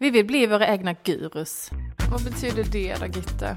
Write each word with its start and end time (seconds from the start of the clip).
Vi 0.00 0.10
vill 0.10 0.26
bli 0.26 0.46
våra 0.46 0.68
egna 0.68 0.92
gurus. 0.92 1.70
Vad 2.10 2.24
betyder 2.24 2.64
det 2.64 2.96
då 3.00 3.06
Gitte? 3.06 3.56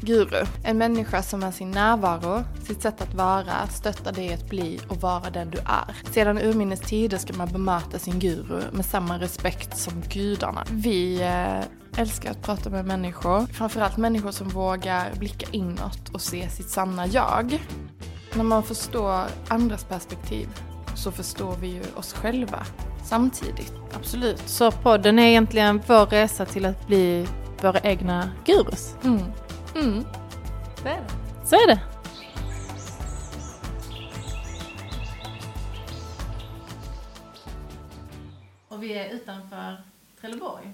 Guru, 0.00 0.46
en 0.64 0.78
människa 0.78 1.22
som 1.22 1.40
med 1.40 1.54
sin 1.54 1.70
närvaro, 1.70 2.44
sitt 2.62 2.82
sätt 2.82 3.00
att 3.00 3.14
vara, 3.14 3.66
stöttar 3.66 4.12
dig 4.12 4.34
att 4.34 4.50
bli 4.50 4.80
och 4.88 4.96
vara 4.96 5.30
den 5.30 5.50
du 5.50 5.58
är. 5.58 6.12
Sedan 6.12 6.38
urminnes 6.38 6.80
tider 6.80 7.18
ska 7.18 7.32
man 7.32 7.48
bemöta 7.48 7.98
sin 7.98 8.18
guru 8.18 8.62
med 8.72 8.84
samma 8.84 9.18
respekt 9.18 9.78
som 9.78 10.00
gudarna. 10.00 10.64
Vi 10.70 11.22
eh, 11.22 12.00
älskar 12.00 12.30
att 12.30 12.42
prata 12.42 12.70
med 12.70 12.84
människor, 12.84 13.46
framförallt 13.46 13.96
människor 13.96 14.30
som 14.30 14.48
vågar 14.48 15.14
blicka 15.18 15.46
inåt 15.52 16.08
och 16.12 16.20
se 16.20 16.48
sitt 16.48 16.68
sanna 16.68 17.06
jag. 17.06 17.62
När 18.34 18.44
man 18.44 18.62
förstår 18.62 19.24
andras 19.48 19.84
perspektiv 19.84 20.48
så 20.94 21.12
förstår 21.12 21.56
vi 21.60 21.68
ju 21.68 21.82
oss 21.94 22.12
själva 22.12 22.66
samtidigt. 23.08 23.72
Absolut. 23.92 24.48
Så 24.48 24.70
podden 24.70 25.18
är 25.18 25.28
egentligen 25.28 25.82
vår 25.86 26.06
resa 26.06 26.46
till 26.46 26.64
att 26.64 26.86
bli 26.86 27.26
våra 27.62 27.80
egna 27.80 28.30
gurus. 28.46 28.94
Mm. 29.04 29.22
Mm. 29.74 30.04
Det 30.82 30.88
är 30.88 31.00
det. 31.00 31.46
Så 31.46 31.54
är 31.54 31.66
det. 31.66 31.80
Och 38.68 38.82
vi 38.82 38.92
är 38.92 39.14
utanför 39.14 39.82
Trelleborg. 40.20 40.72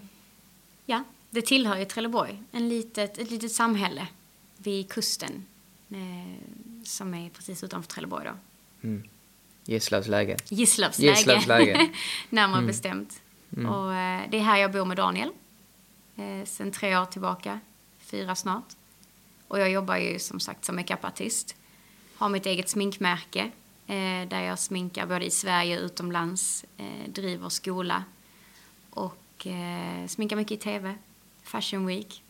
Ja, 0.86 1.04
det 1.30 1.42
tillhör 1.42 1.76
ju 1.76 1.84
Trelleborg. 1.84 2.42
En 2.52 2.68
litet, 2.68 3.18
ett 3.18 3.30
litet 3.30 3.52
samhälle 3.52 4.06
vid 4.56 4.88
kusten 4.88 5.46
eh, 5.90 6.84
som 6.84 7.14
är 7.14 7.30
precis 7.30 7.64
utanför 7.64 7.88
Trelleborg 7.90 8.24
då. 8.24 8.32
Mm. 8.88 9.08
Gislavs 9.64 10.08
läge. 10.08 10.36
Gislavs 10.48 10.98
Gislavs 10.98 11.46
läge, 11.46 11.72
läge. 11.78 11.90
närmare 12.30 12.58
Mm. 12.58 12.66
bestämt. 12.66 13.22
Mm. 13.56 13.72
Och 13.72 13.94
eh, 13.94 14.22
det 14.30 14.36
är 14.38 14.42
här 14.42 14.56
jag 14.56 14.72
bor 14.72 14.84
med 14.84 14.96
Daniel. 14.96 15.30
Eh, 16.16 16.44
sen 16.46 16.72
tre 16.72 16.98
år 16.98 17.04
tillbaka, 17.04 17.60
fyra 17.98 18.34
snart. 18.34 18.68
Och 19.48 19.58
jag 19.60 19.70
jobbar 19.70 19.96
ju 19.96 20.18
som 20.18 20.40
sagt 20.40 20.64
som 20.64 20.76
makeupartist. 20.76 21.56
Har 22.16 22.28
mitt 22.28 22.46
eget 22.46 22.68
sminkmärke 22.68 23.50
eh, 23.86 24.28
där 24.28 24.40
jag 24.40 24.58
sminkar 24.58 25.06
både 25.06 25.24
i 25.24 25.30
Sverige 25.30 25.78
och 25.78 25.84
utomlands. 25.84 26.64
Driver 27.06 27.48
skola 27.48 28.04
och 28.90 29.46
sminkar 30.06 30.36
mycket 30.36 30.52
i 30.52 30.56
TV. 30.56 30.94
Fashion 31.42 31.86
Week. 31.86 32.22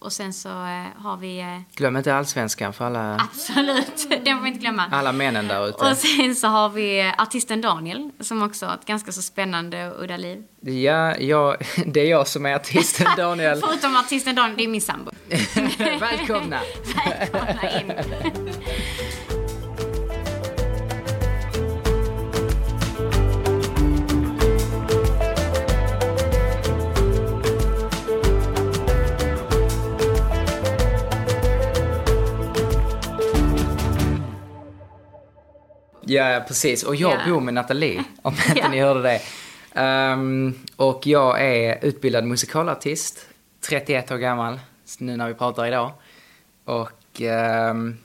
Och 0.00 0.12
sen 0.12 0.32
så 0.32 0.48
eh, 0.48 1.02
har 1.02 1.16
vi... 1.16 1.40
Eh, 1.40 1.58
Glöm 1.74 1.96
inte 1.96 2.14
allsvenskan 2.14 2.72
för 2.72 2.84
alla, 2.84 3.14
absolut, 3.32 4.06
den 4.24 4.36
får 4.36 4.42
vi 4.42 4.48
inte 4.48 4.60
glömma. 4.60 4.84
alla 4.92 5.12
männen 5.12 5.48
där 5.48 5.68
ute. 5.68 5.84
Och 5.90 5.96
sen 5.96 6.34
så 6.34 6.46
har 6.48 6.68
vi 6.68 7.00
eh, 7.00 7.22
artisten 7.22 7.60
Daniel 7.60 8.10
som 8.20 8.42
också 8.42 8.66
har 8.66 8.74
ett 8.74 8.84
ganska 8.84 9.12
så 9.12 9.22
spännande 9.22 9.90
och 9.90 10.02
udda 10.04 10.16
liv. 10.16 10.42
Ja, 10.60 11.16
jag, 11.16 11.56
det 11.86 12.00
är 12.00 12.10
jag 12.10 12.28
som 12.28 12.46
är 12.46 12.54
artisten 12.54 13.06
Daniel. 13.16 13.60
Förutom 13.66 13.96
artisten 13.96 14.34
Daniel, 14.34 14.56
det 14.56 14.64
är 14.64 14.68
min 14.68 14.80
sambo. 14.80 15.10
Välkomna! 16.00 16.60
Välkomna 17.06 17.80
in. 17.80 17.92
Ja, 36.10 36.44
precis. 36.48 36.82
Och 36.82 36.96
jag 36.96 37.12
Ja. 37.12 37.32
bor 37.32 37.40
med 37.40 37.54
Nathalie, 37.54 38.04
om 38.22 38.32
inte 38.48 38.58
Ja. 38.60 38.68
ni 38.68 38.80
hörde 38.80 39.02
det. 39.02 39.20
Ehm, 39.72 40.54
och 40.76 41.06
jag 41.06 41.44
är 41.44 41.84
utbildad 41.84 42.24
musikalartist, 42.24 43.26
31 43.60 44.10
år 44.10 44.16
gammal, 44.16 44.60
nu 44.98 45.16
när 45.16 45.28
vi 45.28 45.34
pratar 45.34 45.66
idag. 45.66 45.92
Och 46.64 47.20
ehm, 47.20 47.96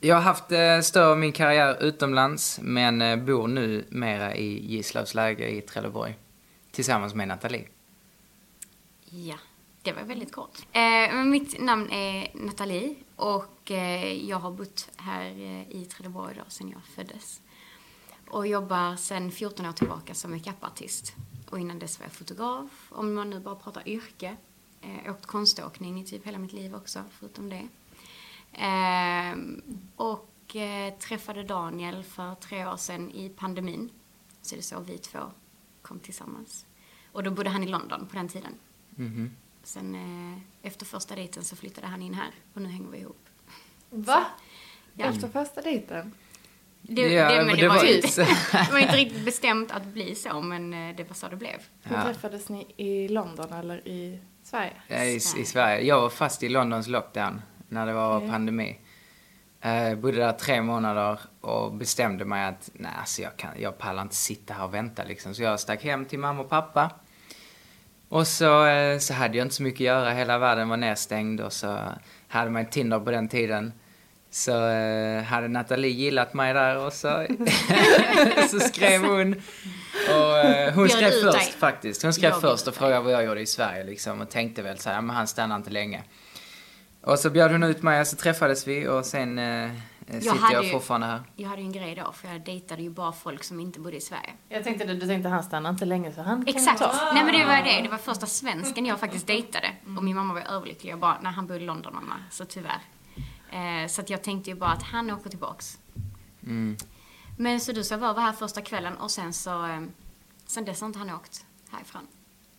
jag 0.00 0.14
har 0.16 0.22
haft 0.22 0.52
eh, 0.52 0.80
större 0.80 1.16
min 1.16 1.32
karriär 1.32 1.76
utomlands, 1.82 2.60
men 2.62 3.02
eh, 3.02 3.16
bor 3.16 3.48
nu 3.48 3.84
mera 3.88 4.34
i 4.34 4.72
Gislavs 4.74 5.14
läge 5.14 5.48
i 5.48 5.60
Trelleborg. 5.60 6.16
Tillsammans 6.72 7.14
med 7.14 7.28
Nathalie. 7.28 7.64
Ja, 9.10 9.34
det 9.88 9.92
var 9.92 10.02
väldigt 10.02 10.32
kort. 10.32 10.66
Eh, 10.72 11.14
mitt 11.24 11.60
namn 11.60 11.90
är 11.90 12.30
Nathalie 12.34 12.94
och 13.16 13.70
eh, 13.70 14.28
jag 14.28 14.38
har 14.38 14.50
bott 14.50 14.88
här 14.96 15.30
eh, 15.30 15.70
i 15.70 15.84
Trelleborg 15.84 16.34
idag 16.34 16.52
sedan 16.52 16.70
jag 16.70 16.82
föddes. 16.84 17.40
Och 18.30 18.46
jobbar 18.46 18.96
sedan 18.96 19.30
14 19.30 19.66
år 19.66 19.72
tillbaka 19.72 20.14
som 20.14 20.30
makeupartist. 20.30 21.14
Och 21.50 21.58
innan 21.58 21.78
dess 21.78 21.98
var 21.98 22.06
jag 22.06 22.12
fotograf, 22.12 22.88
om 22.88 23.14
man 23.14 23.30
nu 23.30 23.40
bara 23.40 23.54
pratar 23.54 23.88
yrke. 23.88 24.36
Eh, 24.80 25.10
åkt 25.10 25.26
konståkning 25.26 26.00
i 26.00 26.04
typ 26.04 26.26
hela 26.26 26.38
mitt 26.38 26.52
liv 26.52 26.74
också, 26.74 27.04
förutom 27.10 27.50
det. 27.50 27.68
Eh, 28.52 29.36
och 29.96 30.56
eh, 30.56 30.94
träffade 30.98 31.42
Daniel 31.42 32.02
för 32.02 32.34
tre 32.34 32.66
år 32.66 32.76
sedan 32.76 33.10
i 33.10 33.28
pandemin. 33.28 33.90
Så 34.42 34.54
det 34.54 34.60
är 34.60 34.62
så 34.62 34.80
vi 34.80 34.98
två 34.98 35.18
kom 35.82 35.98
tillsammans. 35.98 36.66
Och 37.12 37.22
då 37.22 37.30
bodde 37.30 37.50
han 37.50 37.64
i 37.64 37.68
London 37.68 38.06
på 38.06 38.16
den 38.16 38.28
tiden. 38.28 38.54
Mhm. 38.90 39.30
Sen 39.68 39.94
eh, 39.94 40.66
efter 40.68 40.86
första 40.86 41.14
dejten 41.14 41.44
så 41.44 41.56
flyttade 41.56 41.86
han 41.86 42.02
in 42.02 42.14
här 42.14 42.30
och 42.54 42.62
nu 42.62 42.68
hänger 42.68 42.90
vi 42.90 42.98
ihop. 42.98 43.28
Va? 43.90 44.24
Ja. 44.94 45.06
Efter 45.06 45.28
första 45.28 45.60
dejten? 45.62 46.14
Det, 46.82 47.02
Ja, 47.02 47.28
det, 47.32 47.36
men 47.44 47.46
det, 47.56 47.56
det 47.62 47.68
var 47.68 47.76
var 47.76 47.94
inte, 47.96 48.08
så. 48.08 48.20
det 48.52 48.68
var 48.72 48.78
inte 48.78 48.96
riktigt 48.96 49.24
bestämt 49.24 49.70
att 49.72 49.84
bli 49.86 50.14
så, 50.14 50.40
men 50.40 50.74
eh, 50.74 50.96
det 50.96 51.04
var 51.04 51.14
så 51.14 51.28
det 51.28 51.36
blev. 51.36 51.62
Hur 51.82 51.96
Ja. 51.96 52.02
träffades 52.02 52.48
ni 52.48 52.66
i 52.76 53.08
London 53.08 53.52
eller 53.52 53.88
i 53.88 54.18
Sverige? 54.42 54.72
Ja, 54.88 55.04
i, 55.04 55.14
i 55.16 55.20
Sverige. 55.20 55.80
Jag 55.86 56.00
var 56.00 56.10
fast 56.10 56.42
i 56.42 56.48
Londons 56.48 56.86
lockdown 56.88 57.42
när 57.68 57.86
det 57.86 57.92
var 57.92 58.22
Ja. 58.22 58.30
pandemi. 58.30 58.78
Jag 59.60 59.98
bodde 59.98 60.16
där 60.16 60.32
tre 60.32 60.62
månader 60.62 61.20
och 61.40 61.72
bestämde 61.74 62.24
mig 62.24 62.44
att 62.44 62.70
nej, 62.72 62.92
alltså 63.00 63.22
jag, 63.22 63.36
kan, 63.36 63.50
jag 63.60 63.78
pallar 63.78 64.02
inte 64.02 64.14
sitta 64.16 64.54
här 64.54 64.64
och 64.64 64.74
vänta 64.74 65.04
liksom. 65.04 65.34
Så 65.34 65.42
jag 65.42 65.60
stack 65.60 65.84
hem 65.84 66.04
till 66.04 66.18
mamma 66.18 66.42
och 66.42 66.48
pappa. 66.48 66.90
Och 68.08 68.26
så, 68.26 68.66
eh, 68.66 68.98
så 68.98 69.14
hade 69.14 69.38
jag 69.38 69.44
inte 69.44 69.54
så 69.54 69.62
mycket 69.62 69.80
att 69.80 69.84
göra, 69.84 70.10
hela 70.10 70.38
världen 70.38 70.68
var 70.68 70.76
nedstängd 70.76 71.40
och 71.40 71.52
så 71.52 71.78
hade 72.28 72.50
man 72.50 72.66
Tinder 72.66 73.00
på 73.00 73.10
den 73.10 73.28
tiden. 73.28 73.72
Så 74.30 74.68
eh, 74.68 75.22
hade 75.22 75.48
Nathalie 75.48 75.90
gillat 75.90 76.34
mig 76.34 76.54
där 76.54 76.76
och 76.86 76.92
så, 76.92 77.26
så 78.50 78.60
skrev 78.60 79.02
hon. 79.02 79.34
Och 80.08 80.38
eh, 80.38 80.74
hon 80.74 80.88
skrev 80.88 81.10
först 81.10 81.54
faktiskt. 81.54 82.02
Hon 82.02 82.12
skrev 82.12 82.32
först 82.32 82.68
och 82.68 82.74
frågade 82.74 83.00
vad 83.00 83.12
jag 83.12 83.24
gjorde 83.24 83.40
i 83.40 83.46
Sverige 83.46 83.84
liksom 83.84 84.20
och 84.20 84.30
tänkte 84.30 84.62
väl 84.62 84.78
så 84.78 84.90
här, 84.90 85.00
men 85.00 85.16
han 85.16 85.26
stannar 85.26 85.56
inte 85.56 85.70
länge. 85.70 86.02
Och 87.02 87.18
så 87.18 87.30
bjöd 87.30 87.52
hon 87.52 87.62
ut 87.62 87.82
mig 87.82 88.00
och 88.00 88.06
så 88.06 88.16
träffades 88.16 88.66
vi 88.66 88.88
och 88.88 89.06
sen 89.06 89.38
eh, 90.08 90.20
sitter 90.20 90.36
hade 90.36 90.54
jag 90.54 90.64
ju- 90.64 90.70
fortfarande 90.72 91.06
här. 91.06 91.22
Jag 91.36 91.48
hade 91.48 91.62
ju 91.62 91.66
en 91.66 91.72
grej 91.72 91.94
då, 91.94 92.12
för 92.12 92.28
jag 92.28 92.44
dejtade 92.44 92.82
ju 92.82 92.90
bara 92.90 93.12
folk 93.12 93.44
som 93.44 93.60
inte 93.60 93.80
bodde 93.80 93.96
i 93.96 94.00
Sverige. 94.00 94.30
Jag 94.48 94.64
tänkte, 94.64 94.84
du 94.94 95.06
tänkte 95.06 95.28
han 95.28 95.42
stannar 95.44 95.70
inte 95.70 95.84
länge 95.84 96.12
så 96.12 96.22
han 96.22 96.44
kan 96.44 96.54
Exakt. 96.56 96.78
ta. 96.78 97.10
Nej 97.14 97.24
men 97.24 97.32
det 97.34 97.44
var 97.44 97.62
det. 97.62 97.82
Det 97.82 97.88
var 97.88 97.98
första 97.98 98.26
svensken 98.26 98.86
jag 98.86 99.00
faktiskt 99.00 99.26
dejtade. 99.26 99.72
Och 99.96 100.04
min 100.04 100.16
mamma 100.16 100.34
var 100.34 100.40
överlycklig. 100.40 100.92
Jag 100.92 100.98
bara, 100.98 101.20
när 101.20 101.30
han 101.30 101.46
bodde 101.46 101.60
i 101.60 101.66
London 101.66 101.94
mamma. 101.94 102.14
Så 102.30 102.44
tyvärr. 102.44 102.80
Eh, 103.50 103.88
så 103.88 104.00
att 104.00 104.10
jag 104.10 104.22
tänkte 104.22 104.50
ju 104.50 104.56
bara 104.56 104.70
att 104.70 104.82
han 104.82 105.10
åker 105.10 105.30
tillbaks. 105.30 105.78
Mm. 106.42 106.76
Men 107.38 107.60
så 107.60 107.72
du 107.72 107.84
sa 107.84 107.96
var 107.96 108.14
var 108.14 108.22
här 108.22 108.32
första 108.32 108.60
kvällen 108.62 108.96
och 108.96 109.10
sen 109.10 109.32
så, 109.32 109.66
eh, 109.66 109.80
sen 110.46 110.64
dess 110.64 110.80
har 110.80 110.86
inte 110.86 110.98
han 110.98 111.10
åkt 111.10 111.46
härifrån. 111.70 112.06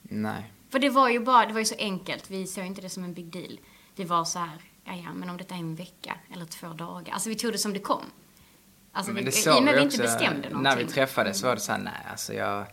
Nej. 0.01 0.51
För 0.69 0.79
det 0.79 0.89
var 0.89 1.09
ju 1.09 1.19
bara, 1.19 1.45
det 1.45 1.53
var 1.53 1.59
ju 1.59 1.65
så 1.65 1.75
enkelt. 1.79 2.31
Vi 2.31 2.47
såg 2.47 2.65
inte 2.65 2.81
det 2.81 2.89
som 2.89 3.03
en 3.03 3.13
big 3.13 3.25
deal. 3.25 3.59
Det 3.95 4.05
var 4.05 4.25
så 4.25 4.39
här, 4.39 4.57
ja 4.89 5.01
ja, 5.05 5.13
men 5.13 5.29
om 5.29 5.37
detta 5.37 5.55
är 5.55 5.59
en 5.59 5.75
vecka 5.75 6.15
eller 6.33 6.45
två 6.45 6.67
dagar. 6.67 7.13
Alltså 7.13 7.29
vi 7.29 7.35
tog 7.35 7.51
det 7.51 7.57
som 7.57 7.73
det 7.73 7.79
kom. 7.79 8.05
Alltså 8.91 9.11
Men 9.11 9.25
vi, 9.25 9.31
det 9.31 9.47
i 9.47 9.59
och 9.59 9.63
med 9.63 9.73
vi 9.73 9.79
vi 9.79 9.85
inte 9.85 9.97
bestämde 9.97 10.49
någonting. 10.49 10.63
när 10.63 10.77
vi 10.77 10.85
träffades 10.85 11.43
var 11.43 11.55
det 11.55 11.61
så 11.61 11.71
här, 11.71 11.79
nej 11.79 12.05
alltså 12.11 12.33
jag, 12.33 12.65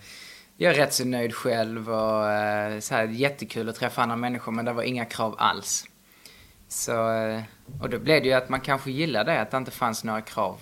jag 0.57 0.73
är 0.73 0.77
rätt 0.77 0.95
så 0.95 1.05
nöjd 1.05 1.35
själv 1.35 1.91
och 1.91 2.31
eh, 2.31 2.81
så 2.81 2.95
här, 2.95 3.05
jättekul 3.05 3.69
att 3.69 3.77
träffa 3.77 4.03
andra 4.03 4.17
människor 4.17 4.53
men 4.53 4.65
det 4.65 4.73
var 4.73 4.83
inga 4.83 5.05
krav 5.05 5.35
alls. 5.39 5.85
Så, 6.69 7.11
eh, 7.13 7.43
och 7.81 7.91
då 7.91 7.99
blev 7.99 8.23
det 8.23 8.29
ju 8.29 8.35
att 8.35 8.49
man 8.49 8.61
kanske 8.61 8.91
gillade 8.91 9.33
det, 9.33 9.41
att 9.41 9.51
det 9.51 9.57
inte 9.57 9.71
fanns 9.71 10.05
några 10.05 10.21
krav. 10.21 10.61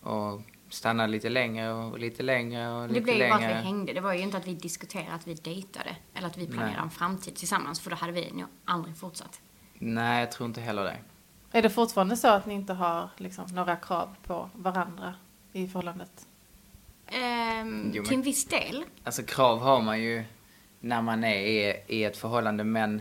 Och 0.00 0.40
stanna 0.68 1.06
lite 1.06 1.28
längre 1.28 1.72
och 1.72 1.98
lite 1.98 2.22
längre 2.22 2.70
och 2.72 2.88
lite 2.88 3.00
Det 3.00 3.04
blev 3.04 3.16
ju 3.16 3.28
bara 3.28 3.34
att 3.34 3.40
vi 3.40 3.46
längre. 3.46 3.60
hängde. 3.62 3.92
Det 3.92 4.00
var 4.00 4.12
ju 4.12 4.20
inte 4.20 4.36
att 4.36 4.46
vi 4.46 4.54
diskuterade 4.54 5.12
att 5.12 5.26
vi 5.26 5.34
dejtade. 5.34 5.96
Eller 6.14 6.26
att 6.26 6.38
vi 6.38 6.46
planerade 6.46 6.72
Nej. 6.72 6.82
en 6.82 6.90
framtid 6.90 7.36
tillsammans. 7.36 7.80
För 7.80 7.90
då 7.90 7.96
hade 7.96 8.12
vi 8.12 8.32
nog 8.32 8.48
aldrig 8.64 8.96
fortsatt. 8.96 9.40
Nej, 9.84 10.20
jag 10.20 10.32
tror 10.32 10.46
inte 10.48 10.60
heller 10.60 10.84
det. 10.84 10.96
Är 11.52 11.62
det 11.62 11.70
fortfarande 11.70 12.16
så 12.16 12.28
att 12.28 12.46
ni 12.46 12.54
inte 12.54 12.72
har 12.72 13.08
liksom, 13.16 13.44
några 13.52 13.76
krav 13.76 14.14
på 14.26 14.50
varandra 14.54 15.14
i 15.52 15.68
förhållandet? 15.68 16.26
Ehm, 17.06 17.90
Jo, 17.94 18.02
men- 18.02 18.08
Till 18.08 18.16
en 18.16 18.22
viss 18.22 18.44
del. 18.44 18.84
Alltså 19.04 19.22
krav 19.22 19.58
har 19.60 19.80
man 19.80 20.00
ju 20.02 20.24
när 20.80 21.02
man 21.02 21.24
är 21.24 21.36
i, 21.36 21.82
i 21.86 22.04
ett 22.04 22.16
förhållande 22.16 22.64
men 22.64 23.00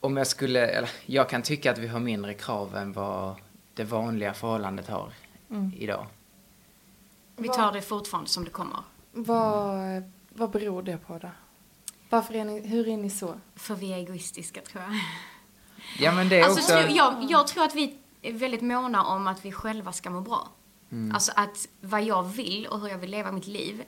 om 0.00 0.16
jag 0.16 0.26
skulle, 0.26 0.66
eller 0.66 0.90
jag 1.06 1.28
kan 1.28 1.42
tycka 1.42 1.70
att 1.72 1.78
vi 1.78 1.86
har 1.88 2.00
mindre 2.00 2.34
krav 2.34 2.76
än 2.76 2.92
vad 2.92 3.34
det 3.74 3.84
vanliga 3.84 4.34
förhållandet 4.34 4.88
har 4.88 5.12
Mm. 5.50 5.72
idag. 5.78 6.06
Vi 7.36 7.48
tar 7.48 7.72
det 7.72 7.82
fortfarande 7.82 8.30
som 8.30 8.44
det 8.44 8.50
kommer. 8.50 8.78
Vad, 9.12 10.02
vad 10.28 10.50
beror 10.50 10.82
det 10.82 10.96
på 10.98 11.18
då? 11.18 11.28
Varför 12.10 12.34
är 12.34 12.44
ni, 12.44 12.66
hur 12.68 12.88
är 12.88 12.96
ni 12.96 13.10
så? 13.10 13.34
För 13.54 13.74
vi 13.74 13.92
är 13.92 13.96
egoistiska 13.96 14.60
tror 14.60 14.82
jag. 14.84 14.92
Ja, 15.98 16.12
men 16.12 16.28
det 16.28 16.40
är 16.40 16.44
Alltså, 16.44 16.74
också... 16.74 16.88
jag, 16.88 17.26
jag 17.30 17.46
tror 17.46 17.64
att 17.64 17.74
vi 17.74 17.98
är 18.22 18.32
väldigt 18.32 18.62
måna 18.62 19.04
om 19.04 19.26
att 19.26 19.44
vi 19.44 19.52
själva 19.52 19.92
ska 19.92 20.10
må 20.10 20.20
bra. 20.20 20.48
Mm. 20.90 21.14
Alltså 21.14 21.32
att 21.36 21.68
vad 21.80 22.02
jag 22.02 22.22
vill 22.22 22.66
och 22.66 22.80
hur 22.80 22.88
jag 22.88 22.98
vill 22.98 23.10
leva 23.10 23.32
mitt 23.32 23.46
liv, 23.46 23.84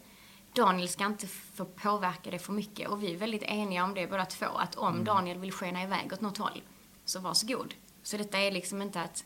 Daniel 0.52 0.88
ska 0.88 1.06
inte 1.06 1.26
få 1.26 1.64
påverka 1.64 2.30
det 2.30 2.38
för 2.38 2.52
mycket. 2.52 2.88
Och 2.88 3.02
vi 3.02 3.12
är 3.14 3.16
väldigt 3.16 3.42
eniga 3.42 3.84
om 3.84 3.94
det 3.94 4.06
båda 4.06 4.24
två, 4.24 4.46
att 4.46 4.74
om 4.74 4.92
Mm. 4.92 5.04
Daniel 5.04 5.38
vill 5.38 5.52
skena 5.52 5.82
iväg 5.82 6.12
åt 6.12 6.20
något 6.20 6.38
håll, 6.38 6.62
så 7.04 7.20
varsågod. 7.20 7.74
Så 8.02 8.16
detta 8.16 8.38
är 8.38 8.50
liksom 8.50 8.82
inte 8.82 9.00
att 9.02 9.24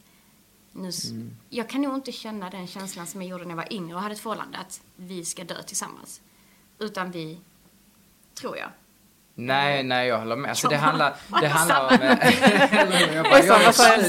nu, 0.73 0.91
Mm. 1.11 1.37
Jag 1.49 1.69
kan 1.69 1.83
nog 1.83 1.95
inte 1.95 2.13
känna 2.13 2.51
den 2.51 2.67
känslan 2.67 3.07
som 3.07 3.23
jag 3.23 3.31
gjorde 3.31 3.45
när 3.45 3.51
jag 3.51 3.57
var 3.57 3.73
yngre 3.73 3.97
och 3.97 4.03
hade 4.03 4.15
ett 4.15 4.21
förhållande, 4.21 4.59
att 4.59 4.81
vi 4.97 5.25
ska 5.25 5.45
dö 5.45 5.63
tillsammans. 5.63 6.21
Utan 6.79 7.11
vi, 7.11 7.39
tror 8.35 8.57
jag, 8.57 8.69
Nej, 9.35 9.83
nej, 9.83 10.09
jag 10.09 10.19
håller 10.19 10.37
med. 10.37 10.49
Alltså, 10.49 10.69
det 10.69 10.77
handlar, 10.77 11.15
det 11.41 11.49
handlar 11.49 11.81
om... 11.81 11.89
Jag 13.15 13.25
bara, 13.25 13.39
är? 13.39 14.03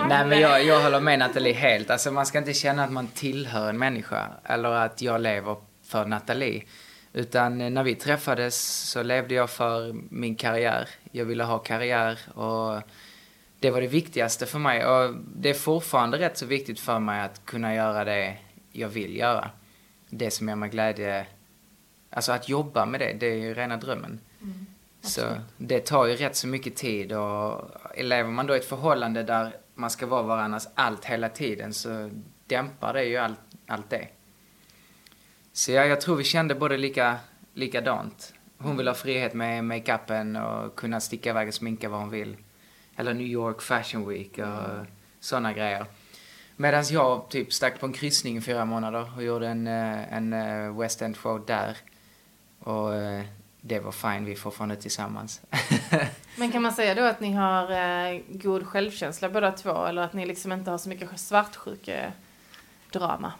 Nej, 0.08 0.26
men 0.26 0.40
jag, 0.40 0.64
jag 0.64 0.82
håller 0.82 1.00
med 1.00 1.18
Nathalie 1.18 1.52
helt. 1.52 1.90
Alltså, 1.90 2.10
man 2.10 2.26
ska 2.26 2.38
inte 2.38 2.54
känna 2.54 2.84
att 2.84 2.92
man 2.92 3.06
tillhör 3.06 3.68
en 3.68 3.78
människa. 3.78 4.30
Eller 4.44 4.70
att 4.70 5.02
jag 5.02 5.20
lever 5.20 5.56
för 5.86 6.04
Nathalie. 6.04 6.62
Utan 7.12 7.60
eh, 7.60 7.70
när 7.70 7.82
vi 7.82 7.94
träffades 7.94 8.56
så 8.90 9.02
levde 9.02 9.34
jag 9.34 9.50
för 9.50 9.92
min 10.10 10.36
karriär. 10.36 10.88
Jag 11.12 11.24
ville 11.24 11.44
ha 11.44 11.58
karriär 11.58 12.18
och 12.34 12.82
det 13.60 13.70
var 13.70 13.80
det 13.80 13.86
viktigaste 13.86 14.46
för 14.46 14.58
mig. 14.58 14.86
Och 14.86 15.14
det 15.36 15.50
är 15.50 15.54
fortfarande 15.54 16.18
rätt 16.18 16.38
så 16.38 16.46
viktigt 16.46 16.80
för 16.80 16.98
mig 16.98 17.20
att 17.20 17.44
kunna 17.44 17.74
göra 17.74 18.04
det 18.04 18.36
jag 18.72 18.88
vill 18.88 19.16
göra. 19.16 19.50
Det 20.08 20.30
som 20.30 20.48
ger 20.48 20.56
mig 20.56 20.68
glädje. 20.68 21.26
Alltså 22.10 22.32
att 22.32 22.48
jobba 22.48 22.86
med 22.86 23.00
det, 23.00 23.12
det 23.12 23.26
är 23.26 23.36
ju 23.36 23.54
rena 23.54 23.76
drömmen. 23.76 24.20
Så 25.02 25.22
det 25.56 25.80
tar 25.80 26.06
ju 26.06 26.16
rätt 26.16 26.36
så 26.36 26.46
mycket 26.46 26.76
tid 26.76 27.12
och 27.12 27.70
lever 27.96 28.30
man 28.30 28.46
då 28.46 28.54
i 28.54 28.58
ett 28.58 28.64
förhållande 28.64 29.22
där 29.22 29.56
man 29.74 29.90
ska 29.90 30.06
vara 30.06 30.22
varandras 30.22 30.68
allt 30.74 31.04
hela 31.04 31.28
tiden 31.28 31.74
så 31.74 32.10
dämpar 32.46 32.92
det 32.92 33.04
ju 33.04 33.16
allt, 33.16 33.38
allt 33.66 33.90
det. 33.90 34.08
Så 35.52 35.72
ja, 35.72 35.84
jag 35.84 36.00
tror 36.00 36.16
vi 36.16 36.24
kände 36.24 36.54
både 36.54 36.76
lika, 36.76 37.16
likadant. 37.54 38.34
Hon 38.58 38.76
vill 38.76 38.88
ha 38.88 38.94
frihet 38.94 39.34
med 39.34 39.64
makeupen 39.64 40.36
och 40.36 40.76
kunna 40.76 41.00
sticka 41.00 41.30
iväg 41.30 41.48
och 41.48 41.54
sminka 41.54 41.88
vad 41.88 42.00
hon 42.00 42.10
vill. 42.10 42.36
Eller 42.96 43.14
New 43.14 43.26
York 43.26 43.62
Fashion 43.62 44.08
Week 44.08 44.38
och 44.38 44.86
sådana 45.20 45.52
grejer. 45.52 45.86
Medan 46.56 46.84
jag 46.90 47.28
typ 47.28 47.52
stack 47.52 47.80
på 47.80 47.86
en 47.86 47.92
kryssning 47.92 48.36
i 48.36 48.40
fyra 48.40 48.64
månader 48.64 49.10
och 49.16 49.22
gjorde 49.22 49.48
en, 49.48 49.66
eh, 49.66 50.14
en 50.14 50.32
eh, 50.32 50.78
West 50.78 51.02
End 51.02 51.16
show 51.16 51.44
där. 51.46 51.76
Och 52.60 52.94
eh, 52.94 53.24
det 53.60 53.80
var 53.80 53.92
fine, 53.92 54.24
vi 54.24 54.32
är 54.32 54.36
fortfarande 54.36 54.76
tillsammans. 54.76 55.40
Men 56.36 56.52
kan 56.52 56.62
man 56.62 56.72
säga 56.72 56.94
då 56.94 57.02
att 57.02 57.20
ni 57.20 57.32
har 57.32 57.70
eh, 57.72 58.20
god 58.28 58.66
självkänsla 58.66 59.28
båda 59.28 59.52
två 59.52 59.84
eller 59.84 60.02
att 60.02 60.12
ni 60.12 60.26
liksom 60.26 60.52
inte 60.52 60.70
har 60.70 60.78
så 60.78 60.88
mycket 60.88 61.20
svartsjuke-drama? 61.20 63.32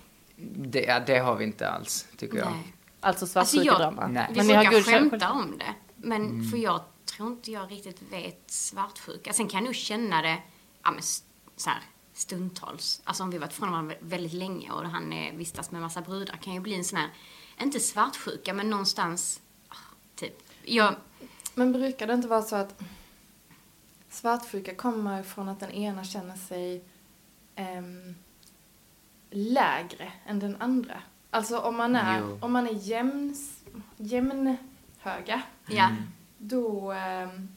det, 0.56 0.81
ja, 0.82 1.00
det 1.00 1.19
har 1.19 1.37
vi 1.37 1.44
inte 1.44 1.70
alls, 1.70 2.06
tycker 2.17 2.38
jag. 2.38 2.50
nej. 2.50 2.72
Alltså 3.00 3.38
Alltså 3.38 3.56
jag, 3.56 3.64
svartsjuke-drama? 3.67 4.06
Nej. 4.06 4.26
vi 4.31 4.37
Men 4.37 4.46
ni 4.46 4.52
har 4.55 4.64
god 4.64 4.72
skämta 4.72 4.90
självkänsla? 4.90 5.31
om 5.32 5.58
det. 5.58 5.75
Men 5.96 6.50
för 6.50 6.56
jag 6.56 6.81
tror 7.05 7.28
inte 7.28 7.50
jag 7.50 7.72
riktigt 7.72 8.02
vet 8.12 8.43
svartsjuka. 8.46 9.32
Sen 9.32 9.49
kan 9.49 9.58
jag 9.58 9.64
nog 9.64 9.75
känna 9.75 10.22
det, 10.22 10.38
ja 10.82 10.90
men 10.90 11.02
så 11.56 11.70
här, 11.70 11.81
stundtals. 12.14 13.00
Alltså 13.05 13.22
om 13.22 13.31
vi 13.31 13.38
varit 13.38 13.52
ifrån 13.52 13.70
varandra 13.70 13.94
väldigt 14.00 14.32
länge 14.32 14.70
och 14.70 14.84
han 14.84 15.12
eh, 15.12 15.34
vistas 15.34 15.70
med 15.70 15.81
massa 15.81 16.00
brudar 16.00 16.37
kan 16.37 16.55
ju 16.55 16.61
bli 16.61 16.75
en 16.75 16.84
sån 16.84 16.99
här, 16.99 17.08
inte 17.62 17.81
svartsjuka 17.81 18.55
men 18.55 18.71
någonstans, 18.71 19.41
ah, 19.69 19.75
typ. 20.15 20.43
Jag, 20.65 20.95
Men 21.55 21.73
brukar 21.73 22.07
det 22.07 22.12
inte 22.15 22.29
vara 22.29 22.43
så 22.43 22.57
att 22.57 22.83
svartsjuka 24.11 24.75
kommer 24.75 25.23
från 25.23 25.49
att 25.49 25.61
den 25.61 25.71
ena 25.71 26.05
känner 26.05 26.37
sig 26.37 26.85
ehm, 27.55 28.15
lägre 29.31 30.12
än 30.27 30.39
den 30.39 30.57
andra? 30.61 31.03
Alltså 31.31 31.59
om 31.59 31.77
man 31.77 31.97
är, 31.97 32.21
Jo. 32.21 32.39
om 32.43 32.53
man 32.53 32.67
är 32.67 32.73
jämn, 32.73 33.37
jämnhöga, 33.97 35.43
ja. 35.69 35.89
då, 36.39 36.93
ehm, 36.93 37.49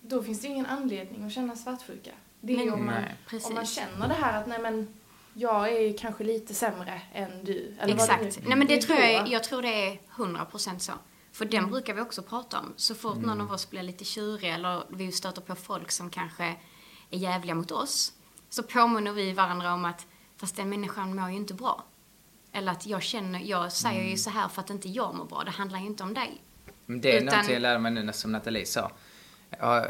då 0.00 0.22
finns 0.22 0.40
det 0.40 0.46
ingen 0.48 0.66
anledning 0.66 1.24
att 1.24 1.32
känna 1.32 1.56
svartsjuka. 1.56 2.10
Det 2.40 2.52
är 2.52 2.56
Men- 2.56 2.72
om 2.74 2.86
man, 2.86 3.04
om 3.44 3.54
man 3.54 3.66
känner 3.66 4.08
det 4.08 4.14
här 4.14 4.40
att 4.40 4.46
nej 4.46 4.58
men 4.58 4.94
jag 5.34 5.72
är 5.72 5.98
kanske 5.98 6.24
lite 6.24 6.54
sämre 6.54 7.02
än 7.12 7.44
du. 7.44 7.74
Eller 7.80 7.94
vad 7.94 8.10
Exakt. 8.10 8.46
Nej 8.46 8.56
men 8.58 8.66
det 8.66 8.80
tror 8.82 8.98
jag, 8.98 9.28
jag 9.28 9.44
tror 9.44 9.62
det 9.62 9.88
är 9.88 9.98
100% 10.16 10.78
så. 10.78 10.92
För 11.32 11.44
den 11.44 11.70
brukar 11.70 11.94
vi 11.94 12.00
också 12.00 12.22
prata 12.22 12.58
om. 12.60 12.72
Så 12.76 12.94
fort 12.94 13.16
någon 13.16 13.40
av 13.40 13.52
oss 13.52 13.70
blir 13.70 13.82
lite 13.82 14.04
tjurig 14.04 14.50
eller 14.54 14.84
vi 14.88 15.12
stöter 15.12 15.40
på 15.42 15.54
folk 15.54 15.90
som 15.90 16.10
kanske 16.10 16.44
är 17.10 17.18
jävliga 17.18 17.54
mot 17.54 17.70
oss. 17.70 18.12
Så 18.50 18.62
påminner 18.62 19.12
vi 19.12 19.32
varandra 19.32 19.74
om 19.74 19.84
att 19.84 20.06
fast 20.36 20.56
den 20.56 20.68
människan 20.68 21.16
mår 21.16 21.30
ju 21.30 21.36
inte 21.36 21.54
bra. 21.54 21.84
Eller 22.52 22.72
att 22.72 22.86
jag 22.86 23.02
känner, 23.02 23.40
jag 23.40 23.72
säger 23.72 24.10
ju 24.10 24.16
så 24.16 24.30
här 24.30 24.48
för 24.48 24.60
att 24.62 24.70
inte 24.70 24.88
jag 24.88 25.14
mår 25.14 25.24
bra. 25.24 25.44
Det 25.44 25.50
handlar 25.50 25.78
ju 25.78 25.86
inte 25.86 26.02
om 26.02 26.14
dig. 26.14 26.42
Men 26.86 27.00
det 27.00 27.12
är 27.12 27.16
Utan- 27.16 27.26
någonting 27.26 27.52
jag 27.52 27.62
lärde 27.62 27.78
mig 27.78 27.92
nu 27.92 28.12
som 28.12 28.32
Nathalie 28.32 28.66
sa. 28.66 28.90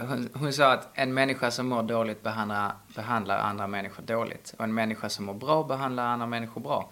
Hon, 0.09 0.29
hon 0.35 0.53
sa 0.53 0.73
att 0.73 0.89
en 0.95 1.15
människa 1.15 1.51
som 1.51 1.69
mår 1.69 1.83
dåligt 1.83 2.23
behandlar, 2.23 2.73
behandlar 2.95 3.39
andra 3.39 3.67
människor 3.67 4.03
dåligt. 4.03 4.55
Och 4.59 4.65
en 4.65 4.75
människa 4.75 5.09
som 5.09 5.25
mår 5.25 5.35
bra 5.35 5.63
behandlar 5.63 6.05
andra 6.05 6.27
människor 6.27 6.61
bra. 6.61 6.91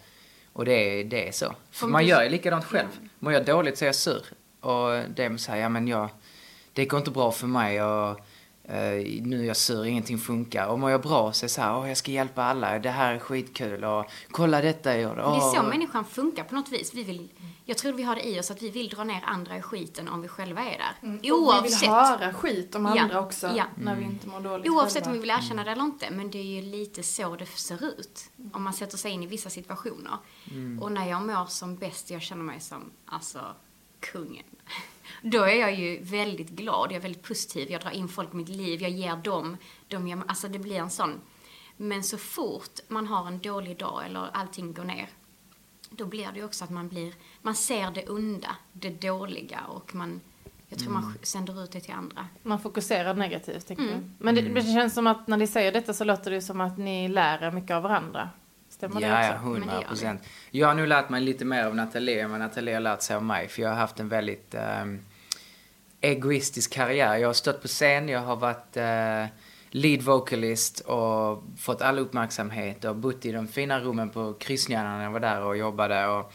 Och 0.52 0.64
det 0.64 0.72
är, 0.72 1.04
det 1.04 1.28
är 1.28 1.32
så. 1.32 1.54
För 1.70 1.86
man 1.86 2.06
gör 2.06 2.22
ju 2.22 2.28
likadant 2.28 2.64
själv. 2.64 2.88
Mår 3.18 3.32
jag 3.32 3.44
dåligt 3.44 3.78
så 3.78 3.84
är 3.84 3.86
jag 3.86 3.94
sur. 3.94 4.22
Och 4.60 5.00
det 5.14 5.40
säger, 5.40 5.62
ja 5.62 5.68
men 5.68 5.88
jag, 5.88 6.08
det 6.72 6.84
går 6.84 6.98
inte 6.98 7.10
bra 7.10 7.32
för 7.32 7.46
mig 7.46 7.82
och 7.82 8.20
eh, 8.64 9.22
nu 9.22 9.40
är 9.42 9.44
jag 9.46 9.56
sur, 9.56 9.84
ingenting 9.84 10.18
funkar. 10.18 10.66
Och 10.66 10.78
mår 10.78 10.90
jag 10.90 11.02
bra 11.02 11.32
så 11.32 11.44
är 11.44 11.48
det 11.48 11.52
så 11.52 11.60
här, 11.60 11.78
åh 11.78 11.88
jag 11.88 11.96
ska 11.96 12.10
hjälpa 12.10 12.42
alla, 12.44 12.78
det 12.78 12.90
här 12.90 13.14
är 13.14 13.18
skitkul 13.18 13.84
och 13.84 14.06
kolla 14.30 14.60
detta 14.60 14.92
jag 14.92 15.02
gjorde. 15.02 15.14
Det 15.22 15.22
är 15.36 15.54
så 15.54 15.62
människan 15.62 16.04
funkar 16.04 16.44
på 16.44 16.54
något 16.54 16.68
vis. 16.72 16.94
Vi 16.94 17.02
vill, 17.04 17.28
jag 17.64 17.78
tror 17.78 17.92
vi 17.92 18.02
har 18.02 18.16
det 18.16 18.28
i 18.28 18.40
oss 18.40 18.50
att 18.50 18.62
vi 18.62 18.70
vill 18.70 18.88
dra 18.88 19.04
ner 19.04 19.22
andra 19.26 19.56
i 19.56 19.62
skiten 19.62 20.08
om 20.08 20.22
vi 20.22 20.28
själva 20.28 20.60
är 20.60 20.78
där. 20.78 20.92
Mm, 21.02 21.16
och 21.16 21.24
Vi 21.24 21.32
Oavsett. 21.32 21.82
vill 21.82 21.88
höra 21.90 22.32
skit 22.34 22.74
om 22.74 22.92
Ja, 22.96 23.02
andra 23.02 23.20
också 23.20 23.50
ja. 23.56 23.64
när 23.78 23.96
vi 23.96 24.04
inte 24.04 24.28
mår 24.28 24.40
dåligt 24.40 24.70
Oavsett 24.70 24.94
själva. 24.94 25.06
om 25.08 25.12
vi 25.12 25.18
vill 25.20 25.30
erkänna 25.30 25.64
det 25.64 25.70
eller 25.70 25.82
inte, 25.84 26.10
men 26.10 26.30
det 26.30 26.38
är 26.38 26.42
ju 26.42 26.62
lite 26.62 27.02
så 27.02 27.36
det 27.36 27.46
ser 27.46 27.84
ut. 27.86 28.30
Om 28.52 28.62
man 28.62 28.72
sätter 28.72 28.96
sig 28.98 29.10
in 29.12 29.22
i 29.22 29.26
vissa 29.26 29.50
situationer. 29.50 30.12
Och 30.80 30.92
när 30.92 31.08
jag 31.08 31.22
mår 31.22 31.46
som 31.46 31.76
bäst, 31.76 32.10
jag 32.10 32.22
känner 32.22 32.42
mig 32.42 32.60
som, 32.60 32.90
alltså, 33.06 33.40
kungen. 34.00 34.44
Då 35.22 35.42
är 35.42 35.60
jag 35.60 35.74
ju 35.74 35.98
väldigt 36.02 36.48
glad, 36.50 36.90
jag 36.90 36.96
är 36.96 37.00
väldigt 37.00 37.22
positiv, 37.22 37.70
jag 37.70 37.80
drar 37.80 37.90
in 37.90 38.08
folk 38.08 38.32
i 38.32 38.36
mitt 38.36 38.48
liv, 38.48 38.82
jag 38.82 38.90
ger 38.90 39.16
dem, 39.16 39.56
de 39.88 40.08
ger, 40.08 40.22
alltså 40.26 40.48
det 40.48 40.58
blir 40.58 40.76
en 40.78 40.90
sån. 40.90 41.20
Men 41.76 42.02
så 42.02 42.18
fort 42.18 42.80
man 42.88 43.06
har 43.06 43.26
en 43.26 43.38
dålig 43.38 43.78
dag 43.78 44.02
eller 44.06 44.28
allting 44.32 44.72
går 44.74 44.84
ner, 44.84 45.08
då 45.90 46.04
blir 46.06 46.28
det 46.32 46.38
ju 46.38 46.44
också 46.44 46.64
att 46.64 46.70
man 46.70 46.88
blir, 46.88 47.12
man 47.42 47.54
ser 47.54 47.90
det 47.90 48.08
onda, 48.08 48.56
det 48.72 48.90
dåliga 48.90 49.60
och 49.68 49.94
man, 49.94 50.20
jag 50.68 50.78
tror 50.78 50.92
man 50.92 51.14
sänder 51.22 51.64
ut 51.64 51.72
det 51.72 51.80
till 51.80 51.94
andra. 51.94 52.26
Man 52.42 52.60
fokuserar 52.60 53.14
negativt, 53.14 53.66
tänker 53.66 53.82
Mm. 53.82 54.00
du? 54.00 54.24
Men 54.24 54.34
det, 54.34 54.42
det 54.42 54.62
känns 54.62 54.94
som 54.94 55.06
att 55.06 55.26
när 55.28 55.36
ni 55.36 55.46
säger 55.46 55.72
detta 55.72 55.94
så 55.94 56.04
låter 56.04 56.30
det 56.30 56.42
som 56.42 56.60
att 56.60 56.78
ni 56.78 57.08
lär 57.08 57.42
er 57.42 57.50
mycket 57.50 57.70
av 57.70 57.82
varandra. 57.82 58.30
Stämmer 58.68 59.00
Ja, 59.00 59.08
det 59.08 59.14
ja, 59.26 59.32
också? 59.34 59.44
Det 59.44 59.48
hundra 59.50 59.82
procent. 59.82 60.22
Jag 60.50 60.66
har 60.68 60.74
nu 60.74 60.86
lärt 60.86 61.08
mig 61.08 61.20
lite 61.20 61.44
mer 61.44 61.64
av 61.64 61.76
Nathalie 61.76 62.22
än 62.24 62.30
vad 62.30 62.40
Nathalie 62.40 62.74
har 62.74 62.80
lärt 62.80 63.02
sig 63.02 63.16
av 63.16 63.22
mig. 63.24 63.48
För 63.48 63.62
jag 63.62 63.68
har 63.68 63.76
haft 63.76 64.00
en 64.00 64.08
väldigt 64.08 64.54
ehm, 64.54 65.00
egoistisk 66.02 66.72
karriär. 66.72 67.16
Jag 67.16 67.28
har 67.28 67.32
stått 67.32 67.62
på 67.62 67.68
scen, 67.68 68.08
jag 68.08 68.20
har 68.20 68.36
varit 68.36 68.76
eh, 68.76 69.26
lead 69.70 70.02
vocalist 70.02 70.80
och 70.80 71.42
fått 71.58 71.82
all 71.82 71.98
uppmärksamhet 71.98 72.84
och 72.84 72.96
bott 72.96 73.24
i 73.24 73.32
de 73.32 73.48
fina 73.48 73.80
rummen 73.80 74.10
på 74.10 74.32
kryssningarna 74.32 74.96
när 74.96 75.04
jag 75.04 75.10
var 75.10 75.20
där 75.20 75.42
och 75.42 75.56
jobbade. 75.56 76.06
Och 76.06 76.32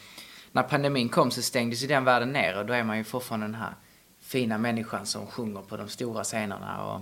när 0.52 0.62
pandemin 0.62 1.08
kom 1.08 1.30
så 1.30 1.42
stängdes 1.42 1.82
ju 1.82 1.86
den 1.86 2.04
världen 2.04 2.32
ner 2.32 2.58
och 2.58 2.66
då 2.66 2.72
är 2.72 2.82
man 2.82 2.98
ju 2.98 3.04
fortfarande 3.04 3.46
den 3.46 3.54
här 3.54 3.74
fina 4.20 4.58
människan 4.58 5.06
som 5.06 5.26
sjunger 5.26 5.62
på 5.62 5.76
de 5.76 5.88
stora 5.88 6.24
scenerna. 6.24 6.84
Och, 6.84 7.00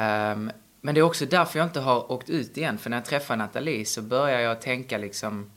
um, 0.00 0.50
men 0.80 0.94
det 0.94 1.00
är 1.00 1.02
också 1.02 1.26
därför 1.26 1.58
jag 1.58 1.66
inte 1.66 1.80
har 1.80 2.12
åkt 2.12 2.30
ut 2.30 2.56
igen. 2.56 2.78
För 2.78 2.90
när 2.90 2.96
jag 2.96 3.04
träffar 3.04 3.36
Nathalie 3.36 3.84
så 3.84 4.02
börjar 4.02 4.40
jag 4.40 4.60
tänka 4.60 4.98
liksom... 4.98 5.50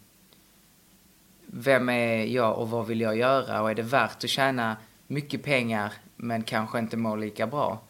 Vem 1.48 1.90
är 1.90 2.26
jag 2.26 2.58
och 2.58 2.70
vad 2.70 2.88
vill 2.88 3.02
jag 3.02 3.18
göra? 3.18 3.62
Och 3.62 3.72
är 3.72 3.76
det 3.76 3.82
värt 3.82 4.24
att 4.24 4.30
tjäna 4.30 4.78
mycket 5.08 5.44
pengar 5.44 5.94
men 6.16 6.44
kanske 6.44 6.80
inte 6.80 6.98
må 6.98 7.16
lika 7.16 7.48
bra? 7.48 7.82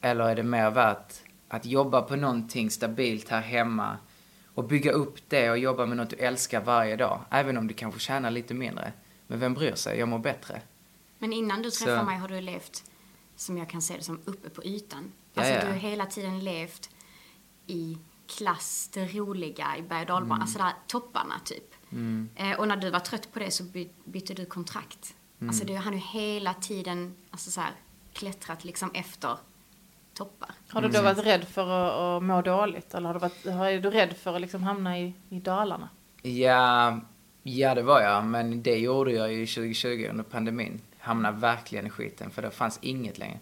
Eller 0.00 0.24
är 0.28 0.34
det 0.36 0.42
mer 0.42 0.70
värt 0.70 1.14
att 1.48 1.66
jobba 1.66 2.02
på 2.02 2.16
någonting 2.16 2.70
stabilt 2.70 3.28
här 3.28 3.40
hemma 3.40 3.96
och 4.54 4.64
bygga 4.64 4.92
upp 4.92 5.18
det 5.28 5.50
och 5.50 5.58
jobba 5.58 5.86
med 5.86 5.96
något 5.96 6.10
du 6.10 6.16
älskar 6.16 6.60
varje 6.60 6.96
dag? 6.96 7.20
Även 7.30 7.56
om 7.56 7.66
du 7.66 7.74
kanske 7.74 8.00
tjänar 8.00 8.30
lite 8.30 8.54
mindre. 8.54 8.92
Men 9.26 9.40
vem 9.40 9.54
bryr 9.54 9.74
sig? 9.74 9.98
Jag 9.98 10.08
mår 10.08 10.18
bättre. 10.18 10.60
Men 11.18 11.32
innan 11.32 11.62
du 11.62 11.70
träffar 11.70 11.98
Så- 11.98 12.04
mig 12.04 12.18
har 12.18 12.28
du 12.28 12.40
levt, 12.40 12.84
som 13.36 13.58
jag 13.58 13.68
kan 13.68 13.82
se 13.82 13.96
det 13.96 14.02
som, 14.02 14.20
uppe 14.24 14.50
på 14.50 14.64
ytan. 14.64 15.12
Alltså 15.34 15.52
ja. 15.52 15.60
du 15.60 15.66
har 15.66 15.74
hela 15.74 16.06
tiden 16.06 16.44
levt 16.44 16.90
i 17.66 17.98
klass, 18.38 18.90
det 18.92 19.06
roliga, 19.06 19.76
i 19.78 19.82
berg 19.82 19.86
och 19.88 19.94
Mm. 19.94 20.06
dalbana, 20.06 20.42
alltså 20.42 20.58
där 20.58 20.72
topparna 20.86 21.34
typ. 21.44 21.74
Mm. 21.92 22.28
Eh, 22.36 22.52
och 22.58 22.68
när 22.68 22.76
du 22.76 22.90
var 22.90 23.00
trött 23.00 23.32
på 23.32 23.38
det 23.38 23.50
så 23.50 23.62
by, 23.64 23.88
bytte 24.04 24.34
du 24.34 24.46
kontrakt. 24.46 25.15
Mm. 25.40 25.48
Alltså 25.50 25.64
du 25.64 25.74
hann 25.74 25.92
ju 25.92 25.98
hela 25.98 26.54
tiden 26.54 27.14
alltså 27.30 27.50
så 27.50 27.60
här, 27.60 27.70
klättrat 28.12 28.64
liksom 28.64 28.90
efter 28.94 29.36
toppar. 30.14 30.50
Har 30.68 30.82
du 30.82 30.88
då 30.88 31.02
varit 31.02 31.26
rädd 31.26 31.44
för 31.48 31.62
att, 31.70 31.92
att 31.92 32.22
må 32.22 32.42
dåligt? 32.42 32.94
Eller 32.94 33.06
har 33.06 33.14
du, 33.14 33.20
varit, 33.20 33.44
har- 33.46 33.66
är 33.66 33.80
du 33.80 33.90
rädd 33.90 34.16
för 34.16 34.34
att 34.34 34.40
liksom 34.40 34.62
hamna 34.62 34.98
i, 34.98 35.14
i 35.28 35.40
dalarna? 35.40 35.88
Ja, 36.22 37.00
ja, 37.42 37.74
det 37.74 37.82
var 37.82 38.00
jag. 38.00 38.24
Men 38.24 38.62
det 38.62 38.76
gjorde 38.78 39.12
jag 39.12 39.32
ju 39.32 39.46
2020 39.46 40.06
under 40.10 40.24
pandemin. 40.24 40.80
Hamnade 40.98 41.38
verkligen 41.38 41.86
i 41.86 41.90
skiten, 41.90 42.30
för 42.30 42.42
det 42.42 42.50
fanns 42.50 42.78
inget 42.82 43.18
längre. 43.18 43.38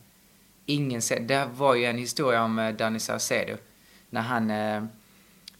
Ingen 0.67 1.01
Det 1.21 1.49
var 1.55 1.75
ju 1.75 1.85
en 1.85 1.99
historia 1.99 2.43
om 2.43 2.59
eh, 2.59 2.75
Danny 2.75 2.99
Saucedo. 2.99 3.57
När 4.11 4.21
han, 4.21 4.51
eh, 4.51 4.85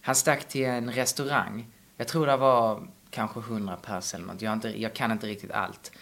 han 0.01 0.15
stack 0.15 0.49
till 0.49 0.65
en 0.67 0.93
restaurang. 0.93 1.67
Jag 1.97 2.09
tror 2.09 2.27
det 2.27 2.37
var 2.37 2.89
kanske 3.11 3.41
100 3.41 3.77
pers 3.77 4.15
eller 4.15 4.27
något. 4.27 4.43
Jag, 4.43 4.51
har 4.51 4.55
inte, 4.55 4.81
jag 4.83 4.95
kan 4.95 5.13
inte 5.13 5.27
riktigt 5.27 5.53
allt. 5.53 5.93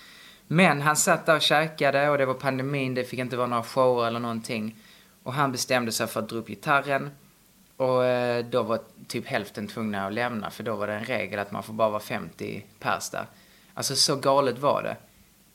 Men 0.52 0.80
han 0.80 0.97
satt 0.97 1.26
där 1.26 1.37
och 1.37 1.42
käkade 1.42 2.11
och 2.11 2.18
det 2.18 2.26
var 2.26 2.35
pandemin, 2.35 2.94
det 2.94 3.04
fick 3.04 3.18
inte 3.18 3.37
vara 3.37 3.47
några 3.47 3.62
shower 3.62 4.06
eller 4.06 4.21
någonting. 4.21 4.76
Och 5.23 5.32
han 5.32 5.52
bestämde 5.52 5.92
sig 5.92 6.06
för 6.06 6.21
att 6.21 6.28
dra 6.28 6.37
upp 6.37 6.49
gitarren. 6.49 7.11
Och 7.76 8.04
eh, 8.04 8.44
då 8.44 8.62
var 8.62 8.80
typ 9.09 9.26
hälften 9.26 9.68
tvungna 9.68 10.06
att 10.06 10.12
lämna 10.12 10.50
för 10.50 10.62
då 10.62 10.76
var 10.76 10.87
det 10.87 10.92
en 10.92 11.04
regel 11.04 11.38
att 11.38 11.52
man 11.52 11.62
får 11.62 11.73
bara 11.73 11.88
vara 11.88 12.00
50 12.00 12.64
pers 12.78 13.11
där. 13.11 13.26
Alltså 13.75 13.97
så 13.97 14.16
galet 14.16 14.59
var 14.59 14.82
det. 14.82 14.97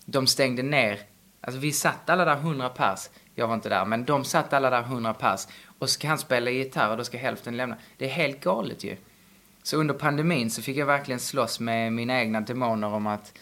De 0.05 0.27
stängde 0.27 0.63
ner, 0.63 0.99
alltså 1.41 1.59
vi 1.59 1.71
satt 1.71 2.09
alla 2.09 2.25
där 2.25 2.35
100 2.35 2.69
pers, 2.69 3.09
jag 3.35 3.47
var 3.47 3.55
inte 3.55 3.69
där, 3.69 3.85
men 3.85 4.05
de 4.05 4.25
satt 4.25 4.53
alla 4.53 4.69
där 4.69 4.81
100 4.81 5.13
pers. 5.13 5.47
Och 5.79 5.89
ska 5.89 6.07
han 6.07 6.17
spela 6.17 6.51
gitarr 6.51 6.89
och 6.89 6.97
då 6.97 7.03
ska 7.03 7.17
hälften 7.17 7.57
lämna. 7.57 7.75
Det 7.97 8.05
är 8.05 8.09
helt 8.09 8.43
galet 8.43 8.83
ju. 8.83 8.97
Så 9.63 9.77
under 9.77 9.93
pandemin 9.93 10.51
så 10.51 10.61
fick 10.61 10.77
jag 10.77 10.85
verkligen 10.85 11.19
slåss 11.19 11.59
med 11.59 11.93
mina 11.93 12.19
egna 12.19 12.41
demoner 12.41 12.87
om 12.87 13.07
att 13.07 13.33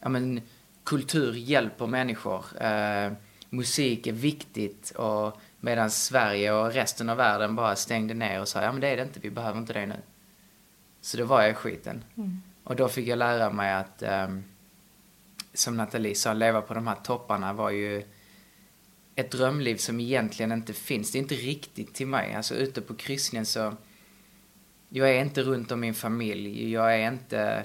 ja, 0.00 0.08
men, 0.08 0.40
kultur 0.84 1.32
hjälper 1.32 1.86
människor. 1.86 2.44
Eh, 2.62 3.12
musik 3.50 4.06
är 4.06 4.12
viktigt 4.12 4.90
och 4.90 5.40
medan 5.60 5.90
Sverige 5.90 6.52
och 6.52 6.72
resten 6.72 7.08
av 7.08 7.16
världen 7.16 7.56
bara 7.56 7.76
stängde 7.76 8.14
ner 8.14 8.40
och 8.40 8.48
sa 8.48 8.62
ja 8.62 8.72
men 8.72 8.80
det 8.80 8.88
är 8.88 8.96
det 8.96 9.02
inte, 9.02 9.20
vi 9.20 9.30
behöver 9.30 9.58
inte 9.58 9.72
det 9.72 9.86
nu. 9.86 9.96
Så 11.00 11.16
då 11.16 11.24
var 11.24 11.42
jag 11.42 11.50
i 11.50 11.54
skiten. 11.54 12.04
Och 12.64 12.76
då 12.76 12.88
fick 12.88 13.08
jag 13.08 13.18
lära 13.18 13.50
mig 13.50 13.72
att, 13.72 14.02
ehm, 14.02 14.44
som 15.54 15.76
Nathalie 15.76 16.14
sa, 16.14 16.32
leva 16.32 16.60
på 16.60 16.74
de 16.74 16.86
här 16.86 16.96
topparna 17.04 17.52
var 17.52 17.70
ju 17.70 18.02
ett 19.14 19.30
drömliv 19.30 19.76
som 19.76 20.00
egentligen 20.00 20.52
inte 20.52 20.72
finns. 20.72 21.12
Det 21.12 21.18
är 21.18 21.20
inte 21.20 21.34
riktigt 21.34 21.94
till 21.94 22.06
mig. 22.06 22.34
Alltså 22.34 22.54
ute 22.54 22.80
på 22.80 22.94
kryssningen 22.94 23.46
så, 23.46 23.74
jag 24.88 25.10
är 25.10 25.20
inte 25.20 25.42
runt 25.42 25.72
om 25.72 25.80
min 25.80 25.94
familj. 25.94 26.72
Jag 26.72 26.94
är 26.94 27.12
inte 27.12 27.64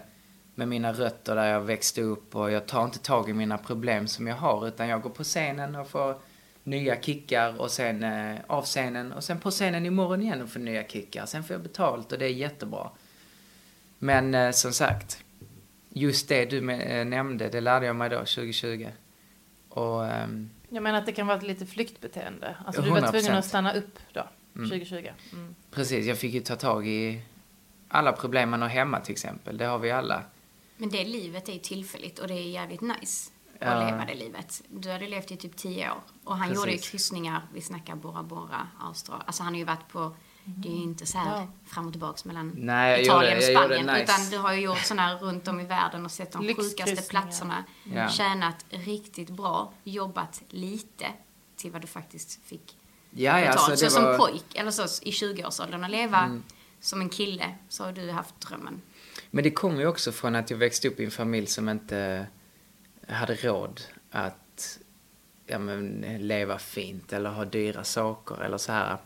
med 0.58 0.68
mina 0.68 0.94
rötter 0.94 1.36
där 1.36 1.46
jag 1.52 1.62
växte 1.62 2.02
upp 2.02 2.36
och 2.36 2.52
jag 2.52 2.66
tar 2.66 2.84
inte 2.86 3.00
tag 3.00 3.30
i 3.30 3.34
mina 3.34 3.58
problem 3.58 4.08
som 4.08 4.28
jag 4.28 4.36
har 4.36 4.68
utan 4.68 4.88
jag 4.88 5.02
går 5.02 5.10
på 5.10 5.24
scenen 5.24 5.76
och 5.76 5.90
får 5.90 6.16
nya 6.64 7.02
kickar 7.02 7.62
och 7.62 7.72
sen 7.72 8.04
eh, 8.04 8.36
av 8.48 8.64
scenen 8.64 9.12
och 9.12 9.24
sen 9.24 9.40
på 9.40 9.52
scenen 9.52 9.86
imorgon 9.86 10.22
igen 10.22 10.42
och 10.42 10.50
får 10.50 10.60
nya 10.60 10.84
kickar. 10.84 11.26
Sen 11.26 11.44
får 11.44 11.54
jag 11.54 11.62
betalt 11.64 12.12
och 12.12 12.20
det 12.20 12.26
är 12.26 12.30
jättebra. 12.30 12.90
Men 14.00 14.36
eh, 14.36 14.52
som 14.52 14.74
sagt, 14.74 15.24
just 15.90 16.30
det 16.30 16.46
du 16.46 16.72
eh, 16.72 17.06
nämnde, 17.06 17.50
det 17.50 17.62
lärde 17.62 17.86
jag 17.86 17.96
mig 17.96 18.10
då 18.10 18.18
2020. 18.18 18.88
Och 19.70 20.06
ehm, 20.06 20.50
Jag 20.70 20.84
menar 20.84 21.00
att 21.00 21.06
det 21.06 21.12
kan 21.12 21.28
vara 21.28 21.38
ett 21.38 21.44
lite 21.44 21.66
flyktbeteende. 21.66 22.56
Alltså 22.66 22.82
du 22.82 22.90
var 22.90 23.02
100%. 23.02 23.12
tvungen 23.12 23.34
att 23.36 23.46
stanna 23.46 23.74
upp 23.74 24.00
då, 24.14 24.24
Mm. 24.56 24.70
2020. 24.70 25.08
Mm. 25.34 25.56
precis, 25.72 26.06
jag 26.06 26.18
fick 26.18 26.34
ju 26.34 26.40
ta 26.40 26.56
tag 26.56 26.88
i 26.88 27.22
alla 27.88 28.12
problem 28.12 28.50
man 28.50 28.62
har 28.62 28.70
hemma 28.70 29.00
till 29.00 29.12
exempel. 29.12 29.58
Det 29.58 29.66
har 29.66 29.80
vi 29.80 29.92
alla. 29.92 30.24
Men 30.78 30.90
det 30.90 31.06
livet 31.06 31.50
är 31.50 31.54
ju 31.54 31.60
tillfälligt 31.60 32.20
och 32.20 32.28
det 32.28 32.34
är 32.34 32.50
jävligt 32.50 32.82
nice 32.82 33.32
att 33.60 33.68
Ja. 33.68 33.86
leva 33.90 34.06
det 34.06 34.16
livet. 34.16 34.62
Du 34.70 34.92
hade 34.92 35.08
levt 35.08 35.32
i 35.32 35.38
typ 35.38 35.56
tio 35.58 35.92
år. 35.92 36.02
Och 36.24 36.38
han 36.38 36.48
Precis. 36.48 36.58
gjorde 36.62 36.72
ju 36.72 36.78
kryssningar, 36.78 37.42
vi 37.54 37.62
snackar 37.62 37.96
Bora 37.96 38.24
Bora, 38.24 38.68
Australien. 38.80 39.24
Alltså 39.28 39.44
han 39.44 39.54
har 39.54 39.58
ju 39.60 39.66
varit 39.66 39.88
på, 39.88 40.16
det 40.44 40.70
är 40.70 40.74
ju 40.74 40.84
inte 40.84 41.06
så 41.06 41.18
här 41.18 41.40
Ja. 41.42 41.48
fram 41.66 41.86
och 41.88 41.94
tillbaks 41.94 42.26
mellan 42.26 42.54
Nej, 42.58 43.04
Italien 43.06 43.34
gjorde- 43.42 43.48
och 43.58 43.58
Spanien. 43.64 43.86
nice. 43.86 44.04
Utan 44.04 44.30
du 44.30 44.38
har 44.38 44.54
ju 44.54 44.62
gjort 44.62 44.80
sådana 44.86 45.02
här 45.02 45.18
runt 45.18 45.48
om 45.48 45.60
i 45.60 45.66
världen 45.66 46.06
och 46.06 46.12
sett 46.12 46.32
de 46.32 46.56
sjukaste 46.56 47.02
platserna. 47.10 47.64
Ja. 47.84 48.10
Tjänat 48.10 48.66
riktigt 48.70 49.30
bra, 49.30 49.74
jobbat 49.84 50.42
lite 50.50 51.08
till 51.56 51.72
vad 51.72 51.82
du 51.82 51.88
faktiskt 51.88 52.40
fick 52.46 52.78
Ja, 53.12 53.40
ja, 53.40 53.48
betalt. 53.52 53.80
så 53.80 53.86
det 53.86 53.92
så 53.92 54.02
var... 54.02 54.08
Mm. 54.08 54.20
som 54.20 54.28
pojk, 54.28 54.56
eller 54.56 54.72
så 54.72 54.84
i 55.04 55.12
20-årsåldern, 55.12 55.84
att 55.84 55.92
leva 55.92 56.42
som 56.80 57.02
en 57.02 57.10
kille, 57.10 57.56
så 57.70 57.84
har 57.84 57.92
du 57.92 58.12
haft 58.12 58.42
drömmen. 58.42 58.82
Men 59.38 59.44
det 59.44 59.52
kommer 59.52 59.80
ju 59.80 59.88
också 59.88 60.12
från 60.12 60.36
att 60.36 60.50
jag 60.52 60.58
växte 60.58 60.88
upp 60.88 61.00
i 61.00 61.06
en 61.06 61.12
familj 61.12 61.48
som 61.48 61.70
inte 61.70 62.28
hade 63.08 63.36
råd 63.36 63.82
att 64.12 64.80
ja, 65.46 65.60
men, 65.60 66.06
leva 66.20 66.58
fint 66.60 67.14
eller 67.14 67.30
ha 67.30 67.46
dyra 67.46 67.84
saker 67.84 68.44
eller 68.44 68.58
så 68.58 68.72
här. 68.72 68.98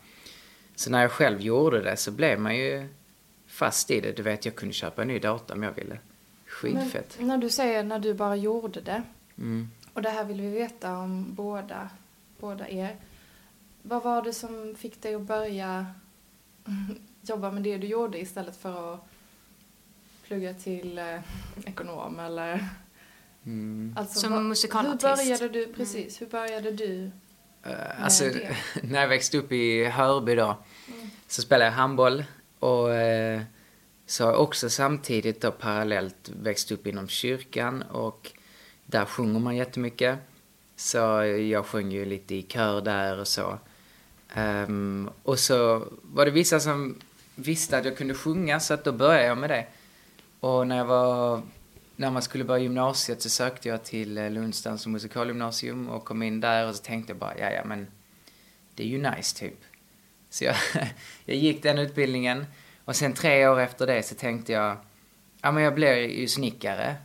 Så 0.76 0.92
när 0.92 1.02
jag 1.02 1.12
själv 1.12 1.42
gjorde 1.42 1.82
det 1.82 1.98
så 1.98 2.12
blev 2.12 2.40
man 2.40 2.58
ju 2.58 2.88
fast 3.48 3.92
i 3.92 4.02
det. 4.02 4.12
Du 4.12 4.24
vet, 4.24 4.46
jag 4.46 4.56
kunde 4.56 4.74
köpa 4.74 5.02
en 5.02 5.08
ny 5.08 5.20
dator 5.20 5.56
om 5.56 5.64
jag 5.64 5.72
ville. 5.72 6.00
Skitfett. 6.46 7.16
Men 7.18 7.28
när 7.28 7.38
du 7.38 7.50
säger 7.50 7.84
när 7.84 8.00
du 8.00 8.14
bara 8.14 8.36
gjorde 8.36 8.82
det, 8.82 9.04
Mm. 9.38 9.70
och 9.94 10.02
det 10.02 10.10
här 10.10 10.24
vill 10.24 10.42
vi 10.42 10.50
veta 10.50 10.98
om 10.98 11.36
båda, 11.36 11.90
båda 12.40 12.70
er. 12.70 12.96
Vad 13.82 14.04
var 14.04 14.22
det 14.22 14.34
som 14.34 14.76
fick 14.76 15.02
dig 15.02 15.16
att 15.16 15.22
börja 15.22 15.86
jobba 17.22 17.52
med 17.52 17.64
det 17.64 17.78
du 17.78 17.88
gjorde 17.88 18.20
istället 18.20 18.56
för 18.58 18.94
att 18.94 19.11
plugga 20.32 20.54
till 20.54 20.98
eh, 20.98 21.20
ekonom 21.66 22.20
eller... 22.20 22.70
Mm. 23.46 23.96
Alltså, 23.98 24.20
Som 24.20 24.32
vad- 24.32 24.44
musikalartist. 24.44 25.04
Hur 25.04 25.26
började 25.26 25.50
du, 25.50 25.74
precis, 25.74 26.22
hur 26.22 26.28
började 26.28 26.72
du? 26.72 27.12
Eh, 27.64 28.04
alltså, 28.04 28.24
det. 28.24 28.56
när 28.84 29.02
jag 29.02 29.08
växte 29.08 29.38
upp 29.38 29.52
i 29.52 29.86
Hörby 29.86 30.36
då, 30.36 30.58
så 31.28 31.42
spelade 31.42 31.66
jag 31.66 31.72
handboll 31.72 32.24
och 32.60 32.94
eh, 32.94 33.42
så 34.06 34.24
har 34.24 34.32
jag 34.32 34.42
också 34.42 34.70
samtidigt 34.70 35.42
då 35.42 35.52
parallellt 35.52 36.30
växt 36.42 36.72
upp 36.72 36.88
inom 36.88 37.08
kyrkan 37.08 37.82
och 37.82 38.32
där 38.86 39.06
sjunger 39.06 39.40
man 39.40 39.56
jättemycket. 39.56 40.20
Så 40.76 40.98
jag 41.52 41.66
sjöng 41.66 41.92
ju 41.92 42.06
lite 42.06 42.36
i 42.36 42.42
kör 42.42 42.82
där 42.82 43.20
och 43.20 43.28
så. 43.28 43.60
Ehm, 44.34 45.10
och 45.24 45.40
så 45.40 45.88
var 46.02 46.26
det 46.26 46.32
vissa 46.32 46.60
som 46.60 46.96
visste 47.36 47.78
att 47.78 47.86
jag 47.86 47.98
kunde 47.98 48.14
sjunga 48.14 48.60
så 48.60 48.74
att 48.74 48.84
då 48.84 48.92
började 48.92 49.26
jag 49.26 49.38
med 49.38 49.50
det. 49.50 49.66
Och 50.42 50.68
när 50.68 50.78
jag 50.78 50.86
var 50.86 51.42
när 51.96 52.12
man 52.12 52.22
skulle 52.22 52.44
börja 52.44 52.64
gymnasiet 52.64 53.22
så 53.22 53.30
sökte 53.30 53.70
jag 53.70 53.84
till 53.84 54.18
eh, 54.18 54.30
Lunds 54.30 54.64
dans 54.64 54.86
och 54.86 54.92
musikalgymnasium 54.92 55.90
och 55.90 56.06
kom 56.06 56.24
in 56.24 56.42
där 56.42 56.68
och 56.68 56.76
så 56.76 56.84
tänkte 56.84 57.12
jag 57.12 57.18
bara, 57.18 57.38
ja 57.38 57.50
ja 57.50 57.62
men 57.66 57.88
det 58.76 58.84
är 58.84 58.88
ju 58.88 58.98
nice 58.98 59.38
typ. 59.38 59.60
Så 60.30 60.44
jag, 60.44 60.56
jag 61.26 61.38
gick 61.38 61.64
den 61.64 61.78
utbildningen 61.78 62.46
och 62.86 62.96
sen 62.96 63.14
tre 63.14 63.48
år 63.48 63.60
efter 63.60 63.88
det 63.88 64.04
så 64.04 64.16
tänkte 64.16 64.52
jag, 64.52 64.78
ja 65.42 65.52
men 65.52 65.64
jag 65.64 65.76
blir 65.76 65.96
ju 65.96 66.28
snickare. 66.28 66.96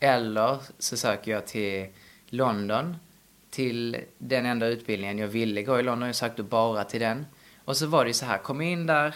Eller 0.00 0.58
så 0.78 0.96
söker 0.96 1.30
jag 1.30 1.46
till 1.46 1.86
London, 2.26 2.96
till 3.50 3.96
den 4.18 4.46
enda 4.46 4.66
utbildningen 4.66 5.18
jag 5.18 5.28
ville 5.28 5.62
gå 5.62 5.80
i 5.80 5.82
London. 5.82 6.06
Jag 6.06 6.16
sökte 6.16 6.42
bara 6.42 6.84
till 6.84 7.00
den. 7.00 7.26
Och 7.64 7.76
så 7.76 7.86
var 7.86 8.04
det 8.04 8.08
ju 8.08 8.14
så 8.14 8.26
här, 8.26 8.38
kom 8.38 8.60
in 8.60 8.86
där, 8.86 9.14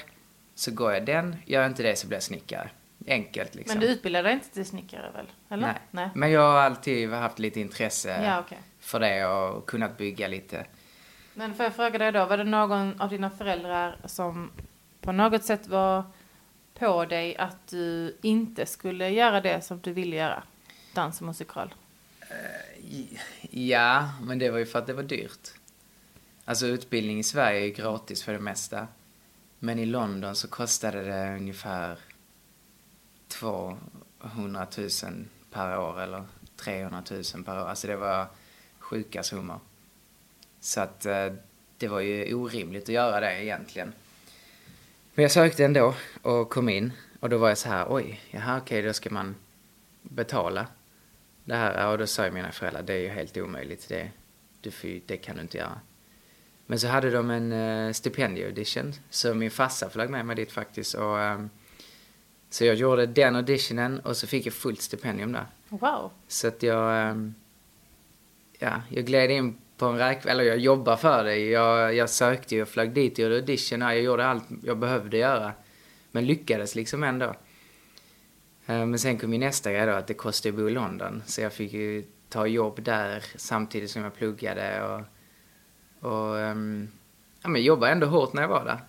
så 0.54 0.70
går 0.70 0.92
jag 0.92 1.06
den, 1.06 1.36
gör 1.46 1.62
jag 1.62 1.70
inte 1.70 1.82
det 1.82 1.96
så 1.96 2.06
blir 2.06 2.16
jag 2.16 2.22
snickare. 2.22 2.70
Enkelt 3.06 3.54
liksom. 3.54 3.78
Men 3.78 3.86
du 3.86 3.92
utbildade 3.92 4.28
dig 4.28 4.34
inte 4.34 4.50
till 4.50 4.66
snickare 4.66 5.10
väl? 5.14 5.26
Eller? 5.48 5.78
Nej. 5.90 6.08
Men 6.14 6.30
jag 6.30 6.40
har 6.52 6.58
alltid 6.58 7.10
haft 7.10 7.38
lite 7.38 7.60
intresse 7.60 8.24
Ja, 8.24 8.40
okej. 8.40 8.58
för 8.80 9.00
det 9.00 9.26
och 9.26 9.66
kunnat 9.66 9.98
bygga 9.98 10.28
lite. 10.28 10.66
Men 11.34 11.54
får 11.54 11.64
jag 11.64 11.74
fråga 11.74 11.98
dig 11.98 12.12
då, 12.12 12.24
var 12.24 12.36
det 12.36 12.44
någon 12.44 13.00
av 13.00 13.08
dina 13.08 13.30
föräldrar 13.30 13.96
som 14.04 14.50
på 15.00 15.12
något 15.12 15.44
sätt 15.44 15.66
var 15.66 16.04
på 16.74 17.04
dig 17.04 17.36
att 17.36 17.66
du 17.68 18.16
inte 18.22 18.66
skulle 18.66 19.08
göra 19.08 19.40
det 19.40 19.60
som 19.64 19.80
du 19.80 19.92
ville 19.92 20.16
göra? 20.16 20.42
Dans 20.94 21.20
och 21.20 21.26
musikal. 21.26 21.74
Ja, 23.50 24.08
men 24.22 24.38
det 24.38 24.50
var 24.50 24.58
ju 24.58 24.66
för 24.66 24.78
att 24.78 24.86
det 24.86 24.92
var 24.92 25.02
dyrt. 25.02 25.48
Alltså 26.44 26.66
utbildning 26.66 27.18
i 27.18 27.22
Sverige 27.22 27.60
är 27.60 27.64
ju 27.64 27.70
gratis 27.72 28.22
för 28.22 28.32
det 28.32 28.38
mesta. 28.38 28.86
Men 29.58 29.78
i 29.78 29.86
London 29.86 30.34
så 30.34 30.48
kostade 30.48 31.02
det 31.02 31.36
ungefär 31.36 31.98
200 33.32 34.66
000 34.76 34.88
per 35.50 35.78
år 35.78 36.00
eller 36.00 36.24
300 36.56 37.02
000 37.10 37.44
per 37.44 37.62
år. 37.62 37.66
Alltså 37.66 37.86
det 37.86 37.96
var 37.96 38.26
sjuka 38.78 39.22
summor. 39.22 39.60
Så 40.60 40.80
att 40.80 41.06
eh, 41.06 41.32
det 41.78 41.88
var 41.88 42.00
ju 42.00 42.34
orimligt 42.34 42.82
att 42.82 42.88
göra 42.88 43.20
det 43.20 43.44
egentligen. 43.44 43.92
Men 45.14 45.22
jag 45.22 45.32
sökte 45.32 45.64
ändå 45.64 45.94
och 46.22 46.50
kom 46.50 46.68
in. 46.68 46.92
Och 47.20 47.28
då 47.28 47.38
var 47.38 47.48
jag 47.48 47.58
så 47.58 47.68
här, 47.68 47.86
oj, 47.88 48.20
jaha 48.30 48.58
okej, 48.58 48.82
då 48.82 48.92
ska 48.92 49.10
man 49.10 49.34
betala 50.02 50.66
det 51.44 51.54
här. 51.54 51.88
Och 51.88 51.98
då 51.98 52.06
sa 52.06 52.24
ju 52.24 52.30
mina 52.30 52.52
föräldrar, 52.52 52.82
det 52.82 52.94
är 52.94 52.98
ju 52.98 53.08
helt 53.08 53.36
omöjligt. 53.36 53.88
Det, 53.88 54.10
du 54.60 54.70
får, 54.70 55.00
det 55.06 55.16
kan 55.16 55.36
du 55.36 55.42
inte 55.42 55.58
göra. 55.58 55.80
Men 56.66 56.80
så 56.80 56.86
hade 56.86 57.10
de 57.10 57.30
en 57.30 57.52
eh, 57.52 57.86
uh, 57.86 57.92
stipendieaudition, 57.92 58.92
så 59.10 59.34
min 59.34 59.50
farsa 59.50 59.90
flög 59.90 60.10
med 60.10 60.26
mig 60.26 60.36
dit 60.36 60.52
faktiskt. 60.52 60.94
Och 60.94 61.16
um, 61.16 61.50
så 62.52 62.64
jag 62.64 62.74
gjorde 62.74 63.06
den 63.06 63.36
auditionen 63.36 64.00
och 64.00 64.16
så 64.16 64.26
fick 64.26 64.46
jag 64.46 64.54
fullt 64.54 64.82
stipendium 64.82 65.32
där. 65.32 65.46
Wow. 65.68 66.10
Så 66.28 66.48
att 66.48 66.62
jag, 66.62 67.08
ehm, 67.08 67.34
ja, 68.58 68.82
jag 68.88 69.04
gled 69.06 69.30
in 69.30 69.56
på 69.76 69.86
en 69.86 69.98
räk... 69.98 70.26
Eller 70.26 70.44
jag 70.44 70.58
jobbar 70.58 70.96
för 70.96 71.24
det. 71.24 71.36
Jag, 71.36 71.94
jag 71.94 72.10
sökte, 72.10 72.56
jag 72.56 72.68
flög 72.68 72.92
dit, 72.92 73.18
jag 73.18 73.24
gjorde 73.24 73.36
audition, 73.36 73.80
jag 73.80 74.00
gjorde 74.00 74.26
allt 74.26 74.44
jag 74.62 74.78
behövde 74.78 75.16
göra. 75.16 75.52
Men 76.10 76.26
lyckades 76.26 76.74
liksom 76.74 77.04
ändå. 77.04 77.26
Eh, 78.66 78.86
Men 78.86 78.98
sen 78.98 79.18
kom 79.18 79.32
ju 79.32 79.38
nästa 79.38 79.72
grej 79.72 79.86
då, 79.86 79.92
att 79.92 80.06
det 80.06 80.14
kostade 80.14 80.48
att 80.54 80.56
bo 80.60 80.68
i 80.68 80.72
London. 80.72 81.22
Så 81.26 81.40
jag 81.40 81.52
fick 81.52 81.72
ju 81.72 82.04
ta 82.28 82.46
jobb 82.46 82.82
där 82.82 83.24
samtidigt 83.36 83.90
som 83.90 84.02
jag 84.02 84.14
pluggade 84.14 84.82
och... 84.82 85.00
Och... 86.10 86.40
ehm, 86.40 86.88
Ja, 87.42 87.48
men 87.48 87.60
jag 87.60 87.66
jobbade 87.66 87.92
ändå 87.92 88.06
hårt 88.06 88.32
när 88.32 88.42
jag 88.42 88.48
var 88.48 88.64
där. 88.64 88.80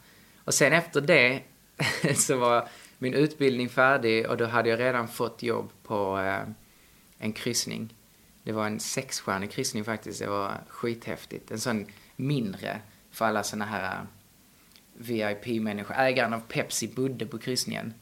Och 0.46 0.54
sen 0.54 0.74
efter 0.74 1.02
det 1.02 1.42
så 2.16 2.38
var 2.38 2.68
min 3.04 3.14
utbildning 3.14 3.70
färdig 3.70 4.30
och 4.30 4.38
då 4.38 4.46
hade 4.46 4.70
jag 4.70 4.80
redan 4.80 5.08
fått 5.08 5.44
jobb 5.44 5.70
på 5.84 6.20
eh, 6.20 6.50
en 7.18 7.34
kryssning. 7.34 7.94
Det 8.44 8.52
var 8.52 8.68
en 8.68 8.80
sexstjärnig 8.80 9.52
kryssning 9.52 9.84
faktiskt. 9.84 10.20
Det 10.20 10.28
var 10.28 10.52
skithäftigt. 10.68 11.52
En 11.52 11.60
sån 11.60 11.86
mindre 12.16 12.82
för 13.12 13.26
alla 13.26 13.44
såna 13.44 13.66
här 13.66 13.96
eh, 13.96 14.02
VIP-människor. 14.94 15.96
Ägaren 15.98 16.34
av 16.34 16.40
Pepsi 16.40 16.88
bodde 16.88 17.26
på 17.26 17.38
kryssningen. 17.38 17.94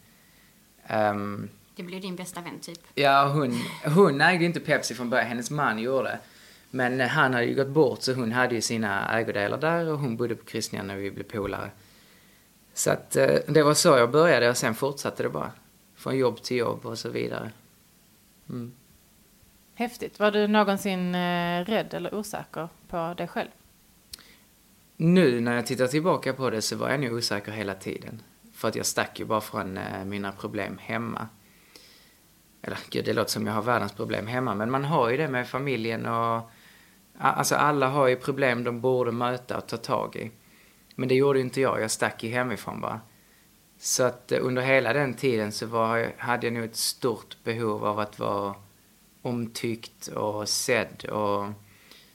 Ehm, 0.88 1.50
Det 1.76 1.84
blir 1.84 2.02
din 2.02 2.16
bästa 2.16 2.42
vän 2.42 2.60
typ. 2.60 2.80
Ja, 2.96 3.28
hon, 3.28 3.60
hon 3.96 4.22
ägde 4.22 4.46
inte 4.46 4.60
Pepsi 4.60 4.96
från 4.96 5.10
början, 5.10 5.28
hennes 5.28 5.52
man 5.52 5.80
gjorde. 5.80 6.20
Men 6.70 7.02
eh, 7.02 7.08
han 7.08 7.34
hade 7.34 7.46
ju 7.46 7.56
gått 7.56 7.68
bort 7.68 8.02
så 8.02 8.14
hon 8.14 8.32
hade 8.32 8.56
ju 8.56 8.62
sina 8.62 9.20
ägodelar 9.20 9.58
där 9.58 9.88
och 9.88 10.00
hon 10.00 10.18
bodde 10.18 10.36
på 10.36 10.46
kryssningen 10.46 10.88
när 10.88 10.96
vi 10.96 11.12
blev 11.12 11.24
polare. 11.24 11.72
Så 12.74 12.92
att 12.92 13.16
eh, 13.16 13.36
det 13.48 13.64
var 13.64 13.74
så 13.74 13.88
jag 13.88 14.12
började 14.12 14.50
och 14.50 14.58
sen 14.58 14.76
fortsatte 14.76 15.24
det 15.24 15.30
bara. 15.30 15.52
Från 15.96 16.18
jobb 16.18 16.42
till 16.42 16.58
jobb 16.58 16.86
och 16.86 16.98
så 16.98 17.10
vidare. 17.10 17.52
Mm. 18.50 18.74
Häftigt. 19.76 20.20
Var 20.20 20.32
du 20.32 20.48
någonsin 20.48 21.16
eh, 21.16 21.66
rädd 21.66 21.94
eller 21.94 22.16
osäker 22.16 22.70
på 22.88 23.14
dig 23.18 23.28
själv? 23.28 23.50
Nu 24.98 25.40
när 25.40 25.56
jag 25.56 25.66
tittar 25.66 25.88
tillbaka 25.88 26.34
på 26.34 26.50
det 26.50 26.62
så 26.62 26.76
var 26.76 26.90
jag 26.90 27.00
nog 27.00 27.14
osäker 27.14 27.52
hela 27.52 27.74
tiden. 27.74 28.22
För 28.54 28.68
att 28.68 28.76
jag 28.76 28.86
stack 28.86 29.20
ju 29.20 29.26
bara 29.26 29.42
från 29.42 29.78
eh, 29.78 30.06
mina 30.06 30.32
problem 30.32 30.78
hemma. 30.82 31.28
Eller 32.62 32.78
gud, 32.90 33.06
det 33.06 33.14
låter 33.14 33.32
som 33.32 33.48
jag 33.48 33.54
har 33.54 33.62
världens 33.62 33.92
problem 33.92 34.28
hemma, 34.28 34.56
men 34.56 34.72
man 34.72 34.86
har 34.86 35.10
ju 35.10 35.18
det 35.18 35.28
med 35.28 35.48
familjen 35.48 36.06
och... 36.06 36.52
Alltså 37.18 37.56
alla 37.56 37.88
har 37.88 38.08
ju 38.08 38.16
problem 38.16 38.64
de 38.64 38.82
borde 38.82 39.12
möta 39.12 39.58
och 39.58 39.68
ta 39.68 39.78
tag 39.78 40.16
i. 40.16 40.32
Men 40.96 41.10
det 41.10 41.16
gjorde 41.16 41.40
ju 41.40 41.46
inte 41.46 41.62
jag, 41.62 41.82
jag 41.82 41.92
stack 41.92 42.24
ju 42.24 42.30
hemifrån 42.30 42.82
bara. 42.82 43.02
Så 43.80 44.04
att 44.04 44.32
eh, 44.32 44.40
under 44.42 44.62
hela 44.62 44.94
den 44.94 45.14
tiden 45.14 45.52
så 45.52 45.66
var, 45.66 46.14
hade 46.18 46.48
jag 46.48 46.54
nog 46.54 46.64
ett 46.64 46.76
stort 46.76 47.38
behov 47.44 47.86
av 47.86 48.00
att 48.00 48.20
vara 48.20 48.56
omtyckt 49.22 50.08
och 50.08 50.50
sedd 50.50 51.06
och 51.06 51.48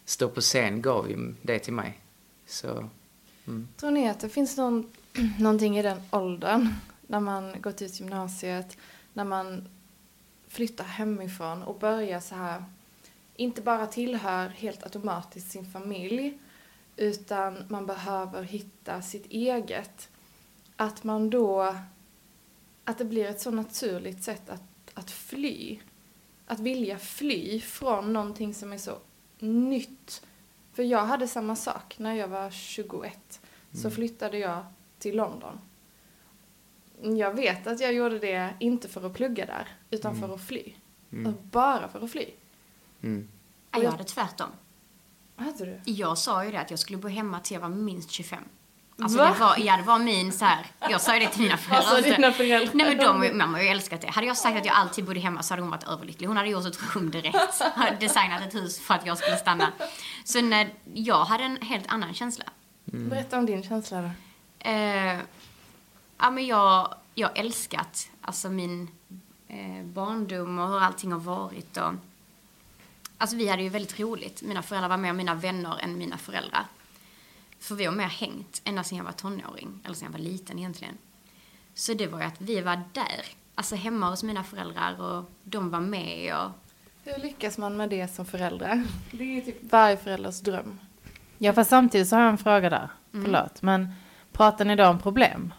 stå 0.05 0.29
på 0.29 0.41
scen 0.41 0.83
gav 0.83 1.11
ju 1.11 1.35
det 1.43 1.59
till 1.59 1.73
mig. 1.73 2.01
Så, 2.47 2.89
mm. 3.47 3.69
Tror 3.77 3.91
ni 3.91 4.09
att 4.09 4.21
det 4.21 4.29
finns 4.29 4.57
någon, 4.57 4.93
någonting 5.39 5.79
i 5.79 5.83
den 5.83 6.03
åldern, 6.11 6.69
när 7.07 7.21
man 7.21 7.61
gått 7.61 7.83
ut 7.83 8.01
gymnasiet, 8.01 8.77
när 9.13 9.25
man 9.25 9.69
flyttar 10.49 10.85
hemifrån 10.85 11.63
och 11.63 11.79
börjar 11.79 12.21
så 12.21 12.35
här, 12.35 12.65
inte 13.37 13.63
bara 13.63 13.87
tillhör 13.87 14.49
helt 14.49 14.83
automatiskt 14.83 15.51
sin 15.51 15.67
familj, 15.67 16.39
utan 16.97 17.65
man 17.69 17.87
behöver 17.87 18.43
hitta 18.43 19.03
sitt 19.03 19.27
eget. 19.27 20.09
Att 20.77 21.05
man 21.05 21.31
då, 21.31 21.77
att 22.85 22.99
det 22.99 23.05
blir 23.05 23.25
ett 23.25 23.41
så 23.41 23.51
naturligt 23.51 24.23
sätt 24.23 24.51
att, 24.51 24.63
att 24.95 25.11
fly. 25.11 25.81
Att 26.47 26.61
vilja 26.61 26.99
fly 26.99 27.61
från 27.61 28.13
någonting 28.13 28.55
som 28.55 28.73
är 28.73 28.79
så 28.79 28.99
nytt. 29.39 30.27
För 30.73 30.83
jag 30.83 31.07
hade 31.07 31.29
samma 31.29 31.57
sak 31.57 31.99
när 31.99 32.15
jag 32.15 32.29
var 32.29 32.51
21. 32.51 33.41
Så 33.73 33.91
flyttade 33.91 34.39
jag 34.39 34.65
till 34.99 35.17
London. 35.17 35.59
Jag 37.03 37.35
vet 37.35 37.67
att 37.67 37.81
jag 37.81 37.93
gjorde 37.93 38.19
det 38.19 38.55
inte 38.61 38.89
för 38.89 39.07
att 39.07 39.15
plugga 39.15 39.47
där, 39.47 39.69
utan 39.91 40.21
för 40.21 40.35
att 40.35 40.47
fly. 40.47 40.73
Alltså 41.27 41.43
Bara 41.43 41.89
för 41.89 42.05
att 42.05 42.11
fly. 42.11 42.31
Mm. 43.03 43.29
Ja, 43.71 43.83
Jag 43.83 43.91
hade 43.91 44.05
tvärtom. 44.05 44.49
Hade 45.37 45.65
du? 45.65 45.81
Jag 45.85 46.19
sa 46.19 46.45
ju 46.45 46.51
det 46.51 46.61
att 46.61 46.71
jag 46.71 46.79
skulle 46.79 46.99
bo 46.99 47.09
hemma 47.09 47.41
till 47.41 47.55
jag 47.55 47.61
var 47.61 47.69
minst 47.69 48.11
25. 48.11 48.45
Alltså 49.03 49.19
Va? 49.19 49.33
det 49.33 49.41
var, 49.41 49.59
ja, 49.59 49.77
det 49.77 49.83
var 49.83 49.99
min 49.99 50.33
så 50.33 50.45
här, 50.45 50.67
jag 50.91 51.01
sa 51.01 51.15
ju 51.15 51.21
det 51.21 51.29
till 51.29 51.43
mina 51.43 51.57
föräldrar. 51.57 51.97
Alltså, 51.97 52.11
dina 52.11 52.33
föräldrar. 52.33 52.71
Nej 52.75 52.97
men 52.97 53.31
de, 53.31 53.39
mamma 53.39 53.59
har 53.59 53.63
ju 53.63 53.69
älskat 53.69 54.01
det. 54.01 54.11
Hade 54.11 54.27
jag 54.27 54.37
sagt 54.37 54.57
att 54.59 54.67
jag 54.67 54.75
alltid 54.75 55.05
bodde 55.05 55.21
hemma 55.21 55.43
så 55.43 55.53
hade 55.53 55.63
hon 55.63 55.71
varit 55.71 55.89
överlycklig. 55.89 56.29
Hon 56.29 56.37
hade 56.37 56.49
gjort 56.49 56.67
ett 56.67 56.95
rum 56.95 57.11
direkt. 57.11 57.61
Hade 57.75 57.97
designat 57.97 58.43
ett 58.43 58.55
hus 58.55 58.81
för 58.81 58.95
att 58.95 59.07
jag 59.07 59.19
skulle 59.19 59.37
stanna. 59.37 59.73
Så 60.25 60.41
när 60.41 60.69
jag 60.95 61.25
hade 61.25 61.45
en 61.45 61.57
helt 61.57 61.87
annan 61.89 62.15
känsla. 62.15 62.45
Berätta 62.85 63.39
om 63.39 63.47
din 63.47 63.63
känsla 63.63 64.03
då. 64.03 64.11
Eh, 64.71 65.19
ja 66.19 66.31
men 66.31 66.47
jag, 66.47 66.95
jag 67.15 67.39
älskat 67.39 68.09
alltså 68.21 68.49
min 68.51 68.89
eh, 69.49 69.85
barndom 69.85 70.59
och 70.59 70.69
hur 70.69 70.81
allting 70.81 71.13
har 71.13 71.21
varit 71.21 71.77
och 71.77 71.93
Alltså 73.19 73.37
vi 73.37 73.49
hade 73.49 73.63
ju 73.63 73.69
väldigt 73.69 74.01
roligt. 74.01 74.43
Mina 74.43 74.63
föräldrar 74.63 74.89
var 74.89 74.97
mer 74.97 75.13
mina 75.13 75.35
vänner 75.35 75.79
än 75.83 75.99
mina 75.99 76.19
föräldrar. 76.19 76.65
För 77.59 77.75
vi 77.75 77.85
har 77.85 77.93
mer 77.93 78.05
hängt 78.05 78.61
ända 78.65 78.85
sedan 78.85 78.99
jag 78.99 79.05
var 79.05 79.13
tonåring, 79.13 79.81
eller 79.85 79.95
sedan 79.95 80.07
jag 80.13 80.19
var 80.19 80.25
liten 80.25 80.59
egentligen. 80.59 80.99
Så 81.75 81.95
det 81.95 82.07
var 82.07 82.19
ju 82.19 82.25
att 82.25 82.41
vi 82.41 82.61
var 82.61 82.83
där, 82.93 83.27
alltså 83.55 83.75
hemma 83.77 84.11
hos 84.11 84.23
mina 84.23 84.45
föräldrar 84.45 85.01
och 85.01 85.31
de 85.43 85.71
var 85.71 85.81
med 85.81 86.37
och 86.37 86.51
Hur 87.05 87.23
lyckas 87.23 87.59
man 87.59 87.77
med 87.77 87.91
det 87.91 88.09
som 88.15 88.27
förälder? 88.27 88.85
Det 89.11 89.23
är 89.23 89.35
ju 89.35 89.41
typ 89.41 89.73
varje 89.73 89.97
förälders 89.97 90.41
dröm. 90.41 90.81
Ja, 91.39 91.53
fast 91.53 91.71
samtidigt 91.71 92.09
så 92.09 92.17
har 92.17 92.23
jag 92.23 92.31
en 92.31 92.39
fråga 92.39 92.71
där. 92.71 92.89
Förlåt, 93.13 93.63
men 93.63 93.93
pratar 94.33 94.65
ni 94.65 94.77
då 94.77 94.87
om 94.87 94.99
problem? 94.99 95.55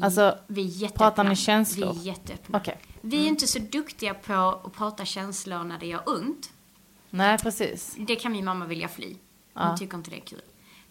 Alltså, 0.00 0.38
vi 0.46 0.84
är 0.84 0.88
pratar 0.88 1.24
ni 1.24 1.36
känslor? 1.36 1.92
Vi 1.92 2.00
är 2.00 2.04
jätteöppna. 2.04 2.58
okej. 2.58 2.78
Vi 3.00 3.16
är 3.16 3.20
ju 3.20 3.28
inte 3.28 3.46
så 3.46 3.58
duktiga 3.58 4.14
på 4.14 4.60
att 4.64 4.72
prata 4.72 5.04
känslor 5.04 5.64
när 5.64 5.78
det 5.78 5.86
gör 5.86 6.02
ont. 6.06 6.50
Nej, 7.16 7.38
precis. 7.38 7.94
Det 7.98 8.16
kan 8.16 8.32
min 8.32 8.44
mamma 8.44 8.64
vilja 8.64 8.88
fly. 8.88 9.16
Hon 9.54 9.66
Ja. 9.66 9.76
tycker 9.76 9.96
inte 9.96 10.10
det 10.10 10.16
är 10.16 10.20
kul. 10.26 10.40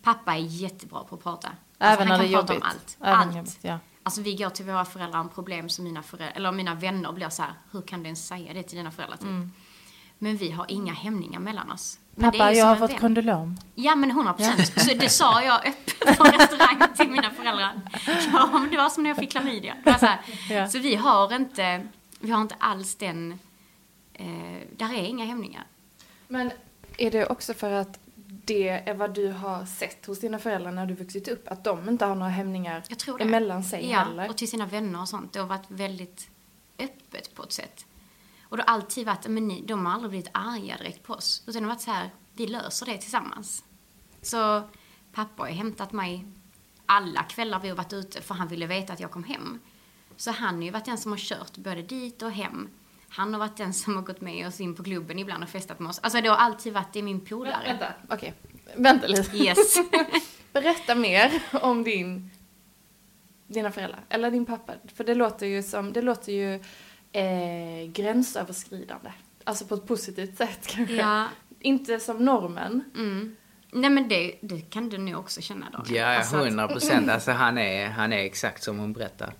Pappa 0.03 0.33
är 0.33 0.37
jättebra 0.39 1.03
på 1.03 1.15
att 1.15 1.23
prata. 1.23 1.47
Alltså, 1.47 1.57
Även 2.01 2.07
när 2.07 2.15
han 2.17 2.25
det 2.25 2.31
kan 2.31 2.39
är 2.39 2.41
prata 2.47 2.53
jobbigt. 2.53 2.63
om 2.63 2.69
allt. 2.69 2.97
Även 3.01 3.27
allt. 3.27 3.35
jobbigt, 3.37 3.59
ja. 3.61 3.79
Alltså 4.03 4.21
vi 4.21 4.35
går 4.35 4.49
till 4.49 4.65
våra 4.65 4.85
föräldrar 4.85 5.19
om 5.19 5.29
problem 5.29 5.69
som 5.69 5.83
mina 5.83 6.03
föräldrar, 6.03 6.33
eller 6.37 6.51
mina 6.51 6.75
vänner 6.75 7.11
blir 7.11 7.29
så 7.29 7.41
här, 7.43 7.53
hur 7.71 7.81
kan 7.81 7.99
du 8.03 8.05
ens 8.07 8.27
säga 8.27 8.53
det 8.53 8.63
till 8.63 8.77
dina 8.77 8.91
föräldrar 8.91 9.17
typ? 9.17 9.29
Men 10.17 10.37
vi 10.37 10.51
har 10.51 10.65
inga 10.69 10.93
hämningar 10.93 11.39
mellan 11.39 11.71
oss. 11.71 11.99
Men 12.15 12.31
Pappa, 12.31 12.51
jag 12.53 12.65
har 12.65 12.75
fått 12.75 12.91
vän. 12.91 12.99
kondylom. 12.99 13.57
Ja 13.75 13.95
men 13.95 14.11
100 14.11 14.33
procent. 14.33 14.81
Så 14.81 14.93
det 14.93 15.09
sa 15.09 15.43
jag 15.43 15.67
öppet 15.67 16.17
på 16.17 16.23
restaurang 16.23 16.93
till 16.95 17.09
mina 17.09 17.29
föräldrar. 17.29 17.81
Ja 18.33 18.49
men 18.53 18.69
det 18.69 18.77
var 18.77 18.89
som 18.89 19.03
när 19.03 19.09
jag 19.09 19.17
fick 19.17 19.31
klamydia. 19.31 19.75
Så. 19.99 20.07
Ja. 20.53 20.67
så 20.69 20.79
vi 20.79 20.95
har 20.95 21.35
inte, 21.35 21.87
vi 22.19 22.31
har 22.31 22.41
inte 22.41 22.55
alls 22.59 22.95
den, 22.95 23.39
eh, 24.13 24.27
där 24.77 24.93
är 24.93 25.03
inga 25.05 25.25
hämningar. 25.25 25.63
Men 26.33 26.51
är 26.97 27.11
det 27.11 27.27
också 27.27 27.53
för 27.53 27.71
att 27.71 27.99
det 28.45 28.69
är 28.69 28.93
vad 28.93 29.13
du 29.13 29.31
har 29.31 29.65
sett 29.65 30.05
hos 30.05 30.19
dina 30.19 30.39
föräldrar 30.39 30.71
när 30.71 30.85
du 30.85 30.93
vuxit 30.93 31.27
upp? 31.27 31.47
Att 31.47 31.63
de 31.63 31.89
inte 31.89 32.05
har 32.05 32.15
några 32.15 32.31
hämningar 32.31 32.83
Jag 32.89 32.99
tror 32.99 33.17
det. 33.17 33.23
emellan 33.23 33.63
sig 33.63 33.89
ja, 33.89 33.99
heller? 33.99 34.29
och 34.29 34.37
till 34.37 34.49
sina 34.49 34.65
vänner 34.65 35.01
och 35.01 35.09
sånt. 35.09 35.33
Det 35.33 35.39
har 35.39 35.47
varit 35.47 35.65
väldigt 35.71 36.29
öppet 36.79 37.35
på 37.35 37.43
ett 37.43 37.51
sätt. 37.51 37.85
Och 38.41 38.57
det 38.57 38.63
har 38.67 38.73
alltid 38.73 39.05
varit, 39.05 39.27
men 39.27 39.47
ni, 39.47 39.61
de 39.61 39.85
har 39.85 39.93
aldrig 39.93 40.09
blivit 40.09 40.29
arga 40.33 40.77
direkt 40.77 41.03
på 41.03 41.13
oss. 41.13 41.43
Utan 41.47 41.61
det 41.61 41.67
har 41.67 41.75
varit 41.75 41.81
så 41.81 41.91
här, 41.91 42.09
vi 42.33 42.47
löser 42.47 42.85
det 42.85 42.97
tillsammans. 42.97 43.63
Så 44.21 44.63
pappa 45.11 45.43
har 45.43 45.49
hämtat 45.49 45.91
mig 45.91 46.25
alla 46.85 47.23
kvällar 47.23 47.59
vi 47.59 47.69
har 47.69 47.75
varit 47.75 47.93
ute 47.93 48.21
för 48.21 48.35
han 48.35 48.47
ville 48.47 48.67
veta 48.67 48.93
att 48.93 48.99
jag 48.99 49.11
kom 49.11 49.23
hem. 49.23 49.59
Så 50.17 50.31
han 50.31 50.55
har 50.55 50.63
ju 50.63 50.71
varit 50.71 50.85
den 50.85 50.97
som 50.97 51.11
har 51.11 51.19
kört 51.19 51.57
både 51.57 51.81
dit 51.81 52.21
och 52.21 52.31
hem. 52.31 52.69
Han 53.15 53.33
har 53.33 53.39
varit 53.39 53.57
den 53.57 53.73
som 53.73 53.95
har 53.95 54.03
gått 54.03 54.21
med 54.21 54.47
oss 54.47 54.61
in 54.61 54.75
på 54.75 54.83
klubben 54.83 55.19
ibland 55.19 55.43
och 55.43 55.49
festat 55.49 55.79
med 55.79 55.89
oss. 55.89 55.99
Alltså 56.03 56.21
det 56.21 56.27
har 56.29 56.35
alltid 56.37 56.73
varit, 56.73 56.93
det 56.93 56.99
är 56.99 57.03
min 57.03 57.19
polare. 57.19 57.63
Vänta, 57.67 57.85
okej. 58.09 58.33
Vänta 58.75 59.07
lite. 59.07 59.37
Yes. 59.37 59.75
Berätta 60.53 60.95
mer 60.95 61.43
om 61.61 61.83
din, 61.83 62.29
dina 63.47 63.71
föräldrar, 63.71 63.99
eller 64.09 64.31
din 64.31 64.45
pappa. 64.45 64.73
För 64.95 65.03
det 65.03 65.15
låter 65.15 65.45
ju 65.45 65.63
som, 65.63 65.93
det 65.93 66.01
låter 66.01 66.31
ju 66.33 66.53
eh, 67.11 67.91
gränsöverskridande. 67.91 69.11
Alltså 69.43 69.65
på 69.65 69.75
ett 69.75 69.87
positivt 69.87 70.37
sätt 70.37 70.59
kanske. 70.67 70.95
Ja. 70.95 71.27
Inte 71.59 71.99
som 71.99 72.25
normen. 72.25 72.83
Mm. 72.95 73.35
Nej 73.71 73.89
men 73.89 74.07
det, 74.07 74.35
det 74.41 74.61
kan 74.61 74.89
du 74.89 74.97
nog 74.97 75.19
också 75.19 75.41
känna 75.41 75.69
Daniel. 75.69 75.95
Ja, 75.95 76.17
Alltså 76.17 76.35
att- 76.37 76.45
hundra 76.45 76.67
procent. 76.67 77.09
Alltså 77.09 77.31
han 77.31 77.57
är, 77.57 77.87
han 77.87 78.13
är 78.13 78.17
exakt 78.25 78.63
som 78.63 78.79
hon 78.79 78.93
berättar. 78.93 79.33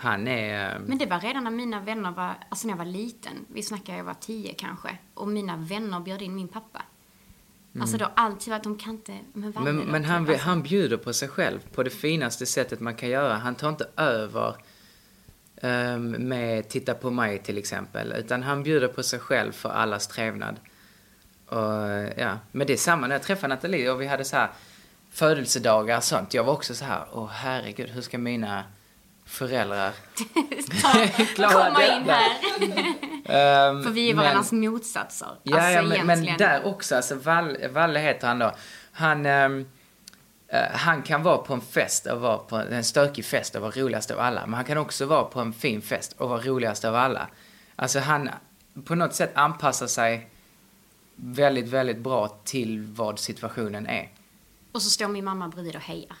Han 0.00 0.28
är... 0.28 0.76
ehm, 0.76 0.82
Men 0.82 0.98
det 0.98 1.06
var 1.06 1.20
redan 1.20 1.44
när 1.44 1.50
mina 1.50 1.80
vänner 1.80 2.10
var, 2.10 2.34
alltså 2.48 2.66
när 2.66 2.72
jag 2.72 2.78
var 2.78 2.84
liten, 2.84 3.32
vi 3.48 3.62
snackar 3.62 3.96
jag 3.96 4.04
var 4.04 4.14
tio 4.14 4.54
kanske, 4.54 4.98
och 5.14 5.28
mina 5.28 5.56
vänner 5.56 6.00
bjöd 6.00 6.22
in 6.22 6.34
min 6.34 6.48
pappa. 6.48 6.82
Alltså 7.80 7.96
det 7.96 8.04
har 8.04 8.12
alltid 8.16 8.50
varit, 8.50 8.62
de 8.62 8.78
kan 8.78 8.90
inte, 8.90 9.18
men 9.32 9.52
Men, 9.60 9.76
men 9.76 10.02
typ? 10.02 10.10
han, 10.10 10.28
Alltså, 10.28 10.46
han 10.48 10.62
bjuder 10.62 10.96
på 10.96 11.12
sig 11.12 11.28
själv 11.28 11.58
på 11.74 11.82
det 11.82 11.90
finaste 11.90 12.46
sättet 12.46 12.80
man 12.80 12.94
kan 12.94 13.08
göra. 13.08 13.34
Han 13.34 13.54
tar 13.54 13.68
inte 13.68 13.88
över 13.96 14.56
ehm, 15.62 16.10
med 16.10 16.68
Titta 16.68 16.94
på 16.94 17.10
mig 17.10 17.38
till 17.38 17.58
exempel. 17.58 18.12
Utan 18.12 18.42
han 18.42 18.62
bjuder 18.62 18.88
på 18.88 19.02
sig 19.02 19.18
själv 19.18 19.52
för 19.52 19.68
allas 19.68 20.06
trevnad. 20.08 20.56
Och, 21.46 21.58
ja. 22.16 22.38
Men 22.52 22.66
det 22.66 22.72
är 22.72 22.76
samma 22.76 23.06
när 23.06 23.14
jag 23.14 23.22
träffade 23.22 23.54
Nathalie 23.54 23.90
och 23.90 24.00
vi 24.00 24.06
hade 24.06 24.24
så 24.24 24.36
här 24.36 24.50
födelsedagar 25.10 25.96
och 25.96 26.04
sånt. 26.04 26.34
Jag 26.34 26.44
var 26.44 26.52
också 26.52 26.74
så 26.74 26.84
här, 26.84 27.04
åh 27.12 27.28
herregud, 27.28 27.88
hur 27.90 28.02
ska 28.02 28.18
mina 28.18 28.64
föräldrar 29.30 29.92
Komma 31.36 31.84
in 31.86 32.08
här. 32.08 32.30
Ehm, 33.24 33.82
För 33.82 33.90
vi 33.90 34.10
är 34.10 34.14
men- 34.14 34.24
varandras 34.24 34.52
motsatser. 34.52 35.28
Ja, 35.42 35.56
alltså 35.56 35.72
ja 35.72 35.82
men, 35.82 36.06
men 36.06 36.24
egentligen. 36.24 36.38
där 36.38 36.66
också, 36.66 36.96
alltså 36.96 37.14
Valle, 37.14 37.68
Valle 37.68 38.00
heter 38.00 38.28
han 38.28 38.38
då. 38.38 38.52
Han, 38.92 39.26
ehm, 39.26 39.66
eh, 40.48 40.60
han 40.72 41.02
kan 41.02 41.22
vara 41.22 41.38
på 41.38 41.54
en 41.54 41.60
fest 41.60 42.06
och 42.06 42.20
vara 42.20 42.38
på 42.38 42.56
en 42.56 42.84
stökig 42.84 43.24
fest 43.24 43.54
och 43.54 43.62
vara 43.62 43.70
roligast 43.72 44.10
av 44.10 44.20
alla. 44.20 44.46
Men 44.46 44.54
han 44.54 44.64
kan 44.64 44.78
också 44.78 45.06
vara 45.06 45.24
på 45.24 45.40
en 45.40 45.52
fin 45.52 45.82
fest 45.82 46.12
och 46.18 46.28
vara 46.28 46.40
roligast 46.40 46.84
av 46.84 46.94
alla. 46.94 47.28
Alltså 47.76 47.98
han 47.98 48.30
på 48.84 48.94
något 48.94 49.14
sätt 49.14 49.30
anpassar 49.34 49.86
sig 49.86 50.28
väldigt, 51.16 51.68
väldigt 51.68 51.98
bra 51.98 52.28
till 52.44 52.82
vad 52.82 53.18
situationen 53.18 53.86
är. 53.86 54.08
Och 54.72 54.82
så 54.82 54.90
står 54.90 55.08
min 55.08 55.24
mamma 55.24 55.48
bredvid 55.48 55.76
och 55.76 55.82
hejar. 55.82 56.16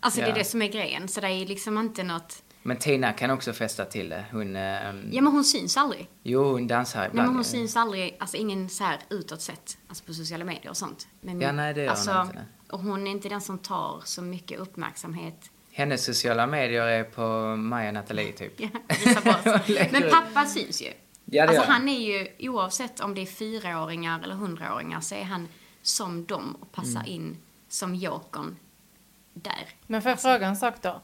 Alltså 0.00 0.20
det 0.20 0.26
Ja. 0.26 0.32
är 0.34 0.38
det 0.38 0.44
som 0.44 0.62
är 0.62 0.68
grejen. 0.68 1.08
Så 1.08 1.20
det 1.20 1.28
är 1.28 1.46
liksom 1.46 1.78
inte 1.78 2.02
något... 2.02 2.42
Men 2.62 2.76
Tina 2.76 3.12
kan 3.12 3.30
också 3.30 3.52
festa 3.52 3.84
till 3.84 4.08
det. 4.08 4.24
Hon, 4.32 4.56
ehm, 4.56 5.08
Ja 5.12 5.22
men 5.22 5.32
hon 5.32 5.44
syns 5.44 5.76
aldrig. 5.76 6.08
jo 6.22 6.44
hon 6.52 6.66
dansar 6.66 7.00
Nej, 7.00 7.08
ibland. 7.08 7.28
men 7.28 7.34
hon 7.36 7.44
syns 7.44 7.76
aldrig, 7.76 8.16
alltså 8.20 8.36
ingen 8.36 8.68
så 8.68 8.84
här 8.84 8.98
utåt 9.10 9.40
sett, 9.42 9.78
alltså 9.88 10.04
på 10.04 10.14
sociala 10.14 10.44
medier 10.44 10.70
och 10.70 10.76
sånt. 10.76 11.08
Men, 11.20 11.40
Ja, 11.40 11.52
nej, 11.52 11.74
det 11.74 11.80
gör 11.80 11.86
hon 11.88 11.96
alltså, 11.96 12.20
inte, 12.22 12.34
nej. 12.34 12.44
Och 12.70 12.80
hon 12.80 13.06
är 13.06 13.10
inte 13.10 13.28
den 13.28 13.40
som 13.40 13.58
tar 13.58 14.02
så 14.04 14.22
mycket 14.22 14.58
uppmärksamhet. 14.60 15.50
Hennes 15.72 16.04
sociala 16.04 16.46
medier 16.46 16.86
är 16.86 17.04
på 17.04 17.56
Maja 17.56 17.92
Nathalie 17.92 18.32
typ. 18.32 18.60
Ja, 18.60 18.68
Men 19.92 20.10
pappa 20.10 20.46
syns 20.46 20.82
ju. 20.82 20.92
Ja, 21.24 21.46
alltså 21.48 21.62
han. 21.70 21.88
är 21.88 22.00
ju, 22.38 22.48
oavsett 22.50 23.00
om 23.00 23.14
det 23.14 23.20
är 23.20 23.26
fyraåringar 23.26 24.20
eller 24.22 24.34
hundraåringar, 24.34 25.00
så 25.00 25.14
är 25.14 25.22
han 25.24 25.48
som 25.82 26.24
dem 26.24 26.56
och 26.60 26.72
passar 26.72 27.00
Mm. 27.00 27.06
in 27.12 27.36
som 27.68 27.94
jokern 27.94 28.56
där. 29.34 29.68
Men 29.86 30.02
får 30.02 30.10
jag 30.10 30.20
fråga 30.20 30.46
en 30.46 30.56
sak 30.56 30.74
då? 30.82 31.00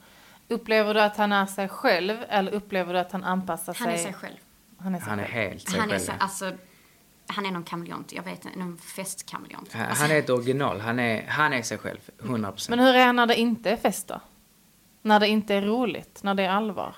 Upplever 0.48 0.94
du 0.94 1.00
att 1.00 1.16
han 1.16 1.32
är 1.32 1.46
sig 1.46 1.68
själv 1.68 2.16
eller 2.28 2.52
upplever 2.52 2.92
du 2.92 2.98
att 2.98 3.12
han 3.12 3.24
anpassar 3.24 3.72
sig? 3.74 3.86
Han 3.86 3.94
är 3.94 3.98
sig 3.98 4.12
själv. 4.12 4.36
Han 4.78 4.94
är 4.94 4.98
sig 4.98 5.08
Han 5.08 5.20
är 5.20 5.24
själv. 5.24 5.34
helt 5.50 5.68
sig 5.68 5.80
Han 5.80 5.88
är, 5.90 5.92
själv. 5.94 6.04
så, 6.04 6.12
alltså, 6.18 6.52
han 7.26 7.46
är 7.46 7.50
någon 7.50 7.64
kameleont, 7.64 8.12
jag 8.12 8.22
vet 8.22 8.44
inte, 8.44 8.58
någon 8.58 8.78
festkameleont. 8.78 9.72
Han- 9.72 9.86
Alltså, 9.86 10.02
Han 10.04 10.10
är 10.10 10.18
ett 10.18 10.30
original. 10.30 10.80
Han 10.80 10.98
är, 10.98 11.26
han 11.26 11.52
är 11.52 11.62
sig 11.62 11.78
själv, 11.78 11.98
100 12.22 12.52
procent. 12.52 12.76
Men 12.76 12.86
hur 12.86 12.94
är 12.94 13.06
han 13.06 13.16
när 13.16 13.26
det 13.26 13.36
inte 13.40 13.70
är 13.70 13.76
fest 13.76 14.08
då? 14.08 14.20
När 15.02 15.20
det 15.20 15.28
inte 15.28 15.54
är 15.54 15.62
roligt, 15.62 16.22
när 16.22 16.34
det 16.34 16.42
är 16.42 16.48
allvar? 16.50 16.96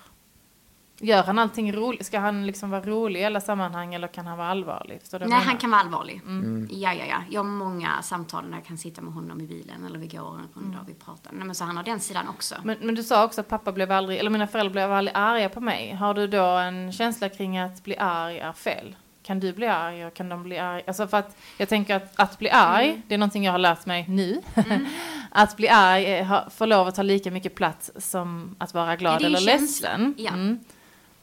Gör 1.00 1.22
han 1.22 1.38
allting 1.38 1.72
roligt? 1.72 2.06
Ska 2.06 2.18
han 2.18 2.46
liksom 2.46 2.70
vara 2.70 2.80
rolig 2.80 3.20
i 3.20 3.24
alla 3.24 3.40
sammanhang 3.40 3.94
eller 3.94 4.08
kan 4.08 4.26
han 4.26 4.38
vara 4.38 4.48
allvarlig? 4.48 5.00
Förstår 5.00 5.18
du 5.18 5.24
vad 5.24 5.30
Nej, 5.30 5.40
han 5.46 5.56
kan 5.56 5.70
vara 5.70 5.80
allvarlig. 5.80 6.20
Mm. 6.26 6.68
Ja, 6.70 6.94
ja, 6.94 7.04
ja. 7.08 7.16
Jag 7.30 7.40
har 7.40 7.44
många 7.50 8.02
samtal 8.02 8.44
när 8.48 8.56
jag 8.56 8.66
kan 8.66 8.78
sitta 8.78 9.02
med 9.02 9.12
honom 9.12 9.40
i 9.40 9.46
bilen 9.46 9.84
eller 9.86 9.98
vi 9.98 10.06
går 10.06 10.34
en 10.38 10.48
runda 10.54 10.78
och 10.80 10.88
vi 10.88 10.94
pratar. 10.94 11.32
Nej, 11.32 11.44
men 11.46 11.54
så 11.54 11.64
han 11.64 11.76
har 11.76 11.84
den 11.84 12.00
sidan 12.00 12.28
också. 12.28 12.54
Men, 12.64 12.76
men 12.80 12.94
du 12.94 13.02
sa 13.02 13.24
också 13.24 13.40
att 13.40 13.48
pappa 13.48 13.72
blev 13.72 13.92
aldrig, 13.92 14.18
eller 14.18 14.30
mina 14.30 14.46
föräldrar 14.46 14.72
blev 14.72 14.92
aldrig 14.92 15.16
arga 15.16 15.48
på 15.48 15.60
mig. 15.60 15.92
Har 15.94 16.14
du 16.14 16.26
då 16.26 16.44
en 16.44 16.92
känsla 16.92 17.28
kring 17.28 17.58
att 17.58 17.84
bli 17.84 17.96
arg 17.96 18.38
är 18.38 18.52
fel? 18.52 18.96
Kan 19.22 19.40
du 19.40 19.52
bli 19.52 19.66
arg 19.66 20.06
och 20.06 20.14
kan 20.14 20.28
de 20.28 20.42
bli 20.42 20.58
arg? 20.58 20.82
Alltså 20.86 21.06
för 21.08 21.16
att 21.16 21.36
jag 21.58 21.68
tänker 21.68 21.96
att 21.96 22.12
att 22.16 22.38
bli 22.38 22.50
arg, 22.50 22.88
Mm. 22.88 23.02
det 23.08 23.14
är 23.14 23.18
någonting 23.18 23.44
jag 23.44 23.52
har 23.52 23.58
lärt 23.58 23.86
mig 23.86 24.04
nu. 24.08 24.40
att 25.30 25.56
bli 25.56 25.68
arg 25.68 26.26
får 26.50 26.66
lov 26.66 26.86
att 26.88 26.94
ta 26.94 27.02
lika 27.02 27.30
mycket 27.30 27.54
plats 27.54 27.90
som 27.96 28.56
att 28.58 28.74
vara 28.74 28.96
glad 28.96 29.22
eller 29.22 29.40
ledsen. 29.40 30.14
Ja. 30.18 30.32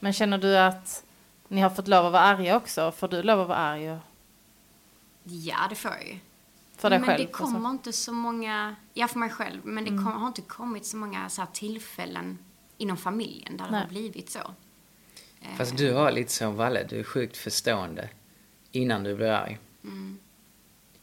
Men 0.04 0.12
känner 0.12 0.38
du 0.38 0.56
att 0.58 1.04
ni 1.48 1.60
har 1.60 1.70
fått 1.70 1.88
lov 1.88 2.06
att 2.06 2.12
vara 2.12 2.22
arga 2.22 2.56
också? 2.56 2.92
Får 2.92 3.08
du 3.08 3.22
lov 3.22 3.40
att 3.40 3.48
vara 3.48 3.58
arg 3.58 3.92
och- 3.92 3.98
Ja, 5.24 5.56
det 5.70 5.74
får 5.74 5.90
jag 5.90 6.06
ju. 6.06 6.18
för 6.76 6.90
dig 6.90 6.98
men 6.98 7.08
själv? 7.08 7.26
det 7.26 7.32
kommer 7.32 7.56
alltså? 7.58 7.70
inte 7.70 7.92
så 7.92 8.12
många, 8.12 8.76
ja 8.94 9.08
för 9.08 9.18
mig 9.18 9.30
själv, 9.30 9.60
men 9.66 9.84
det 9.84 9.90
Mm. 9.90 10.04
kom, 10.04 10.12
har 10.20 10.26
inte 10.28 10.42
kommit 10.42 10.86
så 10.86 10.96
många 10.96 11.28
så 11.28 11.40
här 11.42 11.48
tillfällen 11.52 12.38
inom 12.78 12.96
familjen 12.96 13.56
där 13.56 13.64
det 13.64 13.70
Nej. 13.70 13.80
har 13.80 13.88
blivit 13.88 14.30
så. 14.30 14.38
Eh, 15.40 15.56
Fast 15.56 15.76
du 15.76 15.92
har 15.92 16.10
lite 16.12 16.32
som 16.32 16.56
Valle, 16.56 16.84
du 16.84 16.98
är 17.00 17.04
sjukt 17.04 17.36
förstående 17.36 18.08
innan 18.70 19.04
du 19.04 19.14
blir 19.16 19.30
arg. 19.30 19.58
Mm. 19.84 20.18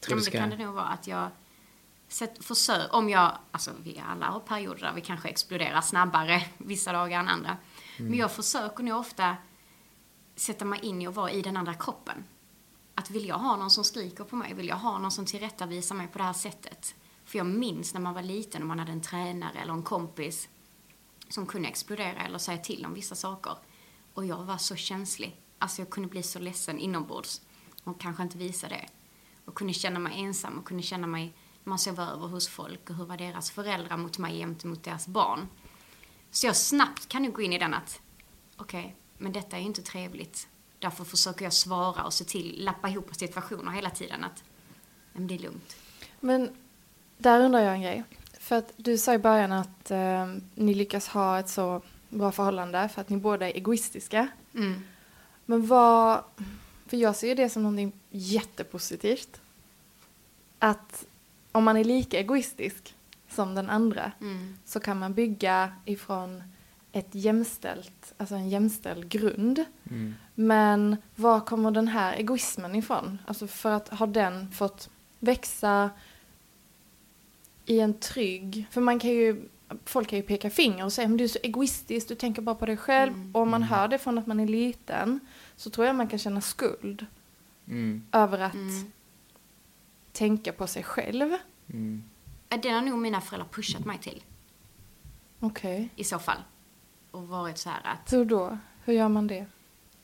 Ja, 0.00 0.08
du 0.08 0.14
men 0.14 0.24
det 0.24 0.38
kan 0.38 0.50
det 0.58 0.64
nog 0.66 0.74
vara 0.74 0.84
att 0.86 1.06
jag 1.06 1.28
sett, 2.08 2.44
försöker, 2.44 2.94
om 2.94 3.08
jag, 3.08 3.32
alltså 3.50 3.70
vi 3.84 4.02
alla 4.08 4.26
har 4.26 4.40
perioder 4.40 4.80
där 4.80 4.92
vi 4.94 5.00
kanske 5.00 5.28
exploderar 5.28 5.80
snabbare 5.80 6.42
vissa 6.58 6.92
dagar 6.92 7.20
än 7.20 7.28
andra. 7.28 7.56
Mm. 7.96 8.10
Men 8.10 8.18
jag 8.18 8.32
försöker 8.32 8.82
nog 8.84 8.98
ofta 8.98 9.36
sätta 10.36 10.64
mig 10.64 10.80
in 10.82 11.02
i 11.02 11.08
och 11.08 11.14
vara 11.14 11.30
i 11.30 11.42
den 11.42 11.56
andra 11.56 11.74
kroppen. 11.74 12.24
Att 12.94 13.10
vill 13.10 13.28
jag 13.28 13.38
ha 13.38 13.56
någon 13.56 13.70
som 13.70 13.84
skriker 13.84 14.24
på 14.24 14.36
mig? 14.36 14.54
Vill 14.54 14.68
jag 14.68 14.76
ha 14.76 14.98
någon 14.98 15.10
som 15.10 15.26
tillrättavisar 15.26 15.94
mig 15.94 16.08
på 16.08 16.18
det 16.18 16.24
här 16.24 16.32
sättet? 16.32 16.94
För 17.24 17.38
jag 17.38 17.46
minns 17.46 17.94
när 17.94 18.00
man 18.00 18.14
var 18.14 18.22
liten 18.22 18.62
och 18.62 18.68
man 18.68 18.78
hade 18.78 18.92
en 18.92 19.00
tränare 19.00 19.58
eller 19.58 19.72
en 19.72 19.82
kompis 19.82 20.48
som 21.28 21.46
kunde 21.46 21.68
explodera 21.68 22.24
eller 22.24 22.38
säga 22.38 22.58
till 22.58 22.86
om 22.86 22.94
vissa 22.94 23.14
saker. 23.14 23.56
Och 24.14 24.26
jag 24.26 24.44
var 24.44 24.56
så 24.56 24.76
känslig. 24.76 25.40
Alltså 25.58 25.82
jag 25.82 25.90
kunde 25.90 26.08
bli 26.08 26.22
så 26.22 26.38
ledsen 26.38 26.78
inombords 26.78 27.40
och 27.84 28.00
kanske 28.00 28.22
inte 28.22 28.38
visa 28.38 28.68
det. 28.68 28.88
Och 29.44 29.54
kunde 29.54 29.72
känna 29.72 29.98
mig 29.98 30.20
ensam 30.20 30.58
och 30.58 30.64
kunde 30.64 30.82
känna 30.82 31.06
mig, 31.06 31.34
man 31.64 31.78
sov 31.78 32.00
över 32.00 32.26
hos 32.28 32.48
folk 32.48 32.90
och 32.90 32.96
hur 32.96 33.04
var 33.04 33.16
deras 33.16 33.50
föräldrar 33.50 33.96
mot 33.96 34.18
mig 34.18 34.38
jämt 34.38 34.64
mot 34.64 34.82
deras 34.82 35.08
barn. 35.08 35.48
Så 36.32 36.46
jag 36.46 36.56
snabbt 36.56 37.08
kan 37.08 37.22
nu 37.22 37.30
gå 37.30 37.42
in 37.42 37.52
i 37.52 37.58
den 37.58 37.74
att, 37.74 38.00
okej, 38.56 38.96
men 39.18 39.32
detta 39.32 39.56
är 39.56 39.60
ju 39.60 39.66
inte 39.66 39.82
trevligt. 39.82 40.48
Därför 40.78 41.04
försöker 41.04 41.44
jag 41.44 41.52
svara 41.52 42.04
och 42.04 42.12
se 42.12 42.24
till, 42.24 42.64
lappa 42.64 42.88
ihop 42.88 43.14
situationer 43.14 43.72
hela 43.72 43.90
tiden 43.90 44.24
att, 44.24 44.44
men 45.12 45.26
det 45.26 45.34
är 45.34 45.38
lugnt. 45.38 45.76
Men 46.20 46.50
där 47.18 47.40
undrar 47.40 47.60
jag 47.60 47.74
en 47.74 47.82
grej. 47.82 48.04
För 48.38 48.56
att 48.56 48.72
du 48.76 48.98
sa 48.98 49.14
i 49.14 49.18
början 49.18 49.52
att 49.52 49.90
eh, 49.90 50.34
ni 50.54 50.74
lyckas 50.74 51.08
ha 51.08 51.38
ett 51.38 51.48
så 51.48 51.82
bra 52.08 52.32
förhållande 52.32 52.88
för 52.88 53.00
att 53.00 53.08
ni 53.08 53.16
båda 53.16 53.48
är 53.48 53.54
egoistiska. 53.54 54.28
Mm. 54.54 54.82
Men 55.46 55.66
vad... 55.66 56.24
För 56.86 56.96
jag 56.96 57.16
ser 57.16 57.28
ju 57.28 57.34
det 57.34 57.48
som 57.48 57.62
någonting 57.62 57.92
jättepositivt. 58.10 59.40
Att 60.58 61.06
om 61.52 61.64
man 61.64 61.76
är 61.76 61.84
lika 61.84 62.18
egoistisk 62.18 62.94
som 63.32 63.54
den 63.54 63.70
andra 63.70 64.12
Mm. 64.20 64.58
så 64.64 64.80
kan 64.80 64.98
man 64.98 65.14
bygga 65.14 65.72
ifrån 65.84 66.42
ett 66.92 67.08
jämställt, 67.14 68.14
alltså 68.16 68.34
en 68.34 68.48
jämställd 68.48 69.08
grund. 69.08 69.64
Mm. 69.90 70.14
Men 70.34 70.96
var 71.16 71.40
kommer 71.40 71.70
den 71.70 71.88
här 71.88 72.12
egoismen 72.16 72.74
ifrån? 72.74 73.18
Alltså 73.26 73.46
för 73.46 73.70
att 73.70 73.88
har 73.88 74.06
den 74.06 74.50
fått 74.50 74.90
växa 75.18 75.90
i 77.66 77.80
en 77.80 77.94
trygg... 77.94 78.66
För 78.70 78.80
man 78.80 78.98
kan 78.98 79.10
ju... 79.10 79.48
Folk 79.84 80.08
kan 80.08 80.16
ju 80.18 80.22
peka 80.22 80.50
finger 80.50 80.84
och 80.84 80.92
säga 80.92 81.08
men 81.08 81.16
du 81.16 81.24
är 81.24 81.28
så 81.28 81.38
egoistisk, 81.42 82.08
du 82.08 82.14
tänker 82.14 82.42
bara 82.42 82.54
på 82.54 82.66
dig 82.66 82.76
själv. 82.76 83.12
Mm. 83.14 83.34
Och 83.34 83.40
om 83.42 83.50
man 83.50 83.62
hör 83.62 83.88
det 83.88 83.98
från 83.98 84.18
att 84.18 84.26
man 84.26 84.40
är 84.40 84.46
liten 84.46 85.20
så 85.56 85.70
tror 85.70 85.86
jag 85.86 85.96
man 85.96 86.08
kan 86.08 86.18
känna 86.18 86.40
skuld 86.40 87.06
Mm. 87.66 88.02
över 88.12 88.38
att 88.38 88.54
Mm. 88.54 88.92
tänka 90.12 90.52
på 90.52 90.66
sig 90.66 90.82
själv. 90.82 91.30
Mm. 92.54 92.60
Det 92.62 92.68
har 92.68 92.80
nog 92.80 92.98
mina 92.98 93.20
föräldrar 93.20 93.48
pushat 93.52 93.84
mig 93.84 93.98
till, 93.98 94.22
Okej. 95.40 95.88
i 95.96 96.04
så 96.04 96.18
fall. 96.18 96.38
Och 97.10 97.28
varit 97.28 97.58
så 97.58 97.68
här 97.70 97.80
att, 97.84 98.12
Hur 98.12 98.24
då? 98.24 98.58
Hur 98.84 98.92
gör 98.92 99.08
man 99.08 99.26
det? 99.26 99.46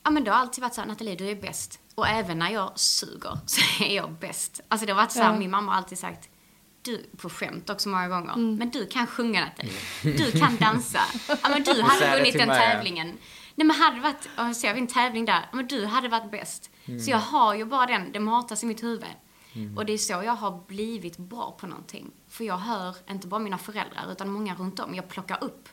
ja 0.03 0.11
men 0.11 0.25
det 0.25 0.31
har 0.31 0.39
alltid 0.39 0.63
varit 0.63 0.75
så 0.75 0.81
här, 0.81 0.89
Nathalie 0.89 1.15
du 1.17 1.29
är 1.31 1.35
bäst. 1.37 1.81
Och 1.95 2.09
även 2.09 2.39
när 2.39 2.51
jag 2.51 2.79
suger 2.79 3.39
så 3.47 3.85
är 3.85 3.97
jag 3.97 4.13
bäst. 4.13 4.61
Alltså 4.69 4.87
det 4.87 4.93
har 4.93 4.97
varit 5.03 5.13
så 5.13 5.21
här, 5.23 5.33
Ja. 5.33 5.39
min 5.39 5.51
mamma 5.51 5.73
har 5.73 5.79
alltid 5.79 5.99
sagt, 5.99 6.29
du, 6.83 7.07
på 7.17 7.31
skämt 7.31 7.71
också 7.71 7.89
många 7.89 8.09
gånger, 8.09 8.33
Mm. 8.33 8.55
men 8.57 8.71
du 8.71 8.87
kan 8.87 9.07
sjunga 9.07 9.41
Nathalie. 9.45 9.73
Du 10.03 10.33
kan 10.41 10.57
dansa. 10.57 11.01
Ja 11.29 11.49
men 11.49 11.63
du 11.63 11.83
hade 11.83 12.17
vunnit 12.17 12.33
den 12.39 12.49
mig, 12.49 12.57
ja. 12.57 12.63
tävlingen. 12.63 13.07
Nej 13.55 13.67
men 13.67 13.77
hade 13.77 14.01
varit, 14.01 14.29
och 14.51 14.57
så 14.57 14.67
jag 14.67 14.79
en 14.79 14.87
tävling 14.87 15.25
där, 15.25 15.49
men 15.53 15.67
du 15.67 15.87
hade 15.87 16.09
varit 16.09 16.31
bäst. 16.31 16.71
Så 17.05 17.11
jag 17.11 17.19
har 17.19 17.55
ju 17.55 17.65
bara 17.65 17.87
den, 17.87 18.13
det 18.13 18.21
matas 18.21 18.63
i 18.63 18.67
mitt 18.67 18.83
huvud. 18.83 19.09
Och 19.77 19.87
det 19.87 19.93
är 19.93 19.99
så 19.99 20.13
jag 20.13 20.33
har 20.33 20.61
blivit 20.67 21.17
bra 21.19 21.57
på 21.61 21.67
någonting. 21.67 22.11
För 22.29 22.45
jag 22.45 22.59
hör 22.59 22.97
inte 23.11 23.27
bara 23.27 23.41
mina 23.41 23.59
föräldrar 23.59 24.13
utan 24.13 24.31
många 24.31 24.55
runt 24.55 24.81
om. 24.81 24.95
Jag 24.95 25.09
plockar 25.09 25.45
upp. 25.45 25.69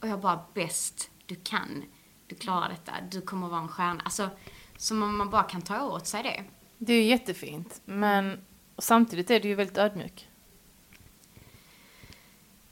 Och 0.00 0.08
jag 0.08 0.20
bara, 0.20 0.44
bäst, 0.54 1.10
du 1.26 1.34
kan, 1.34 1.84
du 2.26 2.34
klarar 2.34 2.68
detta, 2.68 2.92
du 3.10 3.20
kommer 3.20 3.46
att 3.46 3.50
vara 3.50 3.62
en 3.62 3.68
stjärna. 3.68 4.00
Alltså, 4.04 4.30
som 4.76 5.02
om 5.02 5.16
man 5.16 5.30
bara 5.30 5.42
kan 5.42 5.62
ta 5.62 5.82
åt 5.82 6.06
sig 6.06 6.22
det. 6.22 6.44
Det 6.78 6.92
är 6.92 6.96
ju 6.96 7.08
jättefint, 7.08 7.80
men 7.84 8.44
samtidigt 8.78 9.30
är 9.30 9.40
du 9.40 9.48
ju 9.48 9.54
väldigt 9.54 9.78
ödmjuk. 9.78 10.28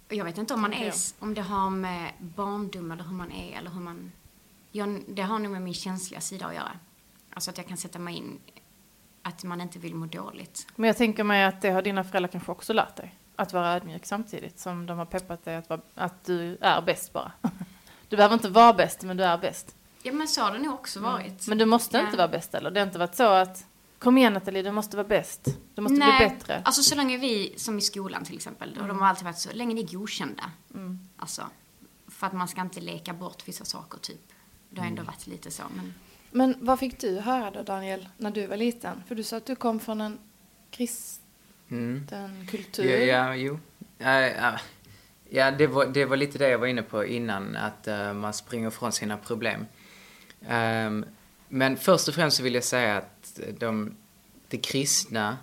Jag 0.08 0.24
vet 0.24 0.38
inte 0.38 0.54
om 0.54 0.60
man 0.60 0.72
är, 0.72 0.92
om 1.18 1.34
det 1.34 1.42
har 1.42 1.70
med 1.70 2.12
barndom 2.18 2.90
eller 2.90 3.04
hur 3.04 3.12
man 3.12 3.32
är 3.32 3.58
eller 3.58 3.70
hur 3.70 3.80
man... 3.80 4.12
Jag, 4.72 5.04
det 5.08 5.22
har 5.22 5.38
nog 5.38 5.52
med 5.52 5.62
min 5.62 5.74
känsliga 5.74 6.20
sida 6.20 6.46
att 6.46 6.54
göra. 6.54 6.78
Alltså 7.30 7.50
att 7.50 7.58
jag 7.58 7.66
kan 7.66 7.76
sätta 7.76 7.98
mig 7.98 8.16
in 8.16 8.38
att 9.28 9.44
man 9.44 9.60
inte 9.60 9.78
vill 9.78 9.94
må 9.94 10.06
dåligt. 10.06 10.66
Men 10.76 10.86
jag 10.88 10.96
tänker 10.96 11.24
mig 11.24 11.44
att 11.44 11.60
det 11.62 11.70
har 11.70 11.82
dina 11.82 12.04
föräldrar 12.04 12.28
kanske 12.28 12.52
också 12.52 12.72
lärt 12.72 12.96
dig. 12.96 13.14
Att 13.36 13.52
vara 13.52 13.74
ödmjuk 13.74 14.06
samtidigt 14.06 14.60
som 14.60 14.86
de 14.86 14.98
har 14.98 15.06
peppat 15.06 15.44
dig 15.44 15.56
att, 15.56 15.68
vara, 15.68 15.80
att 15.94 16.24
du 16.24 16.58
är 16.60 16.82
bäst 16.82 17.12
bara. 17.12 17.32
Du 18.08 18.16
behöver 18.16 18.34
inte 18.34 18.48
vara 18.48 18.72
bäst, 18.72 19.02
men 19.02 19.16
du 19.16 19.24
är 19.24 19.38
bäst. 19.38 19.76
Ja 20.02 20.12
men 20.12 20.28
så 20.28 20.42
har 20.42 20.52
det 20.52 20.58
nog 20.58 20.74
också 20.74 21.00
varit. 21.00 21.48
Men 21.48 21.58
du 21.58 21.64
måste 21.64 21.96
Ja. 21.96 22.04
inte 22.04 22.16
vara 22.16 22.28
bäst 22.28 22.54
eller? 22.54 22.70
Det 22.70 22.80
har 22.80 22.86
inte 22.86 22.98
varit 22.98 23.14
så 23.14 23.26
att 23.32 23.64
Kom 23.98 24.18
igen 24.18 24.32
Nathalie, 24.32 24.62
du 24.62 24.70
måste 24.70 24.96
vara 24.96 25.08
bäst. 25.08 25.48
Du 25.74 25.82
måste 25.82 25.98
Nej, 25.98 26.18
bli 26.18 26.28
bättre. 26.36 26.62
Alltså 26.64 26.82
så 26.82 26.94
länge 26.94 27.16
vi, 27.16 27.54
som 27.56 27.78
i 27.78 27.80
skolan 27.80 28.24
till 28.24 28.36
exempel, 28.36 28.78
och 28.80 28.88
de 28.88 28.98
har 29.00 29.08
alltid 29.08 29.24
varit 29.24 29.38
så, 29.38 29.52
länge 29.52 29.74
ni 29.74 29.82
är 29.82 29.86
godkända. 29.98 30.50
Mm. 30.74 30.98
Alltså, 31.16 31.42
för 32.08 32.26
att 32.26 32.32
man 32.32 32.48
ska 32.48 32.60
inte 32.60 32.80
leka 32.80 33.12
bort 33.12 33.48
vissa 33.48 33.64
saker 33.64 33.98
typ. 33.98 34.32
Det 34.70 34.80
har 34.80 34.88
ändå 34.88 35.02
varit 35.02 35.26
lite 35.26 35.50
så, 35.50 35.62
men 35.74 35.94
Men 36.30 36.54
vad 36.60 36.78
fick 36.78 37.00
du 37.00 37.20
höra 37.20 37.50
då 37.50 37.62
Daniel, 37.62 38.08
när 38.16 38.30
du 38.30 38.46
var 38.46 38.56
liten? 38.56 39.02
För 39.08 39.14
du 39.14 39.22
sa 39.22 39.36
att 39.36 39.46
du 39.46 39.56
kom 39.56 39.80
från 39.80 40.00
en 40.00 40.18
kristen 40.70 41.24
Mm. 41.70 42.06
kultur. 42.50 42.84
Ja, 42.84 42.96
ja, 42.96 43.34
jo. 43.36 43.58
Ja, 43.98 44.20
ja. 44.20 44.58
ja 45.30 45.50
det, 45.50 45.66
var, 45.66 45.86
det 45.86 46.04
var 46.04 46.16
lite 46.16 46.38
det 46.38 46.48
jag 46.48 46.58
var 46.58 46.66
inne 46.66 46.82
på 46.82 47.06
innan, 47.06 47.56
att 47.56 47.88
eh, 47.88 48.12
man 48.12 48.32
springer 48.32 48.70
från 48.70 48.92
sina 48.92 49.16
problem. 49.16 49.66
Ehm, 50.48 51.04
men 51.48 51.76
först 51.76 52.08
och 52.08 52.14
främst 52.14 52.36
så 52.36 52.42
vill 52.42 52.54
jag 52.54 52.64
säga 52.64 52.96
att 52.96 53.40
de, 53.58 53.96
det 54.48 54.58
kristna, 54.58 55.38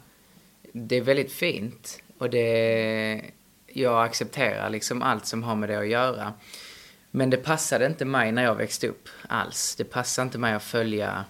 det 0.74 0.96
är 0.96 1.02
väldigt 1.02 1.32
fint. 1.32 2.02
Och 2.18 2.30
det, 2.30 3.22
jag 3.68 4.04
accepterar 4.06 4.70
liksom 4.70 5.02
allt 5.02 5.26
som 5.26 5.44
har 5.44 5.56
med 5.56 5.70
det 5.70 5.80
att 5.80 5.88
göra. 5.88 6.34
Men 7.16 7.30
det 7.30 7.38
passade 7.38 7.86
inte 7.86 8.06
mig 8.06 8.32
när 8.32 8.44
jag 8.44 8.56
växte 8.56 8.88
upp 8.88 9.10
alls. 9.28 9.76
Det 9.76 9.84
passade 9.84 10.26
inte 10.26 10.38
mig 10.38 10.54
att 10.54 10.64
följa 10.64 11.26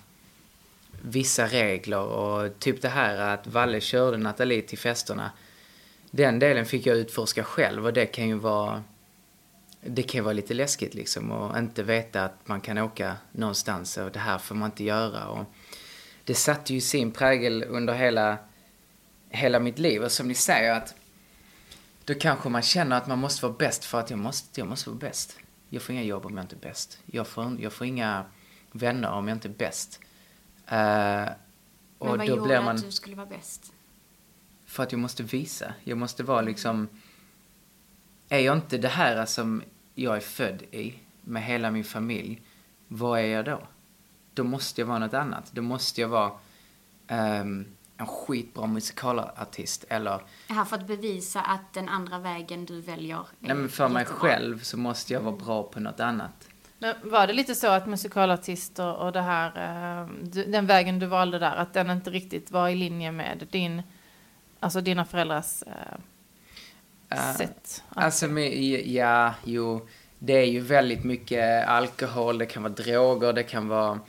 vissa 1.02 1.48
regler 1.48 2.00
och 2.00 2.60
typ 2.60 2.82
det 2.82 2.90
här 2.90 3.18
att 3.18 3.48
Valle 3.48 3.82
körde 3.82 4.18
Nathalie 4.18 4.62
till 4.62 4.78
festerna. 4.78 5.32
Den 6.12 6.40
delen 6.40 6.66
fick 6.66 6.86
jag 6.86 6.98
utforska 6.98 7.44
själv 7.44 7.86
och 7.86 7.94
det 7.94 8.06
kan 8.06 8.28
ju 8.28 8.36
vara 8.36 8.84
det 9.82 10.04
kan 10.04 10.24
vara 10.24 10.34
lite 10.34 10.54
läskigt 10.54 10.94
liksom 10.94 11.32
och 11.32 11.58
inte 11.58 11.84
veta 11.84 12.26
att 12.26 12.48
man 12.48 12.62
kan 12.62 12.78
åka 12.78 13.18
någonstans 13.32 13.98
och 13.98 14.12
det 14.12 14.20
här 14.20 14.38
får 14.38 14.56
man 14.56 14.70
inte 14.70 14.84
göra 14.84 15.28
och 15.28 15.46
det 16.24 16.36
satte 16.36 16.74
ju 16.74 16.82
sin 16.82 17.12
prägel 17.12 17.64
under 17.64 17.94
hela, 17.94 18.38
hela 19.30 19.60
mitt 19.60 19.80
liv 19.80 20.04
och 20.04 20.12
som 20.12 20.28
ni 20.28 20.36
säger 20.36 20.74
att 20.74 20.96
då 22.06 22.14
kanske 22.14 22.50
man 22.50 22.62
känner 22.62 22.98
att 22.98 23.08
man 23.08 23.20
måste 23.20 23.46
vara 23.46 23.58
bäst 23.58 23.86
för 23.86 24.00
att 24.00 24.10
jag 24.10 24.20
måste, 24.20 24.60
jag 24.60 24.68
måste 24.68 24.90
vara 24.90 25.00
bäst. 25.00 25.40
Jag 25.76 25.82
får 25.82 25.96
inga 25.96 26.04
jobb 26.04 26.26
om 26.26 26.38
jag 26.38 26.44
inte 26.44 26.56
är 26.56 26.60
bäst. 26.60 27.00
Jag 27.06 27.28
får, 27.28 27.62
jag 27.62 27.74
får 27.74 27.88
inga 27.88 28.26
vänner 28.72 29.12
om 29.12 29.28
jag 29.28 29.36
inte 29.36 29.48
är 29.48 29.54
bäst. 29.54 30.00
Eh, 30.68 30.78
Men 30.78 31.30
och 31.98 32.08
vad 32.08 32.20
då 32.20 32.26
gjorde 32.26 32.42
blir 32.42 32.62
man... 32.62 32.76
att 32.76 32.84
du 32.84 32.92
skulle 32.92 33.16
vara 33.16 33.26
bäst? 33.26 33.74
För 34.66 34.84
att 34.84 34.92
jag 34.92 35.00
måste 35.02 35.24
visa. 35.24 35.74
Jag 35.84 35.98
måste 35.98 36.24
vara 36.24 36.42
liksom... 36.42 36.88
Är 38.30 38.40
jag 38.40 38.58
inte 38.58 38.78
det 38.78 38.88
här 38.88 39.26
som 39.26 39.64
jag 39.96 40.16
är 40.16 40.20
född 40.20 40.62
i, 40.72 40.94
med 41.22 41.44
hela 41.44 41.72
min 41.72 41.84
familj, 41.84 42.42
vad 42.88 43.20
är 43.20 43.26
jag 43.26 43.46
då? 43.46 43.62
Då 44.34 44.44
måste 44.44 44.82
jag 44.82 44.86
vara 44.88 45.00
något 45.00 45.14
annat. 45.14 45.52
Då 45.52 45.62
måste 45.62 46.02
jag 46.02 46.08
vara 46.08 46.32
ehm, 47.08 47.66
en 47.98 48.08
skitbra 48.08 48.68
musikalartist 48.68 49.86
eller... 49.90 50.22
Här 50.48 50.66
för 50.66 50.76
att 50.76 50.88
bevisa 50.88 51.42
att 51.42 51.74
den 51.74 51.90
andra 51.90 52.20
vägen 52.20 52.66
du 52.66 52.82
väljer 52.82 53.18
är 53.18 53.26
Nej 53.40 53.56
men 53.56 53.70
för 53.70 53.88
mig 53.88 54.02
jättebra. 54.02 54.20
själv 54.30 54.60
så 54.60 54.78
måste 54.78 55.14
jag 55.14 55.22
vara 55.22 55.36
bra 55.36 55.64
på 55.64 55.80
något 55.80 56.00
annat. 56.00 56.48
Men 56.80 56.96
var 57.04 57.28
det 57.28 57.34
lite 57.34 57.56
så 57.56 57.68
att 57.68 57.88
musikalartister 57.88 58.94
och 58.96 59.12
det 59.12 59.22
här, 59.22 59.48
eh, 60.04 60.08
den 60.48 60.66
vägen 60.66 61.00
du 61.00 61.06
valde 61.06 61.40
där, 61.40 61.56
att 61.56 61.74
den 61.74 61.90
inte 61.90 62.10
riktigt 62.10 62.52
var 62.52 62.70
i 62.70 62.76
linje 62.76 63.12
med 63.12 63.48
din, 63.52 63.84
alltså 64.60 64.82
dina 64.82 65.06
föräldrars 65.06 65.64
Eh, 67.10 67.36
sätt? 67.36 67.84
Alltså, 67.90 68.28
med, 68.28 68.54
ja, 68.88 69.34
jo. 69.44 69.88
Det 70.20 70.34
är 70.34 70.46
ju 70.46 70.60
väldigt 70.60 71.04
mycket 71.04 71.68
alkohol, 71.68 72.38
det 72.38 72.46
kan 72.46 72.64
vara 72.64 72.74
droger, 72.74 73.34
det 73.34 73.44
kan 73.44 73.68
vara 73.68 74.00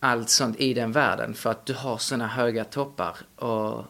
allt 0.00 0.28
sånt 0.30 0.60
i 0.60 0.74
den 0.74 0.92
världen. 0.92 1.34
För 1.34 1.50
att 1.50 1.66
du 1.66 1.74
har 1.74 1.98
såna 1.98 2.26
höga 2.26 2.64
toppar. 2.64 3.16
Och, 3.36 3.84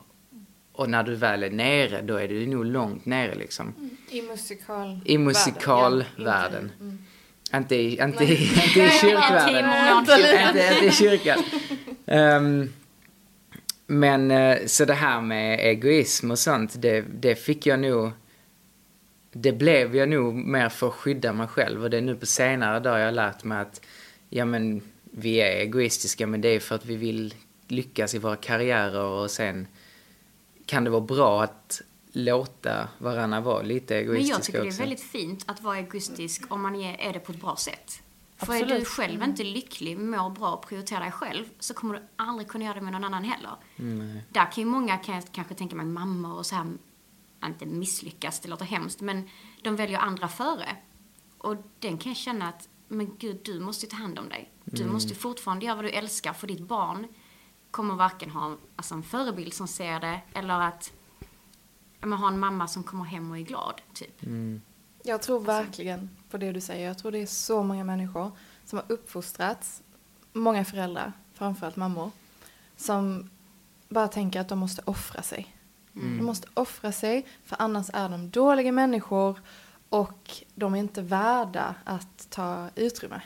och 0.73 0.90
när 0.90 1.03
du 1.03 1.14
väl 1.14 1.42
är 1.42 1.51
nere, 1.51 2.03
då 2.03 2.16
är 2.16 2.29
du 2.29 2.47
nog 2.47 2.64
långt 2.64 3.07
nere 3.07 3.35
liksom. 3.35 3.75
I 4.11 4.23
musikal 4.23 5.01
I 5.05 5.18
musikalvärlden. 5.18 6.73
Ja, 7.51 7.59
inte- 7.59 7.77
Inte 7.77 7.77
i, 7.77 8.03
inte 8.03 8.25
i, 8.25 8.44
inte 8.44 8.81
i 8.81 8.90
kyrkvärlden. 8.90 9.99
Inte, 9.99 10.44
inte 10.49 10.87
i 10.87 10.90
kyrkan. 10.90 11.42
Ehm, 12.07 12.73
men 13.87 14.31
eh, 14.31 14.59
så 14.66 14.85
det 14.85 14.94
här 14.94 15.21
med 15.21 15.61
egoism 15.61 16.31
och 16.31 16.38
sånt, 16.38 16.83
det, 16.83 17.01
det 17.01 17.35
fick 17.35 17.66
jag 17.66 17.81
nog... 17.81 18.11
Det 19.33 19.53
blev 19.53 19.97
jag 19.97 20.09
nog 20.09 20.35
mer 20.35 20.68
för 20.68 20.88
att 20.88 20.94
skydda 20.94 21.33
mig 21.33 21.47
själv 21.47 21.83
och 21.85 21.90
det 21.90 21.97
är 21.97 22.01
nu 22.03 22.14
på 22.16 22.27
senare 22.27 22.81
dagar 22.81 22.99
jag 22.99 23.07
har 23.07 23.12
lärt 23.12 23.44
mig 23.44 23.59
att 23.61 23.81
ja 24.31 24.44
men 24.44 24.83
vi 25.18 25.40
är 25.40 25.61
egoistiska 25.61 26.26
men 26.26 26.40
det 26.40 26.48
är 26.48 26.61
för 26.61 26.74
att 26.74 26.87
vi 26.87 26.96
vill 26.96 27.35
lyckas 27.68 28.14
i 28.14 28.18
våra 28.18 28.37
karriärer 28.37 29.04
och 29.04 29.31
sen 29.31 29.66
kan 30.66 30.85
det 30.85 30.90
vara 30.90 31.00
bra 31.00 31.42
att 31.42 31.83
låta 32.12 32.88
varandra 32.98 33.40
vara 33.40 33.62
lite 33.62 33.94
Men 33.94 34.02
egoistiska 34.02 34.35
jag 34.35 34.44
tycker 34.44 34.59
det 34.59 34.66
är 34.66 34.68
också. 34.68 34.81
väldigt 34.81 35.00
fint 35.00 35.44
att 35.46 35.62
vara 35.62 35.78
egoistisk 35.78 36.42
om 36.52 36.62
man 36.62 36.76
är, 36.76 37.12
det 37.12 37.18
på 37.18 37.33
ett 37.33 37.40
bra 37.40 37.57
sätt. 37.57 38.02
För 38.37 38.52
är 38.52 38.62
Absolut. 38.62 38.78
du 38.78 38.85
själv 38.85 39.22
inte 39.22 39.44
lycklig, 39.44 39.98
mår 39.98 40.31
bra 40.31 40.52
och 40.52 40.68
prioriterar 40.68 41.00
dig 41.00 41.12
själv 41.12 41.44
så 41.59 41.74
kommer 41.74 41.94
du 41.94 42.00
aldrig 42.16 42.48
kunna 42.48 42.64
göra 42.64 42.74
det 42.74 42.81
med 42.81 42.92
någon 42.92 43.04
annan 43.04 43.24
heller. 43.24 43.50
Där 44.31 44.52
kan 44.52 44.64
ju 44.64 44.64
många, 44.64 44.96
kan 44.96 45.14
jag 45.14 45.24
kanske 45.33 45.54
tänka 45.54 45.76
mig, 45.76 45.87
mammor 45.87 46.37
och 46.37 46.46
så 46.46 46.54
här, 46.54 46.66
inte 47.44 47.66
misslyckas, 47.66 48.40
det 48.40 48.48
låter 48.48 48.64
hemskt, 48.64 49.00
men 49.00 49.28
de 49.62 49.76
väljer 49.76 49.98
andra 49.98 50.28
före. 50.28 50.76
Och 51.38 51.57
den 51.78 51.98
kan 51.98 52.11
jag 52.12 52.16
känna 52.16 52.48
att, 52.48 52.68
men 52.88 53.16
gud, 53.18 53.40
du 53.44 53.61
måste 53.61 53.87
ju 53.87 53.90
ta 53.90 53.96
hand 53.96 54.18
om 54.18 54.29
dig. 54.29 54.51
Du 54.64 54.87
måste 54.87 55.09
ju 55.09 55.14
fortfarande 55.14 55.66
göra 55.66 55.77
vad 55.77 55.85
du 55.85 55.90
älskar 55.90 56.33
för 56.33 56.46
ditt 56.46 56.61
barn 56.61 57.07
kommer 57.70 57.94
varken 57.94 58.31
ha 58.31 58.57
alltså, 58.77 58.94
en 58.94 59.03
förebild 59.03 59.55
som 59.55 59.68
ser 59.68 60.01
det 60.01 60.20
eller 60.35 60.61
att 60.61 60.92
men, 62.01 62.12
ha 62.12 62.29
en 62.29 62.38
mamma 62.38 62.68
som 62.68 62.83
kommer 62.83 63.05
hem 63.05 63.31
och 63.31 63.38
är 63.38 63.42
glad, 63.42 63.81
typ. 63.92 64.22
Jag 65.03 65.22
tror 65.22 65.40
verkligen 65.40 66.11
på 66.31 66.38
det 66.38 66.53
du 66.53 66.61
säger. 66.61 66.87
Jag 66.87 66.98
tror 66.98 67.12
det 67.12 67.18
är 67.18 67.27
så 67.27 67.62
många 67.62 67.85
människor 67.85 68.33
som 68.64 68.79
har 68.79 68.92
uppfostrats, 68.92 69.83
många 70.33 70.64
föräldrar, 70.64 71.12
framförallt 71.35 71.77
mammor, 71.77 72.11
som 72.77 73.31
bara 73.88 74.09
tänker 74.09 74.40
att 74.40 74.48
de 74.48 74.59
måste 74.59 74.83
offra 74.85 75.22
sig. 75.22 75.57
De 75.92 76.24
måste 76.24 76.48
offra 76.55 76.92
sig, 76.92 77.27
för 77.44 77.57
annars 77.61 77.90
är 77.92 78.09
de 78.09 78.31
dåliga 78.31 78.72
människor 78.72 79.40
och 79.88 80.31
de 80.55 80.74
är 80.74 80.79
inte 80.79 81.03
värda 81.03 81.74
att 81.85 82.31
ta 82.31 82.68
utrymme. 82.74 83.20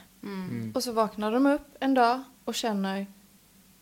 Och 0.74 0.82
så 0.82 0.92
vaknar 0.92 1.32
de 1.32 1.46
upp 1.46 1.76
en 1.80 1.94
dag 1.94 2.22
och 2.44 2.54
känner, 2.54 3.06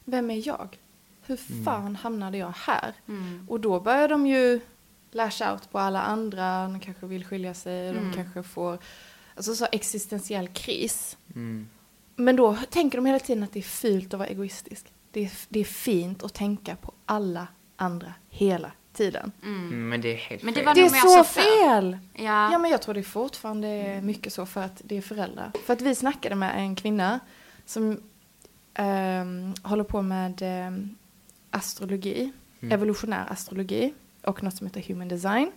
vem 0.05 0.31
är 0.31 0.47
jag? 0.49 0.79
Hur 1.27 1.65
fan 1.65 1.97
hamnade 1.97 2.39
jag 2.39 2.55
här? 2.57 2.95
Mm. 3.09 3.47
Och 3.49 3.61
då 3.61 3.81
börjar 3.81 4.09
de 4.09 4.27
ju 4.27 4.61
lash 5.11 5.53
out 5.53 5.71
på 5.71 5.79
alla 5.79 6.03
andra, 6.03 6.63
de 6.63 6.81
kanske 6.81 7.07
vill 7.07 7.25
skilja 7.25 7.55
sig, 7.55 7.93
de 7.93 8.13
kanske 8.13 8.43
får 8.43 8.79
alltså 9.35 9.55
så 9.55 9.67
existentiell 9.73 10.49
kris. 10.49 11.17
Mm. 11.35 11.69
Men 12.17 12.37
då 12.37 12.57
tänker 12.71 12.99
de 12.99 13.07
hela 13.07 13.19
tiden 13.19 13.43
att 13.43 13.53
det 13.53 13.61
är 13.61 13.63
fult 13.63 14.15
att 14.15 14.19
vara 14.19 14.29
egoistisk. 14.29 14.93
Det 15.11 15.25
är, 15.25 15.33
det 15.49 15.61
är 15.61 15.65
fint 15.65 16.23
att 16.23 16.35
tänka 16.35 16.77
på 16.77 16.93
alla 17.07 17.49
andra 17.77 18.15
hela 18.29 18.73
tiden. 18.93 19.33
Mm, 19.43 19.89
men 19.89 20.01
det 20.01 20.13
är 20.13 20.17
helt 20.17 20.43
Men 20.43 20.55
det 20.55 20.65
fel. 20.65 20.75
Det 20.75 20.81
är 20.81 20.89
så 20.89 21.25
fel! 21.25 21.99
Ja. 22.13 22.53
Ja, 22.53 22.59
men 22.59 22.71
jag 22.71 22.83
tror 22.83 22.95
det 22.95 23.03
fortfarande 23.03 23.69
är 23.69 24.03
mycket 24.03 24.33
så 24.33 24.47
för 24.47 24.61
att 24.61 24.83
det 24.85 24.97
är 24.97 25.03
föräldrar. 25.03 25.53
För 25.67 25.73
att 25.73 25.81
vi 25.81 25.95
snackade 25.95 26.35
med 26.35 26.53
en 26.57 26.77
kvinna 26.77 27.21
som 27.67 28.03
ehm, 28.75 29.55
håller 29.63 29.85
på 29.85 30.03
med 30.03 30.43
ehm, 30.43 30.97
astrologi, 31.51 32.33
evolutionär 32.61 33.27
astrologi 33.31 33.95
och 34.23 34.43
något 34.43 34.57
som 34.57 34.67
heter 34.67 34.81
human 34.89 35.09
design. 35.09 35.53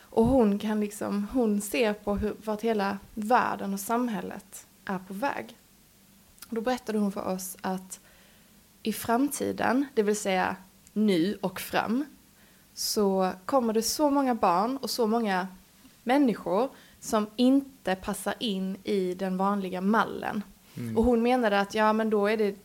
Och 0.00 0.24
hon 0.24 0.58
kan 0.58 0.80
liksom, 0.80 1.28
hon 1.32 1.60
ser 1.60 1.92
på 1.92 2.16
hur, 2.16 2.34
vart 2.44 2.60
hela 2.60 2.98
världen 3.14 3.74
och 3.74 3.80
samhället 3.80 4.66
är 4.84 4.98
på 4.98 5.14
väg. 5.14 5.56
Då 6.50 6.60
berättade 6.60 6.98
hon 6.98 7.12
för 7.12 7.28
oss 7.28 7.56
att 7.60 8.00
i 8.82 8.92
framtiden, 8.92 9.86
det 9.94 10.02
vill 10.02 10.16
säga 10.16 10.56
nu 10.92 11.38
och 11.40 11.60
fram, 11.60 12.04
så 12.74 13.32
kommer 13.44 13.72
det 13.72 13.82
så 13.82 14.10
många 14.10 14.34
barn 14.34 14.76
och 14.76 14.90
så 14.90 15.06
många 15.06 15.48
människor 16.02 16.68
som 17.00 17.26
inte 17.36 17.94
passar 17.94 18.34
in 18.38 18.76
i 18.84 19.14
den 19.14 19.36
vanliga 19.36 19.80
mallen. 19.80 20.42
Och 20.96 21.04
hon 21.04 21.22
menade 21.22 21.60
att 21.60 21.74
ja, 21.74 21.92
men 21.92 22.10
då 22.10 22.26
är 22.26 22.36
det 22.36 22.56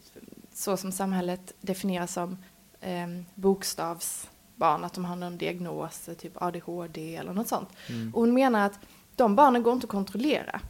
så 0.54 0.78
som 0.78 0.92
samhället 0.92 1.54
definieras 1.62 2.14
som 2.14 2.38
eh, 2.82 3.08
bokstavsbarn, 3.36 4.84
att 4.84 4.94
de 4.94 5.06
har 5.06 5.16
någon 5.16 5.38
diagnos, 5.38 6.10
typ 6.18 6.42
ADHD 6.42 7.16
eller 7.16 7.34
något 7.34 7.48
sånt. 7.48 7.70
Och 8.14 8.22
hon 8.22 8.34
menar 8.34 8.66
att 8.66 8.80
de 9.16 9.36
barnen 9.36 9.64
går 9.64 9.74
inte 9.74 9.86
att 9.86 9.92
kontrollera. 9.92 10.62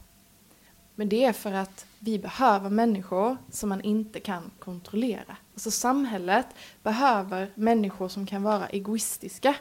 Men 0.94 1.08
det 1.08 1.24
är 1.24 1.32
för 1.32 1.52
att 1.52 1.86
vi 1.98 2.18
behöver 2.18 2.70
människor 2.70 3.36
som 3.50 3.68
man 3.68 3.80
inte 3.80 4.20
kan 4.20 4.50
kontrollera. 4.58 5.36
Alltså 5.58 5.70
samhället 5.70 6.46
behöver 6.82 7.50
människor 7.54 8.08
som 8.08 8.26
kan 8.26 8.42
vara 8.42 8.68
egoistiska 8.68 9.54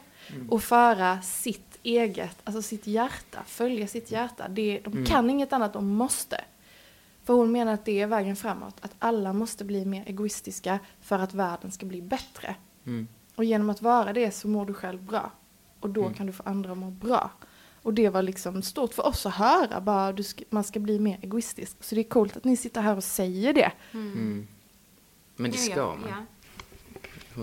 och 0.49 0.63
föra 0.63 1.21
sitt 1.21 1.79
eget, 1.83 2.37
alltså 2.43 2.61
sitt 2.61 2.87
hjärta, 2.87 3.43
följa 3.45 3.87
sitt 3.87 4.11
hjärta. 4.11 4.47
Det, 4.47 4.79
de 4.83 5.05
kan 5.05 5.29
inget 5.29 5.53
annat, 5.53 5.73
de 5.73 5.87
måste. 5.87 6.41
För 7.23 7.33
hon 7.33 7.51
menar 7.51 7.73
att 7.73 7.85
det 7.85 8.01
är 8.01 8.07
vägen 8.07 8.35
framåt, 8.35 8.75
att 8.81 8.95
alla 8.99 9.33
måste 9.33 9.65
bli 9.65 9.85
mer 9.85 10.03
egoistiska 10.07 10.79
för 11.01 11.19
att 11.19 11.33
världen 11.33 11.71
ska 11.71 11.85
bli 11.85 12.01
bättre. 12.01 12.55
Mm. 12.85 13.07
Och 13.35 13.43
genom 13.43 13.69
att 13.69 13.81
vara 13.81 14.13
det 14.13 14.31
så 14.31 14.47
mår 14.47 14.65
du 14.65 14.73
själv 14.73 15.01
bra. 15.03 15.31
Och 15.79 15.89
då 15.89 16.09
kan 16.09 16.27
du 16.27 16.33
få 16.33 16.43
andra 16.45 16.71
att 16.71 16.77
må 16.77 16.89
bra. 16.89 17.31
Och 17.81 17.93
det 17.93 18.09
var 18.09 18.21
liksom 18.21 18.61
stort 18.61 18.93
för 18.93 19.05
oss 19.05 19.25
att 19.25 19.33
höra, 19.33 19.81
bara 19.81 20.13
du 20.13 20.23
ska, 20.23 20.43
man 20.49 20.63
ska 20.63 20.79
bli 20.79 20.99
mer 20.99 21.19
egoistisk. 21.21 21.83
Så 21.83 21.95
det 21.95 22.01
är 22.01 22.09
coolt 22.09 22.37
att 22.37 22.43
ni 22.43 22.57
sitter 22.57 22.81
här 22.81 22.95
och 22.95 23.03
säger 23.03 23.53
det. 23.53 23.71
Mm. 25.39 25.43
Men 25.43 25.51
det 25.51 25.57
ska 25.57 25.85
man. 25.85 26.09
ja. 26.09 26.23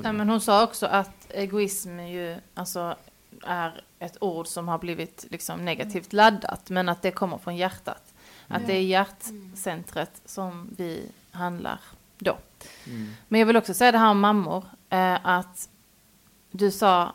Nej, 0.02 0.12
men 0.12 0.28
hon 0.28 0.40
sa 0.40 0.64
också 0.64 0.86
att 0.86 1.26
egoism 1.30 2.00
ju, 2.00 2.36
alltså, 2.54 2.96
är 3.42 3.82
ett 3.98 4.16
ord 4.20 4.46
som 4.46 4.68
har 4.68 4.78
blivit 4.78 5.26
liksom 5.30 5.64
negativt 5.64 6.12
laddat, 6.12 6.70
men 6.70 6.88
att 6.88 7.02
det 7.02 7.10
kommer 7.10 7.38
från 7.38 7.56
hjärtat. 7.56 8.14
Att 8.48 8.66
det 8.66 8.72
är 8.72 8.80
hjärtcentret 8.80 10.22
som 10.24 10.70
vi 10.76 11.10
handlar 11.30 11.80
då. 12.18 12.38
Mm. 12.86 13.12
Men 13.28 13.40
jag 13.40 13.46
vill 13.46 13.56
också 13.56 13.74
säga 13.74 13.92
det 13.92 13.98
här 13.98 14.10
om 14.10 14.20
mammor, 14.20 14.64
eh, 14.90 15.26
att 15.26 15.68
du 16.50 16.70
sa 16.70 17.12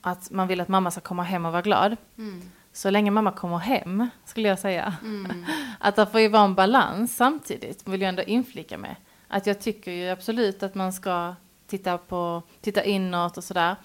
att 0.00 0.30
man 0.30 0.48
vill 0.48 0.60
att 0.60 0.68
mamma 0.68 0.90
ska 0.90 1.00
komma 1.00 1.22
hem 1.22 1.46
och 1.46 1.52
vara 1.52 1.62
glad. 1.62 1.96
Mm. 2.18 2.42
Så 2.72 2.90
länge 2.90 3.10
mamma 3.10 3.32
kommer 3.32 3.58
hem, 3.58 4.08
skulle 4.24 4.48
jag 4.48 4.58
säga. 4.58 4.94
Mm. 5.02 5.46
Att 5.80 5.96
det 5.96 6.06
får 6.06 6.20
ju 6.20 6.28
vara 6.28 6.44
en 6.44 6.54
balans 6.54 7.16
samtidigt, 7.16 7.88
vill 7.88 8.00
jag 8.00 8.08
ändå 8.08 8.22
inflika 8.22 8.78
med. 8.78 8.96
Att 9.28 9.46
jag 9.46 9.60
tycker 9.60 9.90
ju 9.90 10.08
absolut 10.08 10.62
att 10.62 10.74
man 10.74 10.92
ska 10.92 11.34
titta, 11.66 11.98
på, 11.98 12.42
titta 12.60 12.84
inåt 12.84 13.36
och 13.36 13.44
sådär. 13.44 13.76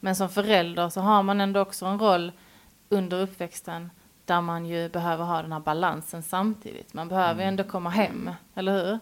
Men 0.00 0.16
som 0.16 0.28
förälder 0.28 0.88
så 0.88 1.00
har 1.00 1.22
man 1.22 1.40
ändå 1.40 1.60
också 1.60 1.86
en 1.86 1.98
roll 1.98 2.32
under 2.88 3.20
uppväxten 3.22 3.90
där 4.24 4.40
man 4.40 4.66
ju 4.66 4.88
behöver 4.88 5.24
ha 5.24 5.42
den 5.42 5.52
här 5.52 5.60
balansen 5.60 6.22
samtidigt. 6.22 6.94
Man 6.94 7.08
behöver 7.08 7.42
ju 7.42 7.48
ändå 7.48 7.64
komma 7.64 7.90
hem, 7.90 8.30
eller 8.54 8.72
hur? 8.84 8.98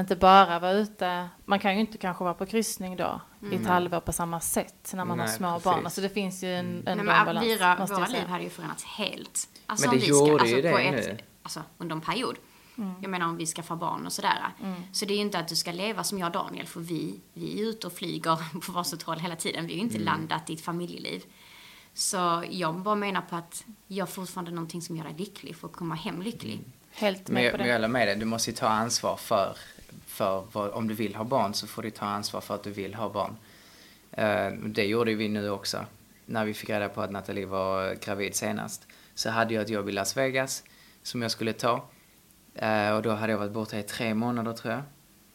Inte 0.00 0.16
bara 0.16 0.58
vara 0.58 0.72
ute. 0.72 1.28
Man 1.44 1.58
kan 1.58 1.74
ju 1.74 1.80
inte 1.80 1.98
kanske 1.98 2.24
vara 2.24 2.34
på 2.34 2.46
kryssning 2.46 2.96
då 2.96 3.20
i 3.52 3.54
ett 3.54 3.66
halvår 3.66 4.00
på 4.00 4.12
samma 4.12 4.40
sätt 4.40 4.92
när 4.94 5.04
man 5.04 5.18
har 5.18 5.26
Nej, 5.26 5.36
små 5.36 5.48
precis. 5.52 5.64
barn. 5.64 5.84
Alltså 5.84 6.00
det 6.00 6.08
finns 6.08 6.44
ju 6.44 6.54
en, 6.54 6.66
ändå 6.66 6.82
Nej, 6.84 6.92
en 6.98 7.06
men 7.06 7.24
balans. 7.26 7.60
våra, 7.60 7.98
våra 7.98 8.06
liv 8.06 8.26
hade 8.26 8.44
ju 8.44 8.50
förändrats 8.50 8.84
helt. 8.84 9.48
Alltså 9.66 9.88
Men 9.90 9.98
det 9.98 10.06
vi 10.06 10.12
ska, 10.12 10.26
gjorde 10.28 10.40
alltså 10.40 10.56
ju 10.56 10.62
det 10.62 10.70
på 10.72 10.78
nu. 10.78 10.98
ett, 10.98 11.22
alltså 11.42 11.62
under 11.78 11.94
en 11.96 12.00
period. 12.00 12.36
Jag 13.02 13.10
menar 13.10 13.26
om 13.26 13.36
vi 13.36 13.46
ska 13.46 13.62
få 13.62 13.76
barn 13.76 14.06
och 14.06 14.12
sådär. 14.12 14.52
Så 14.92 15.04
det 15.04 15.12
är 15.12 15.16
ju 15.16 15.22
inte 15.22 15.38
att 15.38 15.48
du 15.48 15.56
ska 15.56 15.72
leva 15.72 16.04
som 16.04 16.18
jag 16.18 16.26
och 16.26 16.32
Daniel, 16.32 16.66
för 16.66 16.80
vi, 16.80 17.20
vi 17.34 17.60
är 17.60 17.64
ute 17.66 17.86
och 17.86 17.92
flyger 17.92 18.60
på 18.66 18.72
varsitt 18.72 19.02
håll 19.02 19.18
hela 19.18 19.36
tiden. 19.36 19.66
Vi 19.66 19.72
har 19.72 19.76
ju 19.76 19.82
inte 19.82 19.98
landat 19.98 20.50
i 20.50 20.54
ett 20.54 20.60
familjeliv. 20.60 21.22
Så 21.94 22.44
jag 22.50 22.74
bara 22.74 22.94
menar 22.94 23.20
på 23.20 23.36
att 23.36 23.64
jag 23.86 24.08
fortfarande 24.08 24.50
någonting 24.50 24.82
som 24.82 24.96
gör 24.96 25.04
dig 25.04 25.14
lycklig, 25.18 25.56
för 25.56 25.68
att 25.68 25.72
komma 25.72 25.94
hem 25.94 26.22
lycklig. 26.22 26.60
Helt 26.90 27.28
Men 27.28 27.34
med 27.34 27.44
jag, 27.44 27.52
på 27.52 27.58
men 27.58 27.66
jag 27.66 27.74
det. 27.74 27.78
håller 27.78 27.88
med 27.88 28.08
dig, 28.08 28.16
du 28.16 28.24
måste 28.24 28.50
ju 28.50 28.56
ta 28.56 28.68
ansvar 28.68 29.16
för, 29.16 29.56
för 30.06 30.44
vad, 30.52 30.70
om 30.70 30.88
du 30.88 30.94
vill 30.94 31.14
ha 31.14 31.24
barn 31.24 31.54
så 31.54 31.66
får 31.66 31.82
du 31.82 31.90
ta 31.90 32.06
ansvar 32.06 32.40
för 32.40 32.54
att 32.54 32.62
du 32.62 32.70
vill 32.70 32.94
ha 32.94 33.08
barn. 33.08 33.36
Eh, 34.10 34.50
det 34.52 34.84
gjorde 34.84 35.14
vi 35.14 35.28
nu 35.28 35.50
också. 35.50 35.84
När 36.26 36.44
vi 36.44 36.54
fick 36.54 36.70
reda 36.70 36.88
på 36.88 37.00
att 37.00 37.10
Nathalie 37.10 37.46
var 37.46 37.94
gravid 37.94 38.34
senast 38.34 38.86
så 39.14 39.30
hade 39.30 39.54
jag 39.54 39.62
ett 39.62 39.68
jobb 39.70 39.88
i 39.88 39.92
Las 39.92 40.16
Vegas 40.16 40.64
som 41.02 41.22
jag 41.22 41.30
skulle 41.30 41.52
ta. 41.52 41.84
Eh, 42.58 42.90
och 42.90 43.02
då 43.02 43.10
hade 43.10 43.32
jag 43.32 43.38
varit 43.38 43.52
borta 43.52 43.78
i 43.78 43.82
tre 43.82 44.14
månader 44.14 44.52
tror 44.52 44.74
jag. 44.74 44.82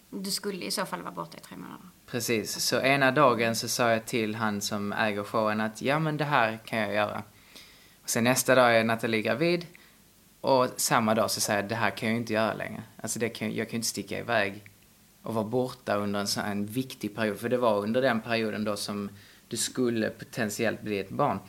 Du 0.10 0.32
skulle 0.32 0.66
i 0.66 0.72
så 0.72 0.86
fall 0.86 1.02
vara 1.02 1.14
borta 1.14 1.38
i 1.38 1.42
tre 1.42 1.58
månader. 1.58 1.86
Precis, 2.06 2.60
så 2.60 2.82
ena 2.82 3.12
dagen 3.12 3.56
så 3.56 3.68
sa 3.68 3.92
jag 3.92 4.06
till 4.06 4.36
han 4.36 4.62
som 4.62 4.94
äger 4.94 5.24
showen 5.24 5.62
att 5.62 5.82
ja 5.82 6.00
men 6.00 6.18
det 6.18 6.26
här 6.26 6.60
kan 6.66 6.80
jag 6.80 6.94
göra. 6.94 7.24
Och 8.04 8.10
sen 8.10 8.24
nästa 8.24 8.56
dag 8.56 8.78
är 8.78 8.84
Nathalie 8.84 9.22
gravid 9.22 9.66
och 10.42 10.68
samma 10.78 11.16
dag 11.16 11.32
så 11.32 11.42
säger 11.42 11.60
jag 11.62 11.70
det 11.70 11.76
här 11.76 11.90
kan 11.90 12.10
jag 12.10 12.14
ju 12.14 12.20
inte 12.20 12.34
göra 12.34 12.54
längre. 12.54 12.84
Alltså 13.02 13.20
det 13.20 13.30
kan, 13.30 13.56
jag 13.56 13.68
kan 13.68 13.72
ju 13.72 13.78
inte 13.78 13.88
sticka 13.88 14.20
iväg 14.20 14.64
och 15.22 15.34
vara 15.34 15.46
borta 15.46 15.96
under 15.96 16.20
en 16.20 16.28
sån 16.28 16.44
här 16.44 16.52
en 16.52 16.66
viktig 16.66 17.16
period. 17.16 17.40
För 17.40 17.50
det 17.50 17.58
var 17.58 17.78
under 17.78 18.02
den 18.02 18.22
perioden 18.22 18.64
då 18.64 18.76
som 18.76 19.10
du 19.48 19.58
skulle 19.58 20.10
potentiellt 20.10 20.82
bli 20.82 21.00
ett 21.00 21.10
barn. 21.10 21.40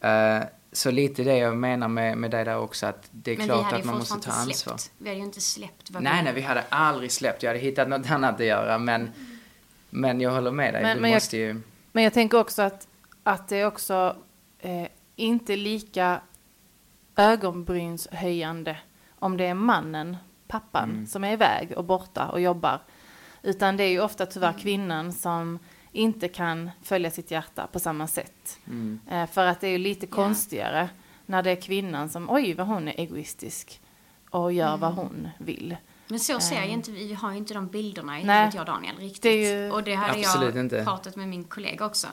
Eh, 0.00 0.42
så 0.76 0.90
lite 0.90 1.22
det 1.24 1.36
jag 1.38 1.56
menar 1.56 1.88
med, 1.88 2.18
med 2.18 2.30
det 2.30 2.44
där 2.44 2.58
också 2.58 2.86
att 2.86 3.08
det 3.10 3.32
är 3.32 3.36
Men 3.36 3.46
klart 3.46 3.72
att 3.72 3.84
man 3.84 3.98
måste 3.98 4.20
ta 4.20 4.32
ansvar. 4.32 4.76
släppt. 4.76 4.92
Vi 4.98 5.08
hade 5.08 5.18
ju 5.18 5.24
inte 5.24 5.40
släppt 5.40 5.90
vad 5.90 6.02
Nej, 6.02 6.16
vi... 6.18 6.22
nej, 6.24 6.32
vi 6.34 6.40
hade 6.40 6.64
aldrig 6.68 7.12
släppt. 7.12 7.42
Jag 7.42 7.50
hade 7.50 7.60
hittat 7.60 7.88
något 7.88 8.10
annat 8.10 8.34
att 8.40 8.46
göra, 8.46 8.78
men, 8.78 9.10
men 9.90 10.20
jag 10.20 10.30
håller 10.30 10.50
med 10.50 10.74
dig. 10.74 10.82
Men- 10.82 10.96
du 10.96 11.00
men 11.00 11.10
jag- 11.10 11.16
måste 11.16 11.36
ju... 11.36 11.60
Men 11.92 12.04
jag 12.04 12.12
tänker 12.12 12.38
också 12.40 12.62
att, 12.62 12.88
att 13.22 13.48
det 13.48 13.56
är 13.56 13.66
också 13.66 14.16
eh, 14.58 14.86
inte 15.16 15.56
lika 15.56 16.20
ögonbrynshöjande 17.16 18.76
om 19.18 19.36
det 19.36 19.44
är 19.46 19.54
mannen, 19.54 20.16
pappan, 20.48 20.90
Mm. 20.90 21.06
som 21.06 21.24
är 21.24 21.32
iväg 21.32 21.72
och 21.76 21.84
borta 21.84 22.26
och 22.28 22.40
jobbar. 22.40 22.82
Utan 23.42 23.76
det 23.76 23.84
är 23.84 23.88
ju 23.88 24.00
ofta 24.00 24.26
tyvärr 24.26 24.58
kvinnan 24.58 25.12
som 25.12 25.58
inte 25.94 26.28
kan 26.28 26.70
följa 26.82 27.10
sitt 27.10 27.30
hjärta 27.30 27.66
på 27.66 27.80
samma 27.80 28.06
sätt. 28.06 28.58
Mm. 28.66 29.00
Eh, 29.10 29.26
för 29.26 29.46
att 29.46 29.60
det 29.60 29.66
är 29.66 29.70
ju 29.70 29.78
lite 29.78 30.06
Ja. 30.06 30.14
konstigare 30.16 30.88
när 31.26 31.42
det 31.42 31.50
är 31.50 31.60
kvinnan 31.60 32.08
som, 32.08 32.30
oj 32.30 32.54
vad 32.54 32.66
hon 32.66 32.88
är 32.88 33.00
egoistisk 33.00 33.80
och 34.30 34.52
gör 34.52 34.76
vad 34.76 34.94
hon 34.94 35.28
vill. 35.38 35.76
Men 36.08 36.20
så 36.20 36.40
ser 36.40 36.56
jag 36.56 36.66
ju 36.66 36.72
inte, 36.72 36.90
vi 36.90 37.14
har 37.14 37.30
ju 37.32 37.36
inte 37.38 37.54
de 37.54 37.66
bilderna 37.68 38.20
i 38.20 38.24
Nej. 38.24 38.36
huvudet 38.38 38.54
jag 38.54 38.60
och 38.62 38.66
Daniel 38.66 38.96
riktigt. 38.96 39.22
Det 39.22 39.34
ju- 39.50 39.70
och 39.70 39.82
det 39.82 39.94
hade 39.94 40.12
Absolut 40.18 40.54
jag 40.54 40.64
inte. 40.64 40.84
pratat 40.84 41.16
med 41.16 41.28
min 41.28 41.44
kollega 41.44 41.86
också. 41.86 42.06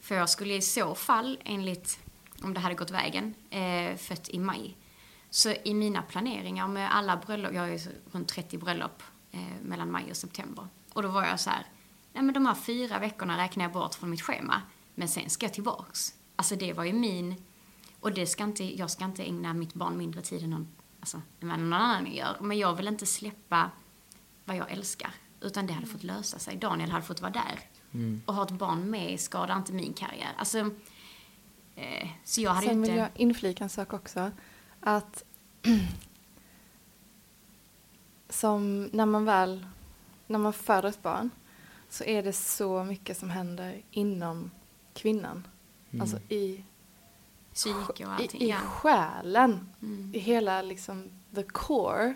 För 0.00 0.14
jag 0.14 0.28
skulle 0.28 0.54
i 0.54 0.62
så 0.62 0.94
fall, 0.94 1.38
enligt, 1.44 1.98
om 2.42 2.54
det 2.54 2.60
hade 2.60 2.74
gått 2.74 2.90
vägen, 2.90 3.34
eh, 3.50 3.96
fött 3.96 4.28
i 4.28 4.38
maj. 4.38 4.76
Så 5.30 5.54
i 5.64 5.74
mina 5.74 6.02
planeringar 6.02 6.68
med 6.68 6.94
alla 6.96 7.16
bröllop, 7.16 7.52
jag 7.54 7.60
har 7.60 7.68
ju 7.68 7.78
runt 8.12 8.28
30 8.28 8.58
bröllop 8.58 9.02
eh, 9.32 9.40
mellan 9.62 9.90
maj 9.90 10.04
och 10.10 10.16
september. 10.16 10.66
Och 10.92 11.02
då 11.02 11.08
var 11.08 11.24
jag 11.24 11.40
så 11.40 11.50
här, 11.50 11.66
nej 12.12 12.22
men 12.22 12.34
de 12.34 12.46
här 12.46 12.54
fyra 12.54 12.98
veckorna 12.98 13.38
räknar 13.38 13.64
jag 13.64 13.72
bort 13.72 13.94
från 13.94 14.10
mitt 14.10 14.22
schema. 14.22 14.62
Men 14.94 15.08
sen 15.08 15.30
ska 15.30 15.46
jag 15.46 15.54
tillbaks. 15.54 16.14
Alltså 16.36 16.56
det 16.56 16.72
var 16.72 16.84
ju 16.84 16.92
min, 16.92 17.34
och 18.00 18.12
det 18.12 18.26
ska 18.26 18.44
inte, 18.44 18.78
jag 18.78 18.90
ska 18.90 19.04
inte 19.04 19.22
ägna 19.22 19.54
mitt 19.54 19.74
barn 19.74 19.96
mindre 19.96 20.22
tid 20.22 20.42
än 20.42 20.50
någon, 20.50 20.68
alltså, 21.00 21.22
än 21.40 21.48
någon 21.48 21.72
annan 21.72 22.14
gör. 22.14 22.36
Men 22.40 22.58
jag 22.58 22.74
vill 22.74 22.88
inte 22.88 23.06
släppa 23.06 23.70
vad 24.44 24.56
jag 24.56 24.70
älskar. 24.70 25.14
Utan 25.40 25.66
det 25.66 25.72
hade 25.72 25.86
fått 25.86 26.02
lösa 26.02 26.38
sig. 26.38 26.56
Daniel 26.56 26.90
hade 26.90 27.04
fått 27.04 27.20
vara 27.20 27.32
där. 27.32 27.60
Och 28.26 28.34
ha 28.34 28.42
ett 28.42 28.50
barn 28.50 28.90
med 28.90 29.20
skadar 29.20 29.56
inte 29.56 29.72
min 29.72 29.92
karriär. 29.92 30.32
Alltså, 30.36 30.58
eh, 31.76 32.08
så 32.24 32.40
jag 32.40 32.50
hade 32.50 32.66
Sen 32.66 32.76
inte... 32.76 32.90
vill 32.90 32.98
jag 32.98 33.08
inflika 33.14 33.64
en 33.64 33.70
sak 33.70 33.92
också. 33.92 34.30
Att 34.80 35.24
som 38.28 38.84
när 38.84 39.06
man 39.06 39.24
väl, 39.24 39.66
när 40.26 40.38
man 40.38 40.52
föder 40.52 40.88
ett 40.88 41.02
barn 41.02 41.30
så 41.92 42.04
är 42.04 42.22
det 42.22 42.32
så 42.32 42.84
mycket 42.84 43.16
som 43.16 43.30
händer 43.30 43.82
inom 43.90 44.50
kvinnan. 44.94 45.46
Alltså 46.00 46.16
i, 46.28 46.64
Psyke 47.54 47.76
och 47.88 48.00
i, 48.00 48.04
allting. 48.04 48.40
i 48.40 48.50
ja. 48.50 48.56
själen. 48.56 49.68
Mm. 49.82 50.10
I 50.14 50.18
hela 50.18 50.62
liksom 50.62 51.10
the 51.34 51.42
core. 51.42 52.14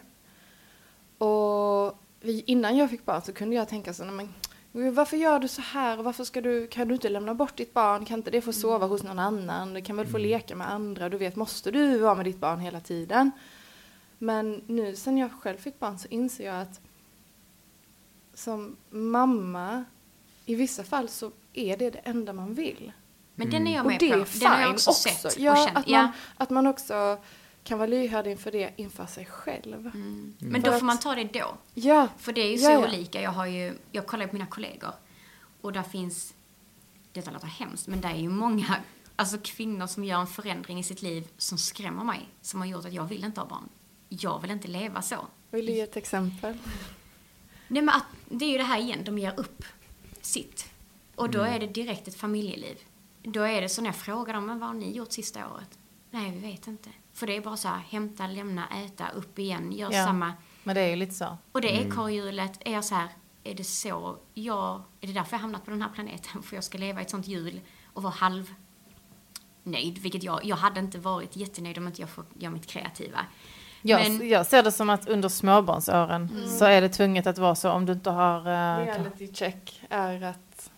Och 1.18 1.98
vi, 2.20 2.42
innan 2.46 2.76
jag 2.76 2.90
fick 2.90 3.04
barn 3.04 3.22
så 3.22 3.32
kunde 3.32 3.56
jag 3.56 3.68
tänka 3.68 3.94
så, 3.94 4.04
"Nej, 4.04 4.14
men 4.14 4.34
men 4.72 4.94
varför 4.94 5.16
gör 5.16 5.38
du 5.38 5.48
så 5.48 5.62
här? 5.62 5.96
Varför 5.96 6.24
ska 6.24 6.40
du, 6.40 6.66
kan 6.66 6.88
du 6.88 6.94
inte 6.94 7.08
lämna 7.08 7.34
bort 7.34 7.56
ditt 7.56 7.74
barn? 7.74 8.04
Kan 8.04 8.18
inte 8.18 8.30
det 8.30 8.40
få 8.40 8.52
sova 8.52 8.86
hos 8.86 9.02
någon 9.02 9.18
annan? 9.18 9.74
Det 9.74 9.80
kan 9.80 9.96
väl 9.96 10.06
få 10.06 10.18
leka 10.18 10.56
med 10.56 10.70
andra? 10.70 11.08
Du 11.08 11.16
vet, 11.16 11.36
måste 11.36 11.70
du 11.70 11.98
vara 11.98 12.14
med 12.14 12.24
ditt 12.24 12.38
barn 12.40 12.60
hela 12.60 12.80
tiden? 12.80 13.30
Men 14.18 14.62
nu 14.66 14.96
sen 14.96 15.18
jag 15.18 15.32
själv 15.32 15.56
fick 15.56 15.78
barn 15.78 15.98
så 15.98 16.08
inser 16.08 16.46
jag 16.46 16.60
att 16.62 16.80
som 18.36 18.76
mamma, 18.90 19.84
i 20.46 20.54
vissa 20.54 20.84
fall 20.84 21.08
så 21.08 21.30
är 21.52 21.76
det 21.76 21.90
det 21.90 21.98
enda 21.98 22.32
man 22.32 22.54
vill. 22.54 22.92
Men 23.34 23.50
den 23.50 23.66
är 23.66 23.74
jag 23.74 23.84
Och 23.86 23.90
med 23.90 24.00
det 24.00 24.12
på. 24.12 24.18
är 24.18 24.40
Den 24.40 24.48
har 24.52 24.58
jag 24.58 24.66
fine 24.66 24.74
också, 24.74 24.90
också. 24.90 25.08
sett 25.28 25.38
Ja, 25.38 25.52
och 25.52 25.56
känt. 25.66 25.76
att, 25.78 25.86
man, 25.88 26.08
att 26.36 26.50
man 26.50 26.66
också 26.66 27.18
kan 27.64 27.78
vara 27.78 27.86
lyhörd 27.86 28.26
inför 28.26 28.52
det 28.52 28.70
inför 28.76 29.06
sig 29.06 29.24
själv. 29.26 29.86
Mm. 29.94 30.34
Men 30.38 30.62
För 30.62 30.68
då 30.68 30.74
att- 30.74 30.78
får 30.80 30.86
man 30.86 30.98
ta 30.98 31.14
det 31.14 31.24
då. 31.24 31.56
Ja, 31.74 32.08
För 32.18 32.32
det 32.32 32.40
är 32.40 32.48
ju 32.50 32.56
Ja, 32.56 32.68
så 32.68 32.70
ja. 32.82 32.88
olika. 32.88 33.22
Jag 33.22 33.30
har 33.30 33.46
ju, 33.46 33.74
jag 33.92 34.06
kollar 34.06 34.26
på 34.26 34.32
mina 34.32 34.46
kollegor 34.46 34.92
och 35.60 35.72
där 35.72 35.82
finns, 35.82 36.34
detta 37.12 37.30
låter 37.30 37.46
hemskt, 37.46 37.86
men 37.86 38.00
det 38.00 38.08
är 38.08 38.16
ju 38.16 38.28
många 38.28 38.76
alltså 39.16 39.38
kvinnor 39.42 39.86
som 39.86 40.04
gör 40.04 40.20
en 40.20 40.26
förändring 40.26 40.78
i 40.78 40.82
sitt 40.82 41.02
liv 41.02 41.28
som 41.36 41.58
skrämmer 41.58 42.04
mig. 42.04 42.28
Som 42.42 42.60
har 42.60 42.66
gjort 42.66 42.84
att 42.84 42.92
jag 42.92 43.04
vill 43.04 43.24
inte 43.24 43.40
ha 43.40 43.48
barn. 43.48 43.68
Jag 44.08 44.42
vill 44.42 44.50
inte 44.50 44.68
leva 44.68 45.02
så. 45.02 45.16
vill 45.50 45.66
du 45.66 45.72
ge 45.72 45.80
ett 45.80 45.96
exempel? 45.96 46.56
Nej 47.68 47.82
men 47.82 47.94
att, 47.94 48.04
det 48.28 48.44
är 48.44 48.50
ju 48.50 48.58
det 48.58 48.64
här 48.64 48.78
igen, 48.78 49.04
de 49.04 49.18
ger 49.18 49.34
upp 49.40 49.64
sitt. 50.20 50.70
Och 51.14 51.30
då 51.30 51.40
är 51.42 51.58
det 51.60 51.66
direkt 51.66 52.08
ett 52.08 52.16
familjeliv. 52.16 52.76
Då 53.22 53.42
är 53.42 53.60
det 53.60 53.68
så 53.68 53.82
när 53.82 53.88
jag 53.88 53.96
frågar 53.96 54.34
dem, 54.34 54.46
men 54.46 54.58
vad 54.58 54.68
har 54.68 54.74
ni 54.74 54.92
gjort 54.96 55.12
sista 55.12 55.52
året? 55.54 55.78
Nej, 56.10 56.30
vi 56.30 56.38
vet 56.50 56.66
inte. 56.66 56.90
För 57.12 57.26
det 57.26 57.36
är 57.36 57.40
bara 57.40 57.56
så 57.56 57.68
här, 57.68 57.78
hämta, 57.78 58.26
lämna, 58.26 58.68
äta, 58.68 59.08
upp 59.08 59.38
igen, 59.38 59.72
gör 59.72 59.92
Ja. 59.92 60.04
samma. 60.04 60.32
Men 60.62 60.74
det 60.74 60.80
är 60.80 60.88
ju 60.90 60.96
lite 60.96 61.14
så. 61.14 61.38
Och 61.52 61.60
det 61.60 61.68
ekorrhjulet, 61.68 62.58
är 62.60 62.72
jag 62.72 62.84
så 62.84 62.94
här, 62.94 63.08
är 63.44 63.54
det 63.54 63.64
så 63.64 64.18
jag, 64.34 64.82
är 65.00 65.06
det 65.06 65.12
därför 65.12 65.32
jag 65.36 65.40
hamnat 65.40 65.64
på 65.64 65.70
den 65.70 65.82
här 65.82 65.88
planeten? 65.90 66.42
För 66.42 66.56
jag 66.56 66.64
ska 66.64 66.78
leva 66.78 67.00
ett 67.00 67.10
sånt 67.10 67.26
hjul 67.26 67.60
och 67.92 68.02
vara 68.02 68.12
halv 68.14 68.54
nöjd, 69.62 69.98
vilket 69.98 70.22
jag, 70.22 70.44
jag 70.44 70.56
hade 70.56 70.80
inte 70.80 70.98
varit 70.98 71.36
jättenöjd 71.36 71.78
om 71.78 71.86
inte 71.86 72.02
jag 72.02 72.10
får 72.10 72.24
göra 72.38 72.52
mitt 72.52 72.66
kreativa. 72.66 73.26
Jag, 73.82 74.00
Men- 74.00 74.28
jag 74.28 74.46
ser 74.46 74.62
det 74.62 74.72
som 74.72 74.90
att 74.90 75.08
under 75.08 75.28
småbarnsåren 75.28 76.48
så 76.58 76.64
är 76.64 76.80
det 76.80 76.88
tvunget 76.88 77.26
att 77.26 77.38
vara 77.38 77.54
så 77.54 77.70
om 77.70 77.86
du 77.86 77.92
inte 77.92 78.10
har... 78.10 78.38
eh, 78.40 78.86
Reality 78.86 79.32
check 79.32 79.82
är 79.90 80.22
att, 80.22 80.70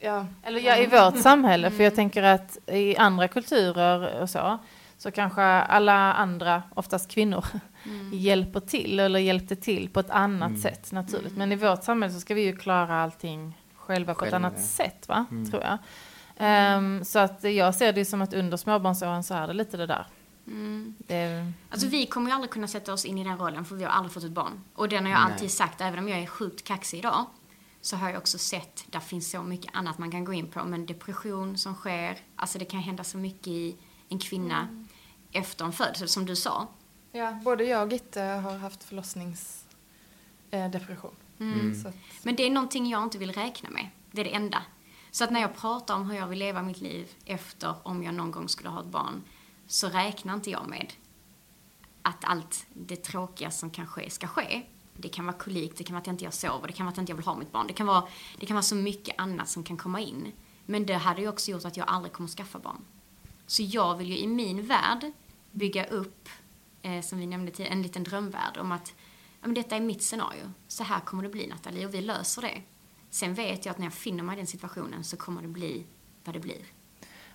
ja, 0.00 0.26
Eller 0.42 0.60
ja, 0.60 0.76
i 0.76 0.86
vårt 0.86 1.16
samhälle, 1.22 1.70
för 1.70 1.84
jag 1.84 1.94
tänker 1.94 2.22
att 2.22 2.58
i 2.66 2.96
andra 2.96 3.28
kulturer 3.28 4.20
och 4.22 4.30
så, 4.30 4.58
så 4.98 5.10
kanske 5.10 5.42
alla 5.42 6.12
andra, 6.14 6.62
oftast 6.74 7.10
kvinnor, 7.10 7.44
hjälper 8.12 8.60
till 8.60 9.00
eller 9.00 9.18
hjälpte 9.18 9.56
till 9.56 9.88
på 9.88 10.00
ett 10.00 10.10
annat 10.10 10.58
sätt 10.60 10.92
naturligt. 10.92 11.36
Men 11.36 11.52
i 11.52 11.56
vårt 11.56 11.84
samhälle 11.84 12.14
så 12.14 12.20
ska 12.20 12.34
vi 12.34 12.42
ju 12.42 12.56
klara 12.56 13.02
allting 13.02 13.58
själva 13.76 14.14
på 14.14 14.20
Själva, 14.20 14.28
ett 14.28 14.34
annat 14.44 14.52
ja. 14.56 14.62
sätt, 14.62 15.08
va? 15.08 15.26
tror 15.50 15.62
jag. 15.62 15.78
Ehm, 16.38 17.04
så 17.04 17.18
att 17.18 17.44
jag 17.44 17.74
ser 17.74 17.92
det 17.92 18.04
som 18.04 18.22
att 18.22 18.34
under 18.34 18.56
småbarnsåren 18.56 19.22
så 19.22 19.34
är 19.34 19.46
det 19.46 19.52
lite 19.52 19.76
det 19.76 19.86
där. 19.86 20.06
Det, 20.98 21.52
Alltså 21.70 21.86
vi 21.86 22.06
kommer 22.06 22.30
ju 22.30 22.34
aldrig 22.34 22.50
kunna 22.50 22.68
sätta 22.68 22.92
oss 22.92 23.04
in 23.04 23.18
i 23.18 23.24
den 23.24 23.38
rollen 23.38 23.64
för 23.64 23.76
vi 23.76 23.84
har 23.84 23.90
aldrig 23.90 24.12
fått 24.12 24.24
ett 24.24 24.32
barn. 24.32 24.60
Och 24.74 24.88
den 24.88 25.04
har 25.04 25.10
jag 25.12 25.20
Nej. 25.24 25.32
alltid 25.32 25.50
sagt, 25.50 25.80
även 25.80 25.98
om 25.98 26.08
jag 26.08 26.18
är 26.18 26.26
sjukt 26.26 26.64
kaxig 26.64 26.98
idag, 26.98 27.24
så 27.80 27.96
har 27.96 28.08
jag 28.08 28.18
också 28.18 28.38
sett, 28.38 28.84
där 28.90 29.00
finns 29.00 29.30
så 29.30 29.42
mycket 29.42 29.70
annat 29.74 29.98
man 29.98 30.10
kan 30.10 30.24
gå 30.24 30.32
in 30.32 30.50
på, 30.50 30.64
men 30.64 30.86
depression 30.86 31.58
som 31.58 31.74
sker, 31.74 32.18
alltså 32.36 32.58
det 32.58 32.64
kan 32.64 32.80
hända 32.80 33.04
så 33.04 33.18
mycket 33.18 33.46
i 33.46 33.76
en 34.08 34.18
kvinna 34.18 34.84
efter 35.32 35.64
en 35.64 35.72
födsel, 35.72 36.08
som 36.08 36.26
du 36.26 36.36
sa. 36.36 36.68
ja, 37.12 37.40
både 37.44 37.64
jag 37.64 37.86
och 37.86 37.92
Gitte 37.92 38.22
har 38.22 38.58
haft 38.58 38.84
förlossningsdepression. 38.84 41.14
Så 41.82 41.88
att, 41.88 41.94
Men 42.22 42.36
det 42.36 42.42
är 42.46 42.50
någonting 42.50 42.90
jag 42.90 43.02
inte 43.02 43.18
vill 43.18 43.32
räkna 43.32 43.70
med. 43.70 43.88
Det 44.10 44.20
är 44.20 44.24
det 44.24 44.34
enda. 44.34 44.62
Så 45.10 45.24
att 45.24 45.30
när 45.30 45.40
jag 45.40 45.56
pratar 45.56 45.94
om 45.94 46.10
hur 46.10 46.16
jag 46.16 46.26
vill 46.26 46.38
leva 46.38 46.62
mitt 46.62 46.80
liv 46.80 47.08
efter 47.24 47.74
om 47.82 48.02
jag 48.02 48.14
någon 48.14 48.30
gång 48.30 48.48
skulle 48.48 48.68
ha 48.68 48.80
ett 48.80 48.86
barn, 48.86 49.22
så 49.66 49.88
räknar 49.88 50.34
inte 50.34 50.50
jag 50.50 50.68
med 50.68 50.92
att 52.02 52.24
allt 52.24 52.66
det 52.74 52.96
tråkiga 52.96 53.50
som 53.50 53.70
kan 53.70 53.86
ske 53.86 54.10
ska 54.10 54.26
ske. 54.26 54.62
Det 54.96 55.08
kan 55.08 55.26
vara 55.26 55.36
kolik, 55.36 55.78
det 55.78 55.84
kan 55.84 55.94
vara 55.94 56.00
att 56.00 56.06
jag 56.06 56.14
inte 56.14 56.24
jag 56.24 56.34
sover, 56.34 56.66
det 56.66 56.72
kan 56.72 56.86
vara 56.86 56.90
att 56.90 56.96
jag 56.96 57.02
inte 57.02 57.14
vill 57.14 57.24
ha 57.24 57.36
mitt 57.36 57.52
barn. 57.52 57.66
Det 57.66 57.72
kan 57.72 57.86
vara, 57.86 58.08
det 58.38 58.46
kan 58.46 58.54
vara 58.54 58.62
så 58.62 58.74
mycket 58.74 59.14
annat 59.18 59.48
som 59.48 59.64
kan 59.64 59.76
komma 59.76 60.00
in. 60.00 60.32
Men 60.66 60.86
det 60.86 60.94
hade 60.94 61.20
ju 61.20 61.28
också 61.28 61.50
gjort 61.50 61.64
att 61.64 61.76
jag 61.76 61.88
aldrig 61.88 62.12
kommer 62.12 62.28
skaffa 62.28 62.58
barn. 62.58 62.84
Så 63.46 63.62
jag 63.62 63.96
vill 63.96 64.08
ju 64.08 64.18
i 64.18 64.26
min 64.26 64.66
värld 64.66 65.12
bygga 65.50 65.86
upp, 65.86 66.28
eh, 66.82 67.02
som 67.02 67.18
vi 67.18 67.26
nämnde 67.26 67.52
tidigare, 67.52 67.72
en 67.72 67.82
liten 67.82 68.04
drömvärld 68.04 68.58
om 68.58 68.72
att 68.72 68.94
ja, 69.40 69.46
men 69.46 69.54
detta 69.54 69.76
är 69.76 69.80
mitt 69.80 70.02
scenario. 70.02 70.52
Så 70.68 70.84
här 70.84 71.00
kommer 71.00 71.22
det 71.22 71.28
bli 71.28 71.46
Nathalie 71.46 71.86
och 71.86 71.94
vi 71.94 72.00
löser 72.00 72.42
det. 72.42 72.62
Sen 73.10 73.34
vet 73.34 73.66
jag 73.66 73.72
att 73.72 73.78
när 73.78 73.86
jag 73.86 73.94
finner 73.94 74.22
mig 74.22 74.34
i 74.34 74.36
den 74.36 74.46
situationen 74.46 75.04
så 75.04 75.16
kommer 75.16 75.42
det 75.42 75.48
bli 75.48 75.86
vad 76.24 76.34
det 76.34 76.40
blir. 76.40 76.62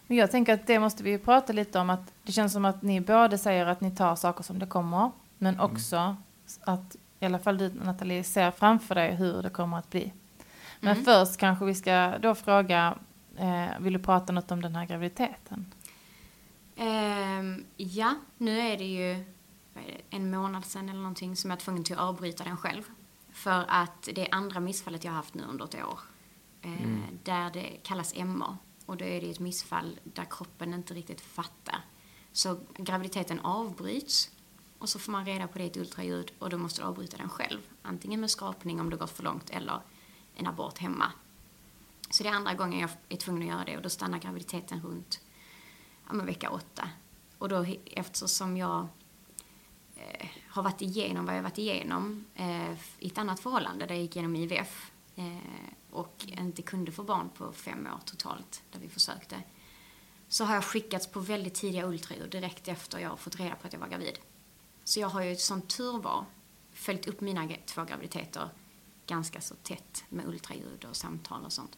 Men 0.07 0.17
jag 0.17 0.31
tänker 0.31 0.53
att 0.53 0.67
det 0.67 0.79
måste 0.79 1.03
vi 1.03 1.09
ju 1.09 1.19
prata 1.19 1.53
lite 1.53 1.79
om. 1.79 1.89
att 1.89 2.13
Det 2.23 2.31
känns 2.31 2.53
som 2.53 2.65
att 2.65 2.81
ni 2.81 3.01
både 3.01 3.37
säger 3.37 3.65
att 3.65 3.81
ni 3.81 3.91
tar 3.91 4.15
saker 4.15 4.43
som 4.43 4.59
det 4.59 4.65
kommer. 4.65 5.11
Men 5.37 5.59
också 5.59 6.15
att 6.61 6.95
i 7.19 7.25
alla 7.25 7.39
fall 7.39 7.57
du 7.57 7.69
Nathalie 7.69 8.23
ser 8.23 8.51
framför 8.51 8.95
dig 8.95 9.15
hur 9.15 9.43
det 9.43 9.49
kommer 9.49 9.77
att 9.77 9.89
bli. 9.89 10.13
Men 10.79 10.95
först 11.05 11.37
kanske 11.37 11.65
vi 11.65 11.75
ska 11.75 12.17
då 12.17 12.35
fråga, 12.35 12.97
eh, 13.37 13.65
vill 13.79 13.93
du 13.93 13.99
prata 13.99 14.33
något 14.33 14.51
om 14.51 14.61
den 14.61 14.75
här 14.75 14.85
graviditeten? 14.85 15.73
Ehm, 16.75 17.65
ja, 17.77 18.15
nu 18.37 18.59
är 18.59 18.77
det 18.77 18.83
ju 18.83 19.11
är 19.11 19.23
det, 19.75 20.15
en 20.17 20.31
månad 20.31 20.65
sedan 20.65 20.89
eller 20.89 20.99
någonting 20.99 21.35
som 21.35 21.49
jag 21.49 21.57
är 21.57 21.61
tvungen 21.61 21.83
till 21.83 21.95
att 21.95 22.01
avbryta 22.01 22.43
den 22.43 22.57
själv. 22.57 22.83
För 23.31 23.65
att 23.67 24.09
det 24.15 24.21
är 24.21 24.35
andra 24.35 24.59
missfallet 24.59 25.03
jag 25.03 25.11
har 25.11 25.17
haft 25.17 25.33
nu 25.33 25.43
under 25.49 25.65
ett 25.65 25.75
år. 25.75 25.99
Eh, 26.61 26.69
Där 27.23 27.49
det 27.53 27.69
kallas 27.83 28.15
MA. 28.15 28.57
Och 28.91 28.97
då 28.97 29.05
är 29.05 29.21
det 29.21 29.29
ett 29.29 29.39
missfall 29.39 29.99
där 30.03 30.25
kroppen 30.29 30.73
inte 30.73 30.93
riktigt 30.93 31.21
fattar. 31.21 31.85
Så 32.31 32.59
graviditeten 32.77 33.39
avbryts 33.39 34.31
och 34.77 34.89
så 34.89 34.99
får 34.99 35.11
man 35.11 35.25
reda 35.25 35.47
på 35.47 35.57
det 35.57 35.63
i 35.63 35.67
ett 35.67 35.77
ultraljud 35.77 36.31
och 36.39 36.49
då 36.49 36.57
måste 36.57 36.81
du 36.81 36.85
avbryta 36.85 37.17
den 37.17 37.29
själv. 37.29 37.59
Antingen 37.81 38.19
med 38.19 38.31
skrapning 38.31 38.81
om 38.81 38.89
det 38.89 38.95
gått 38.95 39.11
för 39.11 39.23
långt 39.23 39.49
eller 39.49 39.81
en 40.35 40.47
abort 40.47 40.77
hemma. 40.77 41.11
Så 42.09 42.23
det 42.23 42.29
är 42.29 42.33
andra 42.33 42.53
gången 42.53 42.79
jag 42.79 42.89
är 43.09 43.17
tvungen 43.17 43.41
att 43.41 43.49
göra 43.49 43.65
det 43.65 43.77
och 43.77 43.83
då 43.83 43.89
stannar 43.89 44.19
graviditeten 44.19 44.81
runt 44.81 45.19
ja, 46.07 46.13
men 46.13 46.25
vecka 46.25 46.49
åtta. 46.49 46.89
Och 47.37 47.49
då 47.49 47.65
eftersom 47.85 48.57
jag 48.57 48.87
eh, 49.95 50.27
har 50.47 50.63
varit 50.63 50.81
igenom 50.81 51.25
vad 51.25 51.37
jag 51.37 51.43
varit 51.43 51.57
igenom 51.57 52.25
eh, 52.35 52.71
i 52.99 53.07
ett 53.07 53.17
annat 53.17 53.39
förhållande 53.39 53.85
där 53.85 53.95
jag 53.95 54.01
gick 54.01 54.15
igenom 54.15 54.35
IVF 54.35 54.91
och 55.91 56.25
inte 56.27 56.61
kunde 56.61 56.91
få 56.91 57.03
barn 57.03 57.29
på 57.29 57.51
fem 57.53 57.87
år 57.87 57.99
totalt 58.05 58.63
där 58.71 58.79
vi 58.79 58.89
försökte. 58.89 59.43
Så 60.27 60.45
har 60.45 60.53
jag 60.53 60.63
skickats 60.63 61.07
på 61.07 61.19
väldigt 61.19 61.53
tidiga 61.53 61.85
ultraljud 61.85 62.31
direkt 62.31 62.67
efter 62.67 62.99
jag 62.99 63.19
fått 63.19 63.35
reda 63.35 63.55
på 63.55 63.67
att 63.67 63.73
jag 63.73 63.79
var 63.79 63.87
gravid. 63.87 64.19
Så 64.83 64.99
jag 64.99 65.07
har 65.07 65.21
ju 65.21 65.35
som 65.35 65.61
tur 65.61 66.01
var 66.01 66.25
följt 66.71 67.07
upp 67.07 67.21
mina 67.21 67.49
två 67.65 67.83
graviditeter 67.83 68.49
ganska 69.05 69.41
så 69.41 69.55
tätt 69.55 70.03
med 70.09 70.27
ultraljud 70.27 70.85
och 70.85 70.95
samtal 70.95 71.45
och 71.45 71.53
sånt. 71.53 71.77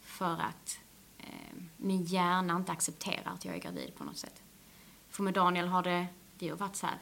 För 0.00 0.32
att 0.32 0.78
eh, 1.18 1.62
min 1.76 2.04
hjärna 2.04 2.56
inte 2.56 2.72
accepterar 2.72 3.32
att 3.32 3.44
jag 3.44 3.54
är 3.54 3.58
gravid 3.58 3.94
på 3.96 4.04
något 4.04 4.18
sätt. 4.18 4.42
För 5.08 5.22
med 5.22 5.34
Daniel 5.34 5.68
har 5.68 5.82
det, 5.82 6.06
det 6.38 6.48
har 6.48 6.56
varit 6.56 6.76
så 6.76 6.86
här, 6.86 6.98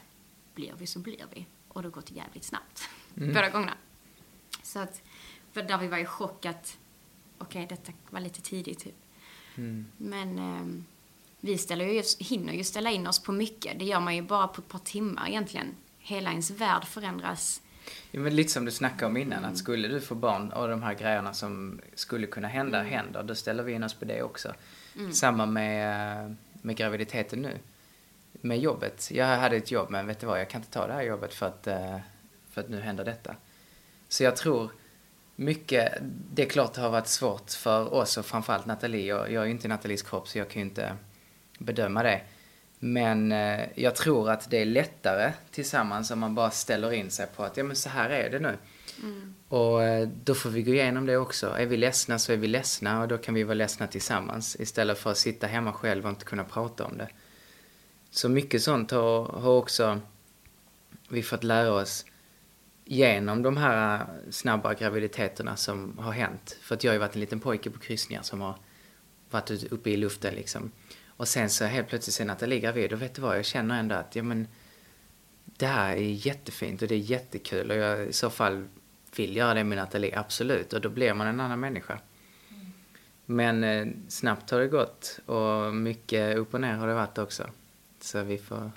blir 0.53 0.73
vi 0.77 0.87
så 0.87 0.99
blir 0.99 1.25
vi. 1.33 1.45
Och 1.67 1.81
det 1.81 1.87
har 1.87 1.91
gått 1.91 2.11
jävligt 2.11 2.43
snabbt. 2.43 2.89
Båda 3.15 3.49
gångerna. 3.49 3.77
Så 4.63 4.79
att, 4.79 5.01
för 5.53 5.63
där 5.63 5.77
vi 5.77 5.87
var 5.87 5.97
i 5.97 6.05
chock 6.05 6.45
att, 6.45 6.77
okej 7.37 7.65
detta 7.69 7.91
var 8.09 8.19
lite 8.19 8.41
tidigt 8.41 8.79
typ. 8.79 8.95
Men 9.97 10.39
ehm, 10.39 10.85
vi 11.39 11.57
ställer 11.57 11.85
ju, 11.85 12.03
hinner 12.19 12.53
ju 12.53 12.63
ställa 12.63 12.91
in 12.91 13.07
oss 13.07 13.19
på 13.23 13.31
mycket. 13.31 13.79
Det 13.79 13.85
gör 13.85 13.99
man 13.99 14.15
ju 14.15 14.21
bara 14.21 14.47
på 14.47 14.61
ett 14.61 14.67
par 14.67 14.79
timmar 14.79 15.29
egentligen. 15.29 15.75
Hela 15.99 16.29
ens 16.29 16.51
värld 16.51 16.85
förändras. 16.85 17.61
Ja, 18.11 18.19
men 18.19 18.35
lite 18.35 18.51
som 18.51 18.65
du 18.65 18.71
snackade 18.71 19.05
om 19.05 19.17
innan, 19.17 19.45
att 19.45 19.57
skulle 19.57 19.87
du 19.87 20.01
få 20.01 20.15
barn 20.15 20.51
och 20.51 20.67
de 20.67 20.83
här 20.83 20.93
grejerna 20.93 21.33
som 21.33 21.81
skulle 21.95 22.27
kunna 22.27 22.47
hända 22.47 22.83
händer, 22.83 23.23
då 23.23 23.35
ställer 23.35 23.63
vi 23.63 23.73
in 23.73 23.83
oss 23.83 23.93
på 23.93 24.05
det 24.05 24.23
också. 24.23 24.53
Samma 25.11 25.45
med, 25.45 26.25
eh, 26.25 26.31
med 26.61 26.75
graviditeten 26.75 27.41
nu. 27.41 27.57
Med 28.31 28.59
jobbet. 28.59 29.11
Jag 29.11 29.37
hade 29.37 29.55
ett 29.55 29.71
jobb, 29.71 29.89
men 29.89 30.07
vet 30.07 30.19
du 30.19 30.27
vad, 30.27 30.39
jag 30.39 30.49
kan 30.49 30.61
inte 30.61 30.71
ta 30.71 30.87
det 30.87 30.93
här 30.93 31.01
jobbet 31.01 31.33
för 31.33 31.45
att, 31.45 31.67
eh, 31.67 31.97
för 32.51 32.61
att 32.61 32.69
nu 32.69 32.79
händer 32.79 33.05
detta. 33.05 33.35
Så 34.07 34.23
jag 34.23 34.35
tror 34.35 34.71
mycket, 35.41 35.93
det 36.33 36.41
är 36.41 36.49
klart 36.49 36.73
det 36.73 36.81
har 36.81 36.89
varit 36.89 37.07
svårt 37.07 37.51
för 37.51 37.93
oss 37.93 38.17
och 38.17 38.25
framförallt 38.25 38.65
Nathalie. 38.65 39.05
Jag, 39.05 39.31
jag 39.31 39.41
är 39.41 39.45
ju 39.45 39.51
inte 39.51 39.67
i 39.67 39.69
Nathalies 39.69 40.01
kropp 40.01 40.27
så 40.27 40.37
jag 40.37 40.49
kan 40.49 40.61
ju 40.61 40.67
inte 40.67 40.95
bedöma 41.59 42.03
det. 42.03 42.21
Men 42.79 43.31
eh, 43.31 43.59
jag 43.75 43.95
tror 43.95 44.29
att 44.29 44.49
det 44.49 44.57
är 44.57 44.65
lättare 44.65 45.33
tillsammans 45.51 46.11
om 46.11 46.19
man 46.19 46.35
bara 46.35 46.51
ställer 46.51 46.91
in 46.91 47.11
sig 47.11 47.27
på 47.35 47.43
att 47.43 47.57
ja 47.57 47.63
men 47.63 47.75
så 47.75 47.89
här 47.89 48.09
är 48.09 48.29
det 48.29 48.39
nu. 48.39 48.57
Och 49.47 49.83
eh, 49.83 50.09
då 50.23 50.35
får 50.35 50.49
vi 50.49 50.63
gå 50.63 50.73
igenom 50.73 51.05
det 51.05 51.17
också. 51.17 51.47
Är 51.47 51.65
vi 51.65 51.77
ledsna 51.77 52.19
så 52.19 52.33
är 52.33 52.37
vi 52.37 52.47
ledsna 52.47 53.01
och 53.01 53.07
då 53.07 53.17
kan 53.17 53.33
vi 53.33 53.43
vara 53.43 53.53
ledsna 53.53 53.87
tillsammans 53.87 54.55
istället 54.59 54.97
för 54.97 55.11
att 55.11 55.17
sitta 55.17 55.47
hemma 55.47 55.73
själv 55.73 56.03
och 56.03 56.09
inte 56.09 56.25
kunna 56.25 56.43
prata 56.43 56.85
om 56.85 56.97
det. 56.97 57.09
Så 58.11 58.29
mycket 58.29 58.63
sånt 58.63 58.91
har, 58.91 59.25
har 59.25 59.51
också 59.51 59.99
vi 61.09 61.23
fått 61.23 61.43
lära 61.43 61.73
oss 61.73 62.05
genom 62.91 63.41
de 63.41 63.57
här 63.57 63.99
äh, 63.99 64.31
snabba 64.31 64.73
graviditeterna 64.73 65.55
som 65.55 65.97
har 65.97 66.11
hänt. 66.11 66.57
För 66.61 66.75
att 66.75 66.83
jag 66.83 66.91
har 66.91 66.93
ju 66.93 66.99
varit 66.99 67.15
en 67.15 67.19
liten 67.19 67.39
pojke 67.39 67.69
på 67.69 67.79
kryssningar 67.79 68.21
som 68.21 68.41
har 68.41 68.55
varit 69.29 69.63
uppe 69.71 69.89
i 69.89 69.97
luften 69.97 70.33
liksom. 70.33 70.71
Och 71.07 71.27
sen 71.27 71.49
så 71.49 71.65
helt 71.65 71.87
plötsligt 71.87 72.13
ser 72.13 72.25
Nathalie 72.25 72.59
gravid 72.59 72.93
och 72.93 73.01
vet 73.01 73.13
du 73.13 73.21
vad, 73.21 73.37
jag 73.37 73.45
känner 73.45 73.79
ändå 73.79 73.95
att 73.95 74.15
ja 74.15 74.23
men 74.23 74.47
det 75.45 75.65
här 75.65 75.95
är 75.95 76.27
jättefint 76.27 76.81
och 76.81 76.87
det 76.87 76.95
är 76.95 76.99
jättekul 76.99 77.71
och 77.71 77.77
jag 77.77 78.07
i 78.07 78.13
så 78.13 78.29
fall 78.29 78.67
vill 79.15 79.35
göra 79.35 79.53
det 79.53 79.63
med 79.63 79.77
Nathalie, 79.77 80.19
absolut. 80.19 80.73
Och 80.73 80.81
då 80.81 80.89
blir 80.89 81.13
man 81.13 81.27
en 81.27 81.39
annan 81.39 81.59
människa. 81.59 81.99
Men 83.25 83.63
eh, 83.63 83.87
snabbt 84.07 84.51
har 84.51 84.59
det 84.59 84.67
gått 84.67 85.19
och 85.25 85.75
mycket 85.75 86.37
upp 86.37 86.53
och 86.53 86.61
ner 86.61 86.73
har 86.73 86.87
det 86.87 86.93
varit 86.93 87.17
också. 87.17 87.49
Så 87.99 88.23
vi 88.23 88.37
får... 88.37 88.71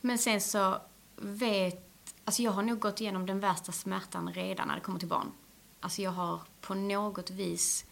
Men 0.00 0.18
sen 0.18 0.40
så 0.40 0.80
vet, 1.16 1.89
alltså 2.24 2.42
jag 2.42 2.50
har 2.50 2.62
nog 2.62 2.78
gått 2.78 3.00
igenom 3.00 3.26
den 3.26 3.40
värsta 3.40 3.72
smärtan 3.72 4.32
redan 4.32 4.68
när 4.68 4.74
det 4.74 4.80
kommer 4.80 4.98
till 4.98 5.08
barn. 5.08 5.32
Alltså 5.80 6.02
jag 6.02 6.10
har 6.10 6.40
på 6.60 6.74
något 6.74 7.30
vis, 7.30 7.84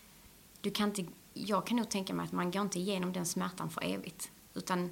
du 0.61 0.71
kan 0.71 0.89
inte, 0.89 1.05
jag 1.35 1.67
kan 1.67 1.77
nog 1.77 1.89
tänka 1.89 2.15
mig 2.15 2.25
att 2.25 2.33
man 2.33 2.51
går 2.51 2.63
inte 2.63 2.79
igenom 2.79 3.13
den 3.13 3.27
smärtan 3.27 3.71
för 3.71 3.85
evigt. 3.85 4.31
Utan 4.55 4.91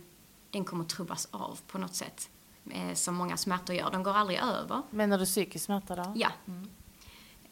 den 0.50 0.64
kommer 0.64 0.84
trubbas 0.84 1.28
av 1.30 1.58
på 1.66 1.78
något 1.78 1.94
sätt. 1.94 2.30
Eh, 2.70 2.94
som 2.94 3.14
många 3.14 3.36
smärtor 3.36 3.76
gör. 3.76 3.90
De 3.90 4.02
går 4.02 4.12
aldrig 4.12 4.38
över. 4.38 4.82
Menar 4.90 5.18
du 5.18 5.24
psykisk 5.24 5.64
smärta 5.64 5.96
då? 5.96 6.12
Ja. 6.16 6.30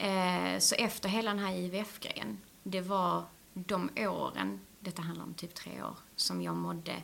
Eh, 0.04 0.58
så 0.58 0.74
efter 0.74 1.08
hela 1.08 1.30
den 1.30 1.38
här 1.38 1.54
IVF-grejen, 1.54 2.40
det 2.62 2.80
var 2.80 3.24
de 3.54 3.90
åren, 3.96 4.60
detta 4.80 5.02
handlar 5.02 5.24
om 5.24 5.34
typ 5.34 5.54
tre 5.54 5.82
år, 5.82 5.96
som 6.16 6.42
jag 6.42 6.56
mådde 6.56 7.02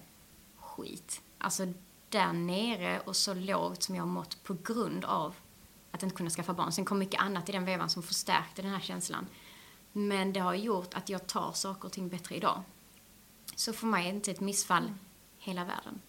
skit. 0.56 1.22
Alltså 1.38 1.72
där 2.10 2.32
nere 2.32 3.00
och 3.00 3.16
så 3.16 3.34
lågt 3.34 3.82
som 3.82 3.94
jag 3.94 4.02
har 4.02 4.08
mått 4.08 4.42
på 4.44 4.56
grund 4.64 5.04
av 5.04 5.34
att 5.90 6.02
inte 6.02 6.16
kunna 6.16 6.30
skaffa 6.30 6.52
barn. 6.52 6.72
Sen 6.72 6.84
kom 6.84 6.98
mycket 6.98 7.20
annat 7.20 7.48
i 7.48 7.52
den 7.52 7.64
vevan 7.64 7.90
som 7.90 8.02
förstärkte 8.02 8.62
den 8.62 8.70
här 8.70 8.80
känslan. 8.80 9.26
Men 9.92 10.32
det 10.32 10.40
har 10.40 10.54
gjort 10.54 10.94
att 10.94 11.08
jag 11.08 11.26
tar 11.26 11.52
saker 11.52 11.84
och 11.86 11.92
ting 11.92 12.08
bättre 12.08 12.34
idag. 12.34 12.62
Så 13.56 13.72
för 13.72 13.86
mig 13.86 14.06
är 14.06 14.12
inte 14.12 14.30
ett 14.30 14.40
missfall 14.40 14.94
hela 15.38 15.64
världen. 15.64 16.00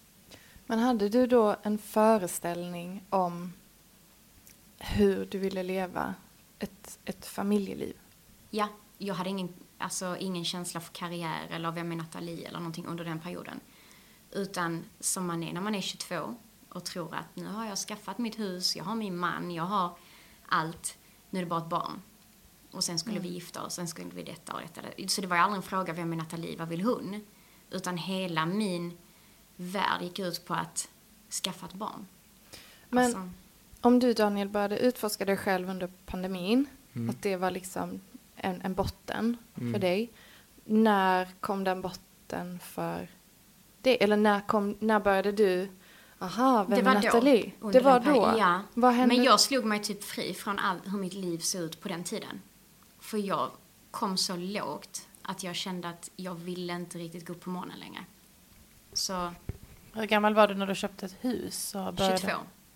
Men 0.66 0.80
hade 0.80 1.10
du 1.10 1.28
då 1.28 1.56
en 1.64 1.78
föreställning 1.78 3.04
om 3.10 3.54
hur 4.78 5.26
du 5.26 5.38
ville 5.38 5.64
leva 5.64 6.16
ett, 6.60 7.00
ett 7.06 7.26
familjeliv? 7.26 7.96
Ja, 8.50 8.68
jag 8.98 9.16
hade 9.16 9.30
ingen, 9.30 9.54
alltså, 9.78 10.18
ingen 10.20 10.46
känsla 10.46 10.80
för 10.80 10.94
karriär 10.94 11.48
eller 11.50 11.72
vem 11.72 11.92
är 11.92 11.96
Nathalie 11.96 12.48
eller 12.48 12.60
någonting 12.60 12.86
under 12.86 13.06
den 13.06 13.20
perioden. 13.20 13.60
Utan 14.32 14.86
som 15.00 15.28
man 15.28 15.44
är 15.44 15.54
när 15.54 15.62
man 15.62 15.76
är 15.76 15.82
22 15.82 16.36
och 16.70 16.84
tror 16.84 17.16
att 17.16 17.36
nu 17.36 17.48
har 17.48 17.66
jag 17.66 17.78
skaffat 17.78 18.18
mitt 18.18 18.40
hus, 18.40 18.76
jag 18.76 18.84
har 18.84 18.96
min 18.96 19.18
man, 19.18 19.52
jag 19.52 19.64
har 19.64 19.98
allt. 20.46 20.98
Nu 21.30 21.40
är 21.40 21.44
det 21.44 21.50
bara 21.50 21.62
ett 21.62 21.70
barn. 21.70 22.02
Och 22.72 22.84
sen 22.84 23.00
skulle 23.00 23.20
vi 23.20 23.30
gifta 23.30 23.64
oss, 23.64 23.74
sen 23.74 23.88
skulle 23.88 24.10
vi 24.10 24.24
detta 24.24 24.54
och 24.54 24.62
detta. 24.62 25.08
Så 25.08 25.22
det 25.22 25.28
var 25.28 25.36
ju 25.36 25.42
aldrig 25.42 25.58
en 25.58 25.64
fråga, 25.64 25.94
vem 25.94 26.14
är 26.14 26.18
Nathalie, 26.18 26.58
vad 26.58 26.68
vill 26.68 26.82
hon? 26.82 27.26
Utan 27.72 27.98
hela 27.98 28.46
min 28.46 28.98
värld 29.56 30.02
gick 30.02 30.20
ut 30.20 30.46
på 30.46 30.54
att 30.54 30.90
skaffa 31.44 31.66
ett 31.66 31.74
barn. 31.74 32.08
Men 32.90 33.06
Alltså, 33.06 33.30
om 33.82 34.00
du 34.00 34.14
Daniel 34.14 34.50
började 34.50 34.80
utforska 34.80 35.26
dig 35.26 35.38
själv 35.38 35.70
under 35.70 35.92
pandemin, 36.06 36.66
att 37.10 37.22
det 37.22 37.36
var 37.36 37.52
liksom 37.52 38.02
en, 38.36 38.62
en 38.62 38.74
botten 38.74 39.38
för 39.54 39.80
dig. 39.80 40.12
När 40.64 41.30
kom 41.40 41.64
den 41.64 41.82
botten 41.82 42.60
för 42.60 43.08
dig? 43.82 43.98
Eller 44.02 44.18
när, 44.18 44.42
kom, 44.48 44.78
när 44.80 45.00
började 45.00 45.32
du, 45.32 45.70
aha, 46.20 46.66
vem 46.70 46.80
det 46.80 46.86
var 46.86 46.94
Nathalie? 46.94 47.52
då. 47.62 47.72
Det 47.72 47.80
var 47.80 48.00
då? 48.00 48.34
Ja. 48.38 48.62
Vad 48.74 48.94
hände? 48.94 49.16
Men 49.16 49.24
jag 49.24 49.40
slog 49.40 49.66
mig 49.66 49.80
typ 49.80 50.04
fri 50.04 50.34
från 50.34 50.60
allt 50.60 50.82
hur 50.86 50.98
mitt 50.98 51.14
liv 51.14 51.38
såg 51.38 51.62
ut 51.62 51.82
på 51.82 51.88
den 51.88 52.04
tiden. 52.04 52.42
För 53.00 53.18
jag 53.18 53.50
kom 53.92 54.18
så 54.18 54.36
lågt 54.36 55.08
att 55.22 55.44
jag 55.44 55.56
kände 55.56 55.90
att 55.90 56.12
jag 56.16 56.36
ville 56.36 56.74
inte 56.74 56.98
riktigt 56.98 57.28
gå 57.28 57.34
upp 57.34 57.42
på 57.44 57.50
morgonen 57.50 57.80
längre. 57.80 58.06
Så 58.94 59.34
Hur 59.94 60.06
gammal 60.06 60.34
var 60.34 60.48
du 60.48 60.54
när 60.56 60.68
du 60.68 60.76
köpte 60.76 61.06
ett 61.06 61.16
hus? 61.22 61.76
Och 61.76 61.94
började... 61.94 62.18
22. 62.18 62.34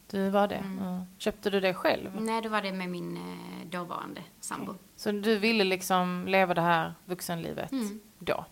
Du 0.10 0.30
var 0.30 0.48
det? 0.48 0.64
Ja. 0.80 1.06
Köpte 1.18 1.50
du 1.50 1.60
det 1.60 1.74
själv? 1.74 2.22
Nej, 2.22 2.42
då 2.42 2.50
var 2.50 2.62
det 2.62 2.72
med 2.72 2.90
min 2.90 3.18
eh, 3.18 3.68
dåvarande 3.70 4.22
sambo. 4.40 4.76
Så 4.96 5.12
du 5.12 5.38
ville 5.38 5.64
liksom 5.64 6.26
leva 6.28 6.54
det 6.54 6.62
här 6.62 6.94
vuxenlivet 7.06 7.72
Mm. 7.72 8.00
då? 8.20 8.46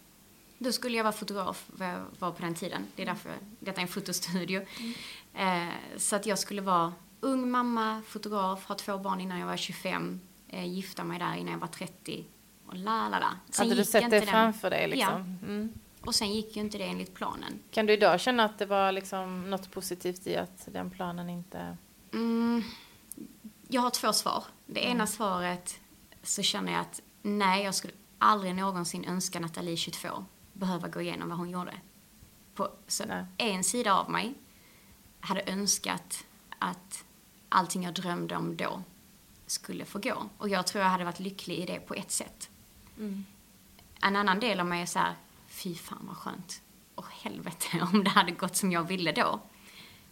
Då 0.64 0.72
skulle 0.72 0.98
jag 0.98 1.04
vara 1.04 1.14
fotograf, 1.14 1.66
vad 1.68 1.88
jag 1.88 2.06
var 2.20 2.32
på 2.32 2.42
den 2.42 2.56
tiden. 2.56 2.88
Det 2.96 3.02
är 3.02 3.06
därför 3.06 3.32
detta 3.60 3.78
är 3.78 3.82
en 3.82 3.88
fotostudio. 3.88 4.62
Eh, 5.34 5.68
så 5.98 6.16
att 6.16 6.26
jag 6.26 6.40
skulle 6.40 6.62
vara 6.62 6.94
ung 7.20 7.52
mamma, 7.52 8.02
fotograf, 8.08 8.66
ha 8.66 8.76
två 8.76 8.98
barn 8.98 9.22
innan 9.22 9.40
jag 9.40 9.48
var 9.48 9.58
25, 9.58 10.20
eh, 10.48 10.66
gifta 10.68 11.04
mig 11.04 11.20
där 11.20 11.36
innan 11.36 11.52
jag 11.54 11.60
var 11.60 11.68
30 11.68 12.26
och 12.68 12.76
la 12.76 13.10
la 13.10 13.20
la. 13.20 13.30
Sen 13.50 13.70
Hade 13.70 13.82
du 13.82 13.86
sett 13.86 14.10
det 14.10 14.20
den- 14.20 14.28
framför 14.28 14.70
dig 14.70 14.88
liksom? 14.88 15.38
Ja, 15.42 15.48
Mm. 15.48 15.74
och 16.02 16.16
sen 16.16 16.34
gick 16.34 16.56
ju 16.56 16.62
inte 16.62 16.78
det 16.78 16.84
enligt 16.84 17.14
planen. 17.14 17.60
Kan 17.72 17.86
du 17.86 17.94
idag 17.94 18.20
känna 18.20 18.46
att 18.46 18.60
det 18.60 18.66
var 18.66 18.92
liksom 18.92 19.50
något 19.50 19.72
positivt 19.72 20.28
i 20.28 20.36
att 20.38 20.68
den 20.72 20.90
planen 20.90 21.30
inte... 21.30 21.78
Mm, 22.14 22.64
jag 23.68 23.82
har 23.82 23.90
två 23.90 24.14
svar. 24.14 24.44
Det 24.66 24.80
Mm. 24.86 24.92
ena 24.96 25.08
svaret 25.08 25.80
så 26.24 26.42
känner 26.42 26.72
jag 26.72 26.82
att 26.82 27.02
nej, 27.22 27.64
jag 27.64 27.76
skulle 27.76 27.94
aldrig 28.18 28.56
någonsin 28.56 29.06
önska 29.06 29.40
Nathalie 29.40 29.78
22 29.78 30.26
behöva 30.54 30.88
gå 30.88 31.02
igenom 31.02 31.30
vad 31.30 31.38
hon 31.38 31.50
gjorde. 31.50 31.74
På, 32.56 32.70
så 32.88 33.06
Nej. 33.06 33.26
en 33.38 33.64
sida 33.64 33.94
av 33.94 34.12
mig 34.12 34.34
hade 35.20 35.42
önskat 35.52 36.26
att 36.60 37.06
allting 37.50 37.84
jag 37.84 37.94
drömde 37.94 38.36
om 38.36 38.58
då 38.58 38.84
skulle 39.46 39.86
få 39.86 40.00
gå. 40.00 40.30
Och 40.38 40.50
jag 40.50 40.68
tror 40.68 40.84
jag 40.84 40.92
hade 40.92 41.04
varit 41.04 41.20
lycklig 41.20 41.60
i 41.60 41.66
det 41.66 41.80
på 41.80 41.94
ett 41.94 42.12
sätt. 42.12 42.50
En 44.02 44.16
annan 44.16 44.40
del 44.40 44.60
av 44.60 44.66
mig 44.66 44.82
är 44.82 44.86
så 44.86 45.00
här, 45.00 45.16
fy 45.48 45.76
fan 45.76 46.06
vad 46.08 46.18
skönt. 46.18 46.62
Och 46.96 47.06
helvete 47.10 47.88
om 47.94 48.04
det 48.04 48.10
hade 48.10 48.32
gått 48.32 48.56
som 48.56 48.72
jag 48.72 48.84
ville 48.84 49.12
då. 49.12 49.40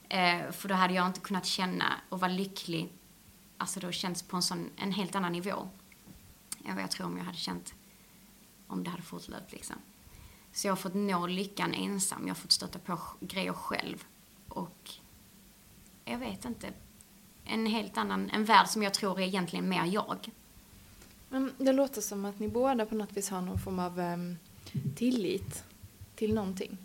Eh, 0.10 0.52
för 0.52 0.70
då 0.70 0.76
hade 0.76 0.94
jag 0.94 1.08
inte 1.08 1.20
kunnat 1.20 1.46
känna 1.46 1.94
och 2.10 2.20
vara 2.20 2.32
lycklig. 2.32 2.94
Alltså 3.58 3.80
då 3.80 3.92
känns 3.92 4.24
på 4.24 4.36
en 4.36 4.42
sån, 4.42 4.70
en 4.76 4.92
helt 4.92 5.16
annan 5.16 5.32
nivå. 5.32 5.70
Än 6.66 6.76
vad 6.76 6.84
jag 6.84 6.92
tror 6.92 7.08
om 7.08 7.18
jag 7.18 7.26
hade 7.26 7.38
känt 7.38 7.74
om 8.68 8.84
det 8.84 8.90
hade 8.90 9.04
fortlöpt 9.04 9.52
liksom. 9.52 9.76
Så 10.54 10.68
jag 10.68 10.72
har 10.72 10.78
fått 10.78 10.94
nå 10.94 11.28
lyckan 11.28 11.74
ensam. 11.74 12.22
Jag 12.22 12.30
har 12.30 12.36
fått 12.36 12.52
stöta 12.52 12.80
på 12.80 13.00
grejer 13.20 13.54
själv. 13.54 14.04
Och 14.48 14.90
jag 16.06 16.18
vet 16.18 16.46
inte. 16.46 16.70
En 17.46 17.66
helt 17.66 17.98
annan, 17.98 18.30
en 18.30 18.46
värld 18.46 18.68
som 18.68 18.84
jag 18.84 18.94
tror 18.94 19.20
är 19.20 19.24
egentligen 19.26 19.70
mer 19.70 19.86
jag. 19.86 20.30
Men 21.30 21.52
det 21.58 21.74
låter 21.74 22.02
som 22.02 22.26
att 22.26 22.40
ni 22.40 22.48
båda 22.48 22.86
på 22.86 22.96
något 22.96 23.18
vis 23.18 23.30
har 23.30 23.42
någon 23.42 23.60
form 23.60 23.80
av 23.80 24.00
em, 24.00 24.38
tillit 24.96 25.64
till 26.16 26.34
någonting. 26.34 26.78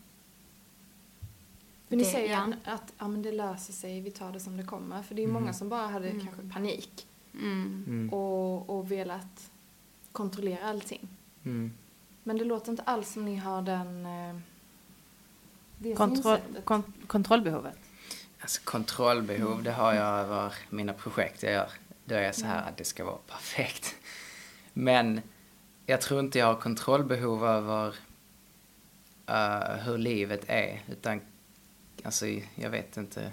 För 1.89 1.97
ni 1.97 2.03
Det- 2.05 2.11
säger 2.11 2.33
ja. 2.33 2.53
att 2.73 2.93
ja, 2.99 3.09
men 3.09 3.23
det 3.23 3.33
löser 3.33 3.73
sig, 3.73 4.01
vi 4.01 4.11
tar 4.11 4.33
det 4.33 4.41
som 4.41 4.57
det 4.57 4.65
kommer. 4.65 5.03
För 5.03 5.15
det 5.15 5.23
är 5.23 5.27
ju 5.27 5.33
många 5.33 5.53
som 5.53 5.69
bara 5.69 5.87
hade 5.87 6.11
kanske 6.11 6.49
panik 6.53 7.07
Mm. 7.35 8.11
och, 8.13 8.71
och 8.79 8.91
velat 8.93 9.51
kontrollera 10.13 10.69
allting. 10.69 11.09
Mm. 12.27 12.37
Men 12.37 12.39
det 12.39 12.45
låter 12.45 12.71
inte 12.71 12.83
alls 12.83 13.13
som 13.13 13.25
ni 13.25 13.37
har 13.37 13.63
den... 13.63 14.07
Eh, 14.07 14.37
det 15.79 15.95
Kontroll, 15.95 16.39
kon, 16.65 16.83
kontrollbehovet? 17.07 17.79
Alltså 18.41 18.61
kontrollbehov, 18.65 19.63
det 19.63 19.73
har 19.73 19.95
jag 19.95 20.07
över 20.07 20.55
mina 20.71 20.93
projekt 20.93 21.43
jag 21.43 21.53
gör. 21.53 21.71
Då 22.05 22.15
är 22.15 22.23
jag 22.23 22.35
så 22.35 22.47
här 22.47 22.69
att 22.69 22.77
det 22.77 22.85
ska 22.85 23.05
vara 23.05 23.19
perfekt. 23.27 23.95
Men 24.73 25.21
jag 25.87 26.01
tror 26.01 26.21
inte 26.21 26.39
jag 26.39 26.47
har 26.47 26.55
kontrollbehov 26.55 27.45
över 27.47 27.95
eh, 29.27 29.77
hur 29.85 29.99
livet 29.99 30.45
är. 30.47 30.83
Utan, 30.89 31.21
alltså 32.03 32.27
jag 32.55 32.71
vet 32.71 32.97
inte. 32.97 33.33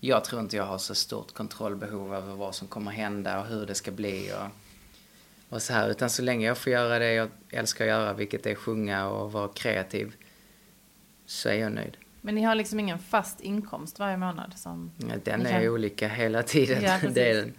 Jag 0.00 0.24
tror 0.24 0.40
inte 0.40 0.56
jag 0.56 0.64
har 0.64 0.78
så 0.78 0.94
stort 0.94 1.34
kontrollbehov 1.34 2.14
över 2.14 2.34
vad 2.34 2.54
som 2.54 2.68
kommer 2.68 2.90
hända 2.90 3.40
och 3.40 3.46
hur 3.46 3.66
det 3.66 3.74
ska 3.74 3.90
bli 3.90 4.32
och, 4.32 4.61
och 5.52 5.62
så 5.62 5.72
här. 5.72 5.88
Utan 5.90 6.10
så 6.10 6.22
länge 6.22 6.46
jag 6.46 6.58
får 6.58 6.72
göra 6.72 6.98
det 6.98 7.12
jag 7.12 7.28
älskar 7.50 7.84
att 7.84 7.88
göra, 7.88 8.12
vilket 8.12 8.46
är 8.46 8.54
sjunga 8.54 9.08
och 9.08 9.32
vara 9.32 9.48
kreativ, 9.48 10.16
så 11.26 11.48
är 11.48 11.54
jag 11.54 11.72
nöjd. 11.72 11.96
Men 12.20 12.34
ni 12.34 12.42
har 12.42 12.54
liksom 12.54 12.80
ingen 12.80 12.98
fast 12.98 13.40
inkomst 13.40 13.98
varje 13.98 14.16
månad 14.16 14.52
som... 14.56 14.90
Ja, 14.96 15.14
Den 15.24 15.46
är 15.46 15.60
kan- 15.62 15.68
olika 15.68 16.08
hela 16.08 16.42
tiden. 16.42 16.82
Ja, 16.82 16.98
den. 17.14 17.54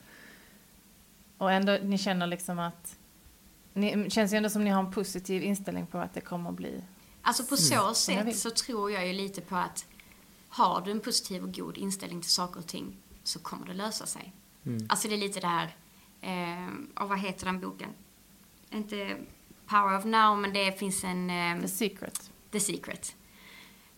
Och 1.37 1.51
ändå, 1.51 1.77
ni 1.83 1.97
känner 1.97 2.27
liksom 2.27 2.59
att... 2.59 2.95
Ni 3.73 4.09
känns 4.09 4.33
ju 4.33 4.37
ändå 4.37 4.49
som 4.49 4.63
ni 4.63 4.69
har 4.69 4.83
en 4.83 4.91
positiv 4.91 5.43
inställning 5.43 5.85
på 5.87 5.97
att 5.97 6.13
det 6.13 6.21
kommer 6.21 6.49
att 6.49 6.55
bli... 6.55 6.83
Alltså 7.21 7.43
på 7.43 7.57
så 7.57 7.73
jag 7.73 7.95
sätt 7.95 8.35
så 8.37 8.49
tror 8.49 8.91
jag 8.91 9.07
ju 9.07 9.13
lite 9.13 9.41
på 9.41 9.55
att 9.55 9.85
har 10.49 10.81
du 10.81 10.91
en 10.91 10.99
positiv 10.99 11.43
och 11.43 11.53
god 11.55 11.77
inställning 11.77 12.21
till 12.21 12.31
saker 12.31 12.59
och 12.59 12.67
ting 12.67 12.97
så 13.23 13.39
kommer 13.39 13.67
det 13.67 13.73
lösa 13.73 14.05
sig. 14.05 14.33
Alltså 14.89 15.07
det 15.07 15.13
är 15.15 15.17
lite 15.17 15.39
det 15.39 15.47
här, 15.47 15.75
och 16.95 17.09
vad 17.09 17.19
heter 17.19 17.45
den 17.45 17.59
boken? 17.59 17.89
Inte 18.69 19.17
Power 19.65 19.97
of 19.97 20.05
Now, 20.05 20.37
men 20.37 20.53
det 20.53 20.79
finns 20.79 21.03
en... 21.03 21.29
Eh, 21.29 21.61
The 21.61 21.67
secret. 21.67 22.31
The 22.51 22.59
Secret. 22.59 23.15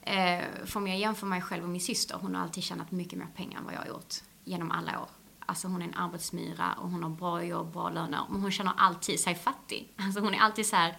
Eh, 0.02 0.44
för 0.66 0.80
om 0.80 0.88
jag 0.88 0.98
jämför 0.98 1.28
mig 1.28 1.42
själv 1.42 1.64
och 1.64 1.70
min 1.70 1.82
syster, 1.82 2.18
hon 2.22 2.36
har 2.36 2.44
alltid 2.44 2.64
tjänat 2.64 2.92
mycket 2.92 3.20
mer 3.20 3.28
pengar 3.36 3.60
än 3.60 3.66
vad 3.66 3.74
jag 3.74 3.80
har 3.80 3.88
gjort 3.88 4.14
genom 4.44 4.72
alla 4.72 5.02
år. 5.02 5.10
Alltså 5.46 5.68
hon 5.68 5.82
är 5.82 5.86
en 5.86 5.94
arbetsmyra 5.94 6.74
och 6.74 6.90
hon 6.90 7.04
har 7.04 7.10
bra 7.10 7.44
jobb, 7.44 7.74
bra 7.74 7.90
löner. 7.90 8.22
Men 8.30 8.42
hon 8.42 8.52
känner 8.52 8.74
alltid 8.78 9.20
sig 9.20 9.36
fattig. 9.36 9.94
Alltså 9.96 10.20
hon 10.20 10.34
är 10.34 10.40
alltid 10.40 10.66
så 10.66 10.76
här, 10.76 10.96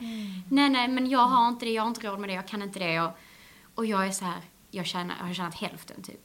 nej 0.50 0.70
nej 0.70 0.88
men 0.88 1.10
jag 1.10 1.26
har 1.26 1.48
inte 1.48 1.64
det, 1.64 1.72
jag 1.72 1.82
har 1.82 1.88
inte 1.88 2.06
råd 2.08 2.20
med 2.20 2.28
det, 2.28 2.34
jag 2.34 2.48
kan 2.48 2.62
inte 2.62 2.78
det. 2.78 3.00
Och, 3.00 3.12
och 3.74 3.86
jag 3.86 4.06
är 4.06 4.10
så 4.10 4.24
här, 4.24 4.40
jag, 4.70 4.86
tjänar, 4.86 5.16
jag 5.18 5.26
har 5.26 5.34
tjänat 5.34 5.54
hälften 5.54 6.02
typ. 6.02 6.24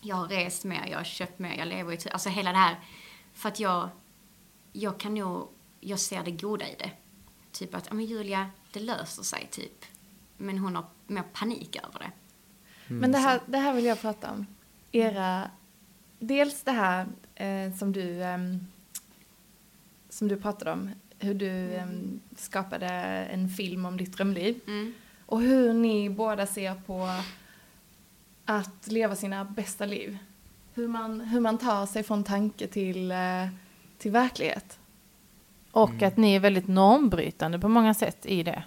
Jag 0.00 0.16
har 0.16 0.28
rest 0.28 0.64
mer, 0.64 0.86
jag 0.90 0.98
har 0.98 1.04
köpt 1.04 1.38
mer, 1.38 1.58
jag 1.58 1.68
lever 1.68 2.06
i 2.06 2.10
Alltså 2.10 2.28
hela 2.28 2.52
det 2.52 2.58
här. 2.58 2.80
För 3.34 3.48
att 3.48 3.60
jag, 3.60 3.88
jag 4.72 5.00
kan 5.00 5.14
nog, 5.14 5.48
jag 5.80 5.98
ser 5.98 6.24
det 6.24 6.30
goda 6.30 6.68
i 6.68 6.74
det. 6.78 6.90
Typ 7.52 7.74
att, 7.74 7.86
ja 7.86 7.94
men 7.94 8.04
Julia, 8.04 8.50
det 8.72 8.80
löser 8.80 9.22
sig 9.22 9.48
typ. 9.50 9.84
Men 10.36 10.58
hon 10.58 10.76
har 10.76 10.84
mer 11.06 11.24
panik 11.32 11.76
över 11.76 11.98
det. 11.98 12.10
Men 12.94 13.12
det 13.12 13.18
här, 13.18 13.40
det 13.46 13.58
här 13.58 13.74
vill 13.74 13.84
jag 13.84 14.00
prata 14.00 14.30
om. 14.30 14.46
Era, 14.92 15.50
dels 16.18 16.62
det 16.62 16.72
här 16.72 17.06
eh, 17.34 17.74
som 17.74 17.92
du 17.92 18.22
ehm, 18.22 18.66
som 20.08 20.28
du 20.28 20.36
pratade 20.36 20.72
om, 20.72 20.90
hur 21.18 21.34
du 21.34 21.74
ehm, 21.74 22.20
skapade 22.36 22.88
en 23.32 23.48
film 23.48 23.84
om 23.84 23.96
ditt 23.96 24.12
drömliv. 24.16 24.60
Mm. 24.66 24.92
Och 25.26 25.40
hur 25.40 25.72
ni 25.72 26.10
båda 26.10 26.46
ser 26.46 26.74
på 26.74 27.08
att 28.44 28.86
leva 28.86 29.16
sina 29.16 29.44
bästa 29.44 29.86
liv. 29.86 30.18
Hur 30.74 30.88
man, 30.88 31.20
hur 31.20 31.40
man 31.40 31.58
tar 31.58 31.86
sig 31.86 32.02
från 32.02 32.24
tanke 32.24 32.66
till, 32.66 33.10
eh, 33.10 33.46
till 34.00 34.10
verklighet. 34.10 34.78
Och 35.70 36.02
att 36.02 36.16
ni 36.16 36.34
är 36.34 36.40
väldigt 36.40 36.68
normbrytande 36.68 37.58
på 37.58 37.68
många 37.68 37.94
sätt 37.94 38.26
i 38.26 38.42
det. 38.42 38.64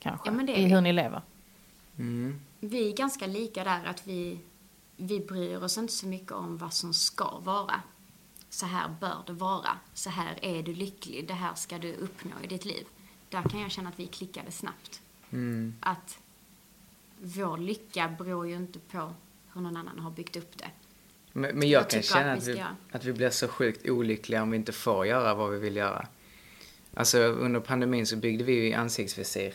Kanske. 0.00 0.28
Ja, 0.28 0.32
men 0.32 0.46
det 0.46 0.52
är 0.52 0.58
I 0.58 0.64
vi. 0.64 0.70
hur 0.74 0.80
ni 0.80 0.92
lever. 0.92 1.22
Mm. 1.98 2.40
Vi 2.60 2.88
är 2.90 2.96
ganska 2.96 3.26
lika 3.26 3.64
där 3.64 3.84
att 3.84 4.06
vi, 4.06 4.38
vi 4.96 5.20
bryr 5.20 5.62
oss 5.64 5.78
inte 5.78 5.92
så 5.92 6.06
mycket 6.06 6.32
om 6.32 6.58
vad 6.58 6.72
som 6.72 6.94
ska 6.94 7.38
vara. 7.38 7.82
Så 8.50 8.66
här 8.66 8.94
bör 9.00 9.22
det 9.26 9.32
vara. 9.32 9.70
Så 9.94 10.10
här 10.10 10.38
är 10.42 10.62
du 10.62 10.74
lycklig. 10.74 11.28
Det 11.28 11.34
här 11.34 11.54
ska 11.54 11.78
du 11.78 11.94
uppnå 11.94 12.32
i 12.42 12.46
ditt 12.46 12.64
liv. 12.64 12.86
Där 13.28 13.42
kan 13.42 13.60
jag 13.60 13.70
känna 13.70 13.88
att 13.88 13.98
vi 13.98 14.06
klickade 14.06 14.50
snabbt. 14.50 15.02
Mm. 15.30 15.74
Att 15.80 16.18
vår 17.22 17.56
lycka 17.58 18.14
beror 18.18 18.48
ju 18.48 18.56
inte 18.56 18.78
på 18.78 19.14
hur 19.52 19.60
någon 19.60 19.76
annan 19.76 19.98
har 19.98 20.10
byggt 20.10 20.36
upp 20.36 20.58
det. 20.58 20.70
Men, 21.32 21.58
men 21.58 21.68
jag 21.68 21.82
Jag 21.82 21.90
kan 21.90 22.02
känna 22.02 22.32
att 22.32 22.38
att 22.38 22.46
vi 22.48 22.54
ska- 22.54 22.64
att 22.92 23.04
vi 23.04 23.12
blir 23.12 23.30
så 23.30 23.48
sjukt 23.48 23.88
olyckliga 23.88 24.42
om 24.42 24.50
vi 24.50 24.56
inte 24.56 24.72
får 24.72 25.06
göra 25.06 25.34
vad 25.34 25.50
vi 25.50 25.58
vill 25.58 25.76
göra. 25.76 26.06
Alltså 26.94 27.18
under 27.18 27.60
pandemin 27.60 28.06
så 28.06 28.16
byggde 28.16 28.44
vi 28.44 28.52
ju 28.52 28.72
ansiktsvisir 28.72 29.54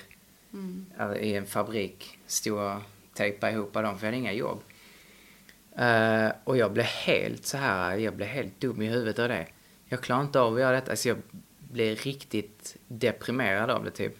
Mm. 0.53 0.86
alltså, 0.97 1.19
i 1.21 1.36
en 1.36 1.45
fabrik. 1.45 2.17
Stod 2.28 2.59
och 2.59 2.82
tejpade 3.13 3.51
ihop 3.53 3.73
dem 3.73 3.84
för 3.93 3.99
vi 3.99 4.05
hade 4.05 4.17
inga 4.17 4.34
jobb. 4.34 4.61
Eh, 5.78 6.28
och 6.43 6.57
jag 6.57 6.71
blev 6.73 6.86
helt 6.86 7.45
så 7.45 7.57
här, 7.57 7.97
jag 7.97 8.15
blev 8.15 8.28
helt 8.28 8.59
dum 8.61 8.82
i 8.82 8.86
huvudet 8.88 9.19
av 9.19 9.30
det. 9.30 9.47
Jag 9.86 10.01
klarar 10.01 10.21
inte 10.21 10.39
av 10.39 10.53
att 10.53 10.59
göra 10.59 10.71
detta. 10.76 10.91
Alltså 10.91 11.09
jag 11.09 11.17
blev 11.59 11.95
riktigt 11.97 12.76
deprimerad 12.88 13.69
av 13.69 13.84
det 13.84 13.91
typ. 13.91 14.17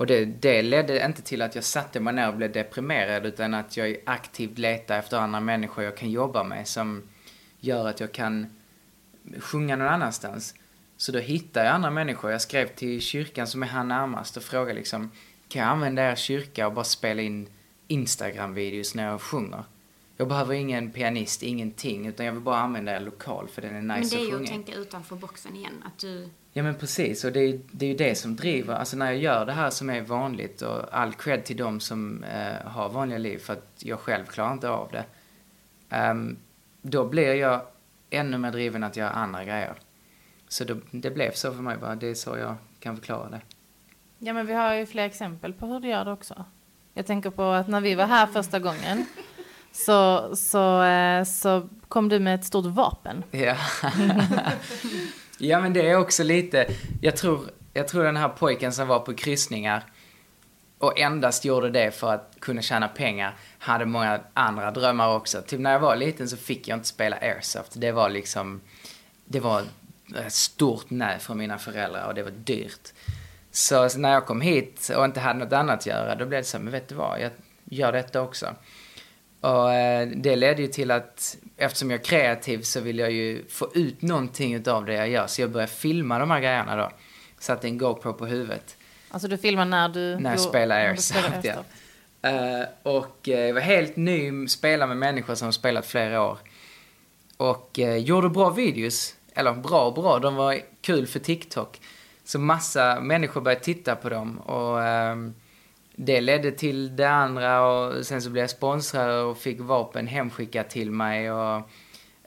Och 0.00 0.06
det, 0.06 0.24
det 0.24 0.62
ledde 0.62 1.04
inte 1.04 1.22
till 1.22 1.42
att 1.42 1.54
jag 1.54 1.64
satte 1.64 2.00
mig 2.00 2.14
ner 2.14 2.28
och 2.28 2.36
blev 2.36 2.52
deprimerad 2.52 3.26
utan 3.26 3.54
att 3.54 3.76
jag 3.76 3.96
aktivt 4.06 4.58
letar 4.58 4.98
efter 4.98 5.16
andra 5.16 5.40
människor 5.40 5.84
jag 5.84 5.96
kan 5.96 6.10
jobba 6.10 6.44
med 6.44 6.68
som 6.68 7.02
gör 7.58 7.88
att 7.88 8.00
jag 8.00 8.12
kan 8.12 8.46
sjunga 9.38 9.76
någon 9.76 9.88
annanstans. 9.88 10.54
Så 10.96 11.12
då 11.12 11.18
hittade 11.18 11.66
jag 11.66 11.74
andra 11.74 11.90
människor. 11.90 12.30
Jag 12.30 12.40
skrev 12.40 12.66
till 12.66 13.00
kyrkan 13.00 13.46
som 13.46 13.62
är 13.62 13.66
här 13.66 13.84
närmast 13.84 14.36
och 14.36 14.42
frågade 14.42 14.74
liksom 14.74 15.10
kan 15.48 15.62
jag 15.62 15.70
använda 15.70 16.10
er 16.10 16.16
kyrka 16.16 16.66
och 16.66 16.72
bara 16.72 16.84
spela 16.84 17.22
in 17.22 17.48
Instagram-videos 17.88 18.94
när 18.94 19.06
jag 19.06 19.20
sjunger? 19.20 19.64
Jag 20.16 20.28
behöver 20.28 20.54
ingen 20.54 20.90
pianist, 20.90 21.42
ingenting, 21.42 22.06
utan 22.06 22.26
jag 22.26 22.32
vill 22.32 22.42
bara 22.42 22.58
använda 22.58 22.96
er 22.96 23.00
lokal 23.00 23.48
för 23.48 23.62
den 23.62 23.74
är 23.74 23.82
Men 23.82 24.00
nice 24.00 24.16
det 24.16 24.22
är 24.22 24.24
att 24.24 24.28
ju 24.28 24.34
att 24.34 24.38
sjunga 24.38 24.50
tänka 24.50 24.74
utanför 24.74 25.16
boxen 25.16 25.56
igen. 25.56 25.84
Att 25.86 25.98
du, 25.98 26.28
Ja 26.52 26.62
men 26.62 26.74
precis, 26.74 27.24
och 27.24 27.32
det 27.32 27.40
är, 27.40 27.60
det 27.70 27.86
är 27.86 27.90
ju 27.90 27.96
det 27.96 28.14
som 28.14 28.36
driver, 28.36 28.74
alltså 28.74 28.96
när 28.96 29.06
jag 29.06 29.16
gör 29.16 29.46
det 29.46 29.52
här 29.52 29.70
som 29.70 29.90
är 29.90 30.00
vanligt 30.00 30.62
och 30.62 30.98
all 30.98 31.12
cred 31.12 31.44
till 31.44 31.56
dem 31.56 31.80
som 31.80 32.24
eh, 32.24 32.70
har 32.70 32.88
vanliga 32.88 33.18
liv 33.18 33.38
för 33.38 33.52
att 33.52 33.72
jag 33.78 33.98
själv 33.98 34.24
klarar 34.24 34.52
inte 34.52 34.68
av 34.68 34.90
det. 34.92 35.04
Ehm, 35.90 36.36
då 36.82 37.04
blir 37.04 37.34
jag 37.34 37.60
ännu 38.10 38.38
mer 38.38 38.50
driven 38.50 38.84
att 38.84 38.96
göra 38.96 39.10
andra 39.10 39.44
grejer. 39.44 39.74
Så 40.48 40.64
då, 40.64 40.76
det 40.90 41.10
blev 41.10 41.32
så 41.32 41.52
för 41.52 41.62
mig 41.62 41.76
bara, 41.76 41.94
det 41.94 42.06
är 42.06 42.14
så 42.14 42.36
jag 42.38 42.56
kan 42.80 42.96
förklara 42.96 43.28
det. 43.28 43.40
Ja, 44.18 44.32
men 44.32 44.46
vi 44.46 44.52
har 44.52 44.74
ju 44.74 44.86
fler 44.86 45.04
exempel 45.04 45.52
på 45.52 45.66
hur 45.66 45.80
du 45.80 45.88
gör 45.88 46.04
det 46.04 46.12
också. 46.12 46.44
Jag 46.94 47.06
tänker 47.06 47.30
på 47.30 47.42
att 47.42 47.68
när 47.68 47.80
vi 47.80 47.94
var 47.94 48.06
här 48.06 48.26
första 48.26 48.58
gången 48.58 49.06
så, 49.72 50.30
så, 50.36 50.82
eh, 50.82 51.24
så 51.24 51.68
kom 51.88 52.08
du 52.08 52.18
med 52.18 52.34
ett 52.34 52.44
stort 52.44 52.66
vapen. 52.66 53.24
Ja. 53.30 53.56
ja 55.40 55.60
men 55.60 55.72
det 55.72 55.90
är 55.90 55.96
också 55.96 56.22
lite, 56.22 56.66
jag 57.00 57.16
tror, 57.16 57.50
jag 57.72 57.88
tror 57.88 58.04
den 58.04 58.16
här 58.16 58.28
pojken 58.28 58.72
som 58.72 58.88
var 58.88 58.98
på 58.98 59.14
kryssningar 59.14 59.84
och 60.78 60.98
endast 60.98 61.44
gjorde 61.44 61.70
det 61.70 61.90
för 61.90 62.14
att 62.14 62.36
kunna 62.40 62.62
tjäna 62.62 62.88
pengar 62.88 63.36
hade 63.58 63.86
många 63.86 64.20
andra 64.34 64.70
drömmar 64.70 65.14
också. 65.14 65.42
Typ 65.42 65.60
när 65.60 65.72
jag 65.72 65.80
var 65.80 65.96
liten 65.96 66.28
så 66.28 66.36
fick 66.36 66.68
jag 66.68 66.76
inte 66.76 66.88
spela 66.88 67.16
airsoft. 67.16 67.72
Det 67.74 67.92
var 67.92 68.08
liksom, 68.08 68.60
det 69.24 69.40
var 69.40 69.62
ett 70.26 70.32
stort 70.32 70.86
nej 70.88 71.18
från 71.18 71.38
mina 71.38 71.58
föräldrar 71.58 72.06
och 72.06 72.14
det 72.14 72.22
var 72.22 72.30
dyrt. 72.30 72.92
Så 73.50 73.98
när 73.98 74.12
jag 74.12 74.26
kom 74.26 74.40
hit 74.40 74.90
och 74.96 75.04
inte 75.04 75.20
hade 75.20 75.38
något 75.38 75.52
annat 75.52 75.78
att 75.78 75.86
göra, 75.86 76.14
då 76.14 76.26
blev 76.26 76.40
det 76.40 76.46
så 76.46 76.56
här, 76.56 76.64
men 76.64 76.72
vet 76.72 76.88
du 76.88 76.94
vad, 76.94 77.20
jag 77.20 77.30
gör 77.64 77.92
detta 77.92 78.22
också. 78.22 78.54
Och 79.40 79.72
eh, 79.72 80.08
det 80.08 80.36
ledde 80.36 80.62
ju 80.62 80.68
till 80.68 80.90
att 80.90 81.36
eftersom 81.60 81.90
jag 81.90 82.00
är 82.00 82.04
kreativ 82.04 82.62
så 82.62 82.80
vill 82.80 82.98
jag 82.98 83.10
ju 83.10 83.44
få 83.48 83.70
ut 83.74 84.02
någonting 84.02 84.54
utav 84.54 84.84
det 84.84 84.94
jag 84.94 85.08
gör. 85.08 85.26
Så 85.26 85.40
jag 85.40 85.50
började 85.50 85.72
filma 85.72 86.18
de 86.18 86.30
här 86.30 86.40
grejerna 86.40 86.76
då. 86.76 86.90
Satte 87.38 87.66
en 87.66 87.78
GoPro 87.78 88.12
på 88.12 88.26
huvudet. 88.26 88.76
Alltså 89.10 89.28
du 89.28 89.38
filmar 89.38 89.64
när 89.64 89.88
du... 89.88 90.16
När 90.20 90.30
jag 90.30 90.40
spelar 90.40 90.76
airsoft, 90.76 91.44
ja. 91.44 91.64
Eh, 92.22 92.66
och 92.82 93.28
eh, 93.28 93.46
jag 93.46 93.54
var 93.54 93.60
helt 93.60 93.96
ny, 93.96 94.48
spelade 94.48 94.88
med 94.88 94.96
människor 94.96 95.34
som 95.34 95.46
har 95.46 95.52
spelat 95.52 95.86
flera 95.86 96.22
år. 96.22 96.38
Och 97.36 97.78
eh, 97.78 97.96
gjorde 97.96 98.28
bra 98.28 98.50
videos. 98.50 99.14
Eller 99.34 99.52
bra 99.52 99.86
och 99.86 99.94
bra, 99.94 100.18
de 100.18 100.34
var 100.34 100.60
kul 100.80 101.06
för 101.06 101.18
TikTok. 101.18 101.80
Så 102.24 102.38
massa 102.38 103.00
människor 103.00 103.40
började 103.40 103.64
titta 103.64 103.96
på 103.96 104.08
dem 104.08 104.38
och 104.38 104.82
ehm, 104.82 105.34
det 105.96 106.20
ledde 106.20 106.52
till 106.52 106.96
det 106.96 107.10
andra 107.10 107.68
och 107.68 108.06
sen 108.06 108.22
så 108.22 108.30
blev 108.30 108.42
jag 108.42 108.50
sponsrad 108.50 109.24
och 109.24 109.38
fick 109.38 109.60
vapen 109.60 110.06
hemskickat 110.06 110.70
till 110.70 110.90
mig 110.90 111.32
och, 111.32 111.70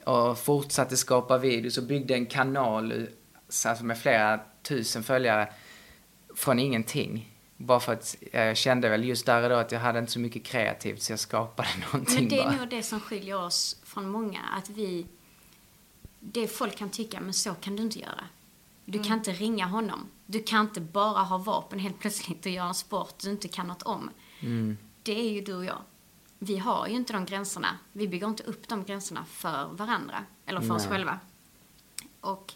och 0.04 0.38
fortsatte 0.38 0.96
skapa 0.96 1.38
videos 1.38 1.78
och 1.78 1.84
byggde 1.84 2.14
en 2.14 2.26
kanal 2.26 3.06
alltså 3.66 3.84
med 3.84 3.98
flera 3.98 4.40
tusen 4.62 5.02
följare 5.02 5.48
från 6.34 6.58
ingenting. 6.58 7.30
Bara 7.56 7.80
för 7.80 7.92
att 7.92 8.16
jag 8.32 8.56
kände 8.56 8.88
väl 8.88 9.04
just 9.04 9.26
där 9.26 9.42
och 9.42 9.48
då 9.48 9.56
att 9.56 9.72
jag 9.72 9.80
hade 9.80 9.98
inte 9.98 10.12
så 10.12 10.18
mycket 10.18 10.44
kreativt 10.44 11.02
så 11.02 11.12
jag 11.12 11.20
skapade 11.20 11.68
någonting 11.92 12.14
men 12.14 12.28
det 12.28 12.38
är 12.38 12.44
bara. 12.44 12.56
nog 12.56 12.68
det 12.68 12.82
som 12.82 13.00
skiljer 13.00 13.44
oss 13.44 13.76
från 13.84 14.08
många. 14.08 14.40
Att 14.40 14.70
vi, 14.70 15.06
det 16.20 16.48
folk 16.48 16.76
kan 16.76 16.90
tycka, 16.90 17.20
men 17.20 17.32
så 17.32 17.54
kan 17.54 17.76
du 17.76 17.82
inte 17.82 17.98
göra. 17.98 18.24
Du 18.84 19.02
kan 19.02 19.12
inte 19.18 19.32
ringa 19.32 19.66
honom. 19.66 20.10
Du 20.26 20.42
kan 20.42 20.60
inte 20.66 20.80
bara 20.80 21.22
ha 21.22 21.38
vapen 21.38 21.78
helt 21.78 21.98
plötsligt 21.98 22.46
och 22.46 22.52
göra 22.52 22.68
en 22.68 22.74
sport 22.74 23.14
du 23.18 23.30
inte 23.30 23.48
kan 23.48 23.66
något 23.66 23.82
om. 23.82 24.10
Det 25.02 25.20
är 25.20 25.30
ju 25.32 25.40
du 25.40 25.54
och 25.54 25.64
jag. 25.64 25.78
Vi 26.38 26.58
har 26.58 26.86
ju 26.86 26.94
inte 26.94 27.12
de 27.12 27.24
gränserna. 27.24 27.78
Vi 27.92 28.08
bygger 28.08 28.26
inte 28.26 28.42
upp 28.42 28.68
de 28.68 28.84
gränserna 28.84 29.24
för 29.24 29.66
varandra. 29.68 30.24
Eller 30.46 30.60
för 30.60 30.74
oss 30.74 30.82
Nej. 30.82 30.90
själva. 30.92 31.18
Och 32.20 32.52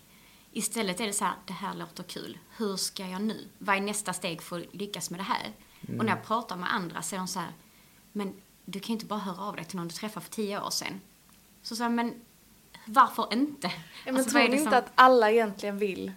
istället 0.53 1.01
är 1.01 1.07
det 1.07 1.13
så 1.13 1.25
här, 1.25 1.35
det 1.47 1.53
här 1.53 1.75
låter 1.75 2.03
kul. 2.03 2.39
Hur 2.57 2.77
ska 2.77 3.07
jag 3.07 3.23
nu? 3.23 3.49
Vad 3.59 3.77
är 3.77 3.81
nästa 3.81 4.13
steg 4.13 4.43
för 4.43 4.61
att 4.61 4.75
lyckas 4.75 5.11
med 5.11 5.21
det 5.21 5.25
här? 5.25 5.53
Och 5.99 6.05
när 6.05 6.17
jag 6.17 6.25
pratar 6.25 6.57
med 6.57 6.75
andra 6.75 7.03
så 7.03 7.15
är 7.15 7.19
de 7.19 7.29
så 7.29 7.39
här, 7.41 7.53
men 8.13 8.35
du 8.65 8.81
kan 8.81 8.87
ju 8.89 8.93
inte 8.93 9.07
bara 9.07 9.19
höra 9.19 9.43
av 9.45 9.57
dig 9.57 9.65
till 9.65 9.77
någon 9.77 9.89
du 9.89 9.95
träffade 9.95 10.25
för 10.27 10.33
tio 10.33 10.61
år 10.63 10.71
sedan. 10.71 11.01
Så 11.63 11.77
sa 11.77 11.83
jag, 11.85 11.93
men 11.93 12.21
varför 12.87 13.33
inte? 13.33 13.67
Ja, 13.67 13.73
men 14.05 14.17
Alltså, 14.17 14.31
tror 14.31 14.41
ni 14.41 14.49
det 14.49 14.57
inte 14.57 14.71
som- 14.71 14.79
att 14.79 14.93
alla 14.95 15.31
egentligen 15.31 15.79
vill 15.79 16.13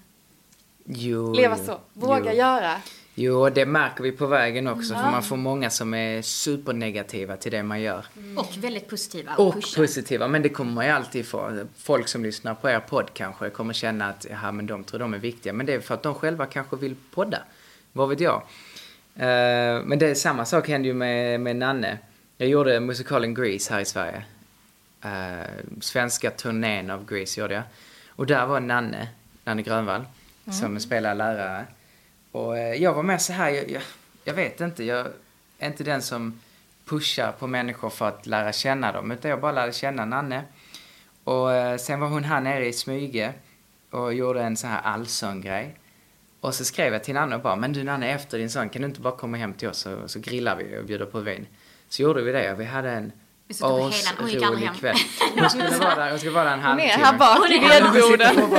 Jo, 0.93 1.33
leva 1.33 1.57
jo. 1.57 1.65
så? 1.65 1.79
Våga 1.93 2.31
jo. 2.33 2.37
göra? 2.37 2.81
Jo, 3.15 3.49
det 3.49 3.65
märker 3.65 4.03
vi 4.03 4.11
på 4.11 4.25
vägen 4.25 4.67
också. 4.67 4.93
Ja. 4.93 4.99
För 4.99 5.11
man 5.11 5.23
får 5.23 5.37
många 5.37 5.69
som 5.69 5.93
är 5.93 6.21
supernegativa 6.21 7.37
till 7.37 7.51
det 7.51 7.63
man 7.63 7.81
gör. 7.81 8.05
Och 8.37 8.57
väldigt 8.57 8.89
positiva 8.89 9.35
och, 9.35 9.47
Och 9.47 9.63
positiva, 9.75 10.27
men 10.27 10.41
det 10.41 10.49
kommer 10.49 10.71
man 10.71 10.85
ju 10.85 10.91
alltid 10.91 11.25
få. 11.25 11.65
Folk 11.77 12.07
som 12.07 12.23
lyssnar 12.23 12.55
på 12.55 12.69
er 12.69 12.79
podd 12.79 13.13
kanske 13.13 13.49
kommer 13.49 13.73
känna 13.73 14.09
att 14.09 14.25
ja, 14.29 14.51
men 14.51 14.67
de 14.67 14.83
tror 14.83 14.99
de 14.99 15.13
är 15.13 15.17
viktiga. 15.17 15.53
Men 15.53 15.65
det 15.65 15.73
är 15.73 15.79
för 15.79 15.93
att 15.93 16.03
de 16.03 16.15
själva 16.15 16.45
kanske 16.45 16.75
vill 16.75 16.95
podda. 17.13 17.39
Vad 17.93 18.09
vet 18.09 18.19
jag? 18.19 18.41
Eh, 19.15 19.83
men 19.83 19.99
det 19.99 20.09
är 20.09 20.15
samma 20.15 20.45
sak 20.45 20.67
hände 20.67 20.87
ju 20.87 20.93
med, 20.93 21.39
med 21.39 21.55
Nanne. 21.55 21.97
Jag 22.37 22.49
gjorde 22.49 22.79
musikalen 22.79 23.33
Grease 23.33 23.73
här 23.73 23.81
i 23.81 23.85
Sverige. 23.85 24.23
Eh, 25.01 25.49
svenska 25.81 26.31
turnén 26.31 26.89
av 26.89 27.05
Grease 27.05 27.41
gjorde 27.41 27.53
jag. 27.53 27.63
Och 28.09 28.25
där 28.25 28.45
var 28.45 28.59
Nanne, 28.59 29.07
Nanne 29.43 29.61
Grönvall, 29.61 30.05
Mm. 30.51 30.59
som 30.59 30.79
spelar 30.79 31.15
lärare. 31.15 31.65
Och 32.31 32.57
eh, 32.57 32.73
jag 32.73 32.93
var 32.93 33.03
med 33.03 33.21
så 33.21 33.33
här, 33.33 33.49
jag, 33.49 33.69
jag, 33.69 33.81
jag 34.23 34.33
vet 34.33 34.61
inte, 34.61 34.83
jag 34.83 35.07
är 35.59 35.67
inte 35.67 35.83
den 35.83 36.01
som 36.01 36.39
pushar 36.85 37.31
på 37.31 37.47
människor 37.47 37.89
för 37.89 38.07
att 38.07 38.25
lära 38.25 38.53
känna 38.53 38.91
dem, 38.91 39.11
utan 39.11 39.31
jag 39.31 39.41
bara 39.41 39.51
lärde 39.51 39.73
känna 39.73 40.05
Nanne. 40.05 40.43
Och 41.23 41.53
eh, 41.53 41.77
sen 41.77 41.99
var 41.99 42.07
hon 42.07 42.23
här 42.23 42.41
nere 42.41 42.67
i 42.67 42.73
Smyge 42.73 43.33
och 43.89 44.13
gjorde 44.13 44.43
en 44.43 44.57
sån 44.57 44.69
här 44.69 44.81
allsång-grej. 44.81 45.75
Och 46.39 46.55
så 46.55 46.65
skrev 46.65 46.93
jag 46.93 47.03
till 47.03 47.13
Nanne 47.13 47.35
och 47.35 47.41
bara, 47.41 47.55
men 47.55 47.73
du 47.73 47.83
Nanne, 47.83 48.11
efter 48.11 48.37
din 48.37 48.49
sång, 48.49 48.69
kan 48.69 48.81
du 48.81 48.87
inte 48.87 49.01
bara 49.01 49.15
komma 49.15 49.37
hem 49.37 49.53
till 49.53 49.67
oss 49.67 49.77
så, 49.77 50.07
så 50.07 50.19
grillar 50.19 50.55
vi 50.55 50.77
och 50.79 50.85
bjuder 50.85 51.05
på 51.05 51.19
vin? 51.19 51.47
Så 51.89 52.01
gjorde 52.01 52.21
vi 52.21 52.31
det 52.31 52.51
och 52.51 52.59
vi 52.59 52.65
hade 52.65 52.91
en 52.91 53.11
vi 53.51 53.53
satt 53.53 53.69
på 53.69 53.77
hela- 53.77 54.21
hon 54.21 54.29
gick 54.29 54.43
aldrig 54.43 54.65
hem. 54.67 54.75
kväll. 54.75 54.95
Hon 55.39 55.49
skulle 55.49 55.69
vara 55.77 55.95
där, 55.95 56.09
hon 56.09 56.19
skulle 56.19 56.31
vara 56.35 56.43
där 56.45 56.51
en 56.53 56.59
Hon 56.63 56.79
är 56.79 56.87
halvtimme. 56.89 57.05
här 57.05 57.17
bak 57.17 57.49
i 57.49 57.59
vedboden. 57.59 58.49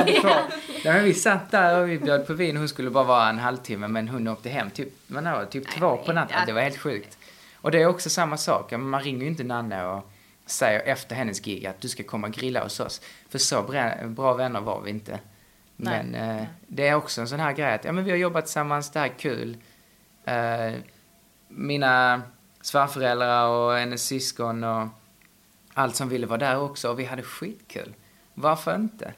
Nej, 0.84 0.94
men 0.94 1.04
vi 1.04 1.14
satt 1.14 1.50
där 1.50 1.80
och 1.80 1.88
vi 1.90 1.98
bjöd 1.98 2.26
på 2.26 2.32
vin. 2.32 2.56
Hon 2.56 2.68
skulle 2.68 2.90
bara 2.90 3.04
vara 3.04 3.28
en 3.28 3.38
halvtimme 3.38 3.88
men 3.88 4.08
hon 4.08 4.28
åkte 4.28 4.48
hem 4.48 4.70
typ, 4.70 4.88
vad 5.06 5.24
var 5.24 5.40
det, 5.40 5.46
typ 5.46 5.64
Nej, 5.68 5.78
två 5.78 5.96
men 5.96 6.04
på 6.04 6.12
natten. 6.12 6.36
Det 6.46 6.52
var 6.52 6.60
helt 6.60 6.78
sjukt. 6.78 7.18
Och 7.54 7.70
det 7.70 7.82
är 7.82 7.86
också 7.86 8.10
samma 8.10 8.36
sak. 8.36 8.70
Men 8.70 8.88
Man 8.90 9.02
ringer 9.02 9.20
ju 9.22 9.26
inte 9.26 9.44
Nanne 9.44 9.84
och 9.84 10.10
säger 10.46 10.80
efter 10.80 11.14
hennes 11.16 11.40
gig 11.40 11.66
att 11.66 11.80
du 11.80 11.88
ska 11.88 12.02
komma 12.02 12.26
och 12.26 12.32
grilla 12.32 12.62
hos 12.62 12.80
oss. 12.80 13.00
För 13.30 13.38
så 13.38 13.62
bra, 13.62 13.92
bra 14.06 14.34
vänner 14.34 14.60
var 14.60 14.80
vi 14.80 14.90
inte. 14.90 15.18
Nej. 15.76 16.04
Men 16.04 16.38
eh, 16.38 16.44
det 16.66 16.88
är 16.88 16.94
också 16.94 17.20
en 17.20 17.28
sån 17.28 17.40
här 17.40 17.52
grej 17.52 17.74
att 17.74 17.84
ja, 17.84 17.92
men 17.92 18.04
vi 18.04 18.10
har 18.10 18.18
jobbat 18.18 18.44
tillsammans, 18.44 18.90
det 18.90 18.98
här 18.98 19.06
är 19.06 19.12
kul. 19.18 19.56
Eh, 20.24 20.72
mina 21.48 22.22
svärföräldrar 22.62 23.48
och 23.48 23.72
hennes 23.72 24.04
syskon 24.06 24.64
och 24.64 24.88
allt 25.74 25.96
som 25.96 26.08
ville 26.08 26.26
vara 26.26 26.38
där 26.38 26.58
också 26.60 26.90
och 26.90 26.98
vi 26.98 27.04
hade 27.04 27.22
skitkul. 27.22 27.94
Varför 28.34 28.74
inte? 28.76 29.14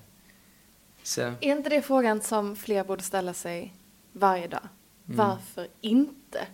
Så, 1.02 1.20
Är 1.20 1.36
inte 1.42 1.68
det 1.70 1.82
frågan 1.82 2.20
som 2.20 2.56
fler 2.56 2.84
borde 2.84 3.02
ställa 3.02 3.34
sig 3.34 3.74
varje 4.12 4.48
dag? 4.48 4.60
Mm. 5.06 5.16
Varför 5.16 5.68
inte? 5.80 6.46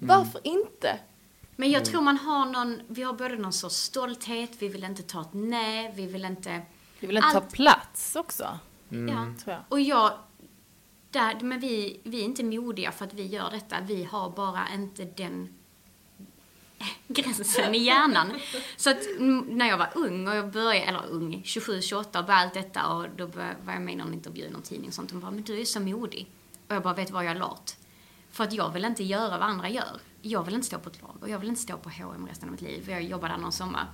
Varför 0.00 0.40
inte? 0.44 0.98
Men 1.56 1.68
Mm. 1.68 1.72
jag 1.72 1.84
tror 1.84 2.02
man 2.02 2.16
har 2.16 2.46
någon, 2.46 2.80
vi 2.88 3.02
har 3.02 3.12
både 3.12 3.36
någon 3.36 3.52
sorts 3.52 3.74
stolthet, 3.76 4.50
vi 4.58 4.68
vill 4.68 4.84
inte 4.84 5.02
ta 5.02 5.20
ett 5.20 5.28
nej, 5.32 5.92
vi 5.96 6.06
vill 6.06 6.24
inte... 6.24 6.62
Du 7.00 7.06
vill 7.06 7.16
inte 7.16 7.28
ta 7.32 7.38
Allt- 7.38 7.52
plats 7.52 8.16
också, 8.16 8.58
Mm. 8.90 9.14
Ja. 9.16 9.42
tror 9.44 9.54
jag. 9.54 9.62
Och 9.68 9.80
jag, 9.80 10.12
där, 11.10 11.40
men 11.40 11.60
vi, 11.60 12.00
vi 12.04 12.20
är 12.20 12.24
inte 12.24 12.44
modiga 12.44 12.92
för 12.92 13.04
att 13.04 13.14
vi 13.14 13.26
gör 13.26 13.50
detta. 13.50 13.76
Vi 13.80 14.04
har 14.04 14.30
bara 14.30 14.62
inte 14.74 15.04
den 15.04 15.54
gränsen 17.08 17.74
i 17.74 17.78
hjärnan. 17.78 18.32
Så 18.76 18.90
att 18.90 18.98
när 19.48 19.68
jag 19.68 19.78
var 19.78 19.88
ung 19.94 20.28
och 20.28 20.34
jag 20.36 20.50
började, 20.52 20.80
eller 20.86 21.06
ung, 21.10 21.42
27, 21.44 21.82
28 21.82 22.18
och 22.18 22.24
började 22.24 22.42
allt 22.44 22.54
detta 22.54 22.86
och 22.86 23.06
då 23.16 23.26
var 23.26 23.54
jag 23.66 23.80
med 23.82 23.94
i 23.94 23.96
någon 23.96 24.14
intervju 24.14 24.44
i 24.44 24.50
någon 24.50 24.62
tidning 24.62 24.88
och 24.88 24.94
sånt. 24.94 25.10
De 25.10 25.20
bara, 25.20 25.30
men 25.30 25.42
du 25.42 25.60
är 25.60 25.64
så 25.64 25.80
modig. 25.80 26.26
Och 26.68 26.74
jag 26.74 26.82
bara, 26.82 26.94
vet 26.94 27.10
vad, 27.10 27.24
jag 27.24 27.30
är 27.30 27.38
lat. 27.38 27.76
För 28.30 28.44
att 28.44 28.52
jag 28.52 28.70
vill 28.72 28.84
inte 28.84 29.04
göra 29.04 29.30
vad 29.38 29.42
andra 29.48 29.68
gör. 29.68 30.00
Jag 30.22 30.42
vill 30.44 30.54
inte 30.54 30.66
stå 30.66 30.78
på 30.78 30.88
ett 30.90 31.02
lag 31.02 31.16
och 31.20 31.28
jag 31.28 31.38
vill 31.38 31.48
inte 31.48 31.60
stå 31.60 31.76
på 31.76 31.90
H&M 31.90 32.26
resten 32.30 32.48
av 32.48 32.52
mitt 32.52 32.60
liv. 32.62 32.90
Jag 32.90 33.02
jobbade 33.02 33.34
där 33.34 33.40
någon 33.40 33.52
sommar. 33.52 33.86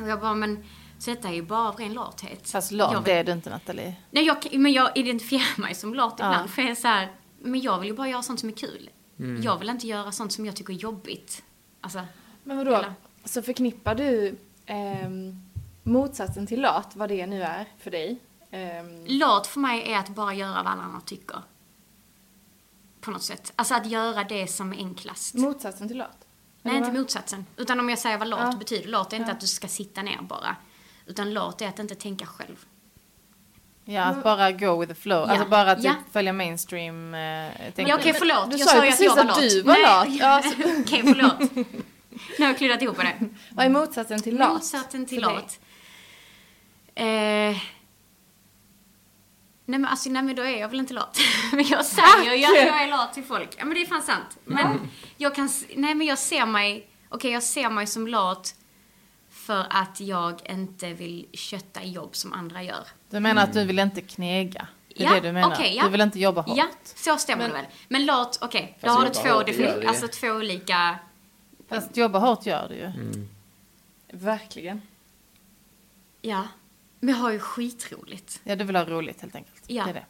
Och 0.00 0.08
jag 0.08 0.20
bara, 0.20 0.34
men 0.34 0.64
så 0.98 1.10
detta 1.10 1.28
är 1.28 1.32
ju 1.32 1.42
bara 1.42 1.68
av 1.68 1.76
ren 1.76 1.94
lathet. 1.94 2.50
Fast 2.50 2.70
Jag 2.70 2.78
lat, 2.78 2.96
vill- 2.96 3.02
det 3.04 3.12
är 3.12 3.24
du 3.24 3.32
inte 3.32 3.50
Nathalie. 3.50 3.94
Nej, 4.10 4.24
jag, 4.24 4.36
men 4.52 4.72
jag 4.72 4.96
identifierar 4.96 5.60
mig 5.60 5.74
som 5.74 5.94
lat 5.94 6.14
Ja. 6.18 6.26
ibland. 6.32 6.50
För 6.50 6.62
jag 6.62 6.70
är 6.70 6.74
så 6.74 6.88
här, 6.88 7.12
men 7.42 7.60
jag 7.60 7.78
vill 7.78 7.88
ju 7.88 7.94
bara 7.96 8.08
göra 8.08 8.22
sånt 8.22 8.40
som 8.40 8.48
är 8.48 8.52
kul. 8.52 8.90
Mm. 9.18 9.42
Jag 9.42 9.58
vill 9.58 9.68
inte 9.68 9.86
göra 9.86 10.12
sånt 10.12 10.32
som 10.32 10.46
jag 10.46 10.56
tycker 10.56 10.72
är 10.72 10.76
jobbigt. 10.78 11.42
Alltså, 11.80 12.04
Men 12.44 12.56
vadå? 12.56 12.74
Eller? 12.74 12.92
Så 13.24 13.42
förknippar 13.42 13.94
du 13.94 14.36
ehm, 14.66 15.42
motsatsen 15.82 16.46
till 16.46 16.60
lat, 16.60 16.96
vad 16.96 17.08
det 17.08 17.26
nu 17.26 17.42
är 17.42 17.66
för 17.78 17.90
dig? 17.90 18.18
Ehm, 18.50 19.04
lat 19.06 19.46
för 19.46 19.60
mig 19.60 19.92
är 19.92 19.98
att 19.98 20.08
bara 20.08 20.34
göra 20.34 20.62
vad 20.62 20.72
alla 20.72 20.82
andra 20.82 21.00
tycker. 21.00 21.42
På 23.00 23.10
något 23.10 23.22
sätt. 23.22 23.52
Alltså 23.56 23.74
att 23.74 23.86
göra 23.86 24.24
det 24.24 24.46
som 24.46 24.72
är 24.72 24.76
enklast. 24.76 25.34
motsatsen 25.34 25.88
till 25.88 25.96
lat? 25.98 26.24
Nej, 26.62 26.76
inte 26.76 26.92
motsatsen. 26.92 27.46
Utan 27.56 27.80
om 27.80 27.88
jag 27.88 27.98
säger 27.98 28.18
vad 28.18 28.28
lat 28.28 28.52
Ja. 28.52 28.58
betyder. 28.58 28.88
Lat 28.88 29.12
är 29.12 29.16
inte 29.16 29.30
Ja. 29.30 29.34
att 29.34 29.40
du 29.40 29.46
ska 29.46 29.68
sitta 29.68 30.02
ner 30.02 30.22
bara. 30.22 30.56
Utan 31.06 31.34
lat 31.34 31.62
är 31.62 31.68
att 31.68 31.78
inte 31.78 31.94
tänka 31.94 32.26
själv. 32.26 32.66
Ja, 33.90 34.02
att 34.02 34.22
bara 34.22 34.52
go 34.52 34.80
with 34.80 34.94
the 34.94 35.00
flow. 35.00 35.18
Ja. 35.26 35.32
Alltså 35.32 35.48
bara 35.48 35.74
typ 35.74 35.84
Ja. 35.84 35.94
följa 36.12 36.32
mainstream. 36.32 37.14
Eh, 37.14 37.50
okej, 37.76 38.14
förlåt. 38.18 38.50
Du 38.50 38.56
jag 38.56 38.68
sa 38.68 38.76
ju 38.76 38.82
ju 38.84 38.88
att 38.88 38.98
precis 38.98 39.06
jag 39.06 39.24
var 39.24 39.32
att 39.32 39.40
du 39.40 39.62
var 39.62 39.82
lat. 39.82 40.44
Okej, 40.80 41.02
förlåt. 41.02 41.54
Nu 42.38 42.44
har 42.44 42.46
jag 42.46 42.58
kluddat 42.58 42.82
ihop 42.82 42.96
det. 42.96 43.28
Vad 43.50 43.66
är 43.66 43.70
motsatsen 43.70 44.22
till 44.22 44.36
lat? 44.36 44.52
Motsatsen 44.52 45.06
till 45.06 45.20
lat. 45.20 45.60
Eh, 46.94 47.04
nej 47.04 47.60
men 49.64 49.84
alltså, 49.84 50.10
nej 50.10 50.22
men 50.22 50.36
då 50.36 50.42
är 50.42 50.60
jag 50.60 50.68
väl 50.68 50.78
inte 50.78 50.94
lat. 50.94 51.18
men 51.52 51.64
jag 51.66 51.84
säger 51.84 52.34
ju 52.34 52.44
att 52.44 52.66
jag 52.66 52.82
är 52.82 52.88
lat 52.88 53.14
till 53.14 53.24
folk. 53.24 53.54
Ja 53.58 53.64
men 53.64 53.74
det 53.74 53.82
är 53.82 53.86
fan 53.86 54.02
sant. 54.02 54.38
Men 54.44 54.90
jag 55.16 55.34
kan, 55.34 55.48
nej 55.76 55.94
men 55.94 56.06
jag 56.06 56.18
ser 56.18 56.46
mig, 56.46 56.88
okej 57.08 57.30
jag 57.32 57.42
ser 57.42 57.70
mig 57.70 57.86
som 57.86 58.08
lat 58.08 58.54
för 59.30 59.66
att 59.70 60.00
jag 60.00 60.50
inte 60.50 60.92
vill 60.92 61.26
kötta 61.32 61.84
jobb 61.84 62.16
som 62.16 62.32
andra 62.32 62.62
gör. 62.62 62.84
Du 63.10 63.20
menar 63.20 63.42
att 63.42 63.52
du 63.52 63.64
vill 63.64 63.78
inte 63.78 64.00
knega? 64.00 64.68
Det 64.96 65.04
är 65.04 65.08
ja, 65.08 65.14
det 65.14 65.28
du 65.28 65.32
menar? 65.32 65.54
okej, 65.54 65.76
ja. 65.76 65.84
Du 65.84 65.90
vill 65.90 66.00
inte 66.00 66.18
jobba 66.18 66.40
hårt? 66.40 66.58
Ja, 66.58 66.66
så 66.84 67.16
stämmer 67.16 67.48
det 67.48 67.54
väl. 67.54 67.66
Men 67.88 68.06
lat, 68.06 68.38
okej, 68.40 68.78
då 68.80 68.86
Fast 68.86 68.98
har 68.98 69.06
du 69.06 69.12
två, 69.12 69.38
hårt, 69.38 69.46
det 69.46 69.88
alltså 69.88 70.08
två 70.08 70.28
olika 70.28 70.98
Fast 71.68 71.96
jobba 71.96 72.18
hårt 72.18 72.46
gör 72.46 72.68
du 72.68 72.74
ju. 72.74 72.84
Mm. 72.84 73.28
Verkligen. 74.12 74.82
Ja. 76.22 76.48
Men 77.00 77.14
jag 77.14 77.22
har 77.22 77.30
ju 77.30 77.38
skitroligt. 77.38 78.40
Ja, 78.44 78.56
du 78.56 78.64
vill 78.64 78.76
ha 78.76 78.84
roligt 78.84 79.20
helt 79.20 79.34
enkelt. 79.34 79.62
Ja. 79.66 79.84
Det 79.84 79.90
är 79.90 79.94
det. 79.94 80.04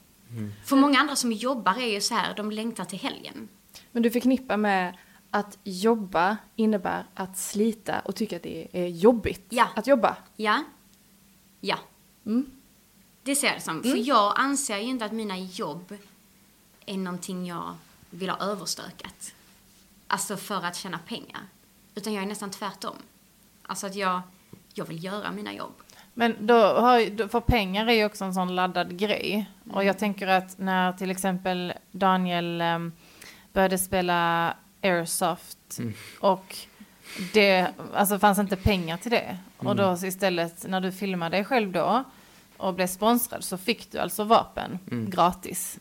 För 0.64 0.76
många 0.76 0.99
andra 0.99 1.16
som 1.16 1.32
jobbar 1.32 1.78
är 1.78 1.92
ju 1.92 2.01
så 2.01 2.14
här, 2.14 2.34
de 2.34 2.51
längtar 2.51 2.84
till 2.84 2.99
helgen. 2.99 3.49
Men 3.92 4.03
du 4.03 4.11
förknippar 4.11 4.57
med 4.57 4.96
att 5.30 5.59
jobba 5.64 6.36
innebär 6.57 7.07
att 7.14 7.38
slita 7.38 8.01
och 8.01 8.16
tycka 8.16 8.36
att 8.36 8.42
det 8.42 8.68
är 8.72 8.86
jobbigt 8.86 9.46
Ja. 9.49 9.68
att 9.76 9.86
jobba. 9.86 10.16
Ja. 10.36 10.64
Ja. 11.61 11.78
Mm. 12.26 12.51
Det 13.29 13.35
ser 13.35 13.47
jag 13.47 13.57
det 13.57 13.61
som. 13.61 13.83
För 13.83 14.09
jag 14.09 14.33
anser 14.37 14.79
ju 14.79 14.85
inte 14.85 15.05
att 15.05 15.12
mina 15.12 15.39
jobb 15.39 15.95
är 16.87 16.97
någonting 16.97 17.47
jag 17.47 17.74
vill 18.11 18.31
ha 18.31 18.39
överstökat. 18.39 19.35
Alltså 20.07 20.37
för 20.37 20.64
att 20.64 20.76
tjäna 20.76 20.99
pengar. 20.99 21.41
Utan 21.95 22.12
jag 22.12 22.22
är 22.22 22.26
nästan 22.26 22.51
tvärtom. 22.51 22.97
Alltså 23.62 23.87
att 23.87 23.95
jag, 23.95 24.20
jag 24.74 24.85
vill 24.85 25.05
göra 25.05 25.33
mina 25.33 25.53
jobb. 25.55 25.72
Men 26.14 26.37
då 26.41 26.55
har 26.55 27.29
för 27.29 27.41
pengar 27.41 27.87
är 27.87 27.93
ju 27.93 28.05
också 28.05 28.24
en 28.24 28.35
sån 28.35 28.55
laddad 28.55 28.99
grej. 28.99 29.51
Och 29.72 29.85
jag 29.85 29.99
tänker 29.99 30.26
att 30.26 30.59
när 30.59 30.93
till 30.93 31.11
exempel 31.11 31.72
Daniel 31.93 32.61
em, 32.61 32.93
började 33.53 33.79
spela 33.79 34.55
Airsoft 34.83 35.81
och 36.20 36.57
det 37.33 37.68
alltså 37.95 38.18
fanns 38.18 38.39
inte 38.39 38.57
pengar 38.57 38.97
till 38.97 39.11
det. 39.11 39.39
Och 39.57 39.76
då 39.76 39.97
så 39.97 40.07
istället 40.07 40.68
när 40.68 40.81
du 40.81 40.93
filmade 40.93 41.37
dig 41.37 41.45
själv 41.45 41.72
då 41.72 42.05
och 42.59 42.74
blev 42.74 42.86
sponsrad 42.86 43.44
så 43.44 43.56
fick 43.59 43.92
du 43.92 43.98
alltså 43.98 44.24
vapen 44.24 44.78
gratis. 45.11 45.78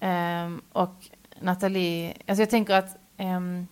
Ehm, 0.00 0.62
och 0.72 1.08
Nathalie, 1.40 2.14
alltså 2.26 2.42
jag 2.42 2.50
tänker 2.50 2.74
att 2.74 2.96
ehm, 3.16 3.66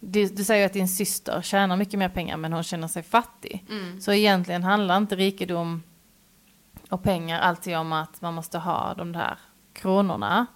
du, 0.00 0.26
du 0.26 0.44
säger 0.44 0.66
att 0.66 0.72
din 0.72 0.88
syster 0.88 1.42
tjänar 1.42 1.76
mycket 1.76 1.98
mer 1.98 2.08
pengar 2.08 2.36
men 2.36 2.52
hon 2.52 2.62
känner 2.62 2.88
sig 2.88 3.02
fattig. 3.02 3.64
Så 4.00 4.12
egentligen 4.12 4.64
handlar 4.64 4.96
inte 4.96 5.16
rikedom 5.16 5.82
och 6.90 7.02
pengar 7.02 7.40
alltid 7.40 7.76
om 7.76 7.92
att 7.92 8.20
man 8.20 8.34
måste 8.34 8.58
ha 8.58 8.94
de 8.94 9.12
där 9.12 9.38
kronorna. 9.72 10.46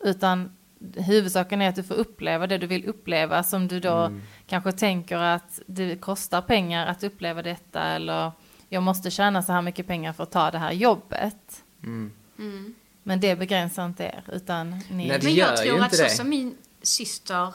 Utan 0.00 0.56
huvudsaken 0.96 1.62
är 1.62 1.68
att 1.68 1.76
du 1.76 1.82
får 1.82 1.94
uppleva 1.94 2.46
det 2.46 2.58
du 2.58 2.66
vill 2.66 2.88
uppleva 2.88 3.42
som 3.42 3.68
du 3.68 3.80
då 3.80 4.10
kanske 4.46 4.72
tänker 4.72 5.16
att 5.16 5.60
det 5.66 5.96
kostar 5.96 6.40
pengar 6.42 6.86
att 6.86 7.04
uppleva 7.04 7.42
detta 7.42 7.82
eller 7.82 8.32
jag 8.74 8.82
måste 8.82 9.10
tjäna 9.10 9.42
så 9.42 9.52
här 9.52 9.62
mycket 9.62 9.86
pengar 9.86 10.12
för 10.12 10.22
att 10.22 10.30
ta 10.32 10.50
det 10.50 10.58
här 10.58 10.72
jobbet. 10.72 11.64
Mm. 11.82 12.74
Men 13.02 13.20
det 13.20 13.36
begränsar 13.36 13.86
inte 13.86 14.04
er 14.04 14.24
utan 14.32 14.70
ni... 14.70 14.78
Nej, 15.08 15.08
det 15.08 15.24
Men 15.24 15.34
gör 15.34 15.46
jag 15.46 15.64
ju 15.64 15.70
tror 15.70 15.80
att 15.80 15.84
inte 15.84 15.96
så 15.96 16.02
det. 16.02 16.10
som 16.10 16.28
min 16.28 16.56
syster, 16.82 17.46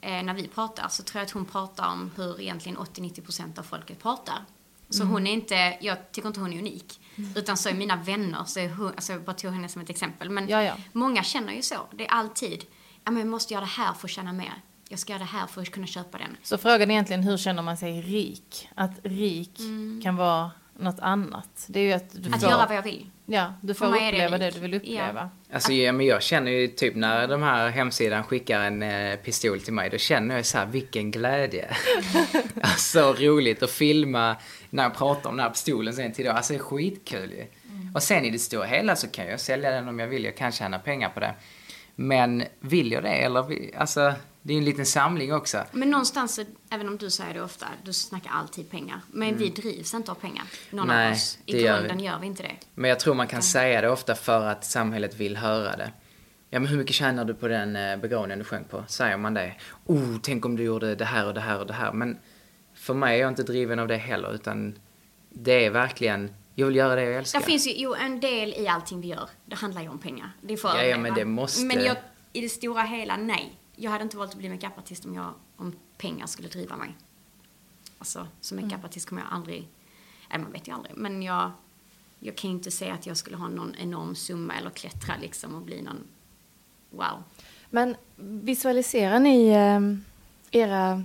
eh, 0.00 0.22
när 0.22 0.34
vi 0.34 0.48
pratar, 0.48 0.88
så 0.88 1.02
tror 1.02 1.20
jag 1.20 1.26
att 1.26 1.30
hon 1.32 1.44
pratar 1.44 1.88
om 1.92 2.10
hur 2.16 2.40
egentligen 2.40 2.78
80-90% 2.78 3.58
av 3.58 3.62
folket 3.62 4.02
pratar. 4.02 4.38
Så 4.90 5.02
Mm. 5.02 5.12
hon 5.12 5.26
är 5.26 5.32
inte, 5.32 5.76
jag 5.80 6.12
tycker 6.12 6.28
inte 6.28 6.40
hon 6.40 6.52
är 6.52 6.58
unik. 6.58 7.00
Utan 7.36 7.56
så 7.56 7.68
är 7.68 7.74
mina 7.74 7.96
vänner, 7.96 8.44
så 8.46 8.60
är 8.60 8.68
hon, 8.68 8.88
alltså 8.88 9.12
jag 9.12 9.22
bara 9.22 9.32
tog 9.36 9.52
henne 9.52 9.68
som 9.68 9.82
ett 9.82 9.90
exempel. 9.90 10.30
Men 10.30 10.48
Ja, 10.48 10.62
ja. 10.62 10.74
många 10.92 11.22
känner 11.22 11.52
ju 11.52 11.62
så. 11.62 11.76
Det 11.92 12.04
är 12.06 12.10
alltid, 12.10 12.64
ja 13.04 13.10
men 13.10 13.16
jag 13.16 13.26
måste 13.28 13.54
göra 13.54 13.64
det 13.64 13.70
här 13.70 13.92
för 13.92 14.06
att 14.08 14.10
tjäna 14.12 14.32
mer. 14.32 14.54
Jag 14.88 14.98
ska 14.98 15.12
göra 15.12 15.18
det 15.22 15.24
här 15.28 15.46
för 15.46 15.60
att 15.62 15.70
kunna 15.70 15.86
köpa 15.86 16.18
den. 16.18 16.36
Så 16.42 16.58
frågan 16.58 16.90
är 16.90 16.94
egentligen 16.94 17.22
hur 17.22 17.36
känner 17.36 17.62
man 17.62 17.76
sig 17.76 18.00
rik? 18.02 18.68
Att 18.74 18.90
rik 19.02 19.60
kan 20.02 20.16
vara 20.16 20.50
något 20.78 20.98
annat. 21.00 21.64
Det 21.66 21.80
är 21.80 21.84
ju 21.84 21.92
att 21.92 22.10
du 22.22 22.30
Att 22.34 22.40
får, 22.40 22.50
göra 22.50 22.66
vad 22.66 22.76
jag 22.76 22.82
vill. 22.82 23.06
ja, 23.26 23.52
du 23.60 23.74
får 23.74 23.86
det 23.86 23.92
uppleva 24.08 24.38
det, 24.38 24.50
du 24.50 24.60
vill 24.60 24.74
uppleva. 24.74 25.30
Alltså, 25.52 25.72
ja, 25.72 25.92
men 25.92 26.06
jag 26.06 26.22
känner 26.22 26.50
ju 26.50 26.68
typ 26.68 26.94
när 26.96 27.28
de 27.28 27.42
här 27.42 27.68
hemsidan 27.70 28.24
skickar 28.24 28.60
en 28.60 28.82
eh, 28.82 29.16
pistol 29.16 29.60
till 29.60 29.72
mig, 29.72 29.90
då 29.90 29.98
känner 29.98 30.36
jag 30.36 30.46
så 30.46 30.58
här, 30.58 30.66
vilken 30.66 31.10
glädje. 31.10 31.76
alltså 32.62 33.12
roligt 33.18 33.62
att 33.62 33.70
filma 33.70 34.36
när 34.70 34.82
jag 34.82 34.94
pratar 34.94 35.30
om 35.30 35.36
den 35.36 35.44
här 35.46 35.52
pistolen 35.52 35.94
sen 35.94 36.12
till 36.12 36.24
då. 36.24 36.30
Alltså 36.30 36.52
det 36.52 36.56
är 36.58 36.62
skitkul 36.62 37.30
ju. 37.32 37.44
Och 37.94 38.02
sen 38.02 38.24
i 38.24 38.30
det 38.30 38.38
stora 38.38 38.64
hela 38.66 38.96
så 38.96 39.08
kan 39.08 39.26
jag 39.26 39.40
sälja 39.40 39.70
den 39.70 39.88
om 39.88 39.98
jag 39.98 40.06
vill, 40.06 40.24
jag 40.24 40.36
kan 40.36 40.52
tjäna 40.52 40.78
pengar 40.78 41.08
på 41.08 41.20
det. 41.20 41.34
Men 41.96 42.44
vill 42.60 42.92
jag 42.92 43.02
det 43.02 43.08
eller, 43.12 43.42
vill- 43.42 43.74
alltså 43.78 44.14
det 44.46 44.54
är 44.54 44.58
en 44.58 44.64
liten 44.64 44.86
samling 44.86 45.34
också. 45.34 45.64
Men 45.72 45.90
någonstans, 45.90 46.40
även 46.70 46.88
om 46.88 46.96
du 46.98 47.10
säger 47.10 47.34
det 47.34 47.42
ofta, 47.42 47.66
du 47.84 47.92
snackar 47.92 48.30
alltid 48.30 48.70
pengar. 48.70 49.00
Men 49.12 49.36
vi 49.36 49.48
drivs 49.48 49.94
inte 49.94 50.10
av 50.10 50.14
pengar. 50.14 50.44
Någon 50.70 50.88
Nej, 50.88 51.06
av 51.06 51.12
oss. 51.12 51.38
I 51.46 51.60
gör 51.62 51.76
grunden 51.78 51.96
vi. 51.96 52.04
gör 52.04 52.18
vi 52.18 52.26
inte 52.26 52.42
det. 52.42 52.56
Men 52.74 52.88
jag 52.88 53.00
tror 53.00 53.14
man 53.14 53.26
kan 53.26 53.42
säga 53.42 53.80
det 53.80 53.88
ofta 53.88 54.14
för 54.14 54.46
att 54.46 54.64
samhället 54.64 55.14
vill 55.16 55.36
höra 55.36 55.76
det. 55.76 55.92
Ja 56.50 56.60
men 56.60 56.66
hur 56.68 56.78
mycket 56.78 56.94
tjänar 56.94 57.24
du 57.24 57.34
på 57.34 57.48
den 57.48 57.76
eh, 57.76 57.96
begravningen 57.96 58.38
du 58.38 58.44
sjöng 58.44 58.64
på? 58.64 58.84
Säger 58.88 59.16
man 59.16 59.34
det? 59.34 59.54
Oh, 59.86 60.16
tänk 60.22 60.44
om 60.44 60.56
du 60.56 60.62
gjorde 60.62 60.94
det 60.94 61.04
här 61.04 61.26
och 61.26 61.34
det 61.34 61.40
här 61.40 61.58
och 61.58 61.66
det 61.66 61.72
här. 61.72 61.92
Men 61.92 62.18
för 62.74 62.94
mig 62.94 63.16
är 63.16 63.20
jag 63.20 63.28
inte 63.28 63.42
driven 63.42 63.78
av 63.78 63.88
det 63.88 63.96
heller 63.96 64.34
utan 64.34 64.78
det 65.30 65.64
är 65.64 65.70
verkligen, 65.70 66.34
jag 66.54 66.66
vill 66.66 66.76
göra 66.76 66.94
det 66.94 67.02
jag 67.02 67.14
älskar. 67.14 67.40
Det 67.40 67.46
finns 67.46 67.66
ju 67.66 67.72
jo, 67.76 67.94
en 67.94 68.20
del 68.20 68.54
i 68.54 68.68
allting 68.68 69.00
vi 69.00 69.08
gör. 69.08 69.28
Det 69.46 69.56
handlar 69.56 69.82
ju 69.82 69.88
om 69.88 69.98
pengar. 69.98 70.30
Det 70.40 70.52
är 70.52 70.56
för 70.56 70.68
Ja, 70.68 70.84
ja, 70.84 70.98
men 70.98 71.14
det 71.14 71.24
måste- 71.24 71.64
Men 71.64 71.84
jag, 71.84 71.96
i 72.32 72.40
det 72.40 72.48
stora 72.48 72.82
hela, 72.82 73.16
nej. 73.16 73.52
Jag 73.76 73.90
hade 73.90 74.04
inte 74.04 74.16
valt 74.16 74.30
att 74.30 74.38
bli 74.38 74.48
makeupartist 74.48 75.04
om, 75.04 75.14
jag, 75.14 75.34
om 75.56 75.72
pengar 75.98 76.26
skulle 76.26 76.48
driva 76.48 76.76
mig. 76.76 76.96
Alltså, 77.98 78.26
som 78.40 78.58
Mm. 78.58 78.68
makeupartist 78.68 79.08
kommer 79.08 79.22
jag 79.22 79.32
aldrig... 79.32 79.68
Nej, 80.30 80.38
man 80.38 80.52
vet 80.52 80.68
ju 80.68 80.72
aldrig. 80.72 80.96
Men 80.96 81.22
jag, 81.22 81.50
jag 82.20 82.36
kan 82.36 82.50
ju 82.50 82.56
inte 82.56 82.70
säga 82.70 82.94
att 82.94 83.06
jag 83.06 83.16
skulle 83.16 83.36
ha 83.36 83.48
någon 83.48 83.74
enorm 83.74 84.14
summa 84.14 84.54
eller 84.54 84.70
klättra 84.70 85.14
liksom 85.20 85.54
och 85.54 85.62
bli 85.62 85.82
någon... 85.82 85.98
Wow. 86.90 87.22
Men 87.70 87.96
visualiserar 88.16 89.18
ni 89.18 89.48
eh, 89.48 89.80
era 90.60 91.04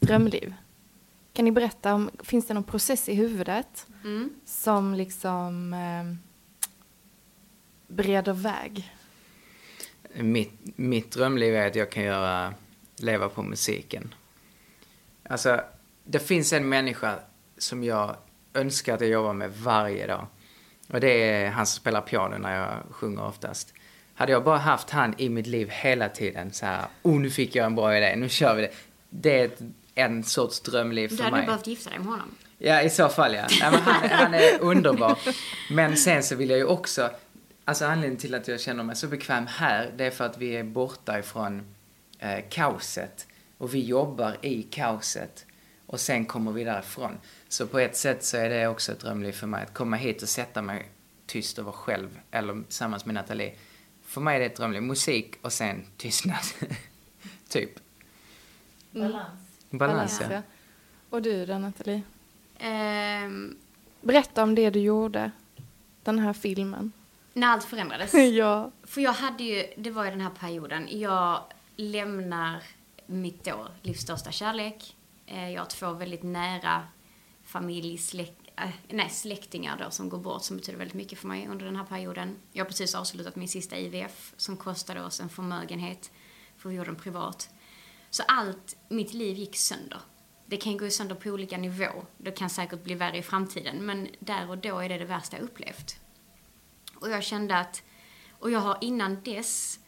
drömliv? 0.00 0.54
Kan 1.32 1.44
ni 1.44 1.52
berätta 1.52 1.94
om, 1.94 2.10
finns 2.18 2.46
det 2.46 2.54
någon 2.54 2.64
process 2.64 3.08
i 3.08 3.14
huvudet 3.14 3.86
Mm. 4.04 4.30
som 4.44 4.94
liksom 4.94 5.72
eh, 5.74 6.14
bereder 7.86 8.32
väg? 8.32 8.92
Mitt, 10.14 10.52
mitt 10.76 11.10
drömliv 11.12 11.54
är 11.56 11.66
att 11.66 11.74
jag 11.74 11.90
kan 11.90 12.02
göra, 12.02 12.54
leva 12.96 13.28
på 13.28 13.42
musiken. 13.42 14.14
Alltså, 15.28 15.60
det 16.04 16.18
finns 16.18 16.52
en 16.52 16.68
människa 16.68 17.14
som 17.58 17.84
jag 17.84 18.16
önskar 18.54 18.94
att 18.94 19.00
jag 19.00 19.10
jobbar 19.10 19.32
med 19.32 19.52
varje 19.52 20.06
dag. 20.06 20.26
Och 20.88 21.00
det 21.00 21.08
är 21.32 21.50
han 21.50 21.66
som 21.66 21.80
spelar 21.80 22.00
piano 22.00 22.38
när 22.38 22.58
jag 22.58 22.94
sjunger 22.94 23.24
oftast. 23.26 23.74
Hade 24.14 24.32
jag 24.32 24.44
bara 24.44 24.58
haft 24.58 24.90
han 24.90 25.14
i 25.18 25.28
mitt 25.28 25.46
liv 25.46 25.68
hela 25.70 26.08
tiden 26.08 26.52
så 26.52 26.66
här, 26.66 26.84
oh 27.02 27.20
nu 27.20 27.30
fick 27.30 27.54
jag 27.54 27.66
en 27.66 27.74
bra 27.74 27.96
idé, 27.96 28.16
nu 28.16 28.28
kör 28.28 28.54
vi 28.54 28.62
det. 28.62 28.70
Det 29.10 29.40
är 29.40 29.44
ett 29.44 29.58
en 29.94 30.24
sorts 30.24 30.60
drömliv 30.60 31.10
Du 31.10 31.16
för 31.16 31.24
hade 31.24 31.36
mig. 31.36 31.46
behövt 31.46 31.66
gifta 31.66 31.90
dig 31.90 31.98
med 31.98 32.08
honom. 32.08 32.34
Ja, 32.58 32.82
i 32.82 32.90
så 32.90 33.08
fall 33.08 33.34
ja. 33.34 33.46
Nej, 33.60 33.80
han, 33.84 34.10
han 34.10 34.34
är 34.34 34.60
underbar. 34.60 35.18
Men 35.70 35.96
sen 35.96 36.22
så 36.22 36.36
vill 36.36 36.50
jag 36.50 36.58
ju 36.58 36.64
också, 36.64 37.10
alltså 37.64 37.84
anledningen 37.84 38.20
till 38.20 38.34
att 38.34 38.48
jag 38.48 38.60
känner 38.60 38.82
mig 38.82 38.96
så 38.96 39.08
bekväm 39.08 39.46
här, 39.46 39.92
det 39.96 40.04
är 40.04 40.10
för 40.10 40.24
att 40.24 40.38
vi 40.38 40.56
är 40.56 40.64
borta 40.64 41.18
ifrån 41.18 41.62
eh, 42.18 42.44
kaoset. 42.50 43.26
Och 43.58 43.74
vi 43.74 43.84
jobbar 43.84 44.36
i 44.42 44.62
kaoset. 44.62 45.46
Och 45.86 46.00
sen 46.00 46.26
kommer 46.26 46.52
vi 46.52 46.64
därifrån. 46.64 47.18
Så 47.48 47.66
på 47.66 47.78
ett 47.78 47.96
sätt 47.96 48.24
så 48.24 48.36
är 48.36 48.50
det 48.50 48.66
också 48.66 48.92
ett 48.92 49.00
drömliv 49.00 49.32
för 49.32 49.46
mig, 49.46 49.62
att 49.62 49.74
komma 49.74 49.96
hit 49.96 50.22
och 50.22 50.28
sätta 50.28 50.62
mig 50.62 50.88
tyst 51.26 51.58
och 51.58 51.64
vara 51.64 51.74
själv, 51.74 52.20
eller 52.30 52.62
tillsammans 52.62 53.06
med 53.06 53.14
Nathalie. 53.14 53.54
För 54.02 54.20
mig 54.20 54.36
är 54.36 54.40
det 54.40 54.46
ett 54.46 54.56
drömliv. 54.56 54.82
Musik 54.82 55.36
och 55.42 55.52
sen 55.52 55.86
tystnad. 55.96 56.44
typ. 57.48 57.70
Balans. 58.90 59.38
Balans, 59.70 60.20
ja. 60.20 60.32
ja. 60.32 60.42
Och 61.10 61.22
du 61.22 61.46
då 61.46 61.58
Nathalie? 61.58 62.02
Ehm, 62.58 63.56
Berätta 64.02 64.42
om 64.42 64.54
det 64.54 64.70
du 64.70 64.80
gjorde. 64.80 65.30
Den 66.02 66.18
här 66.18 66.32
filmen. 66.32 66.92
När 67.32 67.46
allt 67.46 67.64
förändrades. 67.64 68.14
ja. 68.32 68.70
För 68.82 69.00
jag 69.00 69.12
hade 69.12 69.44
ju, 69.44 69.66
det 69.76 69.90
var 69.90 70.04
ju 70.04 70.10
den 70.10 70.20
här 70.20 70.30
perioden, 70.30 70.88
jag 71.00 71.42
lämnar 71.76 72.62
mitt 73.06 73.44
då 73.44 73.68
livs 73.82 74.00
största 74.00 74.30
kärlek. 74.32 74.96
Eh, 75.26 75.50
Jag 75.50 75.60
har 75.60 75.66
två 75.66 75.92
väldigt 75.92 76.22
nära 76.22 76.82
familj, 77.44 77.98
släk, 77.98 78.52
äh, 78.56 78.70
nej, 78.88 79.10
släktingar 79.10 79.78
då 79.84 79.90
som 79.90 80.08
går 80.08 80.18
bort 80.18 80.42
som 80.42 80.56
betyder 80.56 80.78
väldigt 80.78 80.94
mycket 80.96 81.18
för 81.18 81.28
mig 81.28 81.48
under 81.48 81.64
den 81.66 81.76
här 81.76 81.84
perioden. 81.84 82.36
Jag 82.52 82.64
har 82.64 82.68
precis 82.68 82.94
avslutat 82.94 83.36
min 83.36 83.48
sista 83.48 83.76
IVF 83.76 84.34
som 84.36 84.56
kostade 84.56 85.04
oss 85.04 85.20
en 85.20 85.28
förmögenhet 85.28 86.10
för 86.56 86.68
vi 86.68 86.74
gjorde 86.74 86.88
den 86.90 86.96
privat. 87.00 87.50
Så 88.10 88.22
allt, 88.28 88.76
mitt 88.88 89.14
liv 89.14 89.36
gick 89.36 89.56
sönder. 89.56 89.98
Det 90.46 90.56
kan 90.56 90.76
gå 90.76 90.90
sönder 90.90 91.14
på 91.14 91.28
olika 91.28 91.58
nivå. 91.58 92.06
Det 92.18 92.30
kan 92.30 92.50
säkert 92.50 92.84
bli 92.84 92.94
värre 92.94 93.18
i 93.18 93.22
framtiden 93.22 93.86
men 93.86 94.08
där 94.18 94.50
och 94.50 94.58
då 94.58 94.78
är 94.78 94.88
det 94.88 94.98
det 94.98 95.04
värsta 95.04 95.36
jag 95.36 95.44
upplevt. 95.44 95.96
Och 97.02 97.10
jag 97.10 97.22
kände 97.24 97.56
att, 97.58 97.82
och 98.38 98.50
jag 98.50 98.60
har 98.60 98.78
innan 98.80 99.22
dess 99.22 99.78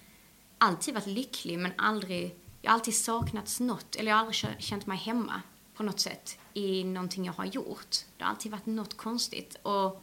alltid 0.58 0.94
varit 0.94 1.06
lycklig 1.06 1.58
men 1.58 1.72
aldrig, 1.78 2.34
jag 2.62 2.70
har 2.70 2.74
alltid 2.74 2.96
saknats 2.96 3.60
något, 3.60 3.96
eller 3.96 4.10
jag 4.10 4.16
har 4.16 4.20
aldrig 4.20 4.34
kä- 4.34 4.58
känt 4.60 4.86
mig 4.86 4.98
hemma 4.98 5.42
på 5.74 5.82
något 5.82 6.00
sätt 6.00 6.38
i 6.54 6.84
någonting 6.84 7.24
jag 7.24 7.32
har 7.32 7.44
gjort. 7.44 7.96
Det 8.16 8.24
har 8.24 8.30
alltid 8.30 8.52
varit 8.52 8.66
något 8.66 8.96
konstigt. 8.96 9.56
Och 9.62 10.02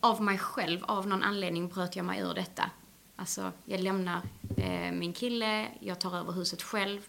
av 0.00 0.22
mig 0.22 0.38
själv, 0.38 0.84
av 0.84 1.06
någon 1.08 1.22
anledning 1.22 1.68
bröt 1.68 1.96
jag 1.96 2.04
mig 2.04 2.20
ur 2.20 2.34
detta. 2.34 2.70
Alltså, 3.16 3.52
jag 3.64 3.80
lämnar 3.80 4.20
eh, 4.56 4.92
min 4.92 5.12
kille, 5.12 5.68
jag 5.80 6.00
tar 6.00 6.16
över 6.16 6.32
huset 6.32 6.62
själv. 6.62 7.00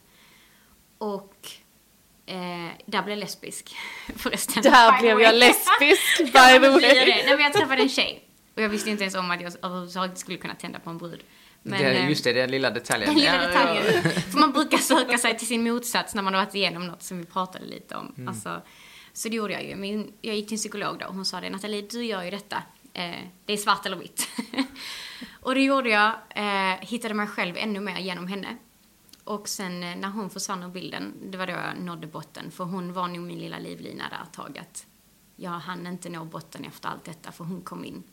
Och 0.98 1.50
eh, 2.26 2.36
där 2.86 3.04
blev 3.04 3.10
jag 3.10 3.20
lesbisk 3.20 3.76
förresten. 4.16 4.64
Där 4.64 5.00
blev 5.02 5.22
jag 5.22 5.36
lesbisk, 5.36 6.18
by 6.18 6.60
the 6.60 6.70
way. 6.70 6.82
Nej, 6.82 7.26
men 7.30 7.40
jag 7.40 7.54
träffade 7.54 7.82
en 7.82 7.90
tjej. 7.90 8.27
Och 8.58 8.64
jag 8.64 8.70
visste 8.70 8.90
inte 8.90 9.04
ens 9.04 9.16
om 9.16 9.32
att 9.32 9.42
jag 9.42 9.54
överhuvudtaget 9.62 10.18
skulle 10.18 10.38
kunna 10.38 10.56
tända 10.56 10.80
på 10.80 10.90
en 10.90 10.98
brud. 10.98 11.24
Men, 11.62 11.80
det, 11.82 11.98
eh, 11.98 12.10
just 12.10 12.24
det, 12.24 12.34
den 12.34 12.52
lilla 12.52 12.72
detaljen. 12.72 13.10
den 13.10 13.18
lilla 13.20 13.34
Ja, 13.36 13.42
ja, 13.42 13.48
detaljen. 13.48 14.02
ja. 14.04 14.10
För 14.22 14.40
man 14.40 14.52
brukar 14.52 14.78
söka 14.78 15.18
sig 15.18 15.38
till 15.38 15.48
sin 15.48 15.64
motsats 15.64 16.16
när 16.16 16.22
man 16.22 16.34
har 16.34 16.46
varit 16.46 16.56
igenom 16.56 16.88
något 16.88 17.04
som 17.04 17.18
vi 17.18 17.26
pratade 17.26 17.66
lite 17.66 17.96
om. 17.96 18.14
Mm. 18.18 18.28
Alltså, 18.28 18.62
så 19.14 19.30
det 19.30 19.36
gjorde 19.36 19.54
jag 19.54 19.64
ju. 19.64 19.76
Men 19.76 20.14
jag 20.22 20.36
gick 20.36 20.48
till 20.48 20.56
en 20.56 20.60
psykolog 20.60 21.00
då 21.00 21.06
och 21.06 21.16
hon 21.16 21.26
sa 21.26 21.42
det, 21.42 21.50
Nathalie, 21.50 21.82
du 21.82 22.06
gör 22.06 22.24
ju 22.24 22.32
detta. 22.32 22.64
Eh, 22.94 23.16
det 23.46 23.54
är 23.54 23.58
svart 23.58 23.86
eller 23.86 23.98
vitt. 23.98 24.30
och 25.42 25.56
det 25.56 25.62
gjorde 25.62 25.90
jag. 25.90 26.12
Eh, 26.36 26.80
hittade 26.82 27.14
mig 27.14 27.28
själv 27.28 27.58
ännu 27.58 27.80
mer 27.80 28.00
genom 28.00 28.28
henne. 28.28 28.58
Och 29.24 29.50
sen 29.50 29.84
eh, 29.84 29.96
när 29.96 30.10
hon 30.10 30.30
försvann 30.30 30.64
ur 30.64 30.70
bilden, 30.70 31.14
det 31.32 31.38
var 31.38 31.48
då 31.48 31.54
jag 31.54 31.80
nådde 31.80 32.08
botten. 32.08 32.52
För 32.52 32.64
hon 32.64 32.94
var 32.94 33.08
nog 33.08 33.24
min 33.24 33.40
lilla 33.40 33.60
livlina 33.60 34.04
där 34.10 34.24
ett 34.24 34.34
tag. 34.34 34.58
Att 34.58 34.86
jag 35.36 35.52
hann 35.52 35.88
inte 35.88 36.10
nå 36.10 36.26
botten 36.26 36.66
efter 36.66 36.90
allt 36.90 37.04
detta, 37.06 37.32
för 37.32 37.44
hon 37.44 37.62
kom 37.62 37.86
in. 37.86 38.04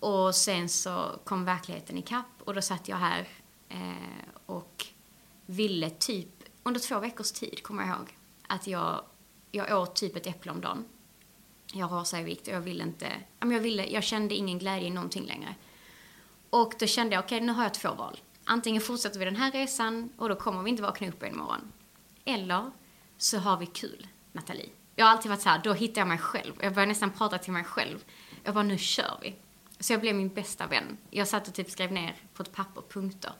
Och 0.00 0.34
sen 0.34 0.68
så 0.68 1.20
kom 1.24 1.44
verkligheten 1.44 1.98
ikapp 1.98 2.42
och 2.44 2.54
då 2.54 2.62
satt 2.62 2.88
jag 2.88 2.96
här 2.96 3.28
eh, 3.68 4.28
och 4.46 4.86
ville 5.46 5.90
typ 5.90 6.28
under 6.62 6.80
två 6.80 6.98
veckors 6.98 7.32
tid, 7.32 7.62
kommer 7.62 7.86
jag 7.86 7.96
ihåg, 7.96 8.16
att 8.46 8.66
jag, 8.66 9.04
jag 9.50 9.82
åt 9.82 9.96
typ 9.96 10.16
ett 10.16 10.26
äpple 10.26 10.52
om 10.52 10.60
dagen. 10.60 10.84
Jag 11.72 11.92
rasade 11.92 12.22
i 12.22 12.24
vikt 12.24 12.48
och 12.48 12.54
jag 12.54 12.60
ville 12.60 12.84
inte, 12.84 13.06
ja, 13.38 13.46
men 13.46 13.50
jag, 13.50 13.60
ville, 13.60 13.86
jag 13.86 14.04
kände 14.04 14.34
ingen 14.34 14.58
glädje 14.58 14.88
i 14.88 14.90
någonting 14.90 15.26
längre. 15.26 15.54
Och 16.50 16.74
då 16.78 16.86
kände 16.86 17.14
jag, 17.14 17.24
okej 17.24 17.40
nu 17.40 17.52
har 17.52 17.62
jag 17.62 17.74
två 17.74 17.94
val. 17.94 18.20
Antingen 18.44 18.82
fortsätter 18.82 19.18
vi 19.18 19.24
den 19.24 19.36
här 19.36 19.52
resan 19.52 20.12
och 20.16 20.28
då 20.28 20.34
kommer 20.34 20.62
vi 20.62 20.70
inte 20.70 20.82
vakna 20.82 21.08
upp 21.08 21.22
en 21.22 21.36
morgon. 21.36 21.72
Eller 22.24 22.70
så 23.18 23.38
har 23.38 23.56
vi 23.56 23.66
kul, 23.66 24.06
Nathalie. 24.32 24.70
Jag 24.96 25.06
har 25.06 25.12
alltid 25.12 25.30
varit 25.30 25.42
så 25.42 25.48
här, 25.48 25.60
då 25.64 25.72
hittar 25.72 26.00
jag 26.00 26.08
mig 26.08 26.18
själv. 26.18 26.54
Jag 26.60 26.74
börjar 26.74 26.86
nästan 26.86 27.10
prata 27.10 27.38
till 27.38 27.52
mig 27.52 27.64
själv. 27.64 28.04
Jag 28.44 28.54
bara, 28.54 28.64
nu 28.64 28.78
kör 28.78 29.18
vi. 29.22 29.36
Så 29.80 29.92
jag 29.92 30.00
blev 30.00 30.14
min 30.14 30.28
bästa 30.28 30.66
vän. 30.66 30.98
Jag 31.10 31.28
satt 31.28 31.48
och 31.48 31.54
typ 31.54 31.70
skrev 31.70 31.92
ner 31.92 32.16
på 32.34 32.42
ett 32.42 32.52
papper 32.52 32.82
punkter. 32.88 33.32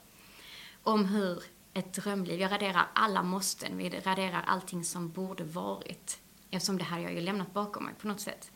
Om 0.82 1.05
hur 1.05 1.43
ett 1.74 1.93
drömliv, 1.93 2.41
jag 2.41 2.53
raderar 2.53 2.86
alla 2.93 3.22
måsten, 3.22 3.76
vi 3.76 3.91
raderar 3.91 4.45
allting 4.47 4.84
som 4.84 5.11
borde 5.11 5.45
varit. 5.45 6.18
Eftersom 6.51 6.78
det 6.78 6.84
hade 6.84 7.03
jag 7.03 7.12
ju 7.12 7.20
lämnat 7.20 7.55
bakom 7.55 7.84
mig 7.84 7.95
på 7.95 8.09
något 8.09 8.20
sätt. 8.20 8.51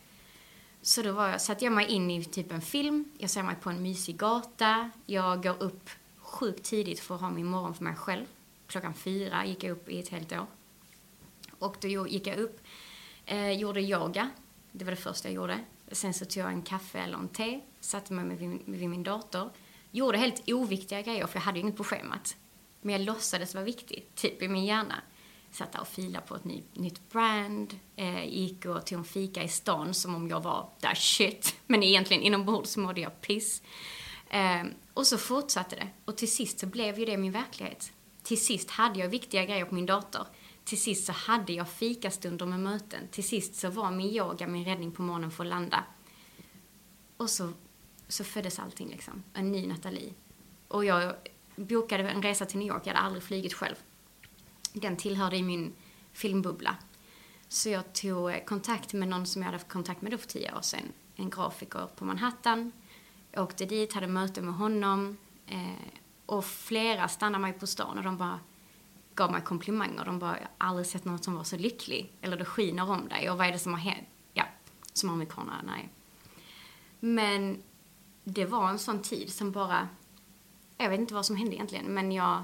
Så 0.81 1.01
då 1.01 1.11
var 1.11 1.29
jag, 1.29 1.41
satte 1.41 1.65
jag 1.65 1.73
mig 1.73 1.87
in 1.87 2.11
i 2.11 2.25
typ 2.25 2.51
en 2.51 2.61
film, 2.61 3.11
jag 3.17 3.29
ser 3.29 3.43
mig 3.43 3.55
på 3.55 3.69
en 3.69 3.81
mysig 3.81 4.17
gata, 4.17 4.89
jag 5.05 5.43
går 5.43 5.63
upp 5.63 5.89
sjukt 6.17 6.63
tidigt 6.63 6.99
för 6.99 7.15
att 7.15 7.21
ha 7.21 7.29
min 7.29 7.45
morgon 7.45 7.73
för 7.73 7.83
mig 7.83 7.95
själv. 7.95 8.25
Klockan 8.67 8.93
fyra 8.93 9.45
gick 9.45 9.63
jag 9.63 9.71
upp 9.71 9.89
i 9.89 9.99
ett 9.99 10.09
helt 10.09 10.31
år. 10.31 10.45
Och 11.59 11.77
då 11.79 12.07
gick 12.07 12.27
jag 12.27 12.37
upp, 12.37 12.61
eh, 13.25 13.51
gjorde 13.51 13.81
yoga, 13.81 14.29
det 14.71 14.85
var 14.85 14.91
det 14.91 14.97
första 14.97 15.27
jag 15.27 15.35
gjorde. 15.35 15.59
Sen 15.91 16.13
så 16.13 16.25
tog 16.25 16.43
jag 16.43 16.51
en 16.51 16.61
kaffe 16.61 16.99
eller 16.99 17.17
en 17.17 17.27
te, 17.27 17.61
satte 17.83 18.13
mig 18.13 18.37
vid, 18.37 18.61
vid 18.65 18.89
min 18.89 19.03
dator, 19.03 19.51
gjorde 19.91 20.17
helt 20.17 20.49
oviktiga 20.49 21.01
grejer 21.01 21.27
för 21.27 21.35
jag 21.35 21.43
hade 21.43 21.57
ju 21.57 21.61
inget 21.61 21.77
på 21.77 21.83
schemat. 21.83 22.35
Men 22.81 22.93
jag 22.93 23.01
låtsades 23.01 23.55
vara 23.55 23.65
viktig, 23.65 24.07
typ 24.15 24.41
i 24.41 24.47
min 24.47 24.65
hjärna. 24.65 24.95
Satt 25.51 25.71
där 25.71 25.81
och 25.81 25.87
filade 25.87 26.27
på 26.27 26.35
ett 26.35 26.43
ny, 26.43 26.63
nytt 26.73 27.09
brand, 27.09 27.79
eh, 27.95 28.25
gick 28.25 28.65
och 28.65 28.85
tog 28.85 28.97
en 28.97 29.05
fika 29.05 29.43
i 29.43 29.47
stan 29.47 29.93
som 29.93 30.15
om 30.15 30.27
jag 30.27 30.41
var 30.41 30.69
där 30.79 30.95
shit. 30.95 31.55
Men 31.67 31.83
egentligen 31.83 32.23
inombords 32.23 32.77
mådde 32.77 33.01
jag 33.01 33.21
piss. 33.21 33.61
Eh, 34.29 34.63
och 34.93 35.07
så 35.07 35.17
fortsatte 35.17 35.75
det. 35.75 35.87
Och 36.05 36.17
till 36.17 36.31
sist 36.31 36.59
så 36.59 36.65
blev 36.65 36.99
ju 36.99 37.05
det 37.05 37.17
min 37.17 37.31
verklighet. 37.31 37.91
Till 38.23 38.45
sist 38.45 38.69
hade 38.69 38.99
jag 38.99 39.09
viktiga 39.09 39.45
grejer 39.45 39.65
på 39.65 39.75
min 39.75 39.85
dator. 39.85 40.27
Till 40.63 40.81
sist 40.81 41.05
så 41.05 41.11
hade 41.11 41.53
jag 41.53 41.69
fikastunder 41.69 42.45
med 42.45 42.59
möten. 42.59 43.07
Till 43.11 43.23
sist 43.23 43.55
så 43.55 43.69
var 43.69 43.91
min 43.91 44.09
yoga 44.09 44.47
min 44.47 44.65
räddning 44.65 44.91
på 44.91 45.01
morgonen 45.01 45.31
för 45.31 45.43
att 45.43 45.49
landa. 45.49 45.83
Och 47.17 47.29
så, 47.29 47.53
så 48.07 48.23
föddes 48.23 48.59
allting 48.59 48.89
liksom. 48.89 49.23
En 49.33 49.51
ny 49.51 49.67
Nathalie. 49.67 50.13
Och 50.67 50.85
jag 50.85 51.15
bokade 51.55 52.09
en 52.09 52.21
resa 52.21 52.45
till 52.45 52.59
New 52.59 52.67
York. 52.67 52.81
Jag 52.85 52.93
hade 52.93 53.05
aldrig 53.05 53.23
flugit 53.23 53.53
själv. 53.53 53.75
Den 54.73 54.97
tillhörde 54.97 55.37
i 55.37 55.43
min 55.43 55.73
filmbubbla. 56.11 56.75
Så 57.47 57.69
jag 57.69 57.93
tog 57.93 58.31
eh, 58.31 58.43
kontakt 58.43 58.93
med 58.93 59.07
någon 59.07 59.25
som 59.25 59.41
jag 59.41 59.45
hade 59.45 59.57
haft 59.57 59.69
kontakt 59.69 60.01
med 60.01 60.11
då 60.11 60.17
för 60.17 60.27
tio 60.27 60.55
år 60.55 60.61
sedan. 60.61 60.91
En 61.15 61.29
grafiker 61.29 61.87
på 61.95 62.05
Manhattan. 62.05 62.71
Jag 63.31 63.43
åkte 63.43 63.65
dit, 63.65 63.93
hade 63.93 64.07
möte 64.07 64.41
med 64.41 64.53
honom. 64.53 65.17
Eh, 65.47 65.99
och 66.25 66.45
flera 66.45 67.07
stannade 67.07 67.41
mig 67.41 67.53
på 67.53 67.67
stan 67.67 67.97
och 67.97 68.03
de 68.03 68.17
bara 68.17 68.39
gav 69.15 69.31
mig 69.31 69.41
komplimanger. 69.41 70.05
De 70.05 70.19
bara, 70.19 70.39
jag 70.39 70.47
har 70.57 70.67
aldrig 70.69 70.87
sett 70.87 71.05
någon 71.05 71.19
som 71.19 71.35
var 71.35 71.43
så 71.43 71.57
lycklig. 71.57 72.11
Eller 72.21 72.37
det 72.37 72.45
skiner 72.45 72.89
om 72.89 73.07
dig. 73.07 73.29
Och 73.29 73.37
vad 73.37 73.47
är 73.47 73.51
det 73.51 73.59
som 73.59 73.73
har 73.73 73.79
hänt? 73.79 74.07
Ja, 74.33 74.45
som 74.93 75.09
amerikanerna 75.09 75.77
är. 75.79 75.89
Men 76.99 77.63
det 78.23 78.45
var 78.45 78.69
en 78.69 78.79
sån 78.79 79.01
tid 79.01 79.33
som 79.33 79.51
bara, 79.51 79.87
jag 80.77 80.89
vet 80.89 80.99
inte 80.99 81.13
vad 81.13 81.25
som 81.25 81.35
hände 81.35 81.55
egentligen, 81.55 81.85
men 81.85 82.11
jag 82.11 82.43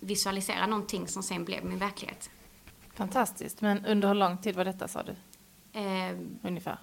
visualiserade 0.00 0.66
någonting 0.66 1.08
som 1.08 1.22
sen 1.22 1.44
blev 1.44 1.64
min 1.64 1.78
verklighet. 1.78 2.30
Fantastiskt. 2.94 3.60
Men 3.60 3.86
under 3.86 4.08
hur 4.08 4.14
lång 4.14 4.38
tid 4.38 4.56
var 4.56 4.64
detta 4.64 4.88
sa 4.88 5.02
du? 5.02 5.14
Eh, 5.80 6.16
Ungefär. 6.42 6.78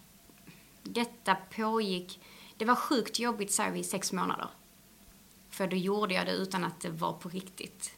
detta 0.83 1.35
pågick, 1.55 2.21
det 2.57 2.65
var 2.65 2.75
sjukt 2.75 3.19
jobbigt 3.19 3.51
så 3.51 3.61
här 3.61 3.75
i 3.75 3.83
sex 3.83 4.13
månader. 4.13 4.47
För 5.49 5.67
då 5.67 5.75
gjorde 5.75 6.13
jag 6.13 6.25
det 6.25 6.31
utan 6.31 6.63
att 6.63 6.79
det 6.81 6.89
var 6.89 7.13
på 7.13 7.29
riktigt. 7.29 7.97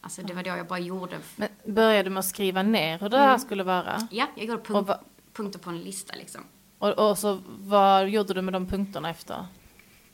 Alltså 0.00 0.22
det 0.22 0.34
var 0.34 0.42
då 0.42 0.50
jag 0.50 0.66
bara 0.66 0.78
gjorde. 0.78 1.18
Men 1.36 1.48
började 1.74 2.02
du 2.02 2.10
med 2.10 2.18
att 2.18 2.26
skriva 2.26 2.62
ner 2.62 2.98
hur 2.98 3.08
det 3.08 3.18
här 3.18 3.38
skulle 3.38 3.62
vara? 3.62 4.08
Ja, 4.10 4.26
jag 4.36 4.46
gjorde 4.46 4.80
va, 4.82 5.00
punkter 5.32 5.58
på 5.58 5.70
en 5.70 5.80
lista 5.80 6.14
liksom. 6.14 6.40
Och, 6.78 7.10
och 7.10 7.18
så 7.18 7.40
vad 7.46 8.08
gjorde 8.08 8.34
du 8.34 8.42
med 8.42 8.54
de 8.54 8.66
punkterna 8.66 9.10
efter? 9.10 9.46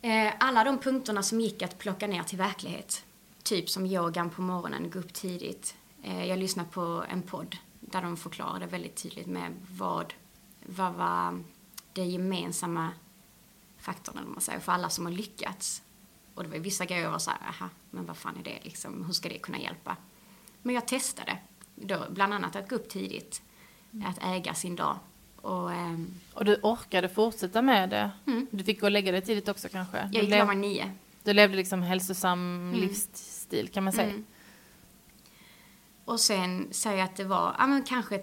Eh, 0.03 0.33
alla 0.41 0.65
de 0.65 0.79
punkterna 0.79 1.23
som 1.23 1.41
gick 1.41 1.63
att 1.63 1.79
plocka 1.79 2.07
ner 2.07 2.23
till 2.23 2.39
verklighet. 2.39 3.05
Typ 3.43 3.71
som 3.71 3.87
yogan 3.87 4.31
på 4.31 4.43
morgonen, 4.43 4.91
gå 4.91 4.99
upp 4.99 5.13
tidigt. 5.13 5.77
Eh, 6.03 6.27
jag 6.27 6.39
lyssnade 6.39 6.69
på 6.69 7.05
en 7.09 7.23
podd 7.23 7.57
där 7.81 8.03
de 8.03 8.17
förklarade 8.17 8.67
väldigt 8.67 8.97
tydligt 8.97 9.27
med 9.27 9.53
vad, 9.71 10.15
vad 10.67 10.95
var 10.95 11.43
det 11.93 12.05
gemensamma 12.05 12.91
faktorn, 13.79 14.19
eller 14.19 14.29
man 14.29 14.41
säger, 14.41 14.61
för 14.61 14.73
alla 14.73 14.91
som 14.91 15.05
har 15.07 15.13
lyckats. 15.13 15.83
Och 16.35 16.43
det 16.43 16.49
var 16.49 16.59
vissa 16.59 16.85
grejer 16.85 17.03
jag 17.03 17.11
var 17.11 17.19
så 17.19 17.31
här, 17.31 17.49
aha, 17.49 17.69
men 17.91 18.07
vad 18.07 18.17
fan 18.17 18.37
är 18.37 18.43
det 18.43 18.59
liksom, 18.63 19.05
hur 19.05 19.13
ska 19.13 19.29
det 19.29 19.39
kunna 19.39 19.59
hjälpa? 19.59 19.97
Men 20.63 20.75
jag 20.75 20.89
testade. 20.89 21.39
Då, 21.75 22.07
bland 22.11 22.35
annat 22.35 22.57
att 22.57 22.69
gå 22.69 22.77
upp 22.77 22.89
tidigt, 22.89 23.43
att 24.05 24.19
äga 24.23 24.55
sin 24.55 24.77
dag. 24.77 24.99
Och 25.45 25.73
ehm, 25.73 26.15
Och 26.35 26.45
du 26.45 26.59
orkade 26.63 27.09
fortsätta 27.09 27.63
med 27.63 27.91
det. 27.91 28.11
Mm. 28.27 28.47
Du 28.51 28.65
fick 28.65 28.81
gå 28.81 28.87
och 28.87 28.91
lägga 28.91 29.13
dig 29.13 29.21
tidigt 29.23 29.49
också 29.49 29.69
kanske. 29.69 30.09
jag 30.13 30.25
gick 30.25 30.35
klockan 30.35 30.61
nio. 30.61 30.91
du 31.23 31.33
levde 31.33 31.57
liksom 31.57 31.83
hälsosam 31.83 32.73
livsstil 32.77 33.69
kan 33.69 33.85
man 33.85 33.93
säga. 33.93 34.11
Mm. 34.11 34.25
Och 36.05 36.21
sen 36.21 36.69
säger 36.71 36.99
jag 36.99 37.05
att 37.05 37.17
det 37.17 37.25
var, 37.25 37.57
ja 37.59 37.67
men 37.67 37.83
kanske 37.83 38.23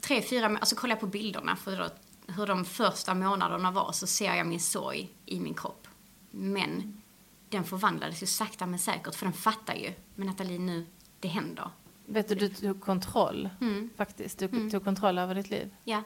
tre, 0.00 0.22
fyra, 0.22 0.46
alltså 0.46 0.76
kollar 0.76 0.92
jag 0.94 1.00
på 1.00 1.06
bilderna 1.06 1.56
för 1.56 1.76
då, 1.78 1.88
hur 2.32 2.46
de 2.46 2.64
första 2.64 3.14
månaderna 3.14 3.70
var 3.70 3.92
så 3.92 4.06
ser 4.06 4.34
jag 4.34 4.46
min 4.46 4.60
sorg 4.60 5.10
i 5.26 5.40
min 5.40 5.54
kropp. 5.54 5.88
Men 6.30 7.02
den 7.48 7.64
förvandlades 7.64 8.22
ju 8.22 8.26
sakta 8.26 8.66
men 8.66 8.78
säkert 8.78 9.14
för 9.14 9.26
den 9.26 9.32
fattar 9.32 9.74
ju, 9.74 9.92
men 10.14 10.26
Nathalie 10.26 10.58
nu, 10.58 10.86
det 11.20 11.28
händer. 11.28 11.70
Vet 12.06 12.28
du, 12.28 12.34
du 12.34 12.48
tog 12.48 12.80
kontroll 12.80 13.48
Mm. 13.60 13.90
faktiskt. 13.96 14.38
Du 14.38 14.70
tog 14.70 14.84
kontroll 14.84 15.18
över 15.18 15.34
ditt 15.34 15.50
liv. 15.50 15.70
Ja. 15.84 16.02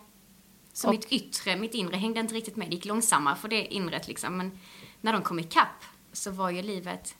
Så 0.72 0.88
Och- 0.88 0.94
mitt 0.94 1.12
yttre, 1.12 1.56
mitt 1.56 1.74
inre 1.74 1.96
hängde 1.96 2.20
inte 2.20 2.34
riktigt 2.34 2.56
med. 2.56 2.68
Det 2.70 2.74
gick 2.74 2.84
långsammare 2.84 3.36
för 3.36 3.48
det 3.48 3.74
inret 3.74 4.08
liksom. 4.08 4.36
Men 4.36 4.58
när 5.00 5.12
de 5.12 5.22
kom 5.22 5.38
ikapp 5.38 5.84
så 6.12 6.30
var 6.30 6.50
ju 6.50 6.62
livet 6.62 7.14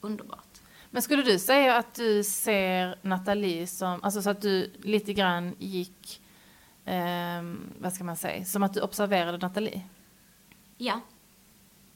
underbart. 0.00 0.60
Men 0.90 1.02
skulle 1.02 1.22
du 1.22 1.38
säga 1.38 1.76
att 1.76 1.94
du 1.94 2.24
ser 2.24 2.98
Nathalie 3.02 3.66
som, 3.66 4.02
alltså 4.04 4.22
så 4.22 4.30
att 4.30 4.42
du 4.42 4.72
lite 4.82 5.12
grann 5.12 5.54
gick, 5.58 6.22
ehm, 6.84 7.60
vad 7.78 7.92
ska 7.92 8.04
man 8.04 8.16
säga, 8.16 8.44
som 8.44 8.62
att 8.62 8.74
du 8.74 8.80
observerade 8.80 9.38
Nathalie? 9.38 9.82
Ja, 10.78 11.00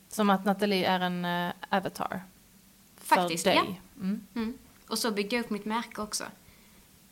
Som 0.09 0.31
att 0.31 0.45
Nathalie 0.45 0.87
är 0.87 1.01
en 1.01 1.25
eh, 1.25 1.53
avatar? 1.69 2.23
Faktiskt, 2.97 3.45
för 3.45 3.51
ja. 3.51 3.63
dig? 3.63 3.81
Mm. 4.01 4.27
Mm. 4.35 4.59
Och 4.89 4.99
så 4.99 5.11
byggde 5.11 5.37
jag 5.37 5.45
upp 5.45 5.51
mitt 5.51 5.65
märke 5.65 6.03
också. 6.03 6.25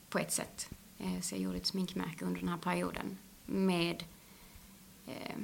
På 0.08 0.18
ett 0.18 0.32
sätt. 0.32 0.70
Eh, 0.98 1.20
Så 1.20 1.34
jag 1.34 1.42
gjorde 1.42 1.56
ett 1.56 1.66
sminkmärke 1.66 2.24
under 2.24 2.40
den 2.40 2.48
här 2.48 2.56
perioden. 2.56 3.18
Med 3.50 4.04
eh, 5.06 5.36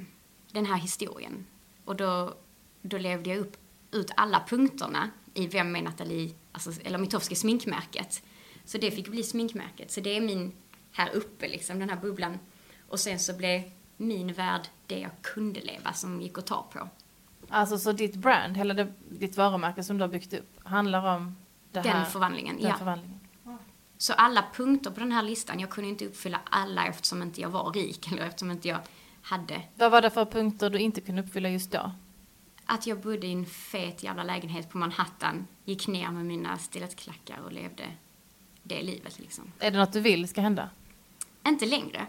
den 0.51 0.65
här 0.65 0.77
historien. 0.77 1.45
Och 1.85 1.95
då, 1.95 2.33
då 2.81 2.97
levde 2.97 3.29
jag 3.29 3.39
upp 3.39 3.57
ut 3.91 4.11
alla 4.15 4.43
punkterna 4.47 5.09
i 5.33 5.47
Vem 5.47 5.75
är 5.75 5.81
Nathalie, 5.81 6.33
alltså, 6.51 6.71
eller 6.83 6.97
Mitowski 6.97 7.35
sminkmärket. 7.35 8.23
Så 8.65 8.77
det 8.77 8.91
fick 8.91 9.07
bli 9.07 9.23
sminkmärket. 9.23 9.91
Så 9.91 10.01
det 10.01 10.17
är 10.17 10.21
min 10.21 10.53
här 10.91 11.15
uppe, 11.15 11.47
liksom, 11.47 11.79
den 11.79 11.89
här 11.89 11.97
bubblan. 11.97 12.39
Och 12.89 12.99
sen 12.99 13.19
så 13.19 13.33
blev 13.33 13.71
min 13.97 14.33
värld 14.33 14.61
det 14.87 14.99
jag 14.99 15.11
kunde 15.21 15.61
leva, 15.61 15.93
som 15.93 16.21
gick 16.21 16.37
att 16.37 16.45
ta 16.45 16.69
på. 16.73 16.89
Alltså 17.49 17.77
så 17.77 17.91
ditt 17.91 18.15
brand, 18.15 18.57
hela 18.57 18.73
det, 18.73 18.93
ditt 19.09 19.37
varumärke 19.37 19.83
som 19.83 19.97
du 19.97 20.03
har 20.03 20.09
byggt 20.09 20.33
upp, 20.33 20.59
handlar 20.63 21.15
om 21.15 21.35
det 21.71 21.81
Den 21.81 21.91
här, 21.91 22.05
förvandlingen, 22.05 22.55
den 22.55 22.69
ja. 22.69 22.77
förvandlingen? 22.77 23.14
Så 23.97 24.13
alla 24.13 24.45
punkter 24.53 24.91
på 24.91 24.99
den 24.99 25.11
här 25.11 25.23
listan, 25.23 25.59
jag 25.59 25.69
kunde 25.69 25.89
inte 25.89 26.05
uppfylla 26.05 26.41
alla 26.43 26.85
eftersom 26.87 27.21
inte 27.21 27.41
jag 27.41 27.49
var 27.49 27.71
rik 27.71 28.11
eller 28.11 28.25
eftersom 28.25 28.51
inte 28.51 28.67
jag 28.67 28.79
hade. 29.21 29.61
Vad 29.75 29.91
var 29.91 30.01
det 30.01 30.09
för 30.09 30.25
punkter 30.25 30.69
du 30.69 30.79
inte 30.79 31.01
kunde 31.01 31.21
uppfylla 31.21 31.49
just 31.49 31.71
då? 31.71 31.91
Att 32.65 32.87
jag 32.87 32.99
bodde 32.99 33.27
i 33.27 33.31
en 33.31 33.45
fet 33.45 34.03
jävla 34.03 34.23
lägenhet 34.23 34.69
på 34.69 34.77
Manhattan, 34.77 35.47
gick 35.65 35.87
ner 35.87 36.11
med 36.11 36.25
mina 36.25 36.57
stilettklackar 36.57 37.39
och 37.45 37.51
levde 37.51 37.83
det 38.63 38.81
livet 38.81 39.19
liksom. 39.19 39.51
Är 39.59 39.71
det 39.71 39.77
något 39.77 39.93
du 39.93 39.99
vill 39.99 40.27
ska 40.27 40.41
hända? 40.41 40.69
Inte 41.47 41.65
längre, 41.65 42.07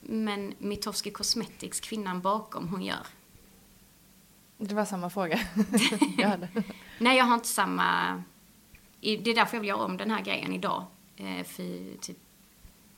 men 0.00 0.54
Mitowski 0.58 1.10
Cosmetics, 1.10 1.80
kvinnan 1.80 2.20
bakom, 2.20 2.68
hon 2.68 2.82
gör. 2.82 3.06
Det 4.58 4.74
var 4.74 4.84
samma 4.84 5.10
fråga. 5.10 5.40
jag 6.18 6.28
hade. 6.28 6.48
Nej, 6.98 7.18
jag 7.18 7.24
har 7.24 7.34
inte 7.34 7.48
samma... 7.48 8.22
Det 9.00 9.30
är 9.30 9.34
därför 9.34 9.56
jag 9.56 9.60
vill 9.60 9.68
göra 9.68 9.84
om 9.84 9.96
den 9.96 10.10
här 10.10 10.22
grejen 10.22 10.54
idag. 10.54 10.86
Eh, 11.18 11.44
För 11.44 11.96
typ, 12.00 12.16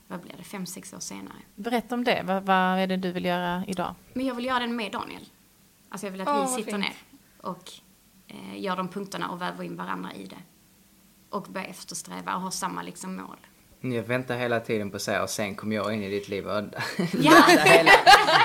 vad 0.07 0.19
blir 0.21 0.33
det, 0.37 0.43
fem, 0.43 0.65
sex 0.65 0.93
år 0.93 0.99
senare. 0.99 1.37
Berätta 1.55 1.95
om 1.95 2.03
det. 2.03 2.21
Vad, 2.25 2.43
vad 2.43 2.79
är 2.79 2.87
det 2.87 2.97
du 2.97 3.11
vill 3.11 3.25
göra 3.25 3.63
idag? 3.67 3.95
Men 4.13 4.25
jag 4.25 4.35
vill 4.35 4.45
göra 4.45 4.59
den 4.59 4.75
med 4.75 4.91
Daniel. 4.91 5.21
Alltså 5.89 6.07
jag 6.07 6.11
vill 6.11 6.21
att 6.21 6.27
Åh, 6.27 6.41
vi 6.41 6.47
sitter 6.47 6.71
fint. 6.71 6.83
ner 6.83 6.93
och 7.41 7.71
eh, 8.27 8.59
gör 8.61 8.75
de 8.75 8.87
punkterna 8.87 9.29
och 9.29 9.41
väver 9.41 9.63
in 9.63 9.75
varandra 9.75 10.13
i 10.13 10.25
det. 10.25 10.37
Och 11.29 11.43
börjar 11.43 11.67
eftersträva 11.67 12.35
och 12.35 12.41
ha 12.41 12.51
samma 12.51 12.81
liksom 12.81 13.15
mål. 13.15 13.37
Jag 13.83 14.03
väntar 14.03 14.37
hela 14.37 14.59
tiden 14.59 14.89
på 14.91 14.95
att 14.95 15.01
säga 15.01 15.23
och 15.23 15.29
sen 15.29 15.55
kommer 15.55 15.75
jag 15.75 15.93
in 15.93 16.03
i 16.03 16.09
ditt 16.09 16.29
liv 16.29 16.47
och 16.47 16.51
Ja. 16.53 16.63
landa 17.13 17.61
hela... 17.63 17.91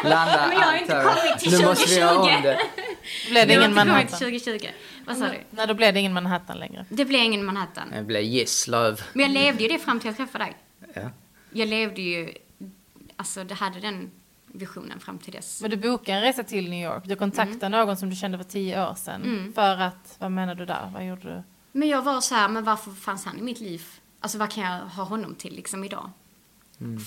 Landa 0.05 0.47
Men 0.49 0.59
jag 0.59 0.67
har 0.67 0.77
inte 0.79 1.03
kommit 1.15 1.39
till 1.39 1.59
Nu 1.61 1.67
måste 1.67 1.91
vi 1.95 2.01
göra 2.01 2.15
2020. 2.15 2.37
om 2.37 2.43
det. 2.43 2.59
Blev 3.31 3.49
det 3.49 3.55
ingen 3.55 3.75
Manhattan? 3.75 4.19
2020. 4.19 4.67
Vad 5.07 5.17
sa 5.17 5.25
du? 5.29 5.39
Nej, 5.51 5.67
då 5.67 5.75
blev 5.75 5.95
det 5.95 6.01
ingen 6.01 6.13
Manhattan 6.13 6.59
längre. 6.59 6.87
Det 6.89 7.05
blev 7.05 7.21
ingen 7.21 7.45
Manhattan. 7.45 7.91
Det 7.93 8.03
blir 8.03 8.21
Gisslöv. 8.21 9.01
Men 9.13 9.23
jag 9.23 9.31
levde 9.31 9.63
ju 9.63 9.69
det 9.69 9.79
fram 9.79 10.01
till 10.01 10.07
jag 10.09 10.17
träffade 10.17 10.45
dig. 10.45 10.57
Ja. 10.95 11.11
Jag 11.51 11.69
levde 11.69 12.03
ju, 12.03 12.35
alltså 13.17 13.45
det 13.45 13.55
hade 13.55 13.81
den 13.81 14.11
visionen 14.47 15.01
fram 15.01 15.19
till 15.19 15.33
dess. 15.33 15.63
Men 15.63 15.71
du 15.71 15.77
bokade 15.77 16.19
en 16.19 16.23
resa 16.25 16.43
till 16.45 16.71
New 16.71 16.85
York. 16.85 17.03
Du 17.07 17.17
kontaktade 17.17 17.67
Mm. 17.67 17.87
någon 17.87 17.97
som 17.97 18.11
du 18.11 18.17
kände 18.17 18.39
för 18.39 18.45
tio 18.45 18.89
år 18.91 18.95
sedan. 18.95 19.53
För 19.55 19.79
att, 19.81 20.17
vad 20.19 20.33
menar 20.33 20.55
du 20.55 20.67
där? 20.67 20.91
Vad 20.95 21.07
gjorde 21.07 21.23
du? 21.37 21.43
Men 21.73 21.89
jag 21.89 22.03
var 22.03 22.21
så 22.21 22.35
här, 22.35 22.49
men 22.49 22.65
varför 22.65 22.91
fanns 22.91 23.25
han 23.25 23.39
i 23.39 23.43
mitt 23.43 23.61
liv? 23.61 23.83
Alltså 24.21 24.39
vad 24.39 24.51
kan 24.51 24.65
jag 24.65 24.81
ha 24.81 25.05
honom 25.05 25.35
till 25.35 25.55
liksom 25.55 25.85
idag? 25.85 26.11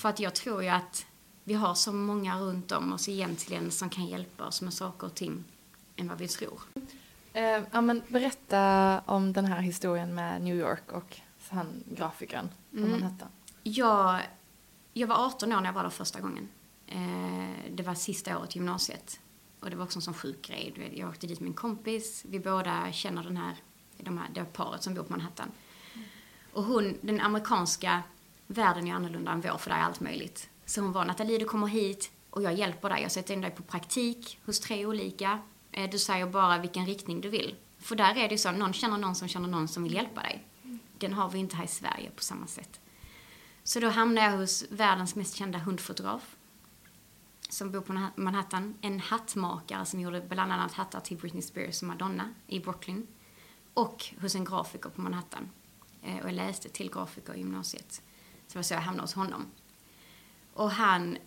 För 0.02 0.10
att 0.10 0.20
jag 0.20 0.34
tror 0.36 0.64
ju 0.64 0.70
att 0.70 1.06
vi 1.44 1.54
har 1.54 1.74
så 1.76 1.92
många 1.94 2.40
runt 2.40 2.72
om 2.72 2.94
oss 2.94 3.10
egentligen 3.10 3.72
som 3.72 3.90
kan 3.90 4.06
hjälpa 4.06 4.46
oss 4.46 4.62
med 4.62 4.74
saker 4.74 5.08
och 5.08 5.16
ting 5.16 5.44
än 5.96 6.08
vad 6.08 6.18
vi 6.18 6.28
tror. 6.28 6.60
Eh, 7.34 7.64
ja, 7.72 7.82
men 7.82 8.02
berätta 8.08 9.02
om 9.06 9.34
den 9.34 9.46
här 9.46 9.62
historien 9.62 10.16
med 10.16 10.42
New 10.42 10.56
York 10.56 10.92
och 10.92 11.20
han 11.50 11.84
grafikern 11.88 12.50
på 12.72 12.78
Mm. 12.78 12.92
Manhattan. 12.92 13.28
Jag, 13.64 14.22
jag 14.94 15.08
var 15.08 15.26
18 15.26 15.52
år 15.52 15.62
när 15.62 15.66
jag 15.66 15.74
var 15.74 15.84
där 15.84 15.90
första 15.90 16.20
gången. 16.20 16.50
Eh, 16.88 17.72
det 17.72 17.84
var 17.84 17.94
sista 17.94 18.38
året 18.40 18.56
i 18.56 18.60
gymnasiet. 18.60 19.20
Och 19.60 19.70
det 19.70 19.76
var 19.76 19.84
också 19.84 19.98
en 19.98 20.02
sån 20.02 20.14
sjuk 20.14 20.48
grej. 20.48 20.94
Jag 20.96 21.10
åkte 21.10 21.28
dit 21.28 21.40
med 21.40 21.48
en 21.48 21.54
kompis. 21.54 22.26
Vi 22.28 22.40
båda 22.40 22.92
känner 22.92 23.24
den 23.24 23.38
här, 23.38 23.56
de 23.98 24.18
här, 24.18 24.28
det 24.34 24.46
paret 24.46 24.84
som 24.84 24.94
bor 24.94 25.04
på 25.04 25.12
Manhattan. 25.12 25.52
Och 26.54 26.64
hon, 26.64 26.98
den 27.02 27.22
amerikanska 27.22 28.04
världen 28.48 28.88
är 28.88 28.94
annorlunda 28.94 29.32
än 29.32 29.42
vår, 29.42 29.58
för 29.58 29.70
det 29.70 29.76
är 29.76 29.82
allt 29.82 30.00
möjligt. 30.00 30.50
Så 30.66 30.82
hon 30.82 30.92
var, 30.92 31.06
Nathalie 31.06 31.38
du 31.38 31.46
kommer 31.46 31.68
hit 31.68 32.12
och 32.30 32.44
jag 32.44 32.54
hjälper 32.54 32.90
dig. 32.90 33.02
Jag 33.02 33.12
sätter 33.12 33.34
in 33.34 33.42
dig 33.42 33.52
på 33.52 33.64
praktik 33.64 34.40
hos 34.46 34.60
tre 34.60 34.86
olika. 34.86 35.40
Eh, 35.72 35.90
du 35.90 36.00
säger 36.00 36.28
bara 36.28 36.58
vilken 36.58 36.86
riktning 36.86 37.22
du 37.22 37.30
vill. 37.30 37.56
För 37.80 37.96
där 37.96 38.18
är 38.18 38.28
det 38.28 38.32
ju 38.32 38.38
så, 38.38 38.52
någon 38.52 38.74
känner 38.74 38.98
någon 38.98 39.16
som 39.16 39.28
känner 39.28 39.48
någon 39.48 39.68
som 39.68 39.84
vill 39.84 39.94
hjälpa 39.94 40.22
dig. 40.22 40.46
Den 40.98 41.14
har 41.14 41.30
vi 41.30 41.40
inte 41.40 41.56
här 41.56 41.64
i 41.64 41.68
Sverige 41.68 42.12
på 42.16 42.24
samma 42.24 42.48
sätt. 42.48 42.80
Så 43.64 43.80
då 43.80 43.90
hamnade 43.90 44.28
jag 44.28 44.38
hos 44.38 44.66
världens 44.70 45.16
mest 45.16 45.36
kända 45.36 45.60
hundfotograf. 45.60 46.36
Som 47.50 47.72
bor 47.72 47.82
på 47.82 48.10
Manhattan. 48.16 48.76
En 48.82 49.00
hattmakare 49.00 49.86
som 49.86 50.00
gjorde 50.00 50.22
bland 50.22 50.52
annat 50.52 50.74
hattar 50.74 51.00
till 51.00 51.18
Britney 51.18 51.42
Spears 51.42 51.82
och 51.82 51.88
Madonna 51.88 52.34
i 52.48 52.60
Brooklyn. 52.60 53.08
Och 53.74 54.06
hos 54.22 54.36
en 54.36 54.46
grafiker 54.46 54.90
på 54.90 55.02
Manhattan. 55.02 55.50
Eh, 56.04 56.18
och 56.18 56.28
jag 56.28 56.34
läste 56.34 56.70
till 56.70 56.92
grafiker 56.92 57.34
i 57.34 57.38
gymnasiet. 57.38 57.92
Så 57.92 58.54
det 58.54 58.56
var 58.56 58.64
så 58.64 58.74
jag 58.74 58.82
hamnade 58.82 59.04
hos 59.04 59.14
honom. 59.14 59.46
Och 60.54 60.72
han, 60.72 61.18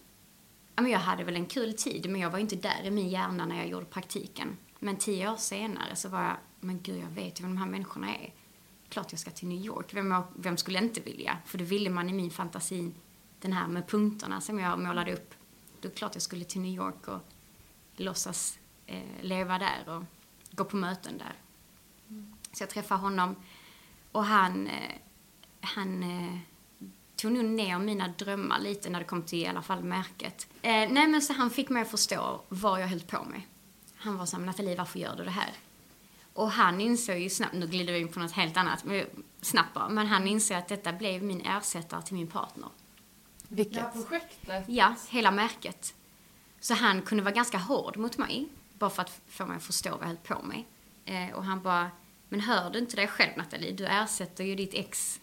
men 0.76 0.90
jag 0.90 0.98
hade 0.98 1.24
väl 1.24 1.36
en 1.36 1.46
kul 1.46 1.74
tid 1.74 2.10
men 2.10 2.20
jag 2.20 2.30
var 2.30 2.38
inte 2.38 2.56
där 2.56 2.82
i 2.84 2.90
min 2.90 3.08
hjärna 3.08 3.46
när 3.46 3.56
jag 3.56 3.68
gjorde 3.68 3.86
praktiken. 3.86 4.56
Men 4.78 4.96
tio 4.96 5.32
år 5.32 5.36
senare 5.36 5.96
så 5.96 6.08
var 6.08 6.22
jag, 6.22 6.36
men 6.60 6.80
gud 6.82 7.00
jag 7.02 7.08
vet 7.10 7.40
ju 7.40 7.42
vem 7.42 7.54
de 7.54 7.60
här 7.60 7.66
människorna 7.66 8.16
är. 8.16 8.32
Klart 8.88 9.12
jag 9.12 9.18
ska 9.20 9.30
till 9.30 9.48
New 9.48 9.64
York. 9.64 9.94
Vem, 9.94 10.10
jag- 10.10 10.26
vem 10.36 10.56
skulle 10.56 10.78
inte 10.78 11.00
vilja? 11.00 11.38
För 11.46 11.58
det 11.58 11.64
ville 11.64 11.90
man 11.90 12.08
i 12.08 12.12
min 12.12 12.30
fantasi, 12.30 12.90
den 13.40 13.52
här 13.52 13.66
med 13.66 13.88
punkterna 13.88 14.40
som 14.40 14.58
jag 14.58 14.78
målade 14.78 15.12
upp. 15.14 15.34
Då 15.80 15.88
är 15.88 15.92
klart 15.92 16.14
jag 16.14 16.22
skulle 16.22 16.44
till 16.44 16.60
New 16.60 16.74
York 16.74 17.08
och 17.08 17.20
låtsas 17.96 18.58
eh, 18.86 19.02
leva 19.20 19.58
där 19.58 19.88
och 19.96 20.04
gå 20.50 20.64
på 20.64 20.76
möten 20.76 21.18
där. 21.18 21.34
Så 22.52 22.62
jag 22.62 22.70
träffade 22.70 23.00
honom 23.00 23.36
och 24.12 24.24
han, 24.24 24.66
eh, 24.66 24.92
han 25.60 26.02
eh, 26.02 26.38
tog 27.22 27.32
nog 27.32 27.44
ner 27.44 27.78
mina 27.78 28.08
drömmar 28.08 28.58
lite 28.58 28.90
när 28.90 28.98
det 28.98 29.04
kom 29.04 29.22
till 29.22 29.38
i 29.38 29.46
alla 29.46 29.62
fall 29.62 29.84
märket. 29.84 30.46
Eh, 30.62 30.70
nej 30.70 31.08
men 31.08 31.22
så 31.22 31.32
han 31.32 31.50
fick 31.50 31.68
mig 31.68 31.82
att 31.82 31.90
förstå 31.90 32.40
vad 32.48 32.82
jag 32.82 32.88
höll 32.88 33.00
på 33.00 33.24
med. 33.24 33.42
Han 33.96 34.16
var 34.16 34.26
så 34.26 34.36
här, 34.36 34.44
Nathalie 34.44 34.76
varför 34.76 34.98
gör 34.98 35.16
du 35.16 35.24
det 35.24 35.30
här? 35.30 35.52
Och 36.32 36.50
han 36.50 36.80
insåg 36.80 37.18
ju 37.18 37.30
snabbt, 37.30 37.54
nu 37.54 37.66
glider 37.66 37.92
vi 37.92 37.98
in 37.98 38.08
på 38.08 38.20
något 38.20 38.32
helt 38.32 38.56
annat, 38.56 38.84
men 38.84 39.06
snabbt 39.40 39.74
bara, 39.74 39.88
men 39.88 40.06
han 40.06 40.26
insåg 40.26 40.56
att 40.56 40.68
detta 40.68 40.92
blev 40.92 41.22
min 41.22 41.40
ersättare 41.40 42.02
till 42.02 42.14
min 42.14 42.26
partner. 42.26 42.68
Vilket? 43.48 43.92
projektet. 43.92 44.64
Ja, 44.68 44.94
hela 45.08 45.30
märket. 45.30 45.94
Så 46.60 46.74
han 46.74 47.02
kunde 47.02 47.24
vara 47.24 47.34
ganska 47.34 47.58
hård 47.58 47.96
mot 47.96 48.18
mig, 48.18 48.48
bara 48.78 48.90
för 48.90 49.02
att 49.02 49.20
få 49.28 49.46
mig 49.46 49.56
att 49.56 49.62
förstå 49.62 49.90
vad 49.90 50.00
jag 50.00 50.06
höll 50.06 50.16
på 50.16 50.42
med. 50.42 50.64
Eh, 51.04 51.34
och 51.34 51.44
han 51.44 51.62
bara, 51.62 51.90
men 52.28 52.40
hör 52.40 52.70
du 52.70 52.78
inte 52.78 52.96
dig 52.96 53.08
själv 53.08 53.32
Nathalie? 53.36 53.72
Du 53.72 53.86
ersätter 53.86 54.44
ju 54.44 54.54
ditt 54.54 54.74
ex 54.74 55.20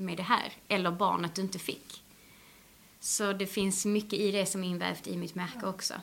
med 0.00 0.16
det 0.16 0.22
här, 0.22 0.52
eller 0.68 0.90
barnet 0.90 1.34
du 1.34 1.42
inte 1.42 1.58
fick. 1.58 2.04
Så 3.00 3.32
det 3.32 3.46
finns 3.46 3.84
mycket 3.86 4.12
i 4.12 4.30
det 4.32 4.46
som 4.46 4.64
är 4.64 4.68
invävt 4.68 5.06
i 5.06 5.16
mitt 5.16 5.34
märke 5.34 5.66
också. 5.66 5.94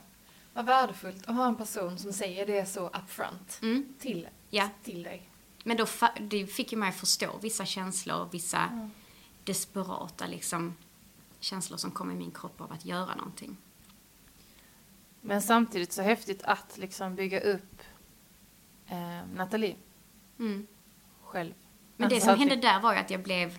Vad 0.53 0.65
värdefullt 0.65 1.25
att 1.27 1.35
ha 1.35 1.47
en 1.47 1.55
person 1.55 1.97
som 1.99 2.13
säger 2.13 2.45
det 2.45 2.65
så 2.65 2.87
upfront 2.87 3.59
Mm. 3.61 3.93
till, 3.99 4.27
Ja. 4.49 4.69
till 4.83 5.03
dig. 5.03 5.29
Men 5.63 5.77
då 5.77 5.85
det 6.19 6.47
fick 6.47 6.71
ju 6.71 6.77
mig 6.77 6.89
att 6.89 6.95
förstå 6.95 7.37
vissa 7.41 7.65
känslor, 7.65 8.29
vissa 8.31 8.89
desperata 9.43 10.27
liksom, 10.27 10.75
känslor 11.39 11.77
som 11.77 11.91
kom 11.91 12.11
i 12.11 12.15
min 12.15 12.31
kropp 12.31 12.61
av 12.61 12.71
att 12.71 12.85
göra 12.85 13.15
någonting. 13.15 13.57
Men 15.21 15.41
samtidigt 15.41 15.91
så 15.93 16.01
häftigt 16.01 16.43
att 16.43 16.77
liksom 16.77 17.15
bygga 17.15 17.39
upp 17.39 17.81
eh, 18.87 19.25
Nathalie 19.35 19.75
Mm. 20.39 20.67
själv. 21.23 21.53
Men 21.97 22.09
det 22.09 22.15
Alltså 22.15 22.29
som 22.29 22.39
hände 22.39 22.55
vi- 22.55 22.61
där 22.61 22.79
var 22.79 22.93
ju 22.93 22.99
att 22.99 23.09
jag 23.09 23.23
blev 23.23 23.57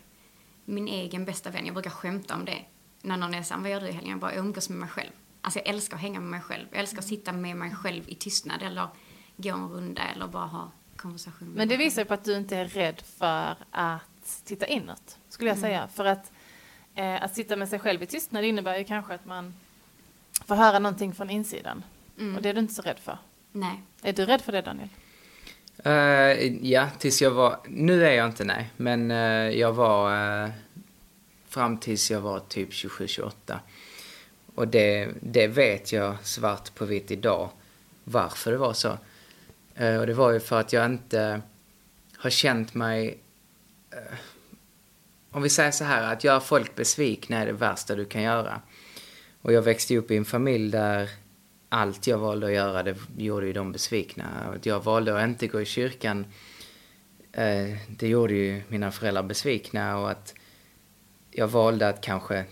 min 0.69 0.89
egen 0.89 1.25
bästa 1.25 1.51
vän. 1.51 1.67
Jag 1.67 1.75
brukar 1.75 1.91
skämta 1.91 2.35
om 2.35 2.45
det. 2.45 2.65
När 3.03 3.17
någon 3.17 3.35
är 3.35 3.43
såhär, 3.43 3.61
vad 3.61 3.71
gör 3.71 3.81
du 3.81 3.89
i 3.89 3.93
helgen? 3.93 4.11
Jag 4.11 4.21
bara, 4.21 4.35
jag 4.35 4.39
umgås 4.45 4.69
med 4.69 4.79
mig 4.79 4.89
själv. 4.89 5.11
Alltså 5.41 5.59
jag 5.59 5.69
älskar 5.69 5.97
att 5.97 6.03
hänga 6.03 6.21
med 6.21 6.31
mig 6.31 6.41
själv. 6.41 6.67
Jag 6.71 6.81
älskar 6.81 6.99
att 6.99 7.05
sitta 7.05 7.33
med 7.33 7.57
mig 7.57 7.75
själv 7.75 8.05
i 8.09 8.15
tystnad 8.15 8.63
eller 8.63 8.89
gå 9.37 9.49
en 9.51 9.69
runda 9.69 10.03
eller 10.03 10.27
bara 10.27 10.47
ha 10.47 10.71
konversation 10.97 11.49
Men 11.49 11.69
det 11.69 11.77
visar 11.77 12.03
ju 12.03 12.07
på 12.07 12.15
att 12.15 12.25
du 12.25 12.37
inte 12.37 12.57
är 12.57 12.65
rädd 12.65 13.01
för 13.19 13.57
att 13.71 14.43
titta 14.45 14.67
inåt, 14.67 15.19
skulle 15.29 15.51
jag 15.51 15.59
Mm. 15.59 15.71
säga. 15.71 15.89
För 15.89 16.05
att, 16.05 16.33
eh, 16.95 17.23
att 17.23 17.35
sitta 17.35 17.57
med 17.57 17.69
sig 17.69 17.79
själv 17.79 18.03
i 18.03 18.07
tystnad 18.07 18.45
innebär 18.45 18.79
ju 18.79 18.85
kanske 18.85 19.15
att 19.15 19.27
man 19.27 19.55
får 20.47 20.55
höra 20.55 20.79
någonting 20.79 21.15
från 21.15 21.31
insidan. 21.31 21.85
Mm. 22.19 22.37
Och 22.37 22.43
det 22.43 22.49
är 22.49 22.55
du 22.55 22.61
inte 22.61 22.75
så 22.75 22.83
rädd 22.83 22.99
för. 22.99 23.19
Nej. 23.53 23.83
Är 24.03 24.13
du 24.13 24.25
rädd 24.27 24.41
för 24.43 24.53
det, 24.53 24.63
Daniel? 24.63 24.89
Uh, 25.87 26.67
ja, 26.67 26.89
tills 26.99 27.23
jag 27.23 27.31
var... 27.31 27.59
Nu 27.69 28.07
är 28.07 28.13
jag 28.13 28.27
inte, 28.27 28.45
nej. 28.45 28.71
Men 28.77 29.11
uh, 29.11 29.51
jag 29.59 29.73
var... 29.73 30.43
Uh, 30.45 30.51
fram 31.49 31.79
tills 31.79 32.11
jag 32.11 32.21
var 32.21 32.41
typ 32.41 32.71
27-28. 32.71 33.59
Och 34.55 34.69
det, 34.69 35.09
det 35.21 35.47
vet 35.47 35.93
jag 35.93 36.17
svart 36.23 36.75
på 36.75 36.85
vitt 36.85 37.11
idag 37.11 37.51
varför 38.05 38.53
det 38.53 38.59
var 38.59 38.73
så. 38.73 38.99
Och 40.01 40.07
det 40.07 40.15
var 40.15 40.33
ju 40.33 40.41
för 40.41 40.61
att 40.61 40.73
jag 40.73 40.87
inte 40.87 41.41
har 42.17 42.31
känt 42.31 42.75
mig... 42.75 43.19
om 45.31 45.43
vi 45.43 45.49
säger 45.49 45.71
så 45.71 45.85
här, 45.85 46.13
att 46.13 46.25
göra 46.25 46.41
folk 46.41 46.75
besvikna 46.75 47.37
är 47.37 47.47
det 47.47 47.53
värsta 47.53 47.95
du 47.95 48.05
kan 48.05 48.23
göra. 48.23 48.61
Och 49.43 49.53
jag 49.53 49.63
växte 49.63 49.97
upp 49.97 50.11
i 50.11 50.17
en 50.17 50.25
familj 50.25 50.71
där 50.71 51.11
allt 51.69 52.07
jag 52.07 52.19
valde 52.19 52.47
att 52.47 52.53
göra, 52.53 52.83
det 52.83 52.97
gjorde 53.17 53.47
ju 53.47 53.53
dem 53.53 53.73
besvikna. 53.73 54.25
Att 54.55 54.67
jag 54.67 54.85
valde 54.85 55.19
att 55.19 55.29
inte 55.29 55.47
gå 55.47 55.61
i 55.61 55.65
kyrkan, 55.65 56.27
eh, 57.33 57.77
det 57.89 58.09
gjorde 58.09 58.35
ju 58.35 58.63
mina 58.69 58.91
föräldrar 58.91 59.23
besvikna. 59.23 59.99
Och 59.99 60.11
att 60.11 60.35
jag 61.31 61.49
valde 61.49 61.89
att 61.89 62.01
kanske 62.01 62.45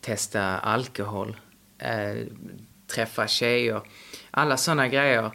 testa 0.00 0.58
alkohol, 0.58 1.36
eh, 1.78 2.16
träffa 2.86 3.26
tjejer. 3.26 3.82
Alla 4.30 4.56
sådana 4.56 4.88
grejer. 4.88 5.30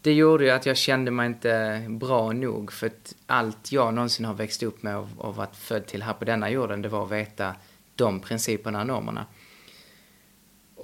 Det 0.00 0.12
gjorde 0.12 0.44
ju 0.44 0.50
att 0.50 0.66
jag 0.66 0.76
kände 0.76 1.10
mig 1.10 1.26
inte 1.26 1.84
bra 1.88 2.32
nog. 2.32 2.72
För 2.72 2.86
att 2.86 3.14
allt 3.26 3.72
jag 3.72 3.94
någonsin 3.94 4.24
har 4.24 4.34
växt 4.34 4.62
upp 4.62 4.82
med 4.82 4.96
och, 4.96 5.08
och 5.18 5.36
varit 5.36 5.56
född 5.56 5.86
till 5.86 6.02
här 6.02 6.12
på 6.12 6.24
denna 6.24 6.50
jorden, 6.50 6.82
det 6.82 6.88
var 6.88 7.04
att 7.04 7.12
veta 7.12 7.54
de 7.94 8.20
principerna 8.20 8.80
och 8.80 8.86
normerna. 8.86 9.26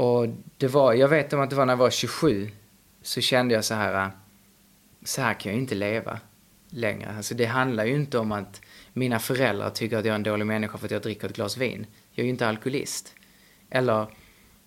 Och 0.00 0.28
det 0.56 0.68
var, 0.68 0.92
jag 0.92 1.08
vet 1.08 1.32
om 1.32 1.40
att 1.40 1.50
det 1.50 1.56
var 1.56 1.66
när 1.66 1.72
jag 1.72 1.78
var 1.78 1.90
27 1.90 2.50
så 3.02 3.20
kände 3.20 3.54
jag 3.54 3.64
så 3.64 3.74
här, 3.74 4.04
äh, 4.04 4.10
så 5.04 5.22
här 5.22 5.34
kan 5.34 5.50
jag 5.50 5.56
ju 5.56 5.62
inte 5.62 5.74
leva 5.74 6.18
längre. 6.68 7.14
Alltså 7.16 7.34
det 7.34 7.44
handlar 7.44 7.84
ju 7.84 7.94
inte 7.94 8.18
om 8.18 8.32
att 8.32 8.60
mina 8.92 9.18
föräldrar 9.18 9.70
tycker 9.70 9.96
att 9.96 10.04
jag 10.04 10.12
är 10.12 10.16
en 10.16 10.22
dålig 10.22 10.46
människa 10.46 10.78
för 10.78 10.86
att 10.86 10.90
jag 10.90 11.02
dricker 11.02 11.28
ett 11.28 11.36
glas 11.36 11.56
vin. 11.56 11.86
Jag 12.12 12.22
är 12.22 12.24
ju 12.24 12.30
inte 12.30 12.48
alkoholist. 12.48 13.14
Eller 13.70 14.06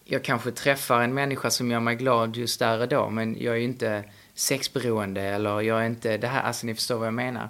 jag 0.03 0.23
kanske 0.23 0.51
träffar 0.51 1.01
en 1.01 1.13
människa 1.13 1.49
som 1.49 1.71
gör 1.71 1.79
mig 1.79 1.95
glad 1.95 2.35
just 2.35 2.59
där 2.59 2.79
och 2.79 2.87
då, 2.87 3.09
men 3.09 3.35
jag 3.39 3.53
är 3.53 3.59
ju 3.59 3.63
inte 3.63 4.03
sexberoende 4.33 5.21
eller 5.21 5.61
jag 5.61 5.81
är 5.81 5.85
inte 5.85 6.17
det 6.17 6.27
här, 6.27 6.41
alltså 6.43 6.65
ni 6.65 6.75
förstår 6.75 6.97
vad 6.97 7.07
jag 7.07 7.13
menar. 7.13 7.49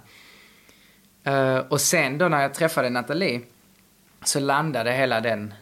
Uh, 1.26 1.58
och 1.58 1.80
sen 1.80 2.18
då 2.18 2.28
när 2.28 2.42
jag 2.42 2.54
träffade 2.54 2.90
Nathalie 2.90 3.40
så 4.24 4.40
landade 4.40 4.92
hela 4.92 5.20
den 5.20 5.54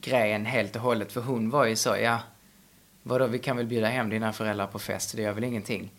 grejen 0.00 0.46
helt 0.46 0.76
och 0.76 0.82
hållet. 0.82 1.12
För 1.12 1.20
hon 1.20 1.50
var 1.50 1.64
ju 1.64 1.76
så, 1.76 1.96
ja, 1.96 2.20
vadå, 3.02 3.26
vi 3.26 3.38
kan 3.38 3.56
väl 3.56 3.66
bjuda 3.66 3.86
hem 3.86 4.10
dina 4.10 4.32
föräldrar 4.32 4.66
på 4.66 4.78
fest, 4.78 5.16
det 5.16 5.22
gör 5.22 5.32
väl 5.32 5.44
ingenting. 5.44 5.92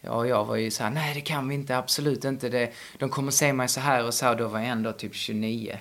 Ja, 0.00 0.10
och 0.10 0.26
jag 0.26 0.44
var 0.44 0.56
ju 0.56 0.70
så 0.70 0.82
här, 0.82 0.90
nej 0.90 1.14
det 1.14 1.20
kan 1.20 1.48
vi 1.48 1.54
inte, 1.54 1.76
absolut 1.76 2.24
inte. 2.24 2.48
Det, 2.48 2.72
de 2.98 3.08
kommer 3.08 3.30
se 3.30 3.52
mig 3.52 3.68
så 3.68 3.80
här 3.80 4.06
och 4.06 4.14
så 4.14 4.26
här. 4.26 4.34
Då 4.34 4.48
var 4.48 4.58
jag 4.58 4.68
ändå 4.68 4.92
typ 4.92 5.14
29. 5.14 5.78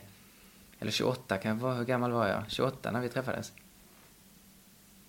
Eller 0.80 0.92
28, 0.92 1.38
kan 1.38 1.50
jag 1.50 1.58
vara, 1.58 1.74
hur 1.74 1.86
gammal 1.86 2.12
var 2.12 2.28
jag? 2.28 2.44
28 2.48 2.92
när 2.92 3.02
vi 3.02 3.10
träffades? 3.10 3.52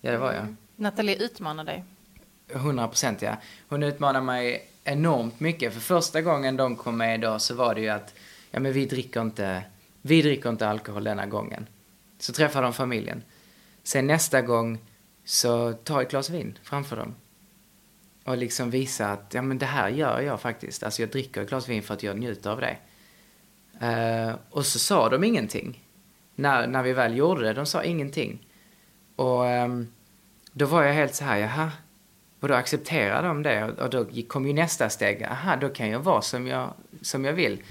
Ja, 0.01 0.11
det 0.11 0.19
var 0.19 0.33
jag. 0.33 0.55
Nathalie 0.77 1.17
utmanar 1.17 1.65
dig. 1.65 1.85
100 2.49 2.89
procent 2.89 3.23
ja. 3.23 3.37
Hon 3.69 3.83
utmanade 3.83 4.25
mig 4.25 4.69
enormt 4.85 5.41
mycket. 5.41 5.75
För 5.75 5.81
första 5.81 6.23
gången 6.23 6.57
de 6.57 6.77
kom 6.77 6.97
med 6.97 7.21
då 7.21 7.39
så 7.39 7.55
var 7.55 7.75
det 7.75 7.81
ju 7.81 7.89
att, 7.89 8.15
ja 8.51 8.61
men 8.61 8.73
vi 8.73 8.87
dricker 8.87 9.21
inte, 9.21 9.63
vi 10.03 10.23
dricker 10.23 10.51
inte 10.51 10.69
alkohol 10.69 11.05
denna 11.05 11.27
gången. 11.27 11.67
Så 12.19 12.33
träffar 12.33 12.62
de 12.62 12.73
familjen. 12.73 13.23
Sen 13.83 14.07
nästa 14.07 14.43
gång 14.43 14.79
så 15.25 15.73
ta 15.73 16.03
ett 16.03 16.11
glas 16.11 16.31
vin 16.31 16.59
framför 16.62 16.97
dem. 16.97 17.14
Och 18.25 18.37
liksom 18.37 18.71
visa 18.71 19.07
att, 19.07 19.35
ja 19.35 19.43
men 19.43 19.59
det 19.59 19.66
här 19.66 19.89
gör 19.89 20.21
jag 20.21 20.41
faktiskt. 20.41 20.83
Alltså 20.83 21.03
jag 21.03 21.11
dricker 21.11 21.43
ett 21.43 21.49
glas 21.49 21.69
vin 21.69 21.83
för 21.83 21.95
att 21.95 22.03
jag 22.03 22.19
njuter 22.19 22.51
av 22.51 22.61
det. 22.61 22.77
Uh, 23.83 24.35
och 24.51 24.66
så 24.66 24.79
sa 24.79 25.09
de 25.09 25.25
ingenting. 25.25 25.85
När, 26.35 26.66
när 26.66 26.83
vi 26.83 26.93
väl 26.93 27.16
gjorde 27.16 27.45
det, 27.45 27.53
de 27.53 27.66
sa 27.66 27.83
ingenting. 27.83 28.47
Och 29.16 29.45
um, 29.45 29.89
då 30.53 30.66
var 30.66 30.83
jag 30.83 30.95
helt 30.95 31.14
så 31.14 31.25
här, 31.25 31.39
jaha. 31.39 31.71
Och 32.41 32.49
då 32.49 32.55
accepterade 32.55 33.29
de 33.29 33.43
det 33.43 33.64
och 33.64 33.91
då 33.91 34.07
kom 34.29 34.47
ju 34.47 34.53
nästa 34.53 34.91
steg. 34.91 35.23
Aha, 35.23 35.57
då 35.57 35.69
kan 35.69 35.91
jag 35.91 36.01
vara 36.01 36.23
som 36.23 36.47
jag, 36.47 36.75
som 37.03 37.25
jag 37.25 37.33
vill. 37.33 37.62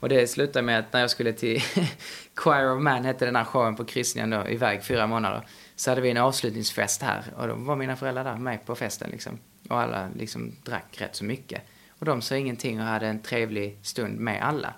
Och 0.00 0.08
det 0.08 0.26
slutade 0.26 0.62
med 0.62 0.78
att 0.78 0.92
när 0.92 1.00
jag 1.00 1.10
skulle 1.10 1.32
till 1.32 1.62
Choir 2.36 2.76
of 2.76 2.82
Man, 2.82 3.04
hette 3.04 3.24
den 3.24 3.36
här 3.36 3.44
showen 3.44 3.76
på 3.76 3.84
kryssningen 3.84 4.30
då, 4.30 4.48
iväg 4.48 4.84
fyra 4.84 5.06
månader. 5.06 5.46
Så 5.76 5.90
hade 5.90 6.00
vi 6.00 6.10
en 6.10 6.16
avslutningsfest 6.16 7.02
här 7.02 7.24
och 7.36 7.48
då 7.48 7.54
var 7.54 7.76
mina 7.76 7.96
föräldrar 7.96 8.24
där 8.24 8.36
med 8.36 8.66
på 8.66 8.74
festen 8.74 9.10
liksom. 9.10 9.38
Och 9.68 9.80
alla 9.80 10.08
liksom 10.16 10.52
drack 10.64 11.00
rätt 11.00 11.16
så 11.16 11.24
mycket. 11.24 11.62
Och 11.98 12.06
de 12.06 12.22
sa 12.22 12.36
ingenting 12.36 12.80
och 12.80 12.86
hade 12.86 13.06
en 13.06 13.22
trevlig 13.22 13.78
stund 13.82 14.18
med 14.18 14.42
alla. 14.42 14.74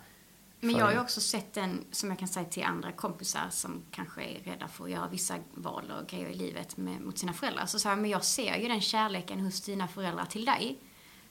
Men 0.61 0.77
jag 0.77 0.85
har 0.85 0.93
ju 0.93 1.01
också 1.01 1.21
sett 1.21 1.55
den, 1.55 1.85
som 1.91 2.09
jag 2.09 2.19
kan 2.19 2.29
säga 2.29 2.47
till 2.47 2.65
andra 2.65 2.93
kompisar 2.93 3.47
som 3.51 3.83
kanske 3.91 4.23
är 4.23 4.41
rädda 4.45 4.69
för 4.69 4.85
att 4.85 4.91
göra 4.91 5.09
vissa 5.09 5.35
val 5.55 5.93
och 6.01 6.09
grejer 6.09 6.29
i 6.29 6.35
livet 6.35 6.77
med, 6.77 7.01
mot 7.01 7.19
sina 7.19 7.33
föräldrar. 7.33 7.67
Så 7.67 7.79
sa 7.79 7.89
jag, 7.89 7.99
men 7.99 8.11
jag 8.11 8.25
ser 8.25 8.57
ju 8.57 8.69
den 8.69 8.81
kärleken 8.81 9.41
hos 9.41 9.61
dina 9.61 9.89
föräldrar 9.89 10.25
till 10.25 10.45
dig. 10.45 10.79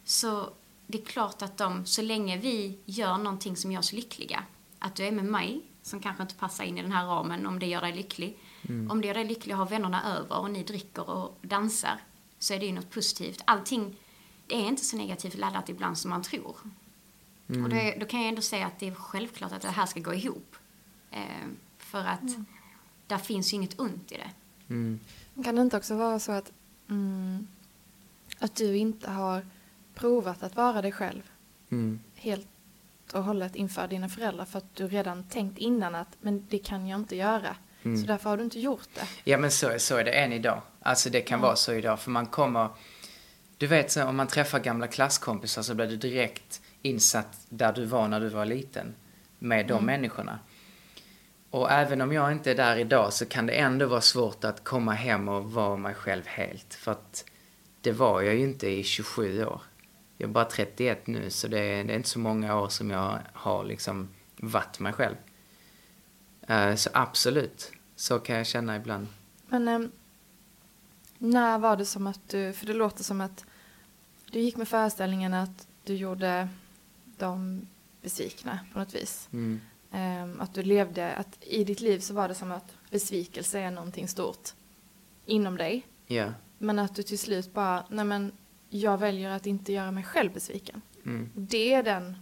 Så 0.03 0.49
det 0.87 1.01
är 1.01 1.05
klart 1.05 1.41
att 1.41 1.57
de, 1.57 1.85
så 1.85 2.01
länge 2.01 2.37
vi 2.37 2.79
gör 2.85 3.17
någonting 3.17 3.55
som 3.55 3.71
gör 3.71 3.79
oss 3.79 3.93
lyckliga, 3.93 4.43
att 4.79 4.95
du 4.95 5.05
är 5.05 5.11
med 5.11 5.25
mig, 5.25 5.61
som 5.87 5.99
kanske 5.99 6.23
inte 6.23 6.35
passar 6.35 6.63
in 6.63 6.77
i 6.77 6.81
den 6.81 6.91
här 6.91 7.05
ramen, 7.05 7.45
om 7.47 7.59
det 7.59 7.65
gör 7.65 7.81
dig 7.81 7.93
lycklig. 7.93 8.37
Om 8.89 9.01
det 9.01 9.07
gör 9.07 9.13
dig 9.13 9.25
lycklig 9.25 9.53
att 9.53 9.59
ha 9.59 9.65
vännerna 9.65 10.17
över 10.17 10.39
och 10.39 10.51
ni 10.51 10.63
dricker 10.63 11.09
och 11.09 11.37
dansar, 11.41 11.99
så 12.39 12.53
är 12.53 12.59
det 12.59 12.65
ju 12.65 12.71
något 12.71 12.89
positivt. 12.89 13.41
Allting, 13.45 13.95
det 14.47 14.55
är 14.55 14.67
inte 14.67 14.85
så 14.85 14.97
negativt 14.97 15.37
laddat 15.37 15.69
ibland 15.69 15.97
som 15.97 16.09
man 16.09 16.23
tror. 16.23 16.55
Och 17.63 17.69
det, 17.69 17.97
då 17.99 18.05
kan 18.05 18.19
jag 18.19 18.29
ändå 18.29 18.41
säga 18.41 18.67
att 18.67 18.79
det 18.79 18.87
är 18.87 18.93
självklart 18.93 19.51
att 19.51 19.61
det 19.61 19.69
här 19.69 19.85
ska 19.85 19.99
gå 19.99 20.13
ihop. 20.13 20.55
Eh, 21.11 21.47
för 21.77 22.05
att 22.05 22.37
där 23.07 23.17
finns 23.17 23.53
ju 23.53 23.55
inget 23.55 23.79
ont 23.79 24.11
i 24.11 24.15
det. 24.15 24.31
Mm. 24.69 24.99
Kan 25.43 25.55
det 25.55 25.61
inte 25.61 25.77
också 25.77 25.95
vara 25.95 26.19
så 26.19 26.31
att, 26.31 26.51
mm, 26.89 27.47
att 28.39 28.55
du 28.55 28.77
inte 28.77 29.09
har 29.09 29.45
provat 29.95 30.43
att 30.43 30.55
vara 30.55 30.81
dig 30.81 30.91
själv 30.91 31.21
Mm. 31.69 31.99
Helt 33.07 33.13
och 33.13 33.23
hållet 33.23 33.55
inför 33.55 33.87
dina 33.87 34.09
föräldrar 34.09 34.45
för 34.45 34.57
att 34.57 34.75
du 34.75 34.87
redan 34.87 35.23
tänkt 35.23 35.57
innan 35.57 35.95
att 35.95 36.17
men 36.21 36.47
det 36.49 36.59
kan 36.59 36.87
jag 36.87 36.99
inte 36.99 37.15
göra. 37.15 37.55
Mm. 37.83 37.97
Så 37.97 38.07
därför 38.07 38.29
har 38.29 38.37
du 38.37 38.43
inte 38.43 38.59
gjort 38.59 38.89
det. 38.95 39.07
Ja 39.23 39.37
men 39.37 39.51
så, 39.51 39.79
så 39.79 39.97
är 39.97 40.03
det 40.03 40.11
än 40.11 40.33
idag. 40.33 40.61
Alltså 40.81 41.09
det 41.09 41.21
kan 41.21 41.41
vara 41.41 41.55
så 41.55 41.73
idag 41.73 41.99
för 41.99 42.11
man 42.11 42.25
kommer... 42.25 42.69
Du 43.59 43.67
vet 43.67 43.91
så, 43.91 44.03
om 44.03 44.15
man 44.15 44.27
träffar 44.27 44.59
gamla 44.59 44.87
klasskompisar 44.87 45.61
så 45.61 45.75
blir 45.75 45.87
du 45.87 45.97
direkt 45.97 46.61
insatt 46.81 47.37
där 47.49 47.73
du 47.73 47.85
var 47.85 48.07
när 48.07 48.19
du 48.19 48.29
var 48.29 48.45
liten. 48.45 48.95
Med 49.39 49.67
de 49.67 49.85
människorna. 49.85 50.39
Och 51.51 51.71
även 51.71 52.01
om 52.01 52.13
jag 52.13 52.31
inte 52.31 52.51
är 52.51 52.55
där 52.55 52.77
idag 52.77 53.13
så 53.13 53.25
kan 53.25 53.47
det 53.47 53.53
ändå 53.53 53.87
vara 53.87 54.01
svårt 54.01 54.43
att 54.43 54.63
komma 54.63 54.93
hem 54.93 55.29
och 55.29 55.51
vara 55.51 55.77
mig 55.77 55.93
själv 55.93 56.23
helt. 56.25 56.73
För 56.73 56.91
att 56.91 57.25
det 57.81 57.91
var 57.91 58.21
jag 58.21 58.35
ju 58.35 58.43
inte 58.43 58.67
i 58.69 58.83
27 58.83 59.45
år. 59.45 59.61
Jag 60.17 60.29
är 60.29 60.33
bara 60.33 60.45
31 60.45 61.07
nu 61.07 61.29
så 61.29 61.47
det 61.47 61.59
är, 61.59 61.83
det 61.83 61.93
är 61.93 61.97
inte 61.97 62.09
så 62.09 62.19
många 62.19 62.59
år 62.59 62.69
som 62.69 62.89
jag 62.89 63.19
har 63.33 63.63
liksom 63.63 64.09
varit 64.37 64.79
mig 64.79 64.93
själv. 64.93 65.15
Eh, 66.47 66.75
så 66.75 66.89
absolut, 66.93 67.71
så 67.95 68.19
kan 68.19 68.35
jag 68.35 68.47
känna 68.47 68.75
ibland. 68.75 69.07
Men 69.47 69.67
ehm, 69.67 69.91
när 71.17 71.59
var 71.59 71.77
det 71.77 71.85
som 71.85 72.07
att 72.07 72.29
du, 72.29 72.53
för 72.53 72.65
det 72.65 72.73
låter 72.73 73.03
som 73.03 73.21
att 73.21 73.45
du 74.31 74.39
gick 74.39 74.57
med 74.57 74.67
föreställningen 74.67 75.33
att 75.33 75.67
du 75.83 75.95
gjorde 75.95 76.49
dem 77.17 77.67
besvikna 78.01 78.59
på 78.73 78.79
något 78.79 78.95
vis. 78.95 79.29
Mm. 79.33 79.61
Ehm, 79.91 80.41
att 80.41 80.53
du 80.53 80.63
levde, 80.63 81.15
att 81.15 81.37
i 81.41 81.63
ditt 81.63 81.81
liv 81.81 81.99
så 81.99 82.13
var 82.13 82.27
det 82.27 82.35
som 82.35 82.51
att 82.51 82.73
besvikelse 82.89 83.59
är 83.59 83.71
någonting 83.71 84.07
stort 84.07 84.49
inom 85.25 85.57
dig. 85.57 85.87
Ja. 86.07 86.33
Men 86.57 86.79
att 86.79 86.95
du 86.95 87.03
till 87.03 87.19
slut 87.19 87.53
bara, 87.53 87.83
nej 87.89 88.05
men 88.05 88.31
jag 88.69 88.97
väljer 88.97 89.29
att 89.29 89.45
inte 89.45 89.73
göra 89.73 89.91
mig 89.91 90.03
själv 90.03 90.33
besviken. 90.33 90.81
Mm. 91.05 91.29
Det 91.35 91.73
är 91.73 91.83
den 91.83 92.15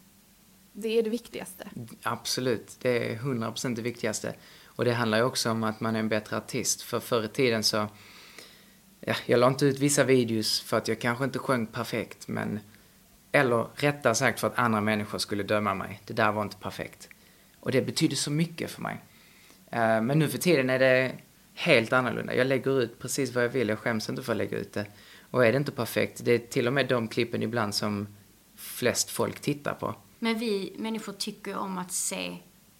det 0.77 0.99
är 0.99 1.03
det 1.03 1.09
viktigaste. 1.09 1.69
Absolut, 2.03 2.77
det 2.81 3.11
är 3.11 3.17
100% 3.17 3.75
det 3.75 3.81
viktigaste. 3.81 4.33
Och 4.65 4.85
det 4.85 4.93
handlar 4.93 5.17
ju 5.17 5.23
också 5.23 5.51
om 5.51 5.63
att 5.63 5.79
man 5.79 5.95
är 5.95 5.99
en 5.99 6.09
bättre 6.09 6.37
artist. 6.37 6.81
För 6.81 6.99
förr 6.99 7.23
i 7.23 7.27
tiden 7.27 7.63
så, 7.63 7.87
ja, 8.99 9.15
jag 9.25 9.39
la 9.39 9.47
inte 9.47 9.65
ut 9.65 9.79
vissa 9.79 10.03
videos 10.03 10.61
för 10.61 10.77
att 10.77 10.87
jag 10.87 10.99
kanske 11.01 11.23
inte 11.23 11.39
sjöng 11.39 11.65
perfekt, 11.65 12.27
men, 12.27 12.59
eller 13.31 13.67
rättare 13.75 14.15
sagt 14.15 14.39
för 14.39 14.47
att 14.47 14.59
andra 14.59 14.81
människor 14.81 15.17
skulle 15.17 15.43
döma 15.43 15.73
mig. 15.73 16.01
Det 16.05 16.13
där 16.13 16.31
var 16.31 16.41
inte 16.41 16.57
perfekt. 16.57 17.09
Och 17.59 17.71
det 17.71 17.81
betyder 17.81 18.15
så 18.15 18.31
mycket 18.31 18.71
för 18.71 18.81
mig. 18.81 19.03
Eh, 19.71 20.01
Men 20.01 20.19
nu 20.19 20.27
för 20.27 20.37
tiden 20.37 20.69
är 20.69 20.79
det 20.79 21.11
helt 21.53 21.93
annorlunda. 21.93 22.35
Jag 22.35 22.47
lägger 22.47 22.81
ut 22.81 22.99
precis 22.99 23.33
vad 23.33 23.43
jag 23.43 23.49
vill, 23.49 23.69
jag 23.69 23.79
skäms 23.79 24.09
inte 24.09 24.23
för 24.23 24.31
att 24.31 24.37
lägga 24.37 24.57
ut 24.57 24.73
det. 24.73 24.85
Och 25.35 25.45
är 25.45 25.51
det 25.51 25.57
inte 25.57 25.71
perfekt, 25.71 26.25
det 26.25 26.31
är 26.31 26.39
till 26.39 26.67
och 26.67 26.73
med 26.73 26.87
de 26.87 27.07
klippen 27.07 27.43
ibland 27.43 27.75
som 27.75 28.07
flest 28.55 29.09
folk 29.09 29.39
tittar 29.39 29.73
på. 29.73 29.95
Men 30.19 30.39
vi 30.39 30.73
människor 30.77 31.13
tycker 31.13 31.57
om 31.57 31.77
att 31.77 31.91
se 31.91 32.37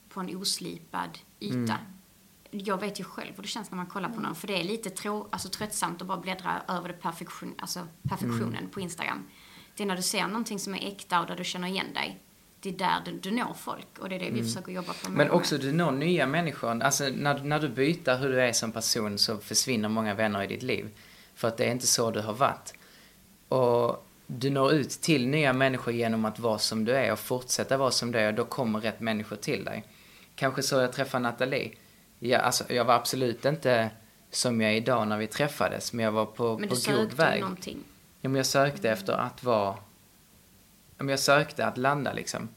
på 0.09 0.19
en 0.19 0.35
oslipad 0.35 1.19
yta. 1.39 1.55
Mm. 1.55 1.79
Jag 2.51 2.79
vet 2.79 2.99
ju 2.99 3.03
själv 3.03 3.35
hur 3.35 3.43
det 3.43 3.47
känns 3.49 3.71
när 3.71 3.75
man 3.75 3.85
kollar 3.85 4.09
på 4.09 4.21
någon. 4.21 4.35
För 4.35 4.47
det 4.47 4.59
är 4.59 4.63
lite 4.63 4.89
trå, 4.89 5.27
alltså, 5.29 5.49
tröttsamt 5.49 6.01
att 6.01 6.07
bara 6.07 6.17
bläddra 6.17 6.61
över 6.67 6.87
det 6.87 6.93
perfektion, 6.93 7.53
alltså, 7.57 7.87
perfektionen 8.09 8.57
Mm. 8.57 8.69
på 8.69 8.79
Instagram. 8.79 9.23
Det 9.75 9.83
är 9.83 9.87
när 9.87 9.95
du 9.95 10.01
ser 10.01 10.27
någonting 10.27 10.59
som 10.59 10.75
är 10.75 10.87
äkta 10.87 11.19
och 11.21 11.27
där 11.27 11.35
du 11.35 11.43
känner 11.43 11.67
igen 11.67 11.93
dig. 11.93 12.19
Det 12.59 12.69
är 12.69 12.77
där 12.77 13.01
du, 13.05 13.11
du 13.11 13.31
når 13.31 13.53
folk. 13.53 13.99
Och 13.99 14.09
det 14.09 14.15
är 14.15 14.19
det 14.19 14.29
vi 14.29 14.43
försöker 14.43 14.71
jobba 14.71 14.93
på. 14.93 15.07
Mm. 15.07 15.17
Men 15.17 15.31
också 15.31 15.57
du 15.57 15.71
når 15.71 15.91
nya 15.91 16.27
människor. 16.27 16.81
Alltså 16.83 17.09
när, 17.09 17.43
när 17.43 17.59
du 17.59 17.69
byter 17.69 18.17
hur 18.17 18.29
du 18.29 18.41
är 18.41 18.53
som 18.53 18.71
person 18.71 19.17
så 19.17 19.37
försvinner 19.37 19.89
många 19.89 20.13
vänner 20.13 20.43
i 20.43 20.47
ditt 20.47 20.63
liv. 20.63 20.89
För 21.35 21.47
att 21.47 21.57
det 21.57 21.65
är 21.65 21.71
inte 21.71 21.87
så 21.87 22.11
du 22.11 22.19
har 22.21 22.33
varit. 22.33 22.73
Och 23.49 24.05
du 24.27 24.49
når 24.49 24.71
ut 24.73 24.89
till 24.89 25.27
nya 25.27 25.53
människor 25.53 25.93
genom 25.93 26.25
att 26.25 26.39
vara 26.39 26.57
som 26.57 26.85
du 26.85 26.91
är 26.91 27.11
och 27.11 27.19
fortsätta 27.19 27.77
vara 27.77 27.91
som 27.91 28.11
du 28.11 28.19
är 28.19 28.27
och 28.27 28.33
då 28.33 28.45
kommer 28.45 28.79
rätt 28.79 28.99
människor 28.99 29.35
till 29.35 29.65
dig. 29.65 29.83
Kanske 30.35 30.63
så 30.63 30.75
jag 30.75 30.93
träffade 30.93 31.23
Nathalie. 31.23 31.71
Ja, 32.19 32.37
alltså, 32.39 32.73
jag 32.73 32.85
var 32.85 32.93
absolut 32.93 33.45
inte 33.45 33.89
som 34.31 34.61
jag 34.61 34.71
är 34.71 34.75
idag 34.75 35.07
när 35.07 35.17
vi 35.17 35.27
träffades, 35.27 35.93
men 35.93 36.05
jag 36.05 36.11
var 36.11 36.25
på, 36.25 36.57
Men 36.57 36.69
på 36.69 36.75
god 36.91 37.13
väg. 37.13 37.41
någonting. 37.41 37.77
Ja, 38.21 38.29
men 38.29 38.35
jag 38.35 38.45
sökte 38.45 38.89
efter 38.89 39.13
att 39.13 39.43
vara... 39.43 39.75
Ja, 40.97 41.05
jag 41.05 41.19
sökte 41.19 41.65
att 41.65 41.77
landa 41.77 42.13
liksom. 42.13 42.49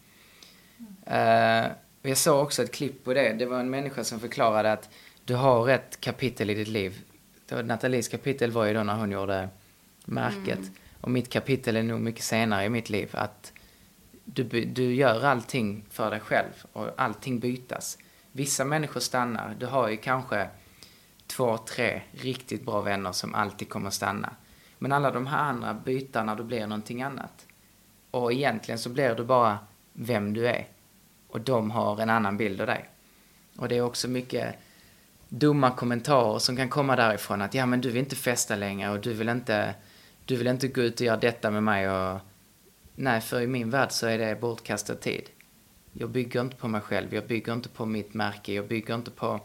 Eh, 1.06 1.64
och 2.02 2.08
jag 2.08 2.16
såg 2.16 2.42
också 2.42 2.62
ett 2.62 2.72
klipp 2.72 3.04
på 3.04 3.14
det. 3.14 3.32
Det 3.32 3.46
var 3.46 3.60
en 3.60 3.70
människa 3.70 4.04
som 4.04 4.20
förklarade 4.20 4.72
att 4.72 4.88
du 5.24 5.34
har 5.34 5.68
ett 5.68 6.00
kapitel 6.00 6.50
i 6.50 6.54
ditt 6.54 6.68
liv. 6.68 7.02
Nathalies 7.50 8.08
kapitel 8.08 8.50
var 8.50 8.64
ju 8.64 8.74
då 8.74 8.82
när 8.82 8.94
hon 8.94 9.10
gjorde 9.10 9.48
märket. 10.04 10.58
Och 11.00 11.10
mitt 11.10 11.30
kapitel 11.30 11.76
är 11.76 11.82
nog 11.82 12.00
mycket 12.00 12.24
senare 12.24 12.64
i 12.64 12.68
mitt 12.68 12.90
liv. 12.90 13.08
Att 13.12 13.52
du, 14.24 14.44
du 14.64 14.94
gör 14.94 15.24
allting 15.24 15.84
för 15.90 16.10
dig 16.10 16.20
själv 16.20 16.64
och 16.72 16.88
allting 16.96 17.38
bytas. 17.38 17.98
Vissa 18.32 18.64
människor 18.64 19.00
stannar. 19.00 19.56
Du 19.58 19.66
har 19.66 19.88
ju 19.88 19.96
kanske 19.96 20.48
två, 21.26 21.58
tre 21.58 22.02
riktigt 22.10 22.64
bra 22.64 22.80
vänner 22.80 23.12
som 23.12 23.34
alltid 23.34 23.68
kommer 23.68 23.90
stanna. 23.90 24.34
Men 24.78 24.92
alla 24.92 25.10
de 25.10 25.26
här 25.26 25.38
andra 25.38 25.74
byter 25.74 26.24
när 26.24 26.36
du 26.36 26.44
blir 26.44 26.66
någonting 26.66 27.02
annat. 27.02 27.46
Och 28.10 28.32
egentligen 28.32 28.78
så 28.78 28.88
blir 28.88 29.14
du 29.14 29.24
bara 29.24 29.58
vem 29.92 30.34
du 30.34 30.48
är. 30.48 30.66
Och 31.28 31.40
de 31.40 31.70
har 31.70 32.00
en 32.00 32.10
annan 32.10 32.36
bild 32.36 32.60
av 32.60 32.66
dig. 32.66 32.88
Och 33.56 33.68
det 33.68 33.76
är 33.76 33.82
också 33.82 34.08
mycket 34.08 34.54
dumma 35.28 35.70
kommentarer 35.70 36.38
som 36.38 36.56
kan 36.56 36.68
komma 36.68 36.96
därifrån 36.96 37.42
att 37.42 37.54
ja 37.54 37.66
men 37.66 37.80
du 37.80 37.88
vill 37.90 37.98
inte 37.98 38.16
festa 38.16 38.56
längre 38.56 38.90
och 38.90 39.00
du 39.00 39.12
vill 39.12 39.28
inte, 39.28 39.74
du 40.24 40.36
vill 40.36 40.46
inte 40.46 40.68
gå 40.68 40.80
ut 40.80 40.94
och 41.00 41.06
göra 41.06 41.16
detta 41.16 41.50
med 41.50 41.62
mig 41.62 41.90
och 41.90 42.20
nej 42.94 43.20
för 43.20 43.40
i 43.40 43.46
min 43.46 43.70
värld 43.70 43.92
så 43.92 44.06
är 44.06 44.18
det 44.18 44.40
bortkastad 44.40 44.94
tid. 44.94 45.30
Jag 45.92 46.10
bygger 46.10 46.40
inte 46.40 46.56
på 46.56 46.68
mig 46.68 46.80
själv, 46.80 47.14
jag 47.14 47.26
bygger 47.26 47.52
inte 47.52 47.68
på 47.68 47.86
mitt 47.86 48.14
märke, 48.14 48.52
jag 48.52 48.68
bygger 48.68 48.94
inte 48.94 49.10
på 49.10 49.40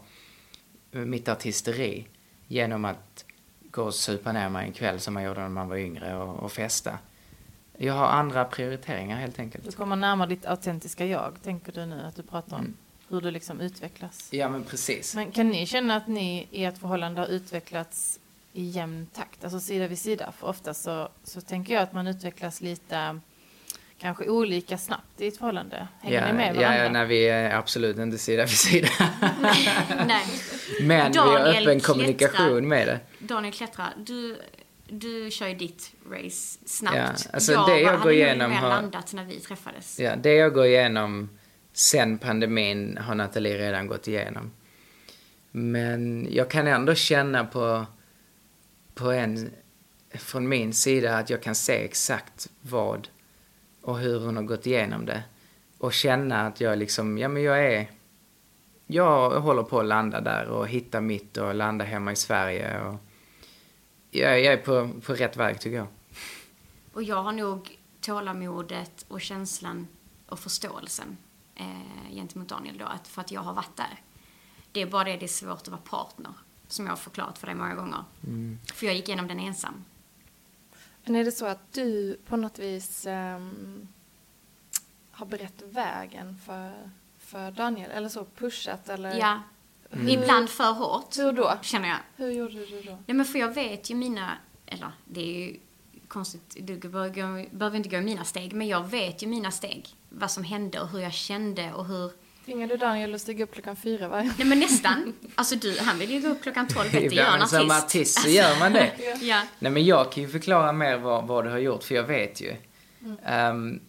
eh, 0.92 1.00
mitt 1.00 1.28
artisteri 1.28 2.08
genom 2.46 2.84
att 2.84 3.24
gå 3.70 3.82
och 3.82 3.94
supa 3.94 4.32
ner 4.32 4.48
mig 4.48 4.66
en 4.66 4.72
kväll 4.72 5.00
som 5.00 5.14
man 5.14 5.22
gjorde 5.22 5.40
när 5.40 5.48
man 5.48 5.68
var 5.68 5.76
yngre 5.76 6.16
och, 6.16 6.42
och 6.42 6.52
festa. 6.52 6.98
Jag 7.78 7.94
har 7.94 8.06
andra 8.06 8.44
prioriteringar 8.44 9.16
helt 9.16 9.36
Du 9.36 9.42
enkelt. 9.42 9.76
kommer 9.76 9.96
närmare 9.96 10.28
ditt 10.28 10.46
autentiska 10.46 11.06
jag, 11.06 11.32
tänker 11.42 11.72
du 11.72 11.86
nu 11.86 12.00
att 12.00 12.16
du 12.16 12.22
pratar 12.22 12.56
om 12.56 12.62
Mm. 12.62 12.76
Hur 13.14 13.20
du 13.20 13.30
liksom 13.30 13.60
utvecklas. 13.60 14.28
Ja 14.30 14.48
men 14.48 14.64
precis. 14.64 15.14
Men 15.14 15.32
kan 15.32 15.48
ni 15.48 15.66
känna 15.66 15.96
att 15.96 16.08
ni 16.08 16.48
i 16.50 16.64
ert 16.64 16.78
förhållande 16.78 17.20
har 17.20 17.28
utvecklats 17.28 18.20
i 18.52 18.62
jämn 18.64 19.06
takt, 19.14 19.44
alltså 19.44 19.60
sida 19.60 19.86
vid 19.88 19.98
sida? 19.98 20.32
För 20.38 20.46
ofta 20.46 20.74
så, 20.74 21.08
så 21.24 21.40
tänker 21.40 21.74
jag 21.74 21.82
att 21.82 21.92
man 21.92 22.06
utvecklas 22.06 22.60
lite, 22.60 23.20
kanske 23.98 24.28
olika 24.28 24.78
snabbt 24.78 25.20
i 25.20 25.26
ett 25.26 25.36
förhållande. 25.38 25.88
Hänger 26.00 26.20
ja, 26.20 26.26
ni 26.26 26.32
med 26.32 26.56
ja, 26.56 26.60
varandra? 26.60 26.84
ja, 26.84 26.88
nej, 26.90 27.06
vi 27.06 27.28
är 27.28 27.54
absolut 27.54 27.98
inte 27.98 28.18
sida 28.18 28.42
vid 28.42 28.50
sida. 28.58 28.88
Nej. 30.06 30.24
Men 30.82 31.12
vi 31.12 31.18
har 31.18 31.26
Daniel 31.26 31.46
öppen 31.48 31.64
klättrar. 31.64 31.94
kommunikation 31.94 32.68
med 32.68 32.86
det. 32.88 33.00
Daniel 33.18 33.54
Klättra, 33.54 33.88
du, 33.96 34.36
du 34.88 35.30
kör 35.30 35.48
ju 35.48 35.54
ditt 35.54 35.92
race 36.10 36.58
snabbt. 36.66 36.96
Ja, 36.96 37.08
alltså 37.32 37.52
jag 37.52 37.68
det 37.68 37.80
jag 37.80 38.00
går 38.00 38.12
igenom 38.12 38.52
har- 38.52 38.68
landat 38.68 39.12
när 39.12 39.24
vi 39.24 39.40
träffades. 39.40 40.00
Ja, 40.00 40.16
det 40.16 40.34
jag 40.34 40.54
går 40.54 40.66
igenom 40.66 41.28
sen 41.76 42.18
pandemin 42.18 42.98
har 42.98 43.14
Nathalie 43.14 43.58
redan 43.58 43.86
gått 43.86 44.08
igenom. 44.08 44.50
Men 45.50 46.28
jag 46.30 46.50
kan 46.50 46.66
ändå 46.66 46.94
känna 46.94 47.44
på, 47.44 47.86
på 48.94 49.10
en, 49.10 49.50
från 50.10 50.48
min 50.48 50.72
sida 50.72 51.16
att 51.16 51.30
jag 51.30 51.42
kan 51.42 51.54
se 51.54 51.84
exakt 51.84 52.50
vad 52.60 53.08
och 53.82 53.98
hur 53.98 54.20
hon 54.20 54.36
har 54.36 54.42
gått 54.42 54.66
igenom 54.66 55.06
det. 55.06 55.22
Och 55.78 55.92
känna 55.92 56.46
att 56.46 56.60
jag 56.60 56.78
liksom, 56.78 57.18
ja 57.18 57.28
men 57.28 57.42
jag 57.42 57.66
är, 57.72 57.90
jag 58.86 59.40
håller 59.40 59.62
på 59.62 59.80
att 59.80 59.86
landa 59.86 60.20
där 60.20 60.48
och 60.48 60.68
hitta 60.68 61.00
mitt 61.00 61.36
och 61.36 61.54
landa 61.54 61.84
hemma 61.84 62.12
i 62.12 62.16
Sverige 62.16 62.80
och 62.80 62.94
jag, 64.10 64.40
jag 64.40 64.52
är 64.52 64.56
på, 64.56 64.90
på 65.06 65.14
rätt 65.14 65.36
väg 65.36 65.60
tycker 65.60 65.76
jag. 65.76 65.86
Och 66.92 67.02
jag 67.02 67.22
har 67.22 67.32
nog 67.32 67.78
tålamodet 68.00 69.04
och 69.08 69.20
känslan 69.20 69.86
och 70.26 70.38
förståelsen 70.38 71.16
eh, 71.54 72.10
gentemot 72.14 72.48
Daniel 72.48 72.78
då, 72.78 72.84
att, 72.84 73.08
för 73.08 73.20
att 73.20 73.30
jag 73.30 73.40
har 73.40 73.52
varit 73.54 73.76
där. 73.76 74.00
Det 74.72 74.82
är 74.82 74.86
bara 74.86 75.04
det, 75.04 75.16
det 75.16 75.26
är 75.26 75.28
svårt 75.28 75.60
att 75.60 75.68
vara 75.68 75.80
partner, 75.80 76.32
som 76.68 76.84
jag 76.84 76.92
har 76.92 76.96
förklarat 76.96 77.38
för 77.38 77.46
dig 77.46 77.56
många 77.56 77.74
gånger. 77.74 78.04
För 78.74 78.86
jag 78.86 78.94
gick 78.94 79.08
igenom 79.08 79.28
den 79.28 79.40
ensam. 79.40 79.84
Men 81.04 81.16
är 81.16 81.24
det 81.24 81.32
så 81.32 81.46
att 81.46 81.72
du 81.72 82.18
på 82.26 82.36
något 82.36 82.58
vis 82.58 83.06
ehm, 83.06 83.88
har 85.10 85.26
berett 85.26 85.62
vägen 85.62 86.38
för, 86.46 86.90
för 87.18 87.50
Daniel? 87.50 87.90
Eller 87.90 88.08
så 88.08 88.24
pushat? 88.24 88.88
Eller 88.88 89.18
Ja, 89.18 89.42
hur, 89.90 90.08
ibland 90.08 90.50
för 90.50 90.72
hårt, 90.72 91.18
Hur 91.18 91.32
då? 91.32 91.58
känner 91.62 91.88
jag. 91.88 91.98
Hur 92.16 92.30
gjorde 92.30 92.66
du 92.66 92.82
då? 92.82 92.98
Nej 93.06 93.16
men 93.16 93.24
för 93.26 93.38
jag 93.38 93.54
vet 93.54 93.90
ju 93.90 93.94
mina, 93.94 94.32
eller 94.66 94.92
det 95.04 95.20
är 95.20 95.46
ju 95.46 95.58
konstigt, 96.08 96.56
du 96.60 96.76
behöver, 96.76 97.48
behöver 97.56 97.76
inte 97.76 97.88
gå 97.88 97.96
i 97.96 98.00
mina 98.00 98.24
steg, 98.24 98.52
men 98.52 98.68
jag 98.68 98.88
vet 98.88 99.22
ju 99.22 99.26
mina 99.26 99.50
steg. 99.50 99.94
Vad 100.16 100.30
som 100.30 100.44
hände 100.44 100.80
och 100.80 100.88
hur 100.88 101.00
jag 101.00 101.12
kände 101.12 101.72
och 101.72 101.86
hur, 101.86 102.10
Tvingade 102.44 102.74
du 102.74 102.76
Daniel 102.76 103.14
att 103.14 103.20
stiga 103.20 103.44
upp 103.44 103.52
klockan 103.54 103.76
fyra 103.76 104.08
varje 104.08 104.32
nej 104.38 104.46
men 104.46 104.60
nästan. 104.60 105.14
Alltså 105.34 105.56
du, 105.56 105.78
han 105.78 105.98
vill 105.98 106.10
ju 106.10 106.20
gå 106.20 106.28
upp 106.28 106.42
klockan 106.42 106.68
12, 106.68 106.90
vet 106.90 107.10
du, 107.10 107.16
gör 107.16 107.24
en 107.24 107.32
Ibland 107.34 107.50
som 107.50 107.70
artist. 107.70 107.84
artist 107.84 108.22
så 108.22 108.28
gör 108.28 108.58
man 108.58 108.72
det. 108.72 108.92
Ja. 109.20 109.42
Nej 109.58 109.72
men 109.72 109.84
jag 109.84 110.12
kan 110.12 110.22
ju 110.22 110.28
förklara 110.28 110.72
mer 110.72 110.96
vad, 110.98 111.26
vad 111.26 111.44
du 111.44 111.50
har 111.50 111.58
gjort, 111.58 111.82
för 111.82 111.94
jag 111.94 112.02
vet 112.02 112.40
ju. 112.40 112.56
Ehm, 113.24 113.80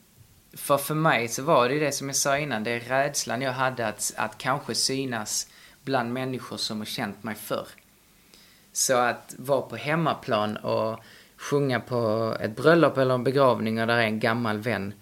för 0.54 0.78
för 0.78 0.96
mig 0.96 1.28
så 1.28 1.44
var 1.44 1.70
det 1.70 1.80
det 1.80 1.92
som 1.92 2.08
jag 2.08 2.16
sa 2.16 2.38
innan, 2.38 2.64
det 2.64 2.72
är 2.72 2.80
rädslan 2.80 3.42
jag 3.42 3.52
hade 3.52 3.88
att, 3.88 4.14
att 4.18 4.38
kanske 4.38 4.76
synas 4.76 5.48
bland 5.84 6.14
människor 6.14 6.58
som 6.58 6.78
har 6.78 6.86
känt 6.86 7.24
mig 7.24 7.36
förr. 7.36 7.68
Så 8.74 8.98
att 8.98 9.36
vara 9.38 9.62
på 9.62 9.76
hemmaplan 9.76 10.58
och 10.58 11.00
sjunga 11.38 11.80
på 11.80 12.34
ett 12.42 12.56
bröllop 12.56 12.98
eller 12.98 13.14
en 13.14 13.24
begravning 13.24 13.82
och 13.82 13.88
där 13.88 13.98
är 13.98 14.02
en 14.02 14.20
gammal 14.20 14.58
vän 14.58 14.94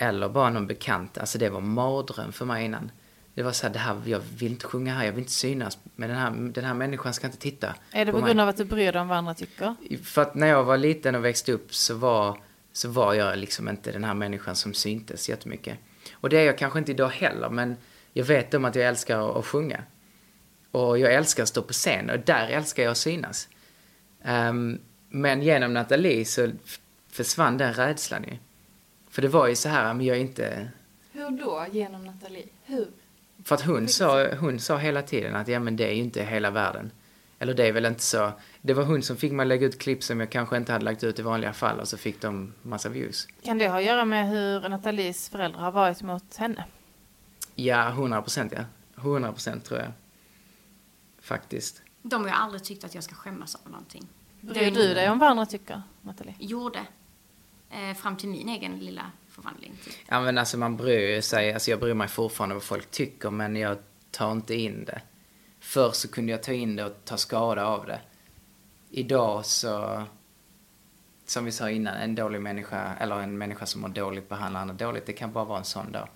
eller 0.00 0.28
bara 0.28 0.50
någon 0.50 0.66
bekant, 0.66 1.18
alltså 1.18 1.38
det 1.38 1.48
var 1.48 1.60
mardröm 1.60 2.32
för 2.32 2.44
mig 2.44 2.64
innan. 2.64 2.90
Det 3.34 3.42
var 3.42 3.52
så 3.52 3.66
här, 3.66 3.72
det 3.72 3.78
här, 3.78 4.02
jag 4.04 4.20
vill 4.38 4.52
inte 4.52 4.66
sjunga 4.66 4.94
här, 4.94 5.04
jag 5.04 5.12
vill 5.12 5.20
inte 5.20 5.32
synas, 5.32 5.78
men 5.96 6.08
den 6.08 6.18
här, 6.18 6.30
den 6.30 6.64
här 6.64 6.74
människan 6.74 7.14
ska 7.14 7.26
inte 7.26 7.38
titta 7.38 7.74
Är 7.92 8.04
det 8.04 8.12
på 8.12 8.18
mig. 8.18 8.26
grund 8.26 8.40
av 8.40 8.48
att 8.48 8.56
du 8.56 8.64
bryr 8.64 8.92
dig 8.92 9.00
om 9.00 9.08
vad 9.08 9.18
andra 9.18 9.34
tycker? 9.34 9.74
För 10.04 10.22
att 10.22 10.34
när 10.34 10.46
jag 10.46 10.64
var 10.64 10.76
liten 10.78 11.14
och 11.14 11.24
växte 11.24 11.52
upp 11.52 11.74
så 11.74 11.94
var, 11.94 12.38
så 12.72 12.88
var 12.88 13.14
jag 13.14 13.38
liksom 13.38 13.68
inte 13.68 13.92
den 13.92 14.04
här 14.04 14.14
människan 14.14 14.56
som 14.56 14.74
syntes 14.74 15.28
jättemycket. 15.28 15.78
Och 16.12 16.28
det 16.28 16.38
är 16.38 16.44
jag 16.44 16.58
kanske 16.58 16.78
inte 16.78 16.90
idag 16.90 17.08
heller, 17.08 17.48
men 17.48 17.76
jag 18.12 18.24
vet 18.24 18.54
om 18.54 18.64
att 18.64 18.74
jag 18.74 18.84
älskar 18.84 19.38
att, 19.38 19.46
sjunga. 19.46 19.82
Och 20.70 20.98
jag 20.98 21.14
älskar 21.14 21.42
att 21.42 21.48
stå 21.48 21.62
på 21.62 21.72
scen 21.72 22.10
och 22.10 22.18
där 22.18 22.48
älskar 22.48 22.82
jag 22.82 22.90
att 22.90 22.96
synas. 22.96 23.48
Ehm, 24.22 24.78
men 25.08 25.42
genom 25.42 25.74
Nathalie 25.74 26.24
så 26.24 26.50
försvann 27.10 27.58
den 27.58 27.74
rädslan 27.74 28.24
ju. 28.24 28.36
För 29.10 29.22
det 29.22 29.28
var 29.28 29.46
ju 29.46 29.56
så 29.56 29.68
här, 29.68 29.94
men 29.94 30.06
jag 30.06 30.16
är 30.16 30.20
inte... 30.20 30.68
Hur 31.12 31.30
då, 31.30 31.66
genom 31.72 32.04
Nathalie? 32.04 32.46
Hur? 32.64 32.88
För 33.44 33.54
att 33.54 33.66
hon 33.66 33.88
sa, 33.88 34.34
hon 34.34 34.60
sa 34.60 34.76
hela 34.76 35.02
tiden 35.02 35.36
att 35.36 35.48
ja 35.48 35.58
men 35.58 35.76
det 35.76 35.88
är 35.88 35.92
ju 35.92 36.02
inte 36.02 36.22
hela 36.22 36.50
världen. 36.50 36.90
Eller 37.38 37.54
det 37.54 37.68
är 37.68 37.72
väl 37.72 37.86
inte 37.86 38.02
så. 38.02 38.32
Det 38.62 38.74
var 38.74 38.84
hon 38.84 39.02
som 39.02 39.16
fick 39.16 39.32
mig 39.32 39.44
att 39.44 39.48
lägga 39.48 39.66
ut 39.66 39.78
klipp 39.78 40.02
som 40.02 40.20
jag 40.20 40.30
kanske 40.30 40.56
inte 40.56 40.72
hade 40.72 40.84
lagt 40.84 41.04
ut 41.04 41.18
i 41.18 41.22
vanliga 41.22 41.52
fall 41.52 41.80
och 41.80 41.88
så 41.88 41.96
fick 41.96 42.20
de 42.20 42.52
massa 42.62 42.88
views. 42.88 43.26
Kan 43.42 43.58
det 43.58 43.68
ha 43.68 43.78
att 43.78 43.84
göra 43.84 44.04
med 44.04 44.28
hur 44.28 44.68
Nathalies 44.68 45.28
föräldrar 45.28 45.60
har 45.60 45.72
varit 45.72 46.02
mot 46.02 46.36
henne? 46.36 46.64
Ja, 47.54 47.88
100 47.88 48.22
procent 48.22 48.52
ja. 48.56 48.64
100 48.96 49.32
procent 49.32 49.64
tror 49.64 49.80
jag. 49.80 49.92
Faktiskt. 51.20 51.82
De 52.02 52.24
har 52.24 52.30
aldrig 52.30 52.64
tyckt 52.64 52.84
att 52.84 52.94
jag 52.94 53.04
ska 53.04 53.14
skämmas 53.14 53.54
av 53.54 53.70
någonting. 53.70 54.06
Bryr 54.40 54.70
du 54.70 54.94
dig 54.94 55.10
om 55.10 55.18
vad 55.18 55.28
andra 55.28 55.46
tycker, 55.46 55.82
Nathalie? 56.02 56.34
Gjorde. 56.38 56.80
Eh, 57.70 57.94
fram 57.94 58.16
till 58.16 58.28
min 58.28 58.48
egen 58.48 58.78
lilla 58.78 59.10
förvandling. 59.28 59.72
Typ. 59.84 59.94
Ja 60.08 60.20
men 60.20 60.38
alltså 60.38 60.58
man 60.58 60.76
bryr 60.76 61.20
sig, 61.20 61.52
alltså 61.52 61.70
jag 61.70 61.80
bryr 61.80 61.94
mig 61.94 62.08
fortfarande 62.08 62.54
vad 62.54 62.64
folk 62.64 62.90
tycker 62.90 63.30
men 63.30 63.56
jag 63.56 63.78
tar 64.10 64.32
inte 64.32 64.54
in 64.54 64.84
det. 64.84 65.02
Förr 65.60 65.90
så 65.92 66.08
kunde 66.08 66.32
jag 66.32 66.42
ta 66.42 66.52
in 66.52 66.76
det 66.76 66.84
och 66.84 66.96
ta 67.04 67.16
skada 67.16 67.66
av 67.66 67.86
det. 67.86 68.00
Idag 68.90 69.46
så, 69.46 70.02
som 71.26 71.44
vi 71.44 71.52
sa 71.52 71.70
innan, 71.70 71.96
en 71.96 72.14
dålig 72.14 72.40
människa, 72.40 72.94
eller 72.94 73.16
en 73.20 73.38
människa 73.38 73.66
som 73.66 73.80
mår 73.80 73.88
dåligt 73.88 74.28
behandlar 74.28 74.60
andra 74.60 74.74
dåligt, 74.74 75.06
det 75.06 75.12
kan 75.12 75.32
bara 75.32 75.44
vara 75.44 75.58
en 75.58 75.64
sån 75.64 75.92
dag. 75.92 76.08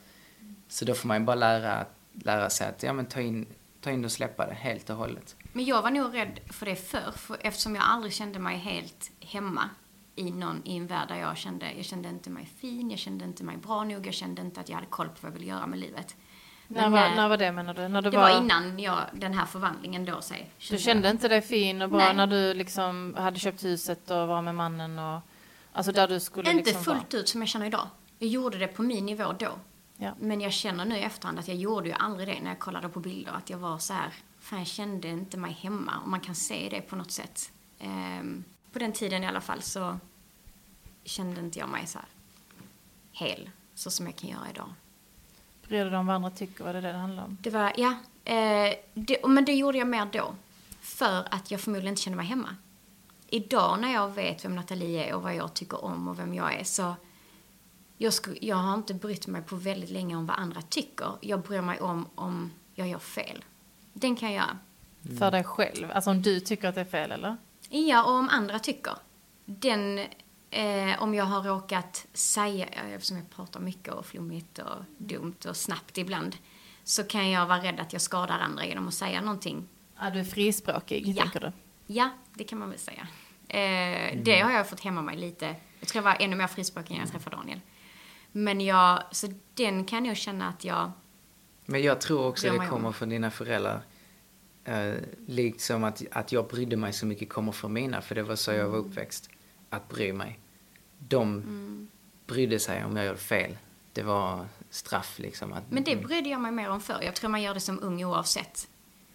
Så 0.68 0.84
då 0.84 0.94
får 0.94 1.08
man 1.08 1.20
ju 1.20 1.24
bara 1.24 1.36
lära, 1.36 1.86
lära 2.12 2.50
sig 2.50 2.68
att, 2.68 2.82
ja 2.82 2.92
men 2.92 3.06
ta 3.06 3.20
in, 3.20 3.46
ta 3.80 3.90
in 3.90 4.04
och 4.04 4.12
släppa 4.12 4.46
det 4.46 4.54
helt 4.54 4.90
och 4.90 4.96
hållet. 4.96 5.36
Men 5.52 5.64
jag 5.64 5.82
var 5.82 5.90
nog 5.90 6.14
rädd 6.14 6.40
för 6.50 6.66
det 6.66 6.76
förr, 6.76 7.12
för 7.16 7.36
eftersom 7.40 7.74
jag 7.74 7.84
aldrig 7.84 8.12
kände 8.12 8.38
mig 8.38 8.58
helt 8.58 9.10
hemma 9.20 9.70
i, 10.16 10.30
någon, 10.30 10.62
i 10.64 10.76
en 10.76 10.86
värld 10.86 11.08
där 11.08 11.16
jag 11.16 11.36
kände, 11.36 11.72
jag 11.72 11.84
kände 11.84 12.08
inte 12.08 12.30
mig 12.30 12.48
fin, 12.60 12.90
jag 12.90 12.98
kände 12.98 13.24
inte 13.24 13.44
mig 13.44 13.56
bra 13.56 13.84
nog, 13.84 14.06
jag 14.06 14.14
kände 14.14 14.42
inte 14.42 14.60
att 14.60 14.68
jag 14.68 14.76
hade 14.76 14.86
koll 14.86 15.08
på 15.08 15.14
vad 15.20 15.30
jag 15.30 15.38
ville 15.38 15.50
göra 15.50 15.66
med 15.66 15.78
livet. 15.78 16.16
När 16.68 16.90
var, 16.90 17.14
när 17.16 17.28
var 17.28 17.36
det 17.36 17.52
menar 17.52 17.74
du? 17.74 17.88
När 17.88 18.02
du 18.02 18.10
det 18.10 18.16
var 18.16 18.42
innan 18.42 18.78
jag, 18.78 19.00
den 19.12 19.34
här 19.34 19.46
förvandlingen 19.46 20.04
då, 20.04 20.20
säg. 20.20 20.50
Du 20.70 20.78
kände 20.78 21.10
inte 21.10 21.28
dig 21.28 21.42
fin 21.42 21.82
och 21.82 21.90
bra 21.90 21.98
Nej. 21.98 22.14
när 22.14 22.26
du 22.26 22.54
liksom 22.54 23.14
hade 23.18 23.38
köpt 23.38 23.64
huset 23.64 24.10
och 24.10 24.28
var 24.28 24.42
med 24.42 24.54
mannen 24.54 24.98
och... 24.98 25.20
Alltså 25.72 25.92
där 25.92 26.08
du 26.08 26.20
skulle 26.20 26.50
Inte 26.50 26.64
liksom 26.64 26.82
vara. 26.84 26.96
fullt 26.96 27.14
ut 27.14 27.28
som 27.28 27.40
jag 27.42 27.48
känner 27.48 27.66
idag. 27.66 27.88
Jag 28.18 28.28
gjorde 28.28 28.58
det 28.58 28.66
på 28.66 28.82
min 28.82 29.06
nivå 29.06 29.34
då. 29.38 29.50
Ja. 29.96 30.12
Men 30.20 30.40
jag 30.40 30.52
känner 30.52 30.84
nu 30.84 30.96
i 30.96 31.02
efterhand 31.02 31.38
att 31.38 31.48
jag 31.48 31.56
gjorde 31.56 31.88
ju 31.88 31.94
aldrig 31.94 32.28
det 32.28 32.40
när 32.40 32.50
jag 32.50 32.58
kollade 32.58 32.88
på 32.88 33.00
bilder. 33.00 33.32
Att 33.32 33.50
jag 33.50 33.58
var 33.58 33.78
så 33.78 33.92
här, 33.92 34.12
fan 34.40 34.58
jag 34.58 34.68
kände 34.68 35.08
inte 35.08 35.36
mig 35.36 35.52
hemma. 35.52 35.92
Och 36.02 36.08
man 36.08 36.20
kan 36.20 36.34
se 36.34 36.68
det 36.70 36.80
på 36.80 36.96
något 36.96 37.10
sätt. 37.10 37.52
Ehm, 37.78 38.44
på 38.74 38.80
den 38.80 38.92
tiden 38.92 39.24
i 39.24 39.26
alla 39.26 39.40
fall 39.40 39.62
så 39.62 39.98
kände 41.04 41.40
inte 41.40 41.58
jag 41.58 41.68
mig 41.68 41.86
så 41.86 41.98
här 41.98 42.08
hel. 43.12 43.50
Så 43.74 43.90
som 43.90 44.06
jag 44.06 44.16
kan 44.16 44.30
göra 44.30 44.50
idag. 44.50 44.72
Bryr 45.68 45.84
du 45.84 45.90
dig 45.90 45.98
om 45.98 46.06
vad 46.06 46.16
andra 46.16 46.30
tycker? 46.30 46.64
Vad 46.64 46.76
är 46.76 46.82
det 46.82 46.92
det 46.92 46.98
handlar 46.98 47.24
om? 47.24 47.38
Det 47.40 47.50
var, 47.50 47.72
ja. 47.76 47.94
Eh, 48.24 48.74
det, 48.94 49.26
men 49.26 49.44
det 49.44 49.52
gjorde 49.52 49.78
jag 49.78 49.88
mer 49.88 50.06
då. 50.12 50.34
För 50.80 51.28
att 51.30 51.50
jag 51.50 51.60
förmodligen 51.60 51.92
inte 51.92 52.02
kände 52.02 52.16
mig 52.16 52.26
hemma. 52.26 52.56
Idag 53.28 53.80
när 53.80 53.92
jag 53.92 54.08
vet 54.08 54.44
vem 54.44 54.56
Nathalie 54.56 55.04
är 55.04 55.14
och 55.14 55.22
vad 55.22 55.34
jag 55.34 55.54
tycker 55.54 55.84
om 55.84 56.08
och 56.08 56.18
vem 56.18 56.34
jag 56.34 56.54
är 56.54 56.64
så 56.64 56.94
jag, 57.98 58.12
sku, 58.12 58.34
jag 58.40 58.56
har 58.56 58.74
inte 58.74 58.94
brytt 58.94 59.26
mig 59.26 59.42
på 59.42 59.56
väldigt 59.56 59.90
länge 59.90 60.16
om 60.16 60.26
vad 60.26 60.38
andra 60.38 60.62
tycker. 60.62 61.12
Jag 61.20 61.42
bryr 61.42 61.60
mig 61.60 61.80
om 61.80 62.08
om 62.14 62.52
jag 62.74 62.88
gör 62.88 62.98
fel. 62.98 63.44
Den 63.92 64.16
kan 64.16 64.32
jag 64.32 64.36
göra. 64.36 64.58
För 65.18 65.30
dig 65.30 65.44
själv? 65.44 65.90
Alltså 65.90 66.10
om 66.10 66.22
du 66.22 66.40
tycker 66.40 66.68
att 66.68 66.74
det 66.74 66.80
är 66.80 66.84
fel 66.84 67.12
eller? 67.12 67.36
Ja, 67.68 68.04
och 68.04 68.12
om 68.12 68.28
andra 68.28 68.58
tycker. 68.58 68.92
Den, 69.44 69.98
eh, 70.50 71.02
om 71.02 71.14
jag 71.14 71.24
har 71.24 71.42
råkat 71.42 72.06
säga, 72.12 72.66
eftersom 72.66 73.16
jag 73.16 73.30
pratar 73.30 73.60
mycket 73.60 73.92
och 73.94 74.06
flummigt 74.06 74.58
och 74.58 74.84
dumt 74.98 75.36
och 75.48 75.56
snabbt 75.56 75.98
ibland, 75.98 76.36
så 76.84 77.04
kan 77.04 77.30
jag 77.30 77.46
vara 77.46 77.62
rädd 77.62 77.80
att 77.80 77.92
jag 77.92 78.02
skadar 78.02 78.38
andra 78.38 78.64
genom 78.66 78.88
att 78.88 78.94
säga 78.94 79.20
någonting. 79.20 79.68
Ja, 80.00 80.10
du 80.10 80.20
är 80.20 80.24
frispråkig, 80.24 81.08
Ja. 81.08 81.22
tänker 81.22 81.40
du? 81.40 81.52
Ja, 81.86 82.10
det 82.34 82.44
kan 82.44 82.58
man 82.58 82.70
väl 82.70 82.78
säga. 82.78 83.06
Eh, 83.48 84.18
Det 84.22 84.40
har 84.40 84.50
jag 84.52 84.68
fått 84.68 84.80
hämma 84.80 85.02
mig 85.02 85.16
lite. 85.16 85.56
Jag 85.80 85.88
tror 85.88 86.04
jag 86.04 86.12
var 86.12 86.16
ännu 86.20 86.36
mer 86.36 86.46
frispråkig 86.46 86.94
när 86.94 87.00
jag 87.00 87.10
träffade 87.10 87.36
Daniel. 87.36 87.60
Men 88.32 88.60
jag, 88.60 89.02
så 89.12 89.26
den 89.54 89.84
kan 89.84 90.04
jag 90.04 90.16
känna 90.16 90.48
att 90.48 90.64
jag, 90.64 90.90
Men 91.64 91.82
jag 91.82 92.00
tror 92.00 92.26
också 92.26 92.46
det 92.46 92.52
mig 92.58 92.68
om. 92.68 92.74
kommer 92.74 92.92
från 92.92 93.08
dina 93.08 93.30
föräldrar. 93.30 93.82
Eh, 94.64 94.94
liksom 95.26 95.84
att, 95.84 96.02
att 96.10 96.32
jag 96.32 96.46
brydde 96.48 96.76
mig 96.76 96.92
så 96.92 97.06
mycket 97.06 97.28
kommer 97.28 97.52
från 97.52 97.72
mina, 97.72 98.00
för 98.02 98.14
det 98.14 98.22
var 98.22 98.36
så 98.36 98.52
jag 98.52 98.68
var 98.68 98.78
Mm. 98.78 98.90
uppväxt. 98.90 99.28
Att 99.70 99.88
bry 99.88 100.12
mig. 100.12 100.38
De 100.98 101.88
brydde 102.26 102.58
sig 102.58 102.84
om 102.84 102.96
jag 102.96 103.06
gjorde 103.06 103.18
fel. 103.18 103.56
Det 103.92 104.02
var 104.02 104.46
straff 104.70 105.18
liksom. 105.18 105.52
Att, 105.52 105.62
men 105.70 105.84
det 105.84 105.96
brydde 105.96 106.28
jag 106.28 106.40
mig 106.40 106.52
mer 106.52 106.70
om 106.70 106.80
förr. 106.80 107.00
Jag 107.02 107.14
tror 107.14 107.30
man 107.30 107.42
gör 107.42 107.54
det 107.54 107.60
som 107.60 107.82
ung 107.82 108.04
oavsett. 108.04 108.68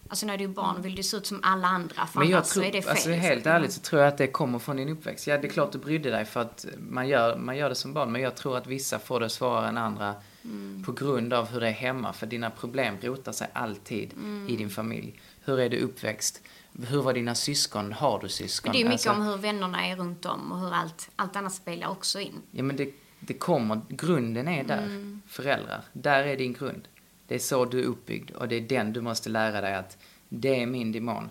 Alltså 0.10 0.26
när 0.26 0.38
du 0.38 0.44
är 0.44 0.48
barn 0.48 0.82
vill 0.82 0.96
du 0.96 1.04
se 1.04 1.18
ut 1.18 1.26
som 1.28 1.40
alla 1.44 1.68
andra, 1.68 2.08
för 2.08 2.20
Men 2.20 2.30
jag 2.30 2.38
annars 2.38 2.48
så 2.48 2.54
tror, 2.54 2.66
är 2.66 2.72
det 2.72 2.82
fel. 2.82 2.90
alltså 2.92 3.10
liksom. 3.10 3.28
helt 3.30 3.46
ärligt 3.46 3.72
så 3.72 3.82
tror 3.82 4.02
jag 4.02 4.08
att 4.10 4.18
det 4.18 4.28
kommer 4.28 4.60
från 4.60 4.76
din 4.78 4.90
uppväxt. 4.90 5.28
Ja, 5.28 5.38
det 5.38 5.48
är 5.48 5.52
klart 5.52 5.72
du 5.72 5.78
brydde 5.78 6.10
dig 6.10 6.26
för 6.26 6.40
att 6.42 6.66
man 6.90 7.08
gör, 7.08 7.38
man 7.38 7.58
gör 7.58 7.70
det 7.70 7.76
som 7.76 7.94
barn. 7.94 8.12
Men 8.12 8.22
jag 8.22 8.36
tror 8.36 8.58
att 8.58 8.68
vissa 8.68 9.00
får 9.00 9.20
det 9.20 9.30
svårare 9.30 9.68
än 9.68 9.78
andra 9.78 10.16
Mm. 10.44 10.84
på 10.84 10.92
grund 10.92 11.34
av 11.34 11.48
hur 11.50 11.60
det 11.60 11.68
är 11.68 11.72
hemma. 11.72 12.14
För 12.14 12.28
dina 12.28 12.50
problem 12.50 12.96
rotar 13.02 13.32
sig 13.32 13.48
alltid 13.54 14.14
Mm. 14.14 14.50
i 14.50 14.56
din 14.56 14.70
familj. 14.70 15.20
Hur 15.46 15.60
är 15.60 15.70
du 15.70 15.80
uppväxt? 15.80 16.42
Hur 16.88 17.02
var 17.02 17.14
dina 17.14 17.36
syskon? 17.36 17.94
Har 17.94 18.20
du 18.20 18.30
syskon? 18.30 18.72
Men 18.72 18.82
det 18.82 18.88
är 18.88 18.90
mycket 18.90 19.08
Alltså, 19.08 19.22
om 19.22 19.28
hur 19.28 19.38
vännerna 19.38 19.88
är 19.88 19.96
runt 19.96 20.26
om 20.26 20.52
och 20.52 20.60
hur 20.60 20.74
allt, 20.74 21.10
allt 21.16 21.36
annat 21.36 21.54
spelar 21.54 21.88
också 21.88 22.20
in. 22.20 22.42
Ja, 22.52 22.64
men 22.64 22.76
det, 22.76 22.90
det 23.20 23.34
kommer, 23.34 23.82
grunden 23.90 24.48
är 24.48 24.64
där. 24.64 24.84
Mm. 24.84 25.22
Föräldrar. 25.28 25.82
Där 25.94 26.24
är 26.24 26.38
din 26.38 26.54
grund. 26.54 26.88
Det 27.28 27.36
är 27.36 27.40
så 27.40 27.66
du 27.66 27.80
är 27.80 27.84
uppbyggd 27.84 28.32
och 28.32 28.48
det 28.48 28.56
är 28.56 28.62
den 28.62 28.94
du 28.94 29.02
måste 29.02 29.30
lära 29.30 29.62
dig 29.62 29.76
att 29.76 29.98
det 30.30 30.62
är 30.62 30.66
min 30.66 30.92
demon. 30.92 31.30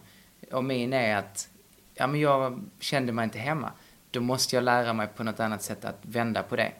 Och 0.52 0.64
min 0.64 0.92
är 0.92 1.16
att, 1.16 1.48
ja 1.94 2.06
men 2.06 2.20
jag 2.20 2.64
kände 2.80 3.12
mig 3.12 3.24
inte 3.24 3.38
hemma. 3.38 3.72
Då 4.10 4.20
måste 4.20 4.56
jag 4.56 4.64
lära 4.64 4.92
mig 4.92 5.06
på 5.06 5.24
något 5.24 5.40
annat 5.40 5.62
sätt 5.62 5.84
att 5.84 5.98
vända 6.02 6.42
på 6.42 6.56
det. 6.56 6.72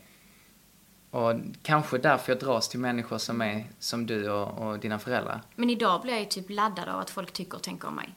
Och 1.11 1.35
kanske 1.63 1.99
därför 1.99 2.33
jag 2.33 2.41
dras 2.41 2.69
till 2.69 2.81
människor 2.81 3.19
som 3.19 3.43
är 3.43 3.67
som 3.79 4.07
du 4.07 4.31
och, 4.31 4.69
och 4.69 4.79
dina 4.79 4.99
föräldrar. 4.99 5.41
Men 5.57 5.71
idag 5.71 6.03
blir 6.03 6.13
jag 6.13 6.21
ju 6.21 6.27
typ 6.29 6.51
laddad 6.51 6.89
av 6.89 7.01
att 7.01 7.11
folk 7.11 7.33
tycker 7.33 7.55
och 7.57 7.63
tänker 7.63 7.89
om 7.89 7.95
mig. 7.95 8.15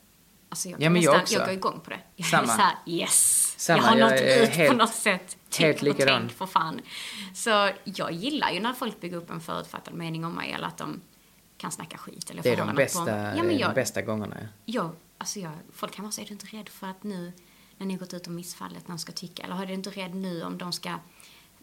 Alltså 0.49 0.69
jag, 0.69 0.81
Ja, 0.81 0.89
men 0.89 1.01
jag 1.01 1.21
också. 1.21 1.33
jag 1.35 1.45
går 1.45 1.53
igång 1.53 1.79
på 1.79 1.89
det. 1.89 1.99
Jag 2.15 2.27
Samma. 2.27 2.43
är 2.43 2.47
såhär, 2.47 2.75
yes! 2.85 3.53
Samma, 3.57 3.77
jag 3.77 3.83
har 3.89 3.97
jag 3.97 4.11
nått 4.11 4.21
ut 4.21 4.49
på 4.51 4.55
helt- 4.57 4.77
något 4.77 4.93
sätt. 4.95 5.37
helt 5.59 5.77
Tyck 5.77 5.77
och 5.77 5.83
likadan. 5.97 6.19
tänk 6.21 6.31
för 6.31 6.45
fan. 6.45 6.81
Så 7.35 7.69
jag 7.83 8.11
gillar 8.11 8.51
ju 8.51 8.59
när 8.59 8.73
folk 8.73 8.99
bygger 9.01 9.17
upp 9.17 9.29
en 9.29 9.41
förutfattad 9.41 9.93
mening 9.93 10.25
om 10.25 10.33
mig 10.33 10.51
eller 10.51 10.67
att 10.67 10.77
de 10.77 11.01
kan 11.57 11.71
snacka 11.71 11.97
skit 11.97 12.29
eller 12.29 12.43
Det 12.43 12.49
är 12.49 12.57
de 12.57 12.67
något 12.67 12.75
bästa, 12.75 13.03
på. 13.05 13.09
Ja, 13.09 13.15
men 13.35 13.47
de 13.47 13.53
jag, 13.57 13.73
bästa 13.75 14.01
gångerna. 14.01 14.37
jag, 14.65 14.89
alltså 15.17 15.39
jag, 15.39 15.51
folk 15.73 15.93
kan 15.93 16.03
vara 16.05 16.11
så, 16.11 16.21
är 16.21 16.25
du 16.25 16.31
inte 16.33 16.45
rädd 16.45 16.69
för 16.69 16.87
att 16.87 17.03
nu 17.03 17.33
när 17.77 17.85
ni 17.87 17.93
har 17.93 17.99
gått 17.99 18.13
ut 18.13 18.27
om 18.27 18.35
missfallet, 18.35 18.87
någon 18.87 18.99
ska 18.99 19.11
tycka, 19.11 19.43
eller 19.43 19.61
är 19.61 19.65
du 19.65 19.73
inte 19.73 19.89
rädd 19.89 20.15
nu 20.15 20.43
om 20.43 20.57
de 20.57 20.73
ska 20.73 20.95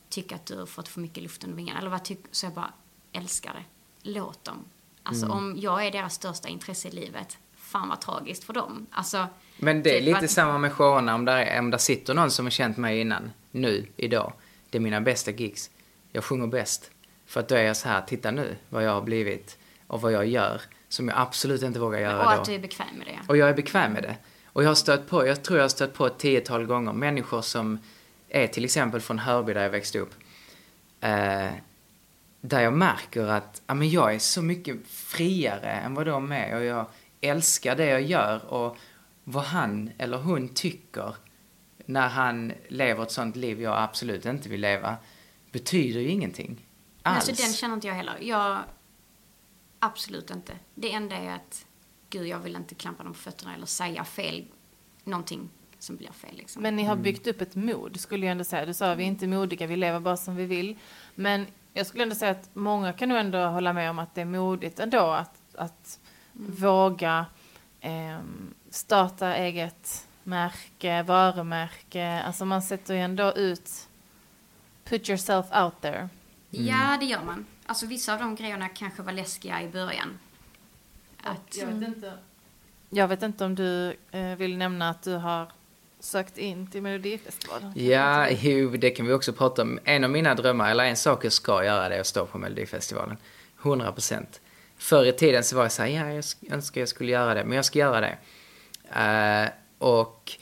tycka 0.09 0.35
att 0.35 0.47
du 0.47 0.59
har 0.59 0.67
fått 0.67 0.89
för 0.89 1.01
mycket 1.01 1.23
luft 1.23 1.45
under 1.45 1.57
vingarna, 1.57 1.79
eller 1.81 1.91
vad 1.91 2.05
tycker, 2.05 2.25
så 2.31 2.47
jag 2.47 2.53
bara 2.53 2.73
älskar 3.13 3.53
det. 3.55 3.65
Låt 4.11 4.45
dem. 4.45 4.65
Alltså 5.03 5.25
Mm. 5.27 5.37
om 5.37 5.57
jag 5.59 5.87
är 5.87 5.91
deras 5.91 6.15
största 6.15 6.49
intresse 6.49 6.89
i 6.89 6.91
livet, 6.91 7.39
fan 7.57 7.89
vad 7.89 8.01
tragiskt 8.01 8.45
för 8.45 8.53
dem. 8.53 8.87
Alltså, 8.91 9.27
Men 9.59 9.83
det 9.83 9.91
är 9.91 9.95
typ 9.99 10.05
lite 10.05 10.19
att- 10.19 10.31
samma 10.31 10.59
med 10.59 10.73
showerna. 10.73 11.15
Om 11.15 11.25
där, 11.25 11.59
om 11.59 11.71
där 11.71 11.79
sitter 11.79 12.15
någon 12.15 12.31
som 12.31 12.47
har 12.47 12.51
känt 12.51 12.77
mig 12.77 13.01
innan, 13.01 13.31
nu, 13.51 13.87
idag. 13.97 14.33
Det 14.71 14.79
är 14.79 14.83
mina 14.83 15.01
bästa 15.01 15.31
gigs. 15.31 15.71
Jag 16.13 16.25
sjunger 16.25 16.47
bäst. 16.47 16.91
För 17.27 17.41
att 17.41 17.49
då 17.49 17.55
är 17.55 17.63
jag 17.63 17.77
så 17.77 17.89
här, 17.89 18.03
titta 18.03 18.31
nu 18.31 18.57
vad 18.69 18.85
jag 18.85 18.91
har 18.93 19.03
blivit 19.03 19.59
och 19.87 20.01
vad 20.01 20.13
jag 20.13 20.27
gör. 20.27 20.61
Som 20.89 21.09
jag 21.09 21.19
absolut 21.19 21.63
inte 21.63 21.79
vågar 21.81 21.99
göra 21.99 22.19
och 22.19 22.25
då. 22.25 22.31
att 22.31 22.45
du 22.45 22.55
är 22.55 22.59
bekväm 22.59 22.97
med 22.99 23.07
det. 23.07 23.19
Och 23.29 23.37
jag 23.37 23.49
är 23.49 23.55
bekväm 23.55 23.93
med 23.93 24.03
det. 24.03 24.17
Och 24.45 24.65
jag 24.65 24.69
har 24.71 24.75
stött 24.75 25.09
på, 25.09 25.27
jag 25.27 25.43
tror 25.43 25.59
jag 25.59 25.65
har 25.65 25.69
stött 25.69 25.95
på 25.95 26.07
ett 26.07 26.19
tiotal 26.19 26.67
gånger 26.67 26.93
människor 26.93 27.43
som 27.43 27.79
är 28.29 28.47
till 28.47 28.65
exempel 28.65 29.01
från 29.01 29.19
Hörby 29.19 29.53
där 29.53 29.63
jag 29.63 29.71
växte 29.71 29.99
upp. 29.99 30.15
Eh, 31.01 31.51
där 32.41 32.61
jag 32.61 32.73
märker 32.73 33.27
att 33.27 33.63
ja, 33.67 33.75
men 33.75 33.91
jag 33.91 34.15
är 34.15 34.19
så 34.19 34.43
mycket 34.43 34.87
friare 34.89 35.71
än 35.71 35.95
vad 35.95 36.07
de 36.07 36.33
är 36.33 36.57
och 36.57 36.65
jag 36.65 36.87
älskar 37.21 37.77
det 37.77 37.87
jag 37.87 38.03
gör 38.03 38.45
och 38.45 38.77
vad 39.25 39.45
han 39.45 39.91
eller 39.99 40.19
hon 40.19 40.49
tycker 40.49 41.15
när 41.87 42.09
han 42.09 42.53
lever 42.69 43.03
ett 43.03 43.11
sånt 43.11 43.37
liv 43.37 43.61
jag 43.61 43.83
absolut 43.83 44.27
inte 44.27 44.49
vill 44.49 44.61
leva 44.61 44.97
betyder 45.53 46.01
ju 46.01 46.09
ingenting. 46.09 46.67
Men 47.03 47.13
Alls. 47.15 47.29
Alltså 47.29 47.45
den 47.45 47.53
känner 47.53 47.75
inte 47.75 47.87
jag 47.87 47.95
heller. 47.95 48.19
Jag, 48.21 48.59
absolut 49.79 50.31
inte. 50.31 50.59
Det 50.75 50.93
enda 50.93 51.17
är 51.17 51.35
att, 51.35 51.67
gud 52.11 52.27
jag 52.27 52.39
vill 52.39 52.57
inte 52.57 52.75
klampa 52.75 53.03
dem 53.03 53.13
på 53.13 53.19
fötterna 53.19 53.55
eller 53.55 53.67
säga 53.67 54.05
fel, 54.05 54.45
någonting 55.05 55.51
som 55.79 55.97
blir 55.97 56.13
fel 56.13 56.37
liksom. 56.37 56.63
Men 56.63 56.77
ni 56.77 56.85
har 56.85 56.97
byggt 56.97 57.27
upp 57.27 57.41
ett 57.41 57.55
mod, 57.55 58.01
skulle 58.01 58.27
jag 58.27 58.31
ändå 58.33 58.45
säga. 58.45 58.67
Du 58.67 58.75
sa 58.75 58.95
vi 58.95 59.03
är 59.03 59.09
inte 59.09 59.27
modiga, 59.27 59.67
vi 59.67 59.77
lever 59.77 60.01
bara 60.01 60.17
som 60.17 60.37
vi 60.37 60.47
vill. 60.47 60.77
Men 61.15 61.47
jag 61.73 61.87
skulle 61.87 62.03
ändå 62.03 62.15
säga 62.15 62.31
att 62.31 62.51
många 62.55 62.93
kan 62.93 63.09
nog 63.09 63.19
ändå 63.19 63.39
hålla 63.47 63.73
med 63.73 63.91
om 63.91 63.99
att 63.99 64.15
det 64.15 64.21
är 64.21 64.25
modigt 64.25 64.81
ändå 64.81 65.01
att, 65.11 65.41
att 65.55 65.99
våga 66.33 67.27
ehm, 67.81 68.55
starta 68.71 69.35
eget 69.35 70.07
märke, 70.23 71.03
varumärke. 71.03 72.23
Alltså 72.27 72.45
man 72.45 72.63
sätter 72.63 72.95
ju 72.95 73.01
ändå 73.01 73.33
ut, 73.33 73.89
put 74.85 75.09
yourself 75.09 75.47
out 75.53 75.81
there. 75.81 76.09
Ja, 76.51 76.97
det 77.01 77.07
gör 77.07 77.25
man. 77.25 77.47
Alltså 77.67 77.87
vissa 77.87 78.13
av 78.13 78.19
de 78.19 78.35
grejerna 78.35 78.69
kanske 78.69 79.03
var 79.03 79.13
läskiga 79.13 79.63
i 79.63 79.69
början. 79.69 80.19
Att, 81.23 81.57
Jag 81.57 81.67
vet 81.67 81.89
inte. 81.89 82.13
jag 82.91 83.09
vet 83.09 83.23
inte 83.23 83.45
om 83.45 83.55
du 83.55 83.97
eh, 84.11 84.35
vill 84.37 84.57
nämna 84.57 84.91
att 84.91 85.03
du 85.03 85.15
har 85.15 85.53
sökt 86.01 86.39
in 86.39 86.67
till 86.71 86.83
Melodifestivalen? 86.83 87.73
Ja, 87.77 88.29
jo, 88.31 88.71
det 88.71 88.91
kan 88.91 89.07
vi 89.07 89.13
också 89.13 89.33
prata 89.33 89.63
om. 89.63 89.79
En 89.85 90.05
av 90.05 90.11
mina 90.11 90.35
drömmar, 90.35 90.71
eller 90.71 90.85
en 90.85 90.97
sak 90.97 91.25
jag 91.25 91.33
ska 91.33 91.65
göra, 91.65 91.89
det 91.89 91.97
är 91.97 92.01
att 92.01 92.07
stå 92.07 92.27
på 92.27 92.39
Melodifestivalen. 92.39 93.17
100 93.63 93.93
procent. 93.93 94.41
Förr 94.77 95.05
i 95.07 95.13
tiden 95.13 95.45
så 95.45 95.57
var 95.57 95.63
jag 95.63 95.73
så 95.73 95.83
här, 95.83 95.89
ja, 95.89 96.13
jag 96.13 96.21
sk- 96.21 96.53
önskar 96.53 96.81
jag 96.81 96.89
skulle 96.89 97.13
göra 97.13 97.35
det, 97.35 97.45
men 97.45 97.57
jag 97.57 97.65
ska 97.65 97.79
göra 97.79 98.01
det. 98.01 98.19
Eh, 99.01 99.49
och 99.79 100.33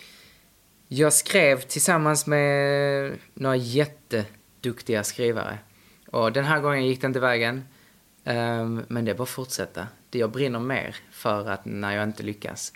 jag 0.89 1.12
skrev 1.12 1.61
tillsammans 1.61 2.27
med 2.27 3.12
några 3.35 3.57
jätteduktiga 3.57 5.05
skrivare. 5.05 5.59
Och 6.11 6.33
den 6.33 6.45
här 6.45 6.61
gången 6.61 6.87
gick 6.87 7.01
det 7.01 7.07
inte 7.07 7.20
vägen. 7.20 7.65
Ehm, 8.24 8.85
men 8.89 9.05
det 9.05 9.11
är 9.11 9.15
bara 9.15 9.23
att 9.23 9.28
fortsätta. 9.28 9.87
Det 10.11 10.19
jag 10.19 10.31
brinner 10.31 10.59
mer 10.61 10.97
för 11.11 11.49
att 11.49 11.65
när 11.65 11.97
jag 11.97 12.05
inte 12.05 12.23
lyckas, 12.23 12.73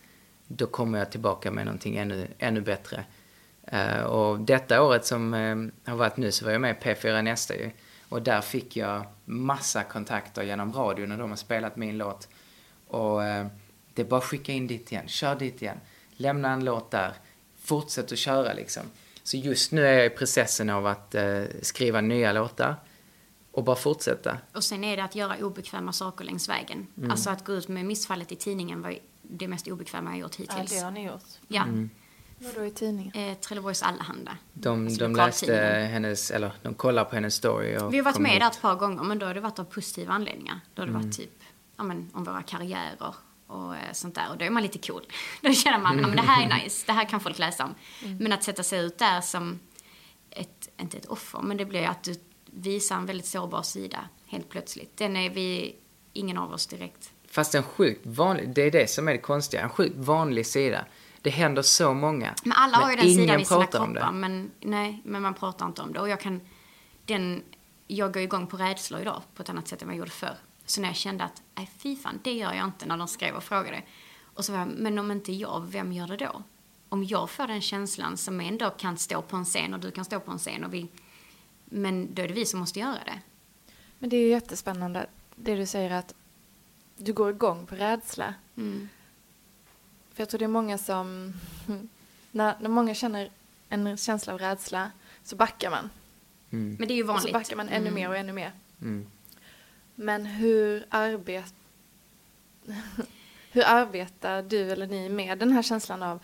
då 0.53 0.67
kommer 0.67 0.99
jag 0.99 1.11
tillbaka 1.11 1.51
med 1.51 1.67
någonting 1.67 1.97
ännu, 1.97 2.29
ännu 2.39 2.61
bättre. 2.61 3.05
Eh, 3.63 4.01
och 4.01 4.41
detta 4.41 4.83
året 4.83 5.07
som 5.07 5.35
eh, 5.35 5.91
har 5.91 5.97
varit 5.97 6.17
nu 6.17 6.33
så 6.33 6.45
var 6.45 6.53
jag 6.53 6.61
med 6.61 6.77
i 6.77 6.85
P4 6.85 7.23
Nästa 7.23 7.55
ju. 7.57 7.71
Och 8.09 8.23
där 8.23 8.41
fick 8.41 8.77
jag 8.77 9.07
massa 9.25 9.83
kontakter 9.83 10.43
genom 10.43 10.73
radion 10.73 11.09
när 11.09 11.19
de 11.19 11.31
har 11.31 11.37
spelat 11.37 11.77
min 11.77 11.99
låt. 11.99 12.29
Och 12.87 13.25
eh, 13.25 13.47
det 13.95 14.03
är 14.03 14.07
bara 14.07 14.19
att 14.19 14.25
skicka 14.25 14.53
in 14.53 14.67
dit 14.67 14.93
igen, 14.93 15.09
kör 15.09 15.35
dit 15.35 15.63
igen. 15.63 15.81
Lämna 16.17 16.53
en 16.53 16.65
låt 16.65 16.91
där, 16.91 17.13
fortsätt 17.63 18.13
att 18.13 18.19
köra 18.19 18.53
liksom. 18.53 18.83
Så 19.23 19.37
just 19.37 19.73
nu 19.73 19.87
är 19.87 19.93
jag 19.93 20.07
i 20.07 20.11
processen 20.11 20.71
av 20.71 20.87
att 20.87 21.15
skriva 21.63 22.01
nya 22.01 22.33
låtar 22.33 22.77
och 23.53 23.65
bara 23.65 23.77
fortsätta. 23.77 24.39
Och 24.55 24.65
sen 24.65 24.85
är 24.85 24.97
det 24.97 25.05
att 25.05 25.15
göra 25.15 25.37
obekväma 25.37 25.93
saker 25.93 26.25
längs 26.25 26.49
vägen. 26.49 26.87
Mm. 26.97 27.11
Alltså 27.11 27.31
att 27.31 27.45
gå 27.45 27.53
ut 27.53 27.69
med 27.69 27.85
missfallet 27.85 28.33
i 28.33 28.37
tidningen 28.37 28.83
var 28.83 28.91
ju 28.91 28.99
det 29.31 29.49
mest 29.49 29.69
obekväma 29.69 30.11
jag 30.11 30.19
gjort 30.19 30.39
Ja, 30.39 30.45
hittills. 30.55 30.71
det 30.71 30.85
har 30.85 30.91
ni 30.91 31.05
gjort. 31.07 31.25
Ja. 31.49 31.63
Mm. 31.63 31.91
Vadå 32.39 32.65
i 32.65 32.71
tidningen? 32.71 33.13
Eh, 33.15 33.35
Trelleborgs 33.39 33.83
Allehanda. 33.83 34.37
De, 34.53 34.85
Alltså 34.87 35.01
de 35.05 35.17
läste 35.17 35.55
hennes, 35.93 36.31
eller 36.31 36.53
de 36.63 36.75
kollar 36.75 37.05
på 37.05 37.15
hennes 37.15 37.35
story 37.35 37.79
och 37.79 37.93
Vi 37.95 37.97
har 37.99 38.05
varit 38.05 38.19
med 38.19 38.31
hit. 38.31 38.41
där 38.41 38.47
ett 38.51 38.61
par 38.61 38.75
gånger 38.77 39.03
men 39.03 39.19
då 39.19 39.27
har 39.27 39.35
det 39.35 39.41
varit 39.41 39.59
av 39.59 39.65
positiva 39.65 40.13
anledningar. 40.13 40.61
Då 40.75 40.83
har 40.83 40.87
det 40.87 40.91
Mm. 40.93 41.03
varit 41.03 41.17
typ 41.17 41.43
ja, 41.77 41.83
men, 41.85 42.11
om 42.13 42.25
våra 42.25 42.43
karriärer 42.43 43.15
och 43.47 43.77
eh, 43.77 43.93
sånt 43.93 44.15
där. 44.15 44.31
Och 44.31 44.39
då 44.39 44.45
är 44.45 44.51
man 44.51 44.63
lite 44.63 44.79
cool. 44.79 45.03
Då 45.41 45.53
känner 45.53 45.79
man 45.79 46.05
att 46.05 46.13
det 46.17 46.23
här 46.23 46.47
är 46.51 46.63
nice, 46.65 46.87
det 46.87 46.93
här 46.93 47.05
kan 47.05 47.21
folk 47.21 47.39
läsa 47.39 47.65
om. 47.65 47.75
Men 48.21 48.33
att 48.33 48.43
sätta 48.45 48.63
sig 48.63 48.81
ut 48.81 48.99
där 48.99 49.21
som 49.21 49.59
ett, 50.31 50.69
inte 50.81 50.97
ett 50.99 51.07
offer, 51.07 51.39
men 51.43 51.57
det 51.57 51.65
blir 51.65 51.81
ju 51.81 51.87
att 51.87 52.03
du 52.03 52.15
visar 52.47 52.97
en 52.97 53.07
väldigt 53.07 53.27
sårbar 53.27 53.63
sida 53.63 53.99
helt 54.27 54.49
plötsligt. 54.49 54.97
Den 54.97 55.17
är 55.17 55.31
vi, 55.31 55.77
ingen 56.13 56.39
av 56.39 56.53
oss 56.53 56.67
direkt. 56.67 57.13
Fast 57.41 57.55
en 57.55 57.63
sjukt 57.63 58.07
vanlig, 58.07 58.49
det 58.55 58.63
är 58.63 58.71
det 58.71 58.91
som 58.91 59.09
är 59.09 59.13
det 59.13 59.19
konstiga, 59.19 59.63
en 59.63 59.71
sjukt 59.71 59.97
vanlig 59.97 60.47
sida. 60.47 60.85
Det 61.23 61.31
händer 61.31 61.63
så 61.63 61.95
många. 61.95 62.35
Men 62.45 62.53
alla 62.53 62.77
har 62.77 62.91
ju 62.91 62.97
den 62.97 63.05
sidan 63.05 63.41
i 63.41 63.45
sina 63.45 63.67
kroppar, 63.67 63.95
det. 63.95 64.13
men 64.13 64.51
nej, 64.61 65.03
men 65.05 65.23
man 65.23 65.35
pratar 65.35 65.67
inte 65.67 65.83
om 65.83 65.93
det. 65.93 66.01
Och 66.01 66.09
jag 66.09 66.21
kan, 66.21 66.41
den, 67.05 67.43
jag 67.87 68.13
går 68.13 68.23
igång 68.23 68.47
på 68.47 68.57
rädslor 68.57 69.01
idag 69.01 69.23
på 69.35 69.43
ett 69.43 69.49
annat 69.49 69.69
sätt 69.69 69.83
än 69.83 69.89
vad 69.89 69.95
jag 69.95 69.99
gjorde 69.99 70.11
förr. 70.11 70.37
Så 70.67 70.81
när 70.81 70.89
jag 70.89 70.97
kände 70.97 71.25
att, 71.25 71.43
nej 71.55 71.71
fy 71.79 71.97
fan, 71.97 72.21
det 72.23 72.33
gör 72.33 72.53
jag 72.53 72.65
inte 72.65 72.87
när 72.87 72.97
de 72.97 73.09
skrev 73.09 73.35
och 73.35 73.45
frågade. 73.45 73.83
Och 74.35 74.45
så 74.45 74.53
var 74.53 74.59
jag, 74.59 74.69
men 74.69 74.99
om 74.99 75.11
inte 75.11 75.33
jag, 75.33 75.67
vem 75.71 75.93
gör 75.93 76.07
det 76.07 76.17
då? 76.17 76.43
Om 76.89 77.05
jag 77.05 77.31
får 77.31 77.47
den 77.47 77.61
känslan 77.61 78.17
som 78.17 78.41
ändå 78.41 78.71
kan 78.71 78.99
stå 78.99 79.23
på 79.23 79.37
en 79.37 79.45
scen 79.45 79.75
och 79.75 79.81
du 79.81 79.91
kan 79.91 80.05
stå 80.05 80.21
på 80.21 80.31
en 80.31 80.39
scen 80.39 80.65
och 80.65 80.75
vi, 80.75 80.89
men 81.65 82.15
då 82.15 82.23
är 82.23 82.29
det 82.29 82.35
vi 82.35 82.47
som 82.47 82.61
måste 82.61 82.79
göra 82.79 82.99
det. 83.05 83.21
Men 83.99 84.11
det 84.11 84.17
är 84.17 84.21
ju 84.21 84.29
jättespännande 84.29 85.07
det 85.37 85.55
du 85.55 85.67
säger 85.67 85.91
att 85.91 86.15
du 87.05 87.13
går 87.13 87.31
igång 87.31 87.67
på 87.67 87.75
rädsla. 87.75 88.35
Mm. 88.57 88.89
För 90.15 90.23
jag 90.23 90.29
tror 90.29 90.39
det 90.39 90.45
är 90.45 90.49
många 90.49 90.79
som, 90.79 91.33
när, 92.31 92.55
när 92.61 92.69
många 92.69 92.95
känner 92.95 93.31
en 93.69 93.97
känsla 93.97 94.33
av 94.33 94.39
rädsla 94.39 94.91
så 95.25 95.37
backar 95.37 95.71
man. 95.71 95.91
Mm. 96.51 96.77
Men 96.79 96.89
det 96.89 96.95
är 96.95 96.97
ju 96.97 97.03
Och 97.03 97.09
så 97.09 97.13
vanligt. 97.13 97.33
backar 97.33 97.57
man 97.57 97.69
ännu 97.69 97.89
Mm. 97.89 97.95
mer 97.95 98.09
och 98.09 98.17
ännu 98.17 98.33
mer. 98.33 98.53
Mm. 98.81 99.07
Men 99.95 100.27
hur, 100.27 100.85
arbet... 100.89 101.55
hur 103.53 103.63
arbetar 103.67 104.43
du 104.43 104.71
eller 104.71 104.87
ni 104.87 105.09
med 105.09 105.39
den 105.39 105.53
här 105.53 105.63
känslan 105.63 106.03
av 106.03 106.23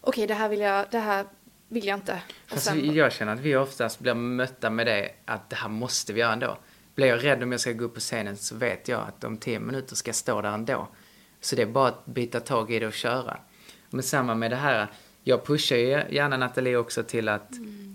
okej, 0.00 0.26
det 0.26 0.34
här 0.34 0.48
vill 0.48 0.60
jag, 0.60 0.86
det 0.90 0.98
här 0.98 1.26
vill 1.68 1.84
jag 1.86 1.96
inte. 1.96 2.22
Och 2.44 2.50
Fast 2.50 2.64
sen, 2.64 2.94
jag 2.94 3.12
känner 3.12 3.32
att 3.32 3.40
vi 3.40 3.56
oftast 3.56 4.00
blir 4.00 4.14
mötta 4.14 4.70
med 4.70 4.86
det 4.86 5.10
att 5.24 5.50
det 5.50 5.56
här 5.56 5.68
måste 5.68 6.12
vi 6.12 6.20
göra 6.20 6.32
ändå. 6.32 6.58
Blir 6.94 7.06
jag 7.06 7.24
rädd 7.24 7.42
om 7.42 7.52
jag 7.52 7.60
ska 7.60 7.72
gå 7.72 7.84
upp 7.84 7.94
på 7.94 8.00
scenen 8.00 8.36
så 8.36 8.56
vet 8.56 8.88
jag 8.88 9.00
att 9.08 9.24
om 9.24 9.36
tio 9.36 9.58
minuter 9.58 9.96
ska 9.96 10.08
jag 10.08 10.16
stå 10.16 10.40
där 10.40 10.52
ändå. 10.52 10.88
Så 11.40 11.56
det 11.56 11.62
är 11.62 11.66
bara 11.66 11.88
att 11.88 12.06
byta 12.06 12.40
tag 12.40 12.72
i 12.72 12.78
det 12.78 12.86
och 12.86 12.92
köra. 12.92 13.38
Men 13.90 14.02
samma 14.02 14.34
med 14.34 14.50
det 14.50 14.56
här, 14.56 14.88
jag 15.22 15.46
pushar 15.46 15.76
ju 15.76 16.04
gärna 16.10 16.36
Nathalie 16.36 16.76
också 16.76 17.02
till 17.02 17.28
att 17.28 17.50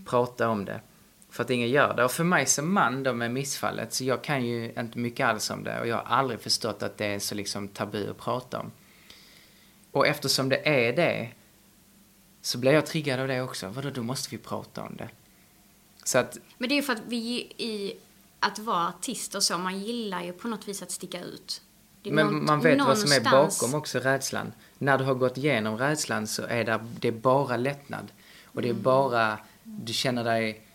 prata 0.06 0.50
om 0.50 0.66
det. 0.66 0.82
För 1.30 1.44
att 1.44 1.50
ingen 1.50 1.70
gör 1.70 1.94
det. 1.96 2.04
Och 2.04 2.12
för 2.12 2.24
mig 2.24 2.46
som 2.46 2.74
man 2.74 3.04
då 3.04 3.14
med 3.14 3.32
missfallet, 3.32 3.94
så 3.94 4.04
jag 4.04 4.24
kan 4.24 4.46
ju 4.46 4.74
inte 4.78 5.00
mycket 5.00 5.26
alls 5.26 5.50
om 5.50 5.64
det. 5.64 5.80
Och 5.80 5.88
jag 5.88 5.96
har 5.96 6.18
aldrig 6.18 6.40
förstått 6.40 6.84
att 6.84 6.98
det 6.98 7.06
är 7.06 7.20
så 7.20 7.36
liksom 7.36 7.68
tabu 7.68 8.10
att 8.10 8.18
prata 8.18 8.60
om. 8.60 8.72
Och 9.92 10.08
eftersom 10.08 10.50
det 10.50 10.68
är 10.68 10.94
det, 10.94 11.30
så 12.42 12.58
blir 12.58 12.72
jag 12.72 12.86
triggad 12.86 13.20
av 13.20 13.28
det 13.28 13.42
också. 13.42 13.68
Vadå, 13.68 13.90
då 13.90 14.04
måste 14.04 14.30
vi 14.32 14.38
prata 14.38 14.82
om 14.82 14.96
det. 14.98 15.10
Så 16.04 16.18
att, 16.18 16.38
Men 16.58 16.70
det 16.70 16.74
är 16.74 16.78
ju 16.78 16.82
för 16.82 16.94
att 16.94 17.04
vi 17.08 17.54
i 17.58 17.98
att 18.40 18.60
vara 18.60 18.88
artist 18.88 19.36
och 19.36 19.44
så, 19.44 19.58
man 19.58 19.80
gillar 19.80 20.24
ju 20.24 20.34
på 20.34 20.48
något 20.48 20.68
vis 20.68 20.82
att 20.82 20.92
sticka 20.92 21.22
ut. 21.22 21.62
Men 22.04 22.28
nånt- 22.28 22.44
man 22.48 22.62
vet 22.62 22.78
vad 22.80 22.98
som 22.98 23.12
är 23.12 23.20
någonstans- 23.22 23.60
bakom 23.62 23.76
också 23.80 24.00
rädslan. 24.00 24.52
När 24.78 24.98
du 24.98 25.04
har 25.04 25.16
gått 25.16 25.38
igenom 25.38 25.78
rädslan 25.78 26.28
så 26.28 26.44
är 26.44 26.64
det, 26.64 26.80
det 27.00 27.08
är 27.08 27.12
bara 27.12 27.58
lättnad. 27.58 28.12
Och 28.46 28.62
det 28.62 28.70
är 28.70 28.74
bara, 28.74 29.38
du 29.64 29.94
känner 29.94 30.24
dig 30.24 30.66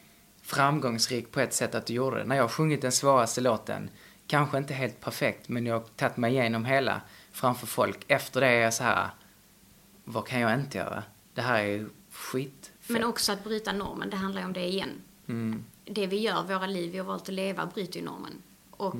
framgångsrik 0.43 1.31
på 1.33 1.41
ett 1.41 1.55
sätt 1.55 1.75
att 1.75 1.87
du 1.87 1.95
gjorde 1.95 2.19
det. 2.19 2.25
När 2.25 2.37
jag 2.37 2.43
har 2.43 2.49
sjungit 2.49 2.83
den 2.83 2.93
svåraste 2.93 3.41
låten, 3.41 3.91
kanske 4.27 4.59
inte 4.59 4.75
helt 4.75 5.01
perfekt, 5.01 5.49
men 5.49 5.67
jag 5.67 5.75
har 5.75 5.81
tagit 5.97 6.17
mig 6.17 6.33
igenom 6.33 6.65
hela 6.65 7.01
framför 7.33 7.67
folk. 7.67 8.05
Efter 8.09 8.41
det 8.41 8.47
är 8.47 8.61
jag 8.61 8.75
så 8.75 8.85
här, 8.85 9.09
vad 10.05 10.27
kan 10.27 10.41
jag 10.41 10.55
inte 10.55 10.79
göra? 10.79 11.03
Det 11.35 11.43
här 11.43 11.63
är 11.65 11.87
skit. 12.13 12.71
Men 12.87 13.05
också 13.05 13.33
att 13.33 13.45
bryta 13.45 13.73
normen, 13.73 14.11
det 14.11 14.17
handlar 14.17 14.41
ju 14.41 14.47
om 14.47 14.53
det 14.53 14.65
igen. 14.69 14.91
Mm. 15.29 15.65
Det 15.85 16.07
vi 16.07 16.21
gör, 16.21 16.43
våra 16.43 16.67
liv 16.67 16.93
vi 16.93 16.99
har 16.99 17.05
valt 17.05 17.29
att 17.29 17.35
leva, 17.35 17.67
bryter 17.67 18.01
ju 18.01 18.07
normen. 18.07 18.43
Och 18.71 18.97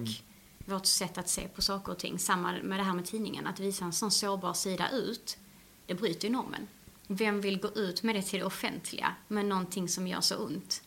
vårt 0.65 0.87
sätt 0.87 1.19
att 1.19 1.29
se 1.29 1.49
på 1.49 1.63
saker 1.63 1.93
och 1.93 1.99
ting, 1.99 2.19
samma 2.19 2.53
med 2.63 2.79
det 2.79 2.85
här 2.85 2.95
med 2.95 3.05
tidningen, 3.05 3.47
att 3.47 3.61
visa 3.61 3.85
en 3.85 3.93
sån 3.93 4.11
sårbar 4.11 4.53
sida 4.53 4.91
ut, 4.91 5.39
det 5.87 5.95
bryter 5.95 6.29
ju 6.29 6.33
normen. 6.33 6.67
Vem 7.07 7.41
vill 7.41 7.61
gå 7.61 7.69
ut 7.69 8.03
med 8.03 8.15
det 8.15 8.23
till 8.23 8.39
det 8.39 8.47
offentliga, 8.47 9.15
med 9.29 9.45
någonting 9.45 9.89
som 9.89 10.07
gör 10.07 10.21
så 10.21 10.37
ont? 10.37 10.83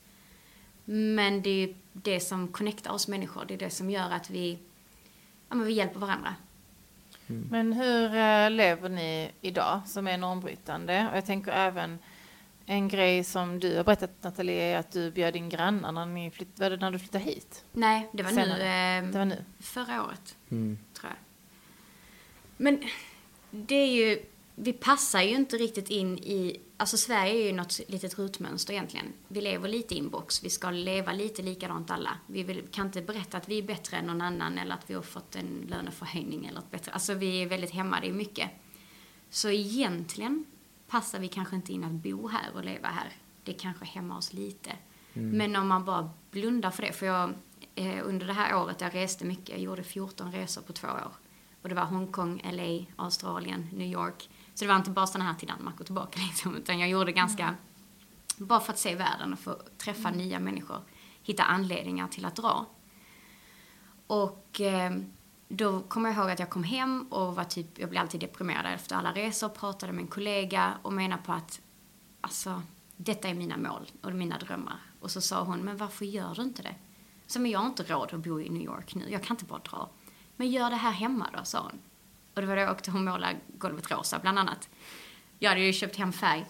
Men 0.85 1.41
det 1.41 1.49
är 1.49 1.67
ju 1.67 1.75
det 1.93 2.19
som 2.19 2.47
connectar 2.47 2.91
oss 2.91 3.07
människor, 3.07 3.45
det 3.47 3.53
är 3.53 3.57
det 3.57 3.69
som 3.69 3.89
gör 3.89 4.11
att 4.11 4.29
vi, 4.29 4.59
ja 5.49 5.55
men 5.55 5.67
vi 5.67 5.73
hjälper 5.73 5.99
varandra. 5.99 6.35
Men 7.27 7.73
hur 7.73 8.15
eh, 8.15 8.49
lever 8.51 8.89
ni 8.89 9.31
idag 9.41 9.81
som 9.85 10.07
är 10.07 10.17
normbrytande? 10.17 11.07
Och 11.11 11.17
jag 11.17 11.25
tänker 11.25 11.51
även 11.51 11.99
en 12.69 12.87
grej 12.87 13.23
som 13.23 13.59
du 13.59 13.75
har 13.77 13.83
berättat 13.83 14.23
Nathalie 14.23 14.61
är 14.61 14.77
att 14.77 14.91
du 14.91 15.11
bjöd 15.11 15.35
in 15.35 15.49
grannar 15.49 15.91
när, 15.91 16.05
ni 16.05 16.31
flytt, 16.31 16.59
var 16.59 16.69
det 16.69 16.77
när 16.77 16.91
du 16.91 16.99
flyttade 16.99 17.23
hit. 17.23 17.65
Nej, 17.71 18.09
det 18.13 18.23
var 18.23 18.31
nu, 18.31 18.41
eh, 18.41 19.11
Det 19.11 19.17
var 19.17 19.25
nu. 19.25 19.43
förra 19.59 20.05
året. 20.05 20.35
Mm. 20.49 20.77
tror 20.93 21.11
jag. 21.11 21.17
Men 22.57 22.83
det 23.51 23.75
är 23.75 23.87
ju, 23.87 24.25
vi 24.55 24.73
passar 24.73 25.21
ju 25.21 25.35
inte 25.35 25.57
riktigt 25.57 25.89
in 25.89 26.17
i, 26.17 26.59
alltså 26.77 26.97
Sverige 26.97 27.33
är 27.33 27.45
ju 27.45 27.53
något 27.53 27.79
litet 27.87 28.19
rutmönster 28.19 28.73
egentligen. 28.73 29.13
Vi 29.27 29.41
lever 29.41 29.69
lite 29.69 29.95
i 29.95 29.99
en 29.99 30.09
box, 30.09 30.43
vi 30.43 30.49
ska 30.49 30.71
leva 30.71 31.13
lite 31.13 31.41
likadant 31.41 31.91
alla. 31.91 32.17
Vi 32.27 32.43
vill, 32.43 32.63
kan 32.71 32.85
inte 32.85 33.01
berätta 33.01 33.37
att 33.37 33.49
vi 33.49 33.57
är 33.57 33.63
bättre 33.63 33.97
än 33.97 34.05
någon 34.05 34.21
annan 34.21 34.57
eller 34.57 34.73
att 34.73 34.89
vi 34.89 34.93
har 34.93 35.01
fått 35.01 35.35
en 35.35 35.65
löneförhöjning 35.69 36.45
eller 36.45 36.59
ett 36.59 36.71
bättre, 36.71 36.91
alltså 36.91 37.13
vi 37.13 37.41
är 37.41 37.47
väldigt 37.47 37.71
hämmade 37.71 38.07
i 38.07 38.11
mycket. 38.11 38.49
Så 39.29 39.49
egentligen 39.49 40.45
passar 40.87 41.19
vi 41.19 41.27
kanske 41.27 41.55
inte 41.55 41.73
in 41.73 41.83
att 41.83 41.91
bo 41.91 42.27
här 42.27 42.51
och 42.53 42.65
leva 42.65 42.87
här. 42.87 43.11
Det 43.43 43.53
kanske 43.53 43.85
hämmar 43.85 44.17
oss 44.17 44.33
lite. 44.33 44.71
Men 45.13 45.55
om 45.55 45.67
man 45.67 45.85
bara 45.85 46.09
blundar 46.31 46.71
för 46.71 46.83
det, 46.83 46.93
för 46.93 47.05
jag 47.05 47.33
eh, 47.75 47.99
under 48.03 48.27
det 48.27 48.33
här 48.33 48.55
året, 48.55 48.81
jag 48.81 48.95
reste 48.95 49.25
mycket, 49.25 49.49
jag 49.49 49.59
gjorde 49.59 49.83
14 49.83 50.31
resor 50.31 50.61
på 50.61 50.73
två 50.73 50.87
år. 50.87 51.11
Och 51.61 51.69
det 51.69 51.75
var 51.75 51.83
Hongkong, 51.83 52.41
LA, 52.51 52.85
Australien, 53.03 53.69
New 53.73 53.87
York. 53.87 54.29
Så 54.53 54.65
det 54.65 54.69
var 54.69 54.75
inte 54.75 54.89
bara 54.89 55.07
sådana 55.07 55.25
här 55.31 55.39
till 55.39 55.47
Danmark 55.47 55.79
och 55.79 55.85
tillbaka 55.85 56.19
liksom, 56.27 56.55
utan 56.55 56.79
jag 56.79 56.89
gjorde 56.89 57.11
ganska, 57.11 57.55
bara 58.37 58.59
för 58.59 58.73
att 58.73 58.79
se 58.79 58.95
världen 58.95 59.33
och 59.33 59.39
få 59.39 59.57
träffa 59.77 60.11
nya 60.11 60.39
människor, 60.39 60.79
hitta 61.23 61.43
anledningar 61.43 62.07
till 62.07 62.25
att 62.25 62.35
dra. 62.35 62.65
Och 64.07 64.61
eh, 64.61 64.91
då 65.47 65.81
kommer 65.81 66.09
jag 66.09 66.17
ihåg 66.17 66.29
att 66.29 66.39
jag 66.39 66.49
kom 66.49 66.63
hem 66.63 67.07
och 67.09 67.35
var 67.35 67.43
typ, 67.43 67.79
jag 67.79 67.89
blev 67.89 68.01
alltid 68.01 68.19
deprimerad 68.19 68.73
efter 68.73 68.95
alla 68.95 69.13
resor, 69.13 69.49
pratade 69.49 69.93
med 69.93 70.01
en 70.01 70.07
kollega 70.07 70.73
och 70.81 70.93
menade 70.93 71.21
på 71.21 71.31
att 71.31 71.61
alltså, 72.21 72.61
detta 72.97 73.27
är 73.27 73.33
mina 73.33 73.57
mål 73.57 73.91
och 74.01 74.11
mina 74.11 74.37
drömmar. 74.37 74.79
Och 74.99 75.11
så 75.11 75.21
sa 75.21 75.43
hon, 75.43 75.59
men 75.59 75.77
varför 75.77 76.05
gör 76.05 76.35
du 76.35 76.41
inte 76.41 76.61
det? 76.61 76.75
Så 77.27 77.39
men 77.39 77.51
jag 77.51 77.59
har 77.59 77.67
inte 77.67 77.83
råd 77.83 78.13
att 78.13 78.19
bo 78.19 78.41
i 78.41 78.49
New 78.49 78.61
York 78.61 78.95
nu, 78.95 79.09
jag 79.09 79.23
kan 79.23 79.33
inte 79.33 79.45
bara 79.45 79.59
dra. 79.59 79.89
Men 80.35 80.51
gör 80.51 80.69
det 80.69 80.75
här 80.75 80.91
hemma 80.91 81.29
då, 81.37 81.43
sa 81.43 81.61
hon. 81.61 81.79
Och 82.33 82.41
det 82.41 82.47
var 82.47 82.55
då 82.55 82.61
jag 82.61 82.71
åkte 82.71 82.91
och 82.91 82.97
målade 82.97 83.37
golvet 83.57 83.91
rosa 83.91 84.19
bland 84.19 84.39
annat. 84.39 84.69
Jag 85.39 85.49
hade 85.49 85.61
ju 85.61 85.73
köpt 85.73 85.95
hem 85.95 86.13
färg. 86.13 86.45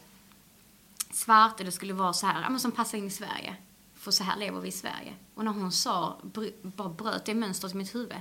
Svart 1.12 1.60
och 1.60 1.66
det 1.66 1.72
skulle 1.72 1.94
vara 1.94 2.14
så 2.14 2.28
här, 2.28 2.42
ja, 2.42 2.50
men 2.50 2.60
som 2.60 2.72
passar 2.72 2.98
in 2.98 3.08
i 3.08 3.10
Sverige. 3.10 3.56
För 3.96 4.12
så 4.12 4.24
här 4.24 4.38
lever 4.38 4.62
vi 4.62 4.68
i 4.68 4.72
Sverige. 4.72 5.14
Och 5.36 5.46
när 5.46 5.52
hon 5.52 5.72
sa, 5.72 6.18
br- 6.24 6.54
bara 6.62 6.90
bröt 6.90 7.26
det 7.26 7.36
mönstret 7.36 7.74
i 7.74 7.78
mitt 7.78 7.96
huvud. 7.96 8.18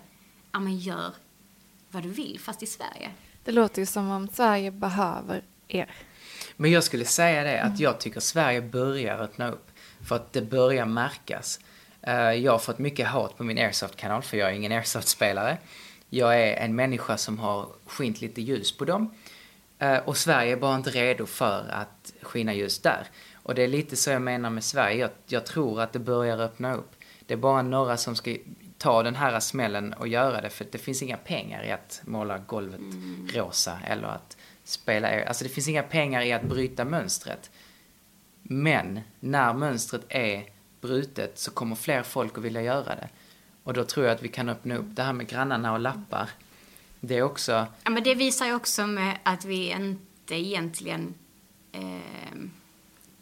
Ja 0.57 0.61
men 0.61 0.78
gör 0.78 1.12
vad 1.91 2.03
du 2.03 2.09
vill 2.09 2.41
fast 2.41 2.62
i 2.62 2.66
Sverige. 2.66 3.11
Det 3.45 3.53
låter 3.53 3.83
ju 3.83 3.87
som 3.87 4.11
om 4.11 4.28
Sverige 4.28 4.70
behöver 4.70 5.43
er. 5.69 5.91
Men 6.57 6.70
jag 6.70 6.85
skulle 6.85 7.05
säga 7.05 7.43
det 7.43 7.62
att 7.62 7.81
jag 7.81 8.01
tycker 8.01 8.20
Sverige 8.20 8.62
börjar 8.62 9.19
öppna 9.19 9.51
upp. 9.51 9.70
För 10.09 10.16
att 10.16 10.33
det 10.33 10.43
börjar 10.43 10.87
märkas. 10.87 11.61
Eh, 12.03 12.15
Jag 12.15 12.53
har 12.53 12.59
fått 12.59 12.78
mycket 12.78 13.07
hat 13.07 13.37
på 13.37 13.45
min 13.45 13.59
Airsoft-kanal 13.59 14.23
för 14.23 14.37
jag 14.37 14.51
är 14.51 14.53
ingen 14.55 14.73
Airsoft-spelare. 14.73 15.59
Jag 16.11 16.41
är 16.41 16.57
en 16.57 16.77
människa 16.77 17.16
som 17.19 17.39
har 17.39 17.69
skint 17.87 18.20
lite 18.20 18.41
ljus 18.43 18.77
på 18.77 18.85
dem. 18.85 19.15
Eh, 19.78 19.97
Och 19.99 20.16
Sverige 20.16 20.53
är 20.53 20.57
bara 20.57 20.77
inte 20.77 20.91
redo 20.91 21.27
för 21.27 21.69
att 21.70 22.12
skina 22.23 22.55
ljus 22.55 22.78
där. 22.78 23.07
Och 23.35 23.55
det 23.55 23.62
är 23.62 23.69
lite 23.69 23.97
så 23.97 24.11
jag 24.11 24.23
menar 24.23 24.51
med 24.51 24.65
Sverige. 24.65 24.97
Jag, 24.99 25.11
jag 25.27 25.47
tror 25.47 25.81
att 25.81 25.93
det 25.93 25.99
börjar 25.99 26.39
öppna 26.39 26.74
upp. 26.74 26.93
Det 27.27 27.35
är 27.35 27.39
bara 27.39 27.62
några 27.62 27.97
som 27.97 28.16
ska 28.16 28.37
ta 28.78 29.03
den 29.03 29.15
här 29.15 29.40
smällen 29.40 29.93
och 29.93 30.09
göra 30.09 30.40
det. 30.40 30.51
För 30.51 30.66
det 30.73 30.78
finns 30.78 31.03
inga 31.03 31.16
pengar 31.16 31.65
i 31.65 31.73
att 31.73 32.03
måla 32.05 32.39
golvet 32.39 32.81
rosa 33.35 33.78
eller 33.86 34.09
att 34.09 34.36
spela 34.65 35.09
air. 35.09 35.24
Alltså 35.24 35.44
det 35.44 35.51
finns 35.51 35.69
inga 35.69 35.82
pengar 35.82 36.23
i 36.23 36.32
att 36.32 36.43
bryta 36.43 36.85
mönstret. 36.85 37.51
Men 38.43 39.01
när 39.20 39.55
mönstret 39.55 40.05
är 40.09 40.44
brutet 40.81 41.39
så 41.39 41.51
kommer 41.51 41.77
fler 41.77 42.03
folk 42.03 42.39
att 42.39 42.44
vilja 42.44 42.62
göra 42.62 42.94
det. 42.94 43.09
Och 43.62 43.74
då 43.74 43.85
tror 43.85 44.07
jag 44.07 44.15
att 44.15 44.23
vi 44.23 44.28
kan 44.28 44.48
öppna 44.48 44.77
upp 44.77 44.86
det 44.89 45.03
här 45.03 45.12
med 45.12 45.28
grannarna 45.28 45.73
och 45.73 45.81
lappar. 45.81 46.31
Det 47.01 47.19
är 47.19 47.23
också, 47.23 47.66
Ja 47.85 47.90
men 47.90 48.03
det 48.03 48.15
visar 48.15 48.47
ju 48.47 48.55
också 48.55 48.86
med 48.86 49.19
att 49.23 49.44
vi 49.44 49.70
inte 49.70 50.35
egentligen 50.35 51.15
ehm, 51.73 52.51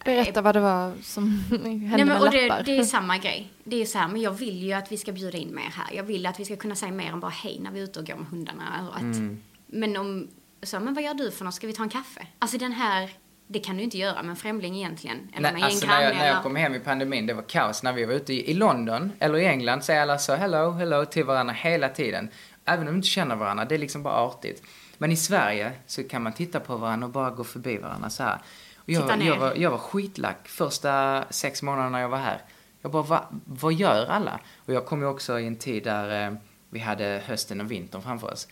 Berätta 0.04 0.42
vad 0.42 0.54
det 0.56 0.60
var 0.60 0.92
som 1.02 1.30
hände 1.50 1.68
Nej, 1.68 1.78
men, 1.98 2.08
med 2.08 2.20
och 2.20 2.30
det, 2.30 2.48
lappar. 2.48 2.62
det 2.62 2.78
är 2.78 2.82
samma 2.82 3.18
grej. 3.18 3.52
Det 3.64 3.82
är 3.82 3.86
så 3.86 3.98
här, 3.98 4.08
men 4.08 4.20
jag 4.20 4.30
vill 4.30 4.62
ju 4.62 4.72
att 4.72 4.92
vi 4.92 4.96
ska 4.96 5.12
bjuda 5.12 5.38
in 5.38 5.54
mer 5.54 5.62
här. 5.62 5.96
Jag 5.96 6.02
vill 6.04 6.26
att 6.26 6.40
vi 6.40 6.44
ska 6.44 6.56
kunna 6.56 6.74
säga 6.74 6.92
mer 6.92 7.12
än 7.12 7.20
bara 7.20 7.30
hej 7.30 7.58
när 7.60 7.70
vi 7.70 7.80
är 7.80 7.84
ute 7.84 7.98
och 8.00 8.06
går 8.06 8.16
med 8.16 8.26
hundarna. 8.26 8.88
Och 8.90 8.96
att, 8.96 9.02
Mm. 9.02 9.42
Men 9.66 9.96
om, 9.96 10.28
så, 10.62 10.80
men 10.80 10.94
vad 10.94 11.04
gör 11.04 11.14
du 11.14 11.30
för 11.30 11.44
något? 11.44 11.54
Ska 11.54 11.66
vi 11.66 11.72
ta 11.72 11.82
en 11.82 11.88
kaffe? 11.88 12.26
Alltså 12.38 12.58
den 12.58 12.72
här, 12.72 13.10
det 13.46 13.58
kan 13.58 13.76
du 13.76 13.82
inte 13.82 13.98
göra 13.98 14.22
med 14.22 14.30
en 14.30 14.36
främling 14.36 14.76
egentligen. 14.76 15.28
Eller 15.36 15.52
Nej, 15.52 15.62
alltså 15.62 15.86
när, 15.86 16.02
jag, 16.02 16.16
när 16.16 16.26
jag 16.28 16.42
kom 16.42 16.56
hem 16.56 16.74
i 16.74 16.80
pandemin, 16.80 17.26
det 17.26 17.34
var 17.34 17.42
kaos. 17.42 17.82
När 17.82 17.92
vi 17.92 18.04
var 18.04 18.14
ute 18.14 18.32
i, 18.32 18.50
i 18.50 18.54
London 18.54 19.12
eller 19.18 19.38
i 19.38 19.46
England 19.46 19.84
så 19.84 19.92
alla 20.00 20.18
så 20.18 20.34
hello, 20.34 20.70
hello 20.70 21.04
till 21.04 21.24
varandra 21.24 21.54
hela 21.54 21.88
tiden. 21.88 22.28
Även 22.64 22.80
om 22.80 22.86
de 22.86 22.96
inte 22.96 23.08
känner 23.08 23.36
varandra, 23.36 23.64
det 23.64 23.74
är 23.74 23.78
liksom 23.78 24.02
bara 24.02 24.14
artigt. 24.14 24.62
Men 24.98 25.12
i 25.12 25.16
Sverige 25.16 25.72
så 25.86 26.02
kan 26.08 26.22
man 26.22 26.32
titta 26.32 26.60
på 26.60 26.76
varandra 26.76 27.06
och 27.06 27.12
bara 27.12 27.30
gå 27.30 27.44
förbi 27.44 27.78
varandra 27.78 28.10
så 28.10 28.22
här. 28.22 28.38
Och 28.84 28.88
Titta 28.88 29.08
jag, 29.08 29.18
ner. 29.18 29.26
jag, 29.26 29.36
var, 29.38 29.54
jag 29.54 29.70
var 29.70 29.78
skitlack 29.78 30.48
första 30.48 31.24
sex 31.30 31.62
månaderna 31.62 32.00
jag 32.00 32.08
var 32.08 32.18
här. 32.18 32.42
Jag 32.82 32.90
bara, 32.92 33.02
va, 33.02 33.28
vad 33.44 33.72
gör 33.72 34.06
alla? 34.06 34.40
Och 34.56 34.72
jag 34.74 34.86
kom 34.86 35.00
ju 35.00 35.06
också 35.06 35.40
i 35.40 35.46
en 35.46 35.56
tid 35.56 35.84
där 35.84 36.26
eh, 36.28 36.34
vi 36.70 36.78
hade 36.78 37.22
hösten 37.26 37.60
och 37.60 37.70
vintern 37.70 38.02
framför 38.02 38.32
oss. 38.32 38.48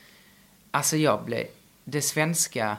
Alltså 0.71 0.97
jag 0.97 1.25
blev, 1.25 1.47
det 1.85 2.03
svenska 2.03 2.77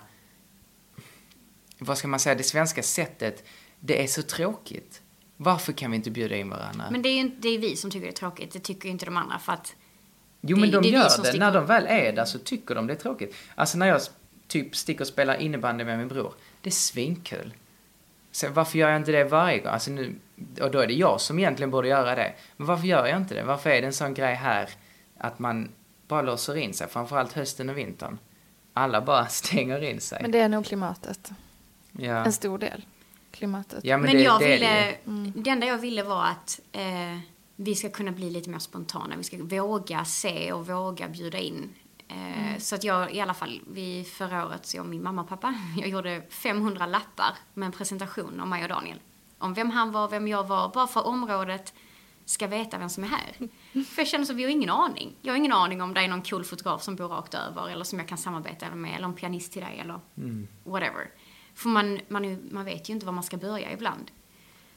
vad 1.80 1.98
ska 1.98 2.08
man 2.08 2.20
säga, 2.20 2.36
det 2.36 2.44
svenska 2.44 2.84
sättet, 2.84 3.44
det 3.80 4.04
är 4.04 4.08
så 4.08 4.22
tråkigt. 4.24 5.02
Varför 5.38 5.74
kan 5.74 5.92
vi 5.92 5.98
inte 5.98 6.12
bjuda 6.12 6.36
in 6.36 6.50
varandra? 6.50 6.86
Men 6.92 7.02
det 7.02 7.10
är 7.10 7.14
ju 7.14 7.20
inte, 7.20 7.38
det 7.42 7.50
är 7.50 7.60
vi 7.60 7.76
som 7.76 7.92
tycker 7.92 8.06
det 8.06 8.12
är 8.12 8.16
tråkigt. 8.16 8.52
Det 8.54 8.60
tycker 8.60 8.86
ju 8.86 8.92
inte 8.92 9.06
de 9.06 9.18
andra 9.18 9.40
för 9.40 9.54
att 9.54 9.76
jo, 10.42 10.58
men 10.58 10.72
det- 10.72 10.78
de 10.78 10.82
det 10.84 10.90
gör 10.90 11.24
det. 11.32 11.40
När 11.40 11.52
de 11.54 11.66
väl 11.66 11.86
är 11.88 12.14
där 12.14 12.26
så 12.26 12.40
tycker 12.40 12.76
de 12.76 12.88
det 12.88 12.94
är 12.94 12.98
tråkigt. 12.98 13.36
Alltså 13.56 13.78
när 13.78 13.88
jag 13.88 14.02
typ 14.48 14.76
sticker 14.76 15.02
och 15.02 15.08
spelar 15.08 15.36
innebandy 15.38 15.84
med 15.84 15.98
min 15.98 16.08
bror, 16.08 16.34
det 16.64 16.70
är 16.70 16.72
svinkul. 16.72 17.54
Så 18.32 18.50
varför 18.50 18.78
gör 18.78 18.90
jag 18.90 18.98
inte 18.98 19.12
det 19.12 19.24
varje 19.24 19.60
gång? 19.60 19.74
Alltså 19.74 19.92
nu, 19.92 20.16
och 20.62 20.72
då 20.72 20.80
är 20.80 20.88
det 20.88 20.94
jag 20.94 21.22
som 21.22 21.40
egentligen 21.40 21.72
borde 21.72 21.88
göra 21.88 22.16
det. 22.16 22.34
Men 22.58 22.68
varför 22.68 22.88
gör 22.88 23.06
jag 23.08 23.18
inte 23.18 23.36
det? 23.36 23.44
Varför 23.44 23.70
är 23.70 23.82
det 23.82 23.88
en 23.88 23.94
sån 23.94 24.14
grej 24.14 24.36
här 24.36 24.70
att 25.18 25.40
man 25.40 25.70
bara 26.08 26.22
låser 26.22 26.56
in 26.56 26.74
sig, 26.74 26.88
framförallt 26.88 27.34
hösten 27.34 27.70
och 27.70 27.78
vintern? 27.78 28.18
Alla 28.74 29.02
bara 29.02 29.26
stänger 29.28 29.84
in 29.84 30.02
sig. 30.02 30.20
Men 30.22 30.32
det 30.32 30.40
är 30.40 30.50
nog 30.50 30.66
klimatet. 30.66 31.32
ja. 31.92 32.26
En 32.26 32.34
stor 32.34 32.58
del. 32.58 32.86
Klimatet. 33.32 33.80
ja, 33.84 33.98
men, 33.98 34.06
Men, 34.06 34.16
det, 34.16 34.24
jag 34.24 34.40
det 34.40 34.46
det 34.46 34.54
ville, 34.54 34.90
ju. 34.90 34.96
Mm. 35.08 35.34
det 35.36 35.50
enda 35.50 35.68
jag 35.68 35.78
ville 35.78 36.04
var 36.04 36.26
att 36.26 36.60
eh, 36.72 37.18
vi 37.56 37.76
ska 37.76 37.90
kunna 37.90 38.12
bli 38.12 38.30
lite 38.30 38.50
mer 38.50 38.60
spontana. 38.60 39.16
Vi 39.18 39.24
ska 39.24 39.38
våga 39.44 40.06
se 40.06 40.54
och 40.54 40.68
våga 40.68 41.08
bjuda 41.08 41.38
in. 41.38 41.70
Eh, 42.08 42.34
Mm. 42.54 42.60
Så 42.60 42.76
att 42.76 42.84
jag 42.84 43.14
i 43.16 43.20
alla 43.22 43.34
fall, 43.34 43.62
vi 43.68 44.04
förra 44.04 44.46
året, 44.46 44.66
så 44.66 44.78
jag 44.78 44.84
och 44.84 44.90
min 44.90 45.04
mamma 45.04 45.22
och 45.22 45.30
pappa, 45.30 45.56
jag 45.78 45.90
gjorde 45.90 46.22
500 46.30 46.86
lappar 46.86 47.38
med 47.54 47.66
en 47.66 47.72
presentation 47.72 48.40
om 48.40 48.50
mig 48.50 48.64
och 48.64 48.70
Daniel. 48.70 49.00
Om 49.38 49.54
vem 49.54 49.70
han 49.70 49.92
var, 49.92 50.08
vem 50.08 50.28
jag 50.28 50.48
var, 50.48 50.70
bara 50.74 50.88
för 50.88 51.08
området 51.08 51.74
ska 52.26 52.48
veta 52.48 52.78
vem 52.78 52.90
som 52.90 53.04
är 53.04 53.08
här. 53.08 53.32
För 53.86 54.02
jag 54.02 54.08
känner 54.08 54.26
så, 54.26 54.34
vi 54.34 54.44
har 54.44 54.50
ingen 54.50 54.70
aning. 54.70 55.16
Jag 55.22 55.34
har 55.34 55.38
ingen 55.38 55.54
aning 55.54 55.82
om 55.82 55.94
det 55.94 56.02
är 56.02 56.08
någon 56.08 56.22
cool 56.22 56.44
fotograf 56.44 56.84
som 56.84 56.96
bor 56.96 57.08
rakt 57.08 57.34
över 57.34 57.70
eller 57.70 57.84
som 57.84 58.00
jag 58.00 58.08
kan 58.08 58.18
samarbeta 58.18 58.76
med 58.76 58.96
eller 58.96 59.08
en 59.08 59.14
pianist 59.14 59.54
till 59.54 59.62
dig 59.62 59.80
eller 59.80 60.00
whatever. 60.64 61.12
För 61.56 61.70
man, 61.70 62.00
man, 62.08 62.50
man 62.52 62.66
vet 62.66 62.90
ju 62.90 62.94
inte 62.94 63.06
var 63.06 63.14
man 63.14 63.24
ska 63.24 63.38
börja 63.38 63.72
ibland. 63.72 64.12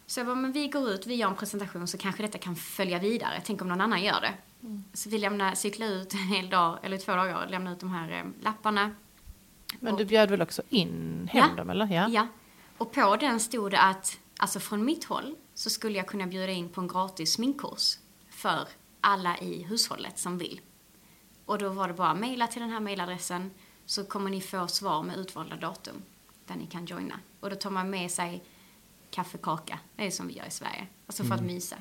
Så 0.06 0.20
jag 0.20 0.26
bara, 0.26 0.36
men 0.36 0.52
vi 0.52 0.68
går 0.68 0.90
ut, 0.90 1.06
vi 1.06 1.14
gör 1.14 1.28
en 1.28 1.36
presentation 1.36 1.86
så 1.88 1.98
kanske 1.98 2.22
detta 2.22 2.38
kan 2.38 2.56
följa 2.56 2.98
vidare. 2.98 3.42
Tänk 3.44 3.62
om 3.62 3.68
någon 3.68 3.80
annan 3.80 4.04
gör 4.04 4.20
det. 4.20 4.34
Så 4.92 5.10
vi 5.10 5.18
lämnar, 5.18 5.54
cyklar 5.54 5.86
ut 5.86 6.12
en 6.14 6.18
hel 6.18 6.50
dag, 6.50 6.78
eller 6.82 6.98
två 6.98 7.12
dagar 7.12 7.44
och 7.44 7.50
lämnar 7.50 7.72
ut 7.72 7.80
de 7.80 7.90
här 7.90 8.10
eh, 8.10 8.24
lapparna. 8.44 8.94
Men 9.80 9.96
du 9.96 10.04
bjöd 10.04 10.30
väl 10.30 10.42
också 10.42 10.62
in 10.68 11.28
hem 11.32 11.48
Ja. 11.50 11.56
dem 11.56 11.70
eller? 11.70 11.86
Ja. 11.94 12.08
Ja. 12.08 12.26
Och 12.78 12.92
på 12.92 13.16
den 13.16 13.40
stod 13.40 13.70
det 13.70 13.80
att, 13.80 14.18
alltså 14.36 14.60
från 14.60 14.84
mitt 14.84 15.04
håll, 15.04 15.34
så 15.54 15.70
skulle 15.70 15.96
jag 15.98 16.06
kunna 16.06 16.26
bjuda 16.26 16.52
in 16.52 16.68
på 16.68 16.80
en 16.80 16.88
gratis 16.88 17.32
sminkkurs 17.32 17.98
för 18.30 18.68
alla 19.00 19.38
i 19.38 19.62
hushållet 19.62 20.18
som 20.18 20.38
vill. 20.38 20.60
Och 21.44 21.58
då 21.58 21.68
var 21.68 21.88
det 21.88 21.94
bara 21.94 22.14
mejla 22.14 22.46
till 22.46 22.60
den 22.62 22.70
här 22.70 22.80
mejladressen 22.80 23.50
så 23.86 24.04
kommer 24.04 24.30
ni 24.30 24.40
få 24.40 24.66
svar 24.68 25.02
med 25.02 25.16
utvalda 25.16 25.56
datum 25.56 26.02
där 26.46 26.54
ni 26.54 26.66
kan 26.66 26.86
joina. 26.86 27.20
Och 27.40 27.50
då 27.50 27.56
tar 27.56 27.70
man 27.70 27.90
med 27.90 28.10
sig 28.10 28.44
kaffekaka, 29.10 29.78
det 29.96 30.06
är 30.06 30.10
som 30.10 30.28
vi 30.28 30.34
gör 30.36 30.46
i 30.46 30.50
Sverige, 30.50 30.86
alltså 31.06 31.24
för 31.24 31.34
att 31.34 31.42
mysa. 31.42 31.76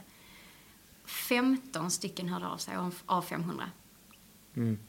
15 1.05 1.91
stycken 1.91 2.29
hörde 2.29 2.47
av 2.47 2.57
sig 2.57 2.75
av- 2.75 3.01
av 3.05 3.21
500. 3.21 3.69
Mm. 4.55 4.79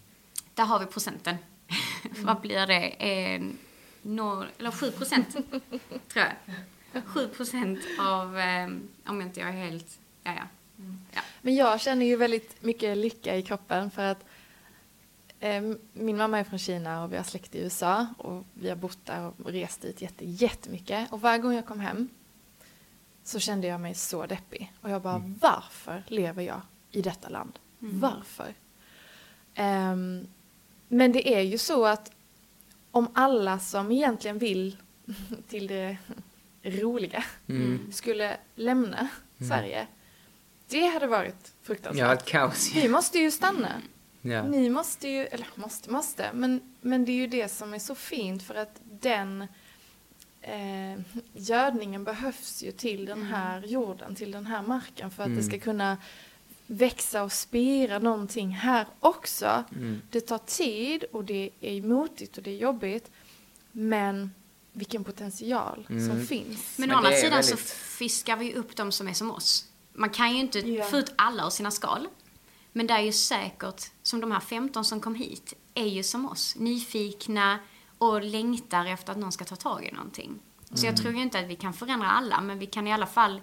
Där 0.55 0.64
har 0.64 0.78
vi 0.80 0.86
procenten. 0.86 1.36
Vad 2.22 2.40
blir 2.40 2.66
det? 2.66 2.88
En, 2.88 3.59
noll, 4.02 4.47
eller 4.59 4.70
7 4.70 4.90
procent, 4.90 5.28
tror 6.09 6.24
jag. 6.24 7.02
7 7.06 7.28
procent 7.28 7.80
av, 8.01 8.38
eh, 8.38 8.68
om 9.06 9.22
inte 9.22 9.40
jag 9.40 9.48
är 9.48 9.52
helt, 9.52 9.98
ja 10.22 10.32
ja. 10.34 10.43
ja. 11.12 11.20
Men 11.43 11.55
jag 11.55 11.80
känner 11.80 12.06
ju 12.06 12.16
väldigt 12.16 12.62
mycket 12.62 12.97
lycka 12.98 13.36
i 13.36 13.43
kroppen 13.43 13.90
för 13.90 14.02
att 14.02 14.24
eh, 15.40 15.62
min 15.93 16.16
mamma 16.16 16.38
är 16.38 16.44
från 16.44 16.59
Kina 16.59 17.05
och 17.05 17.12
vi 17.12 17.16
har 17.16 17.24
släkt 17.24 17.55
i 17.55 17.59
USA 17.59 18.06
och 18.18 18.44
vi 18.55 18.68
har 18.68 18.76
bott 18.76 18.98
där 19.06 19.32
och 19.44 19.51
rest 19.51 19.80
dit 19.82 20.02
jätte, 20.02 20.24
jättemycket. 20.24 21.12
Och 21.12 21.20
varje 21.20 21.38
gång 21.38 21.55
jag 21.55 21.66
kom 21.66 21.80
hem 21.80 22.09
så 23.27 23.39
kände 23.39 23.66
jag 23.66 23.81
mig 23.81 23.94
så 23.94 24.27
deppig. 24.27 24.73
Och 24.81 24.90
jag 24.90 25.03
bara, 25.03 25.23
varför 25.40 26.03
lever 26.07 26.43
jag 26.43 26.61
i 26.90 27.03
detta 27.03 27.28
land? 27.28 27.59
Varför? 27.78 28.55
Ehm, 29.55 30.27
men 30.89 31.12
det 31.12 31.35
är 31.35 31.40
ju 31.40 31.59
så 31.59 31.86
att 31.86 32.12
om 32.90 33.09
alla 33.15 33.59
som 33.59 33.93
egentligen 33.93 34.39
vill 34.39 34.77
till 35.48 35.66
det 35.66 35.97
roliga 36.62 37.24
Mm. 37.48 37.93
skulle 37.93 38.36
lämna 38.55 39.09
Sverige, 39.39 39.86
det 40.69 40.86
hade 40.86 41.07
varit 41.07 41.53
fruktansvärt. 41.62 42.07
Ja, 42.07 42.12
ett 42.12 42.24
kaos. 42.24 42.73
Vi 42.74 42.89
måste 42.89 43.19
ju 43.19 43.31
stanna. 43.31 43.73
Ja. 44.20 44.43
Ni 44.43 44.70
måste 44.70 45.09
ju, 45.09 45.27
eller 45.27 45.47
måste, 45.55 45.90
måste, 45.90 46.31
men, 46.35 46.74
men 46.81 47.05
det 47.05 47.12
är 47.12 47.16
ju 47.16 47.27
det 47.27 47.48
som 47.48 47.74
är 47.74 47.78
så 47.78 47.94
fint 47.94 48.43
för 48.43 48.55
att 48.55 48.81
den 49.01 49.47
eh, 50.47 51.01
gödningen 51.35 52.05
behövs 52.05 52.62
ju 52.62 52.73
till 52.73 53.05
den 53.05 53.23
här 53.23 53.62
jorden, 53.66 54.14
till 54.14 54.31
den 54.31 54.47
här 54.47 54.62
marken 54.62 55.10
för 55.10 55.23
att 55.23 55.36
det 55.36 55.43
ska 55.43 55.59
kunna 55.59 55.97
växa 56.66 57.23
och 57.23 57.32
spira 57.32 57.98
någonting 57.98 58.51
här 58.51 58.86
också. 59.01 59.64
Mm. 59.74 60.02
Det 60.10 60.20
tar 60.20 60.39
tid 60.39 61.05
och 61.12 61.24
det 61.24 61.51
är 61.60 61.82
motigt 61.82 62.36
och 62.36 62.43
det 62.43 62.51
är 62.51 62.56
jobbigt 62.56 63.10
men 63.73 64.31
vilken 64.73 65.05
potential 65.05 65.85
som 65.86 65.97
Mm. 65.97 66.27
finns. 66.27 66.78
Men, 66.78 66.89
Men 66.89 66.97
å 66.97 66.98
andra 66.98 67.12
sidan 67.12 67.43
så 67.43 67.51
väldigt- 67.51 67.70
fiskar 67.70 68.36
vi 68.36 68.55
upp 68.55 68.77
de 68.77 68.93
som 68.93 69.09
är 69.09 69.12
som 69.12 69.31
oss. 69.31 69.66
Man 69.93 70.10
kan 70.10 70.32
ju 70.32 70.40
inte 70.40 70.59
Ja. 70.59 70.85
få 70.85 70.97
ut 70.97 71.12
alla 71.16 71.47
ur 71.47 71.51
sina 71.51 71.70
skal. 71.70 72.09
Men 72.73 72.86
det 72.86 72.94
är 72.94 73.01
ju 73.01 73.12
säkert, 73.12 73.82
som 74.02 74.20
de 74.20 74.31
här 74.32 74.40
15 74.40 74.85
som 74.85 75.01
kom 75.01 75.14
hit, 75.14 75.55
är 75.74 75.86
ju 75.86 76.02
som 76.02 76.27
oss. 76.31 76.56
Nyfikna 76.56 77.59
och 77.98 78.23
längtar 78.23 78.86
efter 78.86 79.12
att 79.12 79.18
någon 79.18 79.32
ska 79.32 79.44
ta 79.44 79.56
tag 79.56 79.85
i 79.85 79.93
någonting. 79.93 80.39
Så 80.64 80.74
Mm. 80.74 80.85
jag 80.94 80.97
tror 81.02 81.14
ju 81.14 81.23
inte 81.23 81.39
att 81.39 81.44
vi 81.47 81.56
kan 81.56 81.73
förändra 81.73 82.09
alla, 82.09 82.40
men 82.40 82.59
vi 82.59 82.66
kan 82.66 82.86
i 82.86 82.93
alla 82.93 83.06
fall 83.06 83.40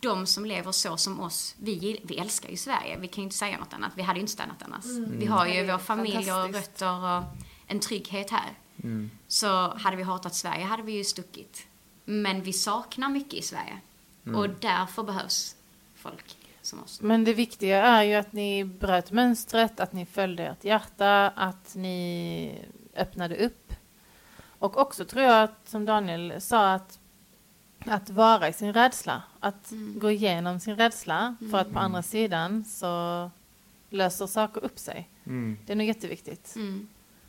de 0.00 0.26
som 0.26 0.44
lever 0.44 0.72
så 0.72 0.96
som 0.96 1.20
oss, 1.20 1.54
vi, 1.58 2.00
vi 2.04 2.18
älskar 2.18 2.48
ju 2.50 2.56
Sverige. 2.56 2.98
Vi 2.98 3.08
kan 3.08 3.16
ju 3.16 3.22
inte 3.24 3.36
säga 3.36 3.58
något 3.58 3.72
annat. 3.74 3.92
Vi 3.94 4.02
hade 4.02 4.18
ju 4.18 4.20
inte 4.20 4.32
stannat 4.32 4.62
annars. 4.62 4.84
Vi 5.08 5.26
har 5.26 5.46
ju 5.46 5.52
Mm. 5.60 5.70
Vår 5.70 5.78
familj 5.78 6.32
och 6.32 6.54
rötter 6.54 7.16
och 7.18 7.22
en 7.66 7.80
trygghet 7.80 8.30
här. 8.30 8.54
Så 9.28 9.76
hade 9.76 9.96
vi 9.96 10.02
hatat 10.02 10.34
Sverige 10.34 10.64
hade 10.64 10.82
vi 10.82 10.92
ju 10.92 11.04
stuckit. 11.04 11.66
Men 12.04 12.42
vi 12.42 12.52
saknar 12.52 13.08
mycket 13.08 13.34
i 13.34 13.42
Sverige. 13.42 13.80
Och 14.36 14.50
därför 14.50 15.02
behövs 15.02 15.56
folk 15.94 16.36
som 16.62 16.82
oss. 16.82 17.00
Men 17.00 17.24
det 17.24 17.34
viktiga 17.34 17.82
är 17.86 18.02
ju 18.02 18.14
att 18.14 18.32
ni 18.32 18.64
bröt 18.64 19.10
mönstret, 19.12 19.80
att 19.80 19.92
ni 19.92 20.06
följde 20.06 20.46
ert 20.46 20.64
hjärta, 20.64 21.28
att 21.28 21.74
ni 21.74 22.64
öppnade 22.96 23.36
upp. 23.46 23.65
Och 24.58 24.76
också 24.78 25.04
tror 25.04 25.22
jag 25.24 25.42
att, 25.42 25.68
som 25.68 25.84
Daniel 25.84 26.40
sa, 26.40 26.72
att, 26.72 26.98
att 27.86 28.10
vara 28.10 28.48
i 28.48 28.52
sin 28.52 28.72
rädsla. 28.72 29.22
Att 29.40 29.72
gå 29.96 30.10
igenom 30.10 30.60
sin 30.60 30.76
rädsla 30.76 31.36
för 31.50 31.58
att 31.58 31.72
på 31.72 31.78
andra 31.78 32.02
sidan 32.02 32.64
så 32.64 33.30
löser 33.90 34.26
saker 34.26 34.64
upp 34.64 34.78
sig. 34.78 35.10
Mm. 35.26 35.58
Det 35.66 35.72
är 35.72 35.76
nog 35.76 35.86
jätteviktigt. 35.86 36.56
Mm. 36.56 36.88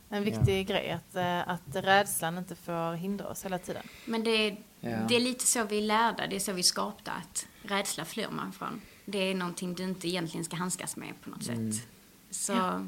En 0.09 0.23
viktig 0.23 0.67
grej 0.67 0.91
att, 0.91 1.15
eh, 1.15 1.49
att 1.49 1.75
rädslan 1.75 2.37
inte 2.37 2.55
får 2.55 2.93
hindra 2.93 3.27
oss 3.27 3.45
hela 3.45 3.57
tiden. 3.59 3.83
Men 4.05 4.23
det 4.23 4.29
är, 4.31 4.57
Ja. 4.79 4.97
det 5.09 5.15
är 5.15 5.19
lite 5.19 5.45
så 5.45 5.63
vi 5.63 5.77
är 5.77 5.81
lärda, 5.81 6.27
det 6.27 6.35
är 6.35 6.39
så 6.39 6.53
vi 6.53 6.59
är 6.59 6.63
skapta, 6.63 7.11
att 7.11 7.47
rädsla 7.61 8.05
flyr 8.05 8.27
man 8.31 8.51
från. 8.51 8.81
Det 9.05 9.17
är 9.17 9.35
någonting 9.35 9.73
du 9.73 9.83
inte 9.83 10.07
egentligen 10.07 10.45
ska 10.45 10.55
handskas 10.55 10.95
med 10.95 11.13
på 11.23 11.29
något 11.29 11.47
Mm. 11.47 11.71
sätt. 11.73 11.87
Så, 12.31 12.87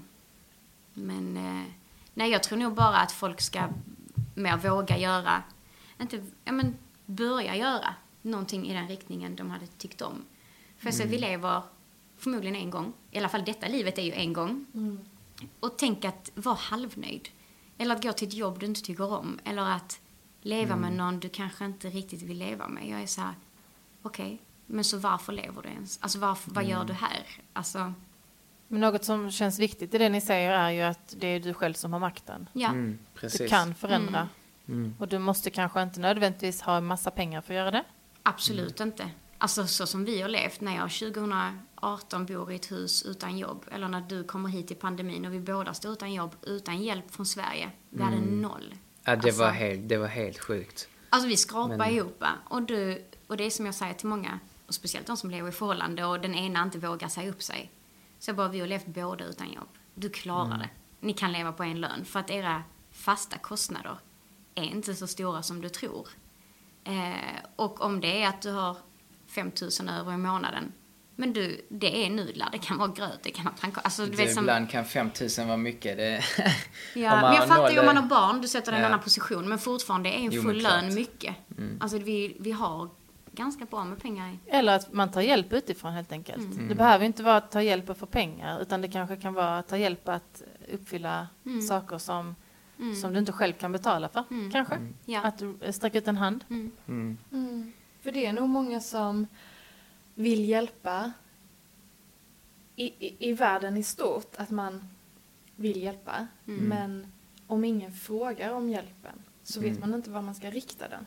men, 0.94 1.38
eh, 1.38 1.64
nej 2.14 2.32
jag 2.32 2.44
tror 2.44 2.58
nog 2.58 2.74
bara 2.74 2.98
att 2.98 3.12
folk 3.12 3.42
ska 3.42 3.68
mer 4.40 4.58
våga 4.58 4.98
göra, 4.98 5.44
inte, 6.02 6.26
ja 6.44 6.52
men 6.52 6.78
börja 7.06 7.56
göra 7.56 7.96
någonting 8.22 8.68
i 8.68 8.74
den 8.74 8.88
riktningen 8.88 9.36
de 9.36 9.50
hade 9.50 9.68
tyckt 9.68 10.02
om. 10.02 10.26
För 10.78 10.92
så 10.92 11.04
vi 11.04 11.18
lever 11.18 11.64
förmodligen 12.18 12.56
en 12.56 12.70
gång, 12.70 12.94
i 13.12 13.18
alla 13.18 13.30
fall 13.30 13.46
detta 13.46 13.68
livet 13.68 13.98
är 13.98 14.02
ju 14.02 14.12
en 14.12 14.34
gång. 14.34 14.66
Och 15.60 15.78
tänk 15.78 16.06
att 16.06 16.32
vara 16.36 16.56
halvnöjd. 16.56 17.30
Eller 17.78 17.96
att 17.96 18.04
gå 18.04 18.14
till 18.14 18.28
ett 18.28 18.34
jobb 18.34 18.60
du 18.60 18.66
inte 18.66 18.82
tycker 18.82 19.14
om. 19.14 19.40
Eller 19.44 19.62
att 19.62 20.00
leva 20.42 20.76
med 20.76 20.94
någon 20.94 21.20
du 21.20 21.30
kanske 21.30 21.66
inte 21.66 21.90
riktigt 21.90 22.22
vill 22.22 22.38
leva 22.38 22.68
med. 22.68 22.88
Jag 22.88 23.02
är 23.02 23.08
så 23.08 23.22
här, 23.22 23.34
okej, 24.02 24.42
men 24.66 24.84
så 24.84 24.98
varför 24.98 25.34
lever 25.34 25.62
du 25.62 25.70
ens? 25.70 26.00
Alltså 26.02 26.20
varför, 26.20 26.52
vad 26.52 26.66
gör 26.66 26.86
du 26.86 26.94
här? 26.94 27.26
Alltså, 27.54 27.94
Men 28.72 28.82
något 28.82 29.04
som 29.06 29.32
känns 29.32 29.60
viktigt 29.60 29.94
i 29.94 29.98
det 29.98 30.10
ni 30.10 30.22
säger 30.22 30.52
är 30.52 30.70
ju 30.72 30.82
att 30.82 31.16
det 31.18 31.28
är 31.28 31.40
du 31.40 31.54
själv 31.54 31.74
som 31.74 31.94
har 31.94 32.00
makten. 32.00 32.50
ja. 32.54 32.68
Mm, 32.70 33.00
precis. 33.16 33.40
Du 33.42 33.48
kan 33.48 33.76
förändra. 33.76 34.30
Mm. 34.68 34.96
Och 35.00 35.08
du 35.08 35.20
måste 35.20 35.50
kanske 35.50 35.82
inte 35.84 36.00
nödvändigtvis 36.00 36.62
ha 36.62 36.78
en 36.78 36.86
massa 36.86 37.12
pengar 37.12 37.42
för 37.42 37.54
att 37.54 37.58
göra 37.58 37.72
det. 37.72 37.84
Absolut 38.24 38.80
inte. 38.80 39.10
Alltså 39.38 39.68
så 39.68 39.88
som 39.88 40.06
vi 40.06 40.22
har 40.22 40.30
levt 40.30 40.62
när 40.62 40.76
jag 40.76 40.90
2018 40.92 42.26
bor 42.26 42.52
i 42.52 42.56
ett 42.56 42.72
hus 42.72 43.04
utan 43.04 43.38
jobb. 43.38 43.66
Eller 43.72 43.88
när 43.88 44.02
du 44.02 44.24
kommer 44.24 44.50
hit 44.50 44.72
i 44.72 44.76
pandemin 44.76 45.26
och 45.26 45.34
vi 45.34 45.40
båda 45.40 45.74
står 45.74 45.92
utan 45.92 46.14
jobb, 46.14 46.36
utan 46.42 46.84
hjälp 46.84 47.12
från 47.12 47.26
Sverige. 47.26 47.70
Vi 47.90 48.04
hade 48.04 48.18
noll. 48.22 48.76
Ja, 49.04 49.16
det, 49.16 49.28
Alltså- 49.28 49.42
var 49.44 49.52
helt, 49.52 49.90
det 49.90 49.98
var 49.98 50.08
helt 50.08 50.40
sjukt. 50.40 50.88
Alltså 51.10 51.28
vi 51.30 51.38
skrapar 51.38 51.78
Men- 51.78 51.90
ihop 51.90 52.24
och, 52.50 52.62
du, 52.62 53.04
och 53.28 53.38
det 53.38 53.44
är 53.44 53.50
som 53.50 53.66
jag 53.66 53.76
säger 53.76 53.94
till 53.94 54.08
många, 54.08 54.40
och 54.68 54.74
speciellt 54.74 55.08
de 55.08 55.18
som 55.18 55.32
lever 55.32 55.50
i 55.50 55.52
förhållande 55.52 56.06
och 56.06 56.20
den 56.20 56.36
ena 56.36 56.64
inte 56.64 56.78
vågar 56.80 57.08
säga 57.08 57.30
upp 57.30 57.44
sig. 57.44 57.72
Så 58.20 58.34
bara 58.34 58.48
vi 58.48 58.60
har 58.60 58.68
levt 58.68 58.86
båda 58.86 59.26
utan 59.26 59.52
jobb. 59.54 59.70
Du 59.96 60.10
klarar 60.10 60.58
det. 60.58 60.70
Ni 61.00 61.14
kan 61.14 61.32
leva 61.32 61.52
på 61.52 61.64
en 61.64 61.82
lön 61.82 62.06
för 62.06 62.20
att 62.20 62.30
era 62.30 62.64
fasta 62.92 63.38
kostnader 63.38 63.98
är 64.56 64.64
inte 64.64 64.96
så 64.96 65.08
stora 65.08 65.44
som 65.44 65.62
du 65.62 65.70
tror. 65.70 66.08
Eh, 66.84 67.40
och 67.56 67.82
om 67.82 68.02
det 68.02 68.24
är 68.24 68.28
att 68.28 68.42
du 68.42 68.52
har 68.52 68.78
5 69.28 69.52
000 69.82 69.90
över 69.90 70.14
i 70.14 70.18
månaden, 70.18 70.72
men 71.16 71.34
du, 71.34 71.66
det 71.70 72.06
är 72.06 72.10
nudlar, 72.10 72.50
det 72.52 72.58
kan 72.58 72.78
vara 72.78 72.88
gröt, 72.88 73.20
det 73.24 73.32
kan 73.32 73.46
vara 73.46 73.56
pannkakor. 73.62 73.86
Alltså, 73.86 74.06
du 74.06 74.12
vet, 74.18 74.34
som, 74.34 74.44
ibland 74.44 74.70
kan 74.70 74.86
5000 74.86 75.48
vara 75.48 75.58
mycket. 75.58 75.98
Det, 75.98 76.24
Ja, 76.96 77.22
men 77.22 77.34
jag 77.36 77.48
fattar 77.48 77.72
ju 77.72 77.80
om 77.80 77.86
man 77.86 77.98
har 77.98 78.04
barn, 78.08 78.42
du 78.42 78.48
sätter 78.48 78.72
en 78.72 78.80
Ja. 78.80 78.86
annan 78.86 79.00
position. 79.02 79.50
Men 79.50 79.60
fortfarande 79.60 80.10
är 80.10 80.20
en 80.20 80.32
full. 80.32 80.42
Mm. 80.60 80.62
lön 80.64 80.94
mycket. 80.96 81.36
Alltså 81.80 81.98
vi, 81.98 82.38
vi 82.40 82.52
har 82.52 82.90
ganska 83.40 83.66
bra 83.66 83.84
med 83.84 84.00
pengar. 84.02 84.30
i- 84.34 84.40
Eller 84.50 84.76
att 84.76 84.94
man 84.94 85.12
tar 85.12 85.22
hjälp 85.22 85.54
utifrån 85.54 85.94
helt 85.94 86.12
enkelt. 86.12 86.54
Mm. 86.56 86.68
Det 86.68 86.76
behöver 86.76 87.06
inte 87.06 87.24
vara 87.24 87.38
att 87.38 87.52
ta 87.52 87.62
hjälp 87.62 87.90
och 87.90 87.98
få 87.98 88.06
pengar 88.06 88.62
utan 88.62 88.82
det 88.82 88.88
kanske 88.88 89.16
kan 89.16 89.34
vara 89.34 89.58
att 89.58 89.68
ta 89.68 89.78
hjälp 89.78 90.08
att 90.10 90.42
uppfylla 90.74 91.28
Mm. 91.46 91.62
saker 91.62 91.98
som, 91.98 92.36
som 93.02 93.14
du 93.14 93.20
inte 93.20 93.32
själv 93.32 93.54
kan 93.54 93.72
betala 93.72 94.10
för. 94.10 94.24
Kanske. 94.52 94.78
Ja. 95.06 95.22
Att 95.22 95.38
du 95.38 95.58
sträcker 95.72 95.98
ut 96.00 96.08
en 96.08 96.18
hand. 96.18 96.44
Mm. 96.50 96.72
Mm. 97.32 97.74
För 98.02 98.12
det 98.12 98.26
är 98.26 98.34
nog 98.34 98.50
många 98.50 98.80
som 98.80 99.28
vill 100.16 100.46
hjälpa 100.50 101.12
i, 102.76 102.86
i, 103.08 103.30
i 103.30 103.34
världen 103.34 103.78
i 103.78 103.84
stort, 103.84 104.36
att 104.38 104.50
man 104.50 104.90
vill 105.56 105.82
hjälpa. 105.82 106.28
Men 106.46 107.12
om 107.48 107.64
ingen 107.64 107.92
frågar 107.94 108.52
om 108.54 108.70
hjälpen 108.70 109.24
så 109.44 109.60
vet 109.62 109.80
man 109.80 109.94
inte 109.94 110.10
var 110.10 110.22
man 110.22 110.36
ska 110.36 110.50
rikta 110.52 110.86
den. 110.88 111.06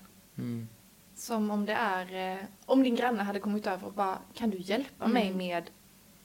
Mm. 1.30 1.40
Som 1.40 1.50
om 1.50 1.66
det 1.66 1.72
är, 1.72 2.32
eh, 2.32 2.38
om 2.66 2.82
din 2.82 2.96
granne 2.96 3.22
hade 3.22 3.40
kommit 3.40 3.66
över 3.66 3.86
och 3.86 3.92
bara, 3.92 4.18
kan 4.34 4.50
du 4.50 4.58
hjälpa 4.58 5.06
mig 5.06 5.30
med 5.30 5.64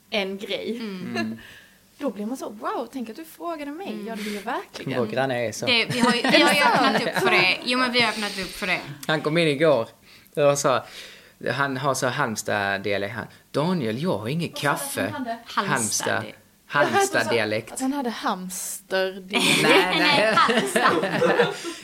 en 0.10 0.38
grej? 0.38 0.78
Mm. 0.80 1.38
Då 1.98 2.10
blir 2.10 2.26
man 2.26 2.38
så, 2.38 2.50
wow, 2.50 2.88
tänk 2.94 3.10
att 3.10 3.16
du 3.16 3.26
frågade 3.26 3.72
mig. 3.72 4.06
Ja, 4.08 4.16
det 4.16 4.22
vill 4.22 4.36
jag 4.36 4.42
verkligen. 4.42 5.00
Vår 5.00 5.08
granne 5.08 5.48
är 5.48 5.52
så. 5.52 5.66
Det, 5.66 5.86
vi 5.86 6.00
har 6.00 6.12
vi 6.12 6.42
har 6.42 6.54
ju 6.54 6.62
öppnat 6.62 7.02
upp 7.02 7.24
för 7.24 7.32
det. 7.32 7.58
Jo, 7.66 7.80
men 7.80 7.92
vi 7.92 8.02
har 8.02 8.10
öppnat 8.10 8.40
upp 8.40 8.52
för 8.52 8.68
det. 8.68 8.82
Han 9.08 9.22
kom 9.22 9.38
in 9.38 9.48
igår 9.48 9.88
och 10.36 10.58
sa, 10.58 10.86
han 11.52 11.78
har 11.78 11.94
så 11.94 12.08
Halmstad-dialekt. 12.08 13.16
Han, 13.16 13.26
Daniel, 13.52 14.04
jag 14.04 14.18
har 14.18 14.28
inget 14.28 14.56
kaffe. 14.56 15.14
Halmstad. 15.46 16.24
Halmstad-dialekt. 16.68 17.72
Att 17.74 17.80
han 17.82 17.94
hade 17.94 18.10
hamster. 18.10 19.24
Nej, 19.30 19.54
nej. 20.00 20.38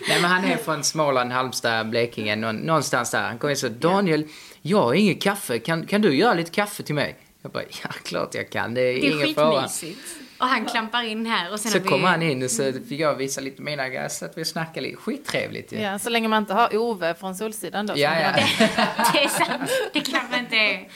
nej, 0.09 0.21
men 0.21 0.31
han 0.31 0.45
är 0.45 0.57
från 0.57 0.83
Småland, 0.83 1.31
Halmstad, 1.31 1.89
Blekinge, 1.89 2.35
någon, 2.35 2.55
någonstans 2.55 3.11
där. 3.11 3.21
Han 3.21 3.37
kom 3.37 3.49
in 3.49 3.55
så, 3.57 3.69
Daniel, 3.69 4.27
jag 4.61 4.81
har 4.81 4.93
inget 4.93 5.21
kaffe. 5.21 5.59
Kan, 5.59 5.85
kan 5.85 6.01
du 6.01 6.15
göra 6.15 6.33
lite 6.33 6.51
kaffe 6.51 6.83
till 6.83 6.95
mig? 6.95 7.15
Jag 7.41 7.51
bara, 7.51 7.63
ja, 7.83 7.89
klart 8.03 8.35
jag 8.35 8.49
kan. 8.49 8.73
Det 8.73 8.81
är, 8.81 8.93
Det 9.01 9.07
är 9.07 9.11
ingen 9.23 9.35
fara. 9.35 9.53
skitmysigt. 9.67 9.99
Och 10.37 10.47
han 10.49 10.65
klampar 10.65 11.03
in 11.03 11.25
här 11.25 11.51
och 11.53 11.59
sen 11.59 11.71
Så 11.71 11.79
vi... 11.79 11.89
kom 11.89 12.03
han 12.03 12.21
in 12.21 12.43
och 12.43 12.51
så 12.51 12.71
fick 12.89 12.99
jag 12.99 13.15
visa 13.15 13.41
lite 13.41 13.61
mina 13.61 13.89
grejer 13.89 14.07
så 14.09 14.25
att 14.25 14.37
vi 14.37 14.45
snackade 14.45 14.81
lite. 14.81 14.97
Skittrevligt 14.97 15.73
ju. 15.73 15.77
Ja, 15.79 15.99
så 15.99 16.09
länge 16.09 16.27
man 16.27 16.43
inte 16.43 16.53
har 16.53 16.77
Ove 16.77 17.13
från 17.13 17.35
Solsidan 17.35 17.85
då. 17.87 17.93
Ja, 17.97 18.19
ja. 18.19 18.27
har- 18.27 19.13
Det 19.13 19.23
är 19.23 19.27
sant. 19.29 19.69
Det 19.93 19.99
kanske 19.99 20.39
inte 20.39 20.55
är. 20.55 20.87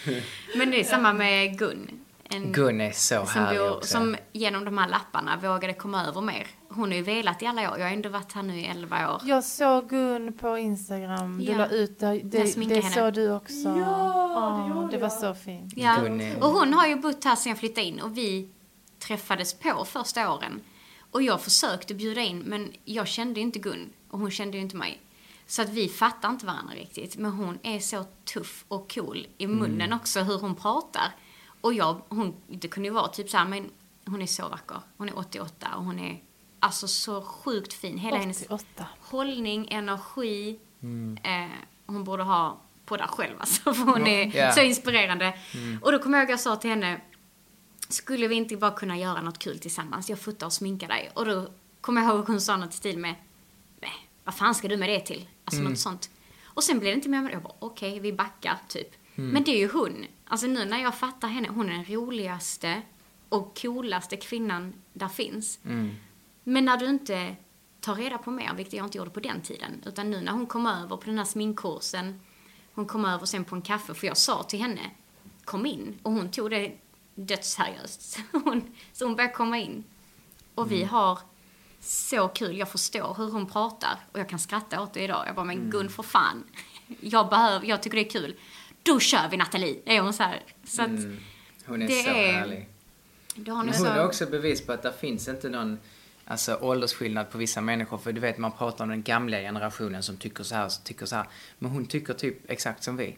Men 0.57 0.71
det 0.71 0.79
är 0.79 0.83
samma 0.83 1.13
med 1.13 1.57
Gun. 1.59 1.96
En, 2.29 2.51
Gun 2.51 2.81
är 2.81 2.91
så 2.91 3.25
som, 3.25 3.27
härlig 3.41 3.59
bor, 3.59 3.77
också. 3.77 3.87
som 3.87 4.15
genom 4.33 4.65
de 4.65 4.77
här 4.77 4.89
lapparna 4.89 5.37
vågade 5.37 5.73
komma 5.73 6.05
över 6.05 6.21
mer. 6.21 6.47
Hon 6.69 6.89
har 6.89 6.95
ju 6.95 7.01
velat 7.03 7.41
i 7.41 7.45
alla 7.45 7.71
år. 7.71 7.77
Jag 7.79 7.85
har 7.85 7.93
ändå 7.93 8.09
varit 8.09 8.33
här 8.33 8.43
nu 8.43 8.59
i 8.59 8.65
11 8.65 9.13
år. 9.13 9.21
Jag 9.25 9.43
såg 9.43 9.89
Gun 9.89 10.33
på 10.33 10.57
Instagram. 10.57 11.37
Du 11.37 11.43
Ja. 11.51 11.57
la 11.57 11.67
ut 11.67 11.99
det. 11.99 12.19
Det, 12.23 12.55
det 12.67 12.81
såg 12.81 13.13
du 13.13 13.31
också. 13.33 13.69
Ja, 13.79 14.63
det 14.69 14.75
gjorde 14.75 14.91
det 14.91 14.97
var 15.01 15.09
så 15.09 15.33
fint. 15.33 15.73
Ja. 15.75 15.97
Och 16.41 16.49
hon 16.49 16.73
har 16.73 16.87
ju 16.87 16.95
bott 16.95 17.23
här 17.23 17.35
sedan 17.35 17.49
jag 17.49 17.59
flyttade 17.59 17.87
in 17.87 17.99
och 17.99 18.17
vi 18.17 18.49
träffades 18.99 19.53
på 19.53 19.85
första 19.85 20.33
åren. 20.33 20.61
Och 21.11 21.21
jag 21.21 21.41
försökte 21.41 21.93
bjuda 21.93 22.21
in 22.21 22.39
men 22.39 22.71
jag 22.85 23.07
kände 23.07 23.39
inte 23.39 23.59
Gun 23.59 23.89
och 24.09 24.19
hon 24.19 24.31
kände 24.31 24.57
ju 24.57 24.63
inte 24.63 24.75
mig. 24.75 25.01
Så 25.47 25.61
att 25.61 25.69
vi 25.69 25.89
fattar 25.89 26.29
inte 26.29 26.45
varandra 26.45 26.73
riktigt. 26.75 27.17
Men 27.17 27.31
hon 27.31 27.59
är 27.63 27.79
så 27.79 28.05
tuff 28.33 28.65
och 28.67 28.93
cool 28.93 29.27
i 29.37 29.47
munnen 29.47 29.93
också, 29.93 30.19
hur 30.19 30.39
hon 30.39 30.55
pratar. 30.55 31.11
Och 31.61 31.73
jag, 31.73 32.01
hon, 32.09 32.35
det 32.47 32.67
kunde 32.67 32.89
ju 32.89 32.93
vara 32.93 33.07
typ 33.07 33.29
så 33.29 33.37
här, 33.37 33.45
men 33.47 33.69
hon 34.05 34.21
är 34.21 34.25
så 34.25 34.49
vacker. 34.49 34.77
Hon 34.97 35.09
är 35.09 35.17
88 35.17 35.67
och 35.75 35.83
hon 35.83 35.99
är 35.99 36.23
alltså 36.59 36.87
så 36.87 37.21
sjukt 37.21 37.73
fin. 37.73 37.97
Hela 37.97 38.17
hennes 38.17 38.41
88. 38.41 38.85
hållning, 38.99 39.67
energi. 39.71 40.59
Eh, 41.23 41.47
hon 41.85 42.03
borde 42.03 42.23
ha 42.23 42.57
poddar 42.85 43.07
själv 43.07 43.35
alltså, 43.39 43.73
för 43.73 43.83
hon 43.83 44.07
är 44.07 44.35
Ja. 44.35 44.51
så 44.51 44.61
inspirerande. 44.61 45.33
Och 45.81 45.91
då 45.91 45.99
kommer 45.99 46.17
jag 46.17 46.23
ihåg 46.25 46.31
jag 46.31 46.39
sa 46.39 46.55
till 46.55 46.69
henne, 46.69 47.01
skulle 47.89 48.27
vi 48.27 48.35
inte 48.35 48.57
bara 48.57 48.71
kunna 48.71 48.97
göra 48.97 49.21
något 49.21 49.39
kul 49.39 49.59
tillsammans? 49.59 50.09
Jag 50.09 50.19
fotar 50.19 50.45
och 50.47 50.53
sminkar 50.53 50.87
dig. 50.87 51.11
Och 51.13 51.25
då 51.25 51.47
kommer 51.81 52.01
jag 52.01 52.15
ihåg 52.15 52.27
hon 52.27 52.41
sa 52.41 52.57
något 52.57 52.73
i 52.73 52.77
stil 52.77 52.97
med, 52.97 53.15
nej, 53.81 54.09
vad 54.23 54.35
fan 54.35 54.55
ska 54.55 54.67
du 54.67 54.77
med 54.77 54.89
det 54.89 54.99
till? 54.99 55.27
Alltså 55.45 55.61
något 55.61 55.79
sånt. 55.79 56.09
Och 56.43 56.63
sen 56.63 56.79
blev 56.79 56.91
det 56.91 56.95
inte 56.95 57.09
mer 57.09 57.21
med 57.21 57.31
det. 57.31 57.33
Jag 57.33 57.43
bara, 57.43 57.53
okej, 57.59 57.99
vi 57.99 58.13
backar 58.13 58.57
typ. 58.67 58.89
Men 59.15 59.43
det 59.43 59.51
är 59.51 59.57
ju 59.57 59.71
hon. 59.71 60.05
Alltså 60.27 60.47
nu 60.47 60.65
när 60.65 60.77
jag 60.81 60.95
fattar 60.95 61.27
henne, 61.27 61.47
hon 61.47 61.69
är 61.69 61.73
den 61.73 61.85
roligaste 61.85 62.81
och 63.29 63.57
coolaste 63.61 64.17
kvinnan 64.17 64.73
där 64.93 65.07
finns. 65.07 65.59
Men 66.43 66.65
när 66.65 66.77
du 66.77 66.85
inte 66.85 67.35
tar 67.79 67.95
reda 67.95 68.17
på 68.17 68.31
mer, 68.31 68.53
vilket 68.55 68.73
jag 68.73 68.85
inte 68.85 68.97
gjorde 68.97 69.09
på 69.09 69.19
den 69.19 69.41
tiden, 69.41 69.83
utan 69.85 70.09
nu 70.09 70.21
när 70.21 70.31
hon 70.31 70.47
kom 70.47 70.65
över 70.65 70.97
på 70.97 71.05
den 71.05 71.17
här 71.17 71.25
sminkkursen, 71.25 72.19
hon 72.73 72.85
kom 72.85 73.05
över 73.05 73.25
sen 73.25 73.45
på 73.45 73.55
en 73.55 73.61
kaffe, 73.61 73.93
för 73.93 74.07
jag 74.07 74.17
sa 74.17 74.43
till 74.43 74.59
henne, 74.59 74.91
kom 75.45 75.65
in. 75.65 75.99
Och 76.03 76.11
hon 76.11 76.31
tog 76.31 76.49
det 76.49 76.77
dödsseriöst. 77.15 78.19
Hon, 78.31 78.75
så 78.93 79.05
hon 79.05 79.15
började 79.15 79.33
komma 79.33 79.57
in. 79.57 79.83
Och 80.55 80.71
vi 80.71 80.83
har 80.83 81.19
så 81.79 82.27
kul, 82.27 82.57
jag 82.57 82.69
förstår 82.71 83.13
hur 83.17 83.31
hon 83.31 83.45
pratar 83.45 83.99
och 84.11 84.19
jag 84.19 84.29
kan 84.29 84.39
skratta 84.39 84.81
åt 84.81 84.93
det 84.93 85.03
idag. 85.03 85.23
Jag 85.27 85.35
bara, 85.35 85.45
men 85.45 85.69
Gun 85.69 85.89
för 85.89 86.03
fan, 86.03 86.43
jag, 87.01 87.29
behöver, 87.29 87.67
jag 87.67 87.83
tycker 87.83 87.97
det 87.97 88.05
är 88.05 88.09
kul. 88.09 88.35
Då 88.87 88.99
kör 88.99 89.29
vi 89.31 89.37
Nathalie, 89.37 89.79
är 89.85 90.01
hon 90.01 90.13
så 90.13 90.23
här. 90.23 90.43
Så 90.63 90.81
att, 90.81 90.87
Mm. 90.87 91.17
Hon 91.65 91.81
är 91.81 91.87
Det 91.87 91.93
så 92.03 92.09
är- 92.09 92.31
härlig. 92.33 92.67
då 93.35 93.51
har 93.53 93.63
Men 93.63 93.73
så... 93.73 93.79
hon 93.87 93.97
är 93.97 94.05
också 94.05 94.25
bevis 94.25 94.65
på 94.65 94.71
att 94.71 94.83
det 94.83 94.93
finns 94.99 95.27
inte 95.27 95.49
någon 95.49 95.79
alltså, 96.25 96.55
åldersskillnad 96.61 97.31
på 97.31 97.37
vissa 97.37 97.61
människor. 97.61 97.97
För 97.97 98.11
du 98.13 98.21
vet, 98.21 98.37
man 98.37 98.51
pratar 98.51 98.83
om 98.83 98.89
den 98.89 99.03
gamla 99.03 99.37
generationen 99.37 100.03
som 100.03 100.17
tycker 100.17 100.43
så 100.43 100.55
här, 100.55 100.69
som 100.69 100.83
tycker 100.83 101.05
så 101.05 101.15
här. 101.15 101.25
Men 101.59 101.71
hon 101.71 101.85
tycker 101.85 102.13
typ 102.13 102.51
exakt 102.51 102.83
som 102.83 102.97
vi. 102.97 103.17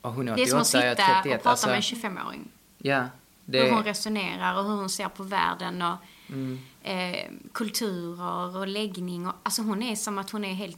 Och 0.00 0.12
hon 0.12 0.28
är 0.28 0.32
88, 0.32 0.34
Mm. 0.34 0.36
Det 0.36 0.42
är 0.42 0.46
som 0.46 0.58
att 0.60 0.74
jag 0.74 0.84
är 0.84 0.94
sitta 0.94 1.06
31. 1.22 1.36
och 1.36 1.42
prata 1.42 1.50
alltså, 1.50 1.66
med 1.66 1.76
en 1.76 1.82
25-åring. 1.82 2.48
Ja, 2.78 3.04
det 3.44 3.62
Hur 3.62 3.70
hon 3.70 3.78
är... 3.80 3.84
resonerar 3.84 4.58
och 4.58 4.64
hur 4.64 4.76
hon 4.76 4.90
ser 4.90 5.08
på 5.08 5.22
världen 5.22 5.82
och 5.82 5.96
Mm. 6.28 6.58
eh, 6.82 7.30
kulturer 7.52 8.56
och 8.56 8.66
läggning. 8.68 9.26
Och, 9.28 9.34
alltså 9.42 9.62
hon 9.62 9.82
är 9.82 9.96
som 9.96 10.18
att 10.18 10.30
hon 10.30 10.44
är 10.44 10.54
helt 10.54 10.76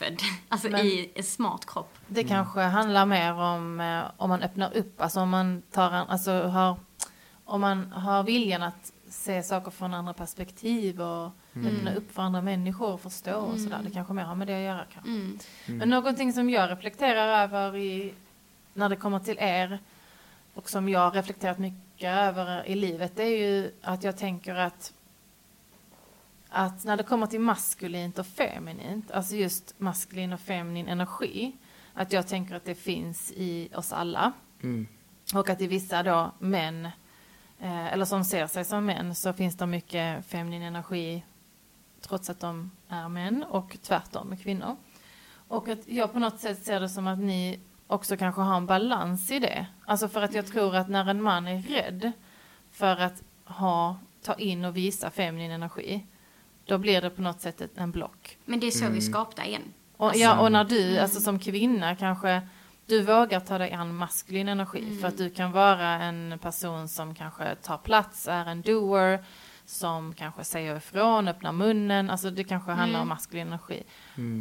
nyfödd. 0.00 0.20
Alltså 0.48 0.68
Men- 0.68 0.86
i 0.86 1.10
en 1.14 1.22
smart 1.22 1.66
kropp. 1.66 1.94
Det 2.08 2.24
kanske 2.24 2.60
handlar 2.60 3.06
mer 3.06 3.32
om 3.32 3.80
eh, 3.80 4.02
om 4.16 4.28
man 4.28 4.42
öppnar 4.42 4.76
upp, 4.76 5.00
alltså 5.00 5.20
om 5.20 5.28
man 5.30 5.62
tar 5.70 5.90
en, 5.90 6.08
alltså 6.08 6.42
har, 6.42 6.76
om 7.44 7.60
man 7.60 7.92
har 7.92 8.22
viljan 8.22 8.62
att 8.62 8.92
se 9.08 9.42
saker 9.42 9.70
från 9.70 9.94
andra 9.94 10.14
perspektiv 10.14 11.00
och 11.00 11.30
öppna 11.56 11.94
upp 11.94 12.14
för 12.14 12.22
andra 12.22 12.42
människor 12.42 12.92
och 12.92 13.00
förstå 13.00 13.36
och 13.36 13.58
sådär. 13.60 13.80
Det 13.84 13.90
kanske 13.90 14.12
mer 14.12 14.22
har 14.24 14.34
med 14.34 14.46
det 14.46 14.56
att 14.56 14.62
göra 14.62 14.84
kanske. 14.92 15.10
Mm. 15.10 15.38
Men 15.66 15.88
någonting 15.88 16.32
som 16.32 16.50
jag 16.50 16.70
reflekterar 16.70 17.42
över 17.42 17.76
i, 17.76 18.14
när 18.74 18.88
det 18.88 18.96
kommer 18.96 19.18
till 19.18 19.36
er 19.38 19.78
och 20.54 20.70
som 20.70 20.88
jag 20.88 21.00
har 21.00 21.10
reflekterat 21.10 21.58
mycket 21.58 22.08
över 22.16 22.66
i 22.66 22.74
livet 22.74 23.12
det 23.16 23.22
är 23.22 23.38
ju 23.38 23.72
att 23.82 24.04
jag 24.04 24.16
tänker 24.16 24.54
att 24.54 24.92
att 26.56 26.84
när 26.84 26.96
det 26.96 27.02
kommer 27.02 27.26
till 27.26 27.40
maskulint 27.40 28.18
och 28.18 28.26
feminint, 28.26 29.10
alltså 29.10 29.34
just 29.34 29.74
maskulin 29.78 30.32
och 30.32 30.40
feminin 30.40 30.88
energi, 30.88 31.56
att 31.94 32.12
jag 32.12 32.28
tänker 32.28 32.54
att 32.54 32.64
det 32.64 32.74
finns 32.74 33.32
i 33.32 33.68
oss 33.74 33.92
alla. 33.92 34.32
Mm. 34.62 34.86
Och 35.34 35.50
att 35.50 35.60
i 35.60 35.66
vissa 35.66 36.02
då 36.02 36.30
män, 36.38 36.84
eh, 37.58 37.92
eller 37.92 38.04
som 38.04 38.24
ser 38.24 38.46
sig 38.46 38.64
som 38.64 38.86
män, 38.86 39.14
så 39.14 39.32
finns 39.32 39.56
det 39.56 39.66
mycket 39.66 40.26
feminin 40.26 40.62
energi 40.62 41.24
trots 42.00 42.30
att 42.30 42.40
de 42.40 42.70
är 42.88 43.08
män 43.08 43.44
och 43.44 43.76
tvärtom 43.82 44.28
med 44.28 44.42
kvinnor. 44.42 44.76
Och 45.48 45.68
att 45.68 45.88
jag 45.88 46.12
på 46.12 46.18
något 46.18 46.40
sätt 46.40 46.64
ser 46.64 46.80
det 46.80 46.88
som 46.88 47.06
att 47.06 47.18
ni 47.18 47.60
också 47.86 48.16
kanske 48.16 48.40
har 48.40 48.56
en 48.56 48.66
balans 48.66 49.30
i 49.30 49.38
det. 49.38 49.66
Alltså 49.84 50.08
för 50.08 50.22
att 50.22 50.34
jag 50.34 50.46
tror 50.46 50.76
att 50.76 50.88
när 50.88 51.08
en 51.08 51.22
man 51.22 51.46
är 51.46 51.62
rädd 51.62 52.12
för 52.70 53.00
att 53.00 53.22
ha, 53.44 53.98
ta 54.22 54.34
in 54.34 54.64
och 54.64 54.76
visa 54.76 55.10
feminin 55.10 55.50
energi, 55.50 56.06
då 56.66 56.78
blir 56.78 57.00
det 57.00 57.10
på 57.10 57.22
något 57.22 57.40
sätt 57.40 57.62
en 57.76 57.90
block. 57.90 58.38
Men 58.44 58.60
det 58.60 58.66
är 58.66 58.70
så 58.70 58.84
Mm. 58.84 58.94
vi 58.94 59.00
skapar 59.00 59.44
igen. 59.44 59.62
Och, 59.96 60.06
Alltså- 60.06 60.20
ja, 60.22 60.40
och 60.40 60.52
när 60.52 60.64
du, 60.64 60.98
alltså 60.98 61.20
som 61.20 61.38
kvinna 61.38 61.96
kanske, 61.96 62.42
du 62.86 63.02
vågar 63.02 63.40
ta 63.40 63.58
dig 63.58 63.72
an 63.72 63.94
maskulin 63.96 64.48
energi 64.48 64.98
för 65.00 65.08
att 65.08 65.18
du 65.18 65.30
kan 65.30 65.52
vara 65.52 65.88
en 65.88 66.38
person 66.42 66.88
som 66.88 67.14
kanske 67.14 67.54
tar 67.54 67.78
plats, 67.78 68.28
är 68.28 68.46
en 68.46 68.62
doer, 68.62 69.24
som 69.66 70.14
kanske 70.14 70.44
säger 70.44 70.76
ifrån, 70.76 71.28
öppnar 71.28 71.52
munnen, 71.52 72.10
alltså 72.10 72.30
det 72.30 72.44
kanske 72.44 72.70
handlar 72.72 73.00
om 73.00 73.08
maskulin 73.08 73.46
energi. 73.46 73.82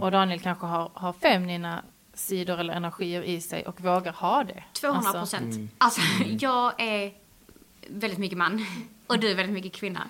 Och 0.01 0.11
Daniel 0.11 0.39
kanske 0.39 0.65
har, 0.65 0.91
har 0.93 1.13
feminina 1.13 1.81
sidor 2.13 2.59
eller 2.59 2.73
energier 2.73 3.21
i 3.21 3.41
sig 3.41 3.65
och 3.65 3.81
vågar 3.81 4.13
ha 4.13 4.43
det. 4.43 4.63
200 4.73 4.97
Alltså, 4.97 5.19
procent. 5.37 5.71
Alltså, 5.77 6.01
jag 6.39 6.81
är 6.81 7.13
väldigt 7.89 8.19
mycket 8.19 8.37
man 8.37 8.65
och 9.07 9.19
du 9.19 9.31
är 9.31 9.35
väldigt 9.35 9.53
mycket 9.53 9.73
kvinna. 9.73 10.07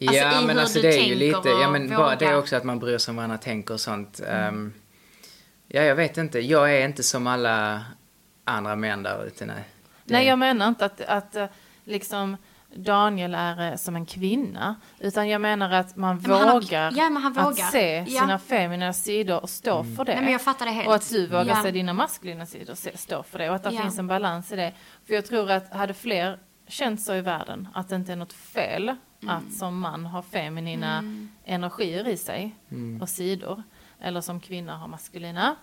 Ja, 0.00 0.08
Alltså, 0.26 0.42
i 0.42 0.46
men 0.46 0.56
hur 0.56 0.62
alltså 0.62 0.78
du 0.78 0.82
det 0.82 0.88
är 0.88 0.92
ju 0.92 0.98
tänker 0.98 1.16
lite, 1.16 1.48
ja 1.48 1.70
men 1.70 1.88
bara 1.88 2.16
det 2.16 2.24
vågar. 2.26 2.38
också 2.38 2.56
att 2.56 2.64
man 2.64 2.78
bryr 2.78 2.98
sig 2.98 3.12
om 3.12 3.16
vad 3.16 3.22
andra 3.24 3.38
tänker 3.38 3.74
och 3.74 3.80
sånt. 3.80 4.20
Ehm, 4.28 4.72
ja, 5.68 5.82
jag 5.82 5.94
vet 5.94 6.16
inte. 6.18 6.38
Jag 6.40 6.74
är 6.76 6.84
inte 6.84 7.02
som 7.02 7.26
alla 7.26 7.84
andra 8.44 8.76
män 8.76 9.02
där 9.02 9.26
ute, 9.26 9.46
nej. 9.46 9.64
Det- 10.04 10.14
Nej, 10.14 10.26
jag 10.26 10.38
menar 10.38 10.68
inte 10.68 10.84
att, 10.84 11.00
att 11.00 11.36
eh, 11.36 11.46
liksom 11.84 12.36
Daniel 12.76 13.34
är 13.34 13.70
eh, 13.70 13.76
som 13.76 13.96
en 13.96 14.06
kvinna, 14.06 14.74
utan 14.98 15.28
jag 15.28 15.40
menar 15.40 15.70
att 15.72 15.96
man 15.96 16.16
Ja, 16.22 16.28
men 16.28 16.38
han 16.38 16.48
har- 16.48 16.54
vågar, 16.60 16.92
ja, 16.96 17.10
men 17.10 17.22
han 17.22 17.32
vågar. 17.32 17.48
att 17.48 17.70
se 17.72 18.04
Ja. 18.08 18.20
sina 18.20 18.38
feminina 18.38 18.92
sidor 18.92 19.42
och 19.42 19.50
stå 19.50 19.84
för 19.96 20.04
det. 20.04 20.20
Nej, 20.20 20.38
det. 20.58 20.86
Och 20.86 20.94
att 20.94 21.10
du 21.10 21.26
vågar 21.26 21.44
Ja. 21.46 21.62
se 21.62 21.70
dina 21.70 21.92
maskulina 21.92 22.46
sidor 22.46 22.72
och 22.72 22.98
stå 22.98 23.22
för 23.22 23.38
det. 23.38 23.48
Och 23.50 23.56
att 23.56 23.62
det 23.62 23.70
Ja. 23.74 23.82
finns 23.82 23.98
en 23.98 24.06
balans 24.06 24.52
i 24.52 24.56
det. 24.56 24.72
För 25.06 25.14
jag 25.14 25.26
tror 25.26 25.50
att 25.50 25.72
hade 25.72 25.94
fler 25.94 26.38
känt 26.68 27.00
så 27.02 27.14
i 27.14 27.20
världen, 27.20 27.68
att 27.74 27.88
det 27.88 27.96
inte 27.96 28.12
är 28.12 28.16
något 28.16 28.32
fel 28.32 28.96
Mm. 29.24 29.36
att 29.36 29.52
som 29.52 29.80
man 29.80 30.06
ha 30.06 30.22
feminina 30.22 31.02
energier 31.44 32.08
i 32.08 32.16
sig 32.16 32.54
och 33.00 33.08
sidor. 33.08 33.62
Eller 34.00 34.20
som 34.20 34.40
kvinna 34.40 34.76
ha 34.76 34.86
maskulina. 34.86 35.56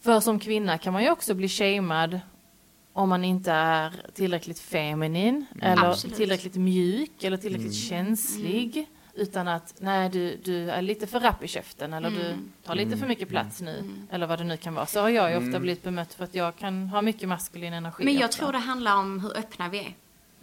För 0.00 0.20
som 0.20 0.38
kvinna 0.38 0.78
kan 0.78 0.92
man 0.92 1.02
ju 1.02 1.10
också 1.10 1.34
bli 1.34 1.48
shamead 1.48 2.20
om 2.92 3.08
man 3.08 3.24
inte 3.24 3.52
är 3.52 3.92
tillräckligt 4.14 4.58
feminin 4.58 5.46
eller 5.62 5.84
Absolut. 5.84 6.16
tillräckligt 6.16 6.54
mjuk 6.54 7.24
eller 7.24 7.36
tillräckligt 7.36 7.74
känslig. 7.74 8.86
Utan 9.16 9.48
att, 9.48 9.74
nej 9.78 10.08
du, 10.10 10.36
du 10.44 10.70
är 10.70 10.82
lite 10.82 11.06
för 11.06 11.20
rapp 11.20 11.44
i 11.44 11.48
käften 11.48 11.92
eller 11.92 12.10
du 12.10 12.36
tar 12.64 12.74
lite 12.74 12.96
för 12.96 13.06
mycket 13.06 13.28
plats 13.28 13.60
nu. 13.60 13.90
Eller 14.10 14.26
vad 14.26 14.38
det 14.38 14.44
nu 14.44 14.56
kan 14.56 14.74
vara. 14.74 14.86
Så 14.86 15.00
har 15.00 15.08
jag 15.08 15.30
ju 15.30 15.36
ofta 15.36 15.60
blivit 15.60 15.82
bemött 15.82 16.14
för 16.14 16.24
att 16.24 16.34
jag 16.34 16.56
kan 16.56 16.88
ha 16.88 17.02
mycket 17.02 17.28
maskulin 17.28 17.72
energi. 17.72 18.04
Men 18.04 18.14
jag 18.14 18.28
ofta. 18.28 18.38
tror 18.38 18.52
det 18.52 18.58
handlar 18.58 18.96
om 18.96 19.20
hur 19.20 19.36
öppna 19.36 19.68
vi 19.68 19.78
är. 19.78 19.94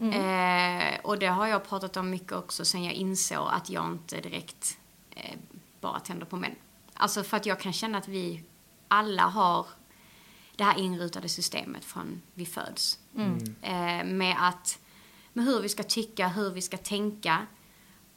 Eh, 0.01 0.99
och 1.03 1.19
det 1.19 1.27
har 1.27 1.47
jag 1.47 1.69
pratat 1.69 1.97
om 1.97 2.09
mycket 2.09 2.31
också 2.31 2.65
sen 2.65 2.83
jag 2.83 2.93
insåg 2.93 3.47
att 3.51 3.69
jag 3.69 3.85
inte 3.85 4.21
direkt 4.21 4.77
eh, 5.11 5.37
bara 5.81 5.99
tänder 5.99 6.25
på 6.25 6.35
män. 6.35 6.55
Alltså 6.93 7.23
för 7.23 7.37
att 7.37 7.45
jag 7.45 7.59
kan 7.59 7.73
känna 7.73 7.97
att 7.97 8.07
vi 8.07 8.43
alla 8.87 9.23
har 9.23 9.65
det 10.55 10.63
här 10.63 10.77
inrutade 10.79 11.29
systemet 11.29 11.85
från 11.85 12.21
vi 12.33 12.45
föds. 12.45 12.99
Eh, 13.61 14.05
med 14.05 14.35
att, 14.39 14.79
med 15.33 15.45
hur 15.45 15.61
vi 15.61 15.69
ska 15.69 15.83
tycka, 15.83 16.27
hur 16.27 16.49
vi 16.49 16.61
ska 16.61 16.77
tänka. 16.77 17.47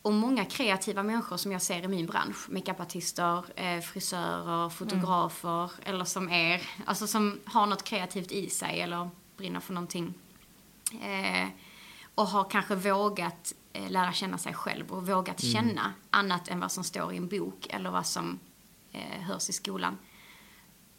Och 0.03 0.13
många 0.13 0.45
kreativa 0.45 1.03
människor 1.03 1.37
som 1.37 1.53
jag 1.53 1.63
ser 1.63 1.83
i 1.83 1.89
min 1.89 2.07
bransch, 2.07 2.51
makeupartister, 2.51 3.45
eh, 3.61 3.81
frisörer, 3.81 4.69
fotografer 4.69 5.71
eller 5.83 6.05
som 6.05 6.31
er, 6.31 6.63
alltså 6.87 7.07
som 7.07 7.41
har 7.45 7.67
något 7.67 7.85
kreativt 7.85 8.33
i 8.33 8.51
sig 8.51 8.81
eller 8.81 9.11
brinner 9.37 9.61
för 9.61 9.75
någonting. 9.75 10.15
Eh, 11.03 11.49
och 12.15 12.27
har 12.27 12.45
kanske 12.45 12.75
vågat 12.75 13.55
eh, 13.73 13.91
lära 13.91 14.13
känna 14.13 14.39
sig 14.39 14.55
själv 14.55 14.91
och 14.93 15.07
vågat 15.09 15.41
känna 15.41 15.93
annat 16.11 16.49
än 16.49 16.61
vad 16.61 16.73
som 16.73 16.85
står 16.85 17.13
i 17.13 17.17
en 17.17 17.29
bok 17.29 17.67
eller 17.71 17.91
vad 17.91 18.07
som 18.07 18.39
eh, 18.93 19.21
hörs 19.23 19.49
i 19.49 19.53
skolan. 19.53 19.99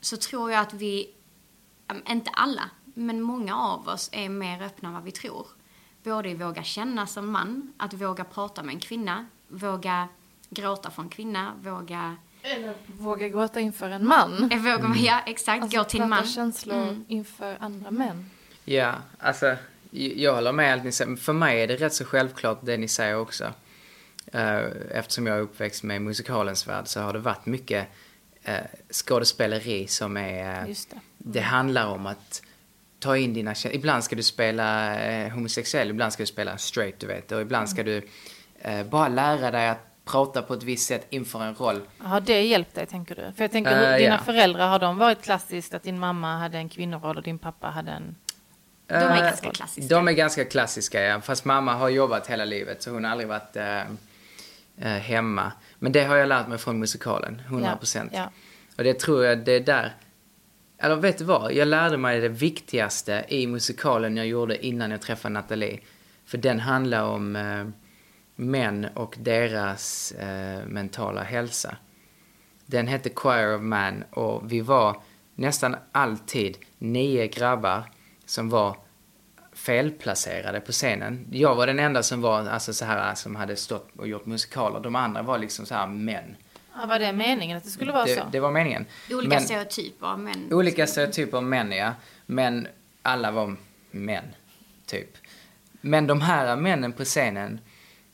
Så 0.01 0.17
tror 0.17 0.51
jag 0.51 0.61
att 0.61 0.73
vi, 0.73 1.09
inte 2.09 2.31
alla, 2.31 2.69
men 2.83 3.21
många 3.21 3.57
av 3.57 3.87
oss 3.87 4.09
är 4.11 4.29
mer 4.29 4.61
öppna 4.61 4.87
än 4.89 4.93
vad 4.95 5.03
vi 5.03 5.11
tror. 5.11 5.47
Både 6.03 6.29
i 6.29 6.33
våga 6.35 6.63
känna 6.63 7.07
som 7.07 7.31
man, 7.31 7.73
att 7.77 7.93
våga 7.93 8.23
prata 8.23 8.63
med 8.63 8.73
en 8.73 8.79
kvinna, 8.79 9.25
våga 9.47 10.07
gråta 10.49 10.91
för 10.91 11.01
en 11.01 11.09
kvinna, 11.09 11.53
våga, 11.61 12.15
Eller 12.41 12.75
våga 12.87 13.27
gråta 13.29 13.59
inför 13.59 13.89
en 13.89 14.07
man. 14.07 14.51
eh, 14.51 14.59
våga 14.61 14.95
ja 14.97 15.19
exakt, 15.25 15.63
Alltså 15.63 15.77
gå 15.77 15.83
till 15.83 16.01
en 16.01 16.09
prata 16.09 16.21
man. 16.21 16.29
känslor 16.31 16.75
Mm. 16.83 17.05
inför 17.07 17.57
andra 17.59 17.91
män. 17.91 18.29
Ja, 18.65 18.93
alltså 19.19 19.55
jag 20.15 20.33
håller 20.35 20.51
med 20.51 20.73
allt 20.73 20.83
ni 20.83 20.91
säger. 20.91 21.15
För 21.15 21.33
mig 21.33 21.61
är 21.61 21.67
det 21.67 21.75
rätt 21.75 21.93
så 21.93 22.05
självklart 22.05 22.59
det 22.61 22.77
ni 22.77 22.87
säger 22.87 23.17
också. 23.17 23.53
Eh, 24.33 24.59
Eftersom 24.91 25.27
jag 25.27 25.37
är 25.37 25.41
uppväxt 25.41 25.83
med 25.83 26.01
musikalens 26.01 26.67
värld 26.67 26.87
så 26.87 27.01
har 27.01 27.13
det 27.13 27.19
varit 27.19 27.45
mycket 27.45 27.87
eh, 28.43 28.55
skådespeleri 28.91 29.87
som 29.87 30.17
är... 30.17 30.61
eh, 30.63 30.67
Just 30.69 30.89
det. 30.89 30.99
Det 31.17 31.39
handlar 31.39 31.87
om 31.87 32.05
att 32.05 32.41
ta 32.99 33.17
in 33.17 33.33
dina 33.33 33.55
känslor. 33.55 33.75
Ibland 33.75 34.03
ska 34.03 34.15
du 34.15 34.23
spela 34.23 34.97
homosexuell, 35.29 35.89
ibland 35.89 36.13
ska 36.13 36.23
du 36.23 36.27
spela 36.27 36.57
straight, 36.57 36.99
du 36.99 37.07
vet. 37.07 37.31
Och 37.31 37.41
ibland 37.41 37.69
ska 37.69 37.83
du 37.83 38.01
eh, 38.61 38.83
bara 38.83 39.07
lära 39.07 39.51
dig 39.51 39.69
att 39.69 39.79
prata 40.05 40.41
på 40.41 40.53
ett 40.53 40.63
visst 40.63 40.87
sätt 40.87 41.07
inför 41.09 41.43
en 41.43 41.55
roll. 41.55 41.81
Har 41.97 42.21
det 42.21 42.41
hjälpt 42.41 42.75
dig 42.75 42.85
tänker 42.85 43.15
du? 43.15 43.21
För 43.35 43.43
jag 43.43 43.51
tänker, 43.51 43.91
hur- 43.91 43.97
dina 43.99 44.15
ja. 44.15 44.23
föräldrar, 44.25 44.67
har 44.67 44.79
de 44.79 44.97
varit 44.97 45.21
klassiskt 45.21 45.73
att 45.73 45.83
din 45.83 45.99
mamma 45.99 46.37
hade 46.37 46.57
en 46.57 46.69
kvinnoroll 46.69 47.17
och 47.17 47.23
din 47.23 47.39
pappa 47.39 47.67
hade 47.67 47.91
en... 47.91 48.15
De 48.87 48.93
är 48.93 49.17
Eh, 49.17 49.21
ganska 49.21 49.51
klassiska. 49.51 49.95
De 49.95 50.07
är 50.07 50.11
ganska 50.11 50.45
klassiska, 50.45 51.01
ja. 51.01 51.21
Fast 51.21 51.45
mamma 51.45 51.73
har 51.73 51.89
jobbat 51.89 52.27
hela 52.27 52.45
livet 52.45 52.83
så 52.83 52.91
hon 52.91 53.03
har 53.03 53.11
aldrig 53.11 53.29
varit 53.29 53.55
eh, 53.55 54.89
hemma. 54.89 55.51
Men 55.79 55.91
det 55.91 56.03
har 56.03 56.15
jag 56.15 56.29
lärt 56.29 56.47
mig 56.47 56.57
från 56.57 56.79
musikalen, 56.79 57.41
100 57.45 57.75
procent. 57.77 58.11
Ja, 58.13 58.19
ja. 58.19 58.29
Och 58.77 58.83
det 58.83 58.99
tror 58.99 59.25
jag, 59.25 59.37
det 59.37 59.51
är 59.51 59.59
där... 59.59 59.95
Eller 60.77 60.95
vet 60.95 61.17
du 61.17 61.23
vad? 61.23 61.53
Jag 61.53 61.67
lärde 61.67 61.97
mig 61.97 62.21
det 62.21 62.29
viktigaste 62.29 63.25
i 63.27 63.47
musikalen 63.47 64.17
jag 64.17 64.27
gjorde 64.27 64.65
innan 64.65 64.91
jag 64.91 65.01
träffade 65.01 65.33
Nathalie. 65.33 65.79
För 66.25 66.37
den 66.37 66.59
handlar 66.59 67.03
om 67.03 67.35
eh, 67.35 67.67
män 68.35 68.87
och 68.93 69.15
deras 69.19 70.11
eh, 70.11 70.65
mentala 70.67 71.23
hälsa. 71.23 71.75
Den 72.65 72.87
hette 72.87 73.09
Choir 73.15 73.55
of 73.55 73.61
Man 73.61 74.03
och 74.09 74.51
vi 74.51 74.61
var 74.61 75.01
nästan 75.35 75.75
alltid 75.91 76.57
nio 76.77 77.27
grabbar 77.27 77.83
som 78.25 78.49
var 78.49 78.77
felplacerade 79.53 80.59
på 80.61 80.71
scenen. 80.71 81.27
Jag 81.31 81.55
var 81.55 81.67
den 81.67 81.79
enda 81.79 82.03
som 82.03 82.21
var 82.21 82.39
alltså 82.49 82.73
så 82.73 82.85
här 82.85 83.15
som 83.15 83.35
hade 83.35 83.55
stått 83.55 83.89
och 83.97 84.07
gjort 84.07 84.25
musikaler. 84.25 84.79
De 84.79 84.95
andra 84.95 85.21
var 85.21 85.37
liksom 85.37 85.65
så 85.65 85.75
här 85.75 85.87
män. 85.87 86.35
Ja, 86.75 86.85
var 86.85 86.99
det 86.99 87.13
meningen 87.13 87.57
att 87.57 87.63
det 87.63 87.69
skulle 87.69 87.91
vara 87.91 88.05
Det, 88.05 88.15
så? 88.15 88.23
det 88.31 88.39
var 88.39 88.51
meningen. 88.51 88.85
Olika 89.11 89.29
Men- 89.35 89.41
stereotyper 89.41 90.07
av 90.07 90.19
män. 90.19 90.53
Olika 90.53 90.87
stereotyper 90.87 91.37
av 91.37 91.43
män, 91.43 91.71
ja. 91.71 91.93
Men 92.25 92.67
alla 93.01 93.31
var 93.31 93.55
män, 93.91 94.23
typ. 94.85 95.09
Men 95.81 96.07
de 96.07 96.21
här 96.21 96.55
männen 96.55 96.93
på 96.93 97.03
scenen, 97.03 97.59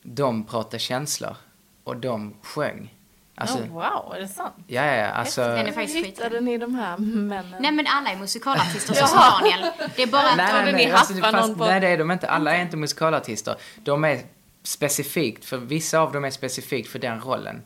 de 0.03 0.43
pratade 0.43 0.79
känslor. 0.79 1.35
Och 1.83 1.97
de 1.97 2.33
sjöng. 2.43 2.95
Alltså, 3.41 3.57
oh, 3.57 3.68
wow, 3.68 4.13
är 4.15 4.19
det 4.19 4.27
sant? 4.27 4.53
ja, 4.68 4.85
ja, 4.85 5.05
alltså... 5.07 5.41
Den 5.41 5.68
är 5.68 6.03
hittade 6.03 6.41
ni 6.41 6.57
de 6.57 6.76
här 6.76 6.97
männen? 6.97 7.55
Nej 7.59 7.72
men 7.72 7.88
alla 7.88 8.09
är 8.11 8.18
musikalartister 8.18 8.93
så 8.93 9.07
som 9.07 9.18
Daniel. 9.18 9.72
Det 9.95 10.03
är 10.03 10.07
bara 10.07 10.30
att 10.30 10.38
Nej, 10.38 10.63
nej, 10.63 10.73
nej, 10.73 10.91
alltså, 10.91 11.13
fast, 11.13 11.34
någon 11.34 11.57
på- 11.57 11.65
nej, 11.65 11.80
det 11.80 11.88
är 11.88 11.97
de 11.97 12.11
inte. 12.11 12.30
Alla 12.30 12.55
är 12.55 12.61
inte 12.61 12.77
musikalartister. 12.77 13.55
De 13.76 14.03
är 14.03 14.19
specifikt, 14.63 15.45
för 15.45 15.57
vissa 15.57 15.99
av 15.99 16.11
dem 16.11 16.26
är 16.26 16.30
specifikt 16.30 16.89
för 16.89 16.99
den 16.99 17.22
rollen. 17.22 17.61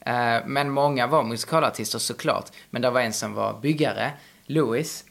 Eh, 0.00 0.36
men 0.46 0.70
många 0.70 1.06
var 1.06 1.22
musikalartister 1.22 1.98
såklart. 1.98 2.50
Men 2.70 2.82
det 2.82 2.90
var 2.90 3.00
en 3.00 3.12
som 3.12 3.34
var 3.34 3.60
byggare, 3.60 4.10
Louis. 4.46 5.04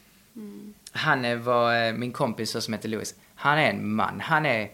Han 0.92 1.26
är, 1.26 1.36
var 1.36 1.86
eh, 1.88 1.94
min 1.94 2.12
kompis 2.12 2.64
som 2.64 2.74
heter 2.74 2.90
Louis. 2.90 3.16
Han 3.36 3.58
är 3.58 3.70
en 3.70 3.96
man. 3.96 4.20
Han 4.20 4.46
är, 4.46 4.70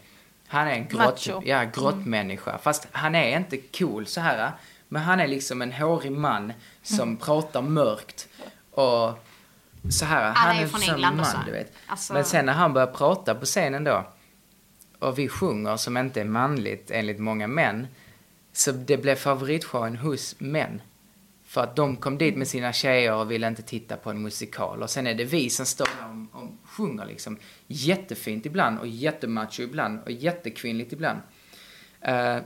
han 0.48 0.68
är 0.68 0.72
en 0.72 0.88
grott, 0.88 1.28
Macho. 1.28 1.42
ja, 1.46 1.64
grottmänniska. 1.64 2.58
Fast 2.58 2.88
han 2.92 3.16
är 3.16 3.38
inte 3.38 3.58
cool 3.58 4.08
så 4.08 4.22
här. 4.22 4.52
Men 4.88 5.02
han 5.02 5.20
är 5.20 5.28
liksom 5.28 5.62
en 5.62 5.72
hårig 5.72 6.12
man 6.12 6.54
som 6.82 7.18
pratar 7.18 7.62
mörkt. 7.62 8.28
Och 8.72 9.20
så 9.92 10.06
här. 10.06 10.34
han 10.36 10.56
är 10.56 10.64
är 10.64 10.68
från 10.68 10.82
England 10.82 11.18
man, 11.18 11.46
du 11.46 11.52
vet. 11.52 11.74
Alltså- 11.88 12.14
Men 12.14 12.26
sen 12.26 12.46
när 12.46 12.54
han 12.54 12.74
börjar 12.74 12.88
prata 12.88 13.36
på 13.36 13.46
scenen 13.46 13.84
då. 13.84 14.06
Och 15.00 15.20
vi 15.20 15.28
sjunger 15.28 15.78
som 15.78 15.98
inte 15.98 16.22
är 16.22 16.26
manligt 16.26 16.92
enligt 16.92 17.20
många 17.20 17.48
män. 17.48 17.88
Så 18.54 18.72
det 18.72 18.98
blev 18.98 19.16
favoritshowen 19.16 19.96
hos 19.98 20.36
män. 20.40 20.82
För 21.46 21.64
att 21.64 21.76
de 21.76 21.96
kom 21.98 22.18
dit 22.18 22.38
med 22.38 22.48
sina 22.48 22.74
tjejer 22.74 23.14
och 23.14 23.32
ville 23.32 23.48
inte 23.48 23.62
titta 23.62 23.98
på 23.98 24.10
en 24.10 24.22
musikal. 24.22 24.84
Och 24.84 24.90
sen 24.90 25.08
är 25.08 25.14
det 25.14 25.24
vi 25.24 25.50
som 25.50 25.66
står 25.66 25.86
där 25.86 26.28
och, 26.34 26.42
och 26.42 26.50
sjunger 26.64 27.06
liksom. 27.06 27.38
Jättefint 27.68 28.46
ibland 28.46 28.80
och 28.80 28.88
jättemacho 28.88 29.62
ibland 29.64 30.00
och 30.04 30.12
jättekvinnligt 30.12 30.94
ibland. 30.94 31.20
Eh, 32.02 32.38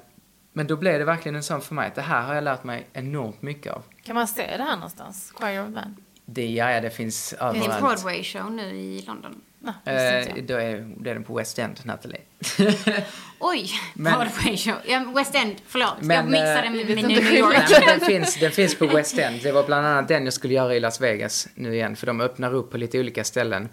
men 0.53 0.67
då 0.67 0.75
blev 0.77 0.99
det 0.99 1.05
verkligen 1.05 1.35
en 1.35 1.43
sån 1.43 1.61
för 1.61 1.75
mig 1.75 1.87
att 1.87 1.95
det 1.95 2.01
här 2.01 2.21
har 2.21 2.35
jag 2.35 2.43
lärt 2.43 2.63
mig 2.63 2.87
enormt 2.93 3.41
mycket 3.41 3.73
av. 3.73 3.83
Kan 4.03 4.15
man 4.15 4.27
se 4.27 4.57
det 4.57 4.63
här 4.63 4.75
någonstans? 4.75 5.31
Choir 5.35 5.63
of 5.63 5.69
Man? 5.69 5.95
Det, 6.25 6.45
ja, 6.47 6.71
ja, 6.71 6.81
det 6.81 6.89
finns 6.89 7.29
Det 7.39 7.43
är 7.45 7.49
en 7.49 7.55
överallt. 7.61 7.81
Broadway-show 8.03 8.51
nu 8.51 8.63
i 8.75 9.01
London. 9.07 9.41
Inte 9.67 9.91
Eh, 9.91 10.43
då 10.43 10.53
är, 10.53 10.93
det 10.97 11.09
är 11.09 11.13
den 11.13 11.23
på 11.23 11.33
West 11.33 11.59
End, 11.59 11.79
Nathalie. 11.83 12.21
Oj, 13.39 13.69
Men- 13.93 14.13
Broadway-show. 14.13 14.75
Ja, 14.87 15.11
West 15.15 15.35
End, 15.35 15.55
förlåt. 15.67 15.95
Men, 16.01 16.15
jag 16.17 16.25
mixade 16.25 16.63
eh, 16.63 16.71
med, 16.71 16.85
med 16.85 16.95
vet 16.95 17.07
New 17.07 17.33
York. 17.33 17.55
Nej, 17.69 17.83
den, 17.87 17.99
finns, 17.99 18.39
den 18.39 18.51
finns 18.51 18.75
på 18.75 18.85
West 18.87 19.17
End. 19.19 19.39
Det 19.43 19.51
var 19.51 19.63
bland 19.63 19.87
annat 19.87 20.07
den 20.07 20.23
jag 20.23 20.33
skulle 20.33 20.53
göra 20.53 20.75
i 20.75 20.79
Las 20.79 21.01
Vegas 21.01 21.47
nu 21.55 21.73
igen. 21.75 21.95
För 21.95 22.07
de 22.07 22.21
öppnar 22.21 22.53
upp 22.53 22.71
på 22.71 22.77
lite 22.77 22.99
olika 22.99 23.23
ställen. 23.23 23.69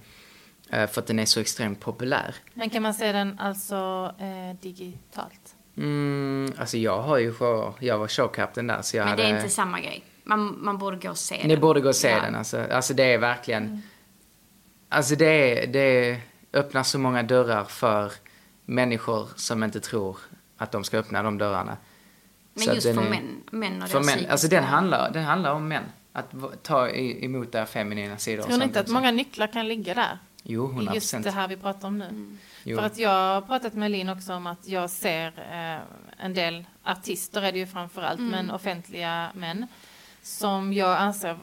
eh, 0.71 0.87
För 0.87 1.01
att 1.01 1.07
den 1.07 1.19
är 1.19 1.25
så 1.25 1.41
extremt 1.41 1.81
populär. 1.81 2.35
Men 2.55 2.71
kan 2.71 2.83
man 2.83 2.95
se 2.95 3.13
den 3.13 3.39
alltså 3.39 4.15
eh, 4.19 4.61
digitalt? 4.63 5.56
Mm, 5.77 6.53
alltså 6.59 6.77
jag 6.77 7.03
har 7.03 7.19
ju 7.19 7.33
show, 7.35 7.75
jag 7.81 7.99
var 7.99 8.09
showkapten 8.09 8.67
där 8.67 8.83
så 8.83 8.97
jag 8.97 9.05
Men 9.05 9.11
hade... 9.11 9.23
det 9.23 9.29
är 9.29 9.37
inte 9.37 9.49
samma 9.49 9.81
grej. 9.81 10.05
Man, 10.25 10.59
man 10.65 10.79
borde 10.79 10.97
gå 10.97 11.11
och 11.11 11.17
se 11.19 11.37
Ni 11.43 11.49
den. 11.49 11.61
borde 11.61 11.81
gå 11.81 11.89
och 11.89 11.97
se 11.97 12.09
Ja. 12.11 12.21
den 12.21 12.35
alltså. 12.35 12.67
Alltså 12.73 12.95
det 12.95 13.05
är 13.05 13.19
verkligen... 13.19 13.83
Alltså 14.89 15.15
det 15.17 15.67
det 15.67 16.21
öppnar 16.53 16.83
så 16.83 16.99
många 16.99 17.23
dörrar 17.23 17.65
för 17.65 18.13
människor 18.65 19.29
som 19.37 19.65
inte 19.65 19.81
tror 19.81 20.19
att 20.57 20.73
de 20.73 20.85
ska 20.85 20.99
öppna 20.99 21.23
de 21.23 21.39
dörrarna. 21.39 21.77
Men 22.55 22.65
Så 22.65 22.75
just 22.75 22.87
för 22.95 23.03
är- 23.07 23.11
män, 23.11 23.43
män 23.51 23.83
och 23.83 23.89
För 23.89 24.01
män, 24.03 24.09
alltså 24.31 24.47
psykiska- 24.47 24.49
den 24.57 24.65
handlar, 24.65 25.11
den 25.11 25.25
handlar 25.25 25.53
om 25.53 25.69
män. 25.69 25.83
Att 26.13 26.33
ta 26.63 26.89
emot 26.91 27.53
deras 27.53 27.71
feminina 27.71 28.19
sidor. 28.19 28.43
Tror 28.43 28.59
ni 28.59 28.65
inte 28.65 28.79
att 28.81 28.85
också. 28.85 28.95
många 28.95 29.11
nycklar 29.11 29.47
kan 29.47 29.69
ligga 29.69 29.95
där? 29.95 30.19
Jo, 30.49 30.67
100 30.71 30.93
I 30.93 30.95
Just 30.95 31.07
procent. 31.07 31.25
det 31.25 31.31
här 31.31 31.49
vi 31.49 31.57
pratar 31.57 31.89
om 31.89 31.99
nu. 31.99 32.05
Mm. 32.05 32.39
För 32.65 32.83
att 32.87 32.99
jag 32.99 33.11
har 33.35 33.41
pratat 33.41 33.75
med 33.75 33.91
Linn 33.91 34.09
också 34.09 34.35
om 34.35 34.47
att 34.47 34.69
jag 34.69 34.91
ser 34.91 35.27
eh, 35.53 35.81
en 36.25 36.35
del 36.35 36.65
artister 36.85 37.43
är 37.43 37.53
det 37.53 37.59
ju 37.59 37.67
framförallt, 37.67 38.19
Mm. 38.19 38.31
men 38.31 38.51
offentliga 38.51 39.31
män 39.35 39.67
som 40.23 40.73
jag 40.73 40.97
anser, 40.99 41.39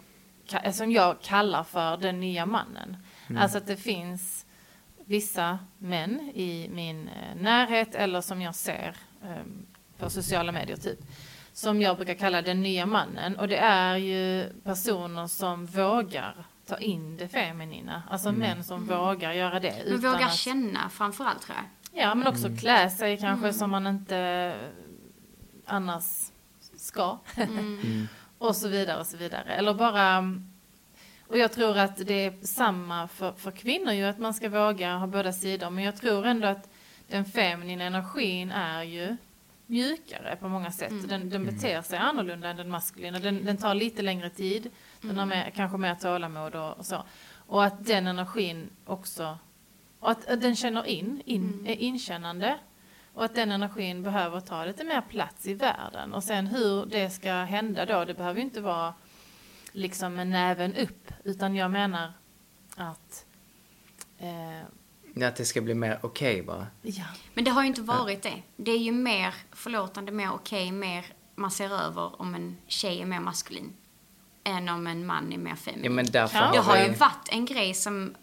ka- 0.48 0.72
som 0.72 0.92
jag 0.92 1.22
kallar 1.22 1.64
för 1.64 1.98
den 1.98 2.20
nya 2.20 2.46
mannen. 2.46 2.98
Mm. 3.30 3.42
Alltså 3.42 3.58
att 3.58 3.68
det 3.68 3.78
finns 3.78 4.46
vissa 5.06 5.60
män 5.78 6.32
i 6.36 6.70
min 6.74 7.08
eh, 7.08 7.36
närhet 7.42 7.96
eller 7.96 8.22
som 8.22 8.42
jag 8.42 8.56
ser 8.56 8.96
eh, 9.24 9.30
på 9.98 10.10
sociala 10.10 10.52
medier 10.52 10.78
typ. 10.78 11.00
Som 11.54 11.82
jag 11.82 11.96
brukar 11.98 12.14
kalla 12.14 12.42
den 12.42 12.62
nya 12.62 12.86
mannen. 12.86 13.36
Och 13.40 13.48
det 13.48 13.58
är 13.58 13.98
ju 13.98 14.50
personer 14.64 15.28
som 15.28 15.66
vågar 15.66 16.36
ta 16.66 16.78
in 16.78 17.18
det 17.18 17.28
feminina. 17.28 18.04
Alltså 18.10 18.32
män 18.32 18.64
som 18.64 18.86
vågar 18.86 19.34
göra 19.34 19.60
det. 19.60 19.70
Mm. 19.70 19.86
Men 19.88 20.00
utan 20.00 20.12
våga 20.12 20.26
att- 20.26 20.36
känna 20.36 20.90
framförallt 20.90 21.42
tror 21.42 21.58
jag. 21.58 21.66
Ja, 22.04 22.16
men 22.16 22.28
också 22.28 22.46
Mm. 22.48 22.58
klä 22.58 22.90
sig 22.90 23.18
kanske 23.18 23.46
Mm. 23.46 23.54
som 23.54 23.70
man 23.72 23.88
inte 23.88 24.56
annars 25.66 26.04
ska. 26.78 27.18
Mm. 27.36 28.08
och 28.38 28.56
så 28.56 28.68
vidare 28.68 29.00
och 29.00 29.08
så 29.08 29.18
vidare. 29.18 29.54
Eller 29.56 29.74
bara... 29.74 30.24
Och 31.28 31.38
jag 31.38 31.52
tror 31.52 31.78
att 31.78 31.98
det 32.08 32.14
är 32.26 32.46
samma 32.46 33.08
för, 33.08 33.32
för 33.34 33.52
kvinnor 33.52 33.92
ju, 33.94 34.04
att 34.06 34.20
man 34.20 34.34
ska 34.34 34.50
våga 34.50 34.96
ha 34.96 35.08
båda 35.08 35.34
sidor. 35.34 35.70
Men 35.70 35.84
jag 35.84 35.96
tror 35.96 36.26
ändå 36.26 36.48
att 36.48 36.70
den 37.08 37.26
feminina 37.26 37.84
energin 37.84 38.52
är 38.52 38.84
ju 38.84 39.18
mjukare 39.66 40.36
på 40.40 40.48
många 40.48 40.72
sätt. 40.72 40.92
Mm. 40.92 41.08
Den, 41.08 41.30
den 41.30 41.46
beter 41.46 41.82
sig 41.82 41.98
annorlunda 42.00 42.50
än 42.50 42.58
den 42.58 42.70
maskulina. 42.70 43.20
Den, 43.20 43.46
den 43.46 43.58
tar 43.58 43.74
lite 43.76 44.02
längre 44.02 44.30
tid. 44.30 44.70
Den 45.04 45.18
har 45.18 45.26
mer, 45.26 45.52
kanske 45.56 45.78
mer 45.78 45.96
tålamod 45.96 46.56
och, 46.56 46.78
och 46.78 46.86
så. 46.86 47.04
Och 47.48 47.64
att 47.66 47.86
den 47.86 48.08
energin 48.08 48.70
också... 48.86 49.38
Och 50.00 50.12
att, 50.12 50.28
att 50.28 50.42
den 50.42 50.56
känner 50.56 50.86
in, 50.88 51.22
in 51.26 51.66
är 51.68 51.76
inkännande. 51.76 52.58
Och 53.14 53.26
att 53.26 53.36
den 53.36 53.52
energin 53.52 54.04
behöver 54.04 54.40
ta 54.40 54.66
lite 54.66 54.84
mer 54.84 55.02
plats 55.02 55.48
i 55.48 55.54
världen. 55.54 56.14
Och 56.14 56.24
sen 56.24 56.48
hur 56.48 56.86
det 56.86 57.10
ska 57.10 57.34
hända 57.34 57.86
då, 57.86 58.06
det 58.06 58.14
behöver 58.14 58.40
ju 58.40 58.46
inte 58.46 58.62
vara 58.62 58.94
liksom 59.72 60.14
med 60.14 60.28
näven 60.28 60.76
upp. 60.76 61.14
Utan 61.24 61.56
jag 61.56 61.72
menar 61.72 62.14
att... 62.76 63.26
Eh, 64.20 65.28
Att 65.28 65.36
det 65.36 65.46
ska 65.46 65.62
bli 65.62 65.74
mer 65.74 66.00
okej 66.02 66.44
bara. 66.44 66.68
ja. 66.82 67.06
Men 67.34 67.44
det 67.44 67.52
har 67.52 67.62
ju 67.62 67.68
inte 67.68 67.82
varit 67.82 68.22
det. 68.24 68.42
Det 68.56 68.72
är 68.72 68.80
ju 68.80 68.92
mer 68.92 69.34
förlåtande, 69.52 70.12
mer 70.12 70.32
okej, 70.34 70.72
mer 70.72 71.06
man 71.36 71.52
ser 71.52 71.70
över 71.86 72.22
om 72.22 72.36
en 72.36 72.58
tjej 72.68 73.02
är 73.02 73.06
mer 73.06 73.20
maskulin. 73.20 73.74
Än 74.44 74.70
om 74.70 74.88
en 74.88 75.06
man 75.06 75.34
är 75.34 75.38
mer 75.38 75.56
feminin. 75.56 75.84
Ja, 75.86 75.92
men 75.92 76.06
därför 76.06 76.38
Ja. 76.40 76.52
det 76.52 76.60
har 76.60 76.78
ju 76.78 76.94
varit 76.94 77.30
en 77.30 77.46
grej 77.46 77.74
som, 77.74 78.16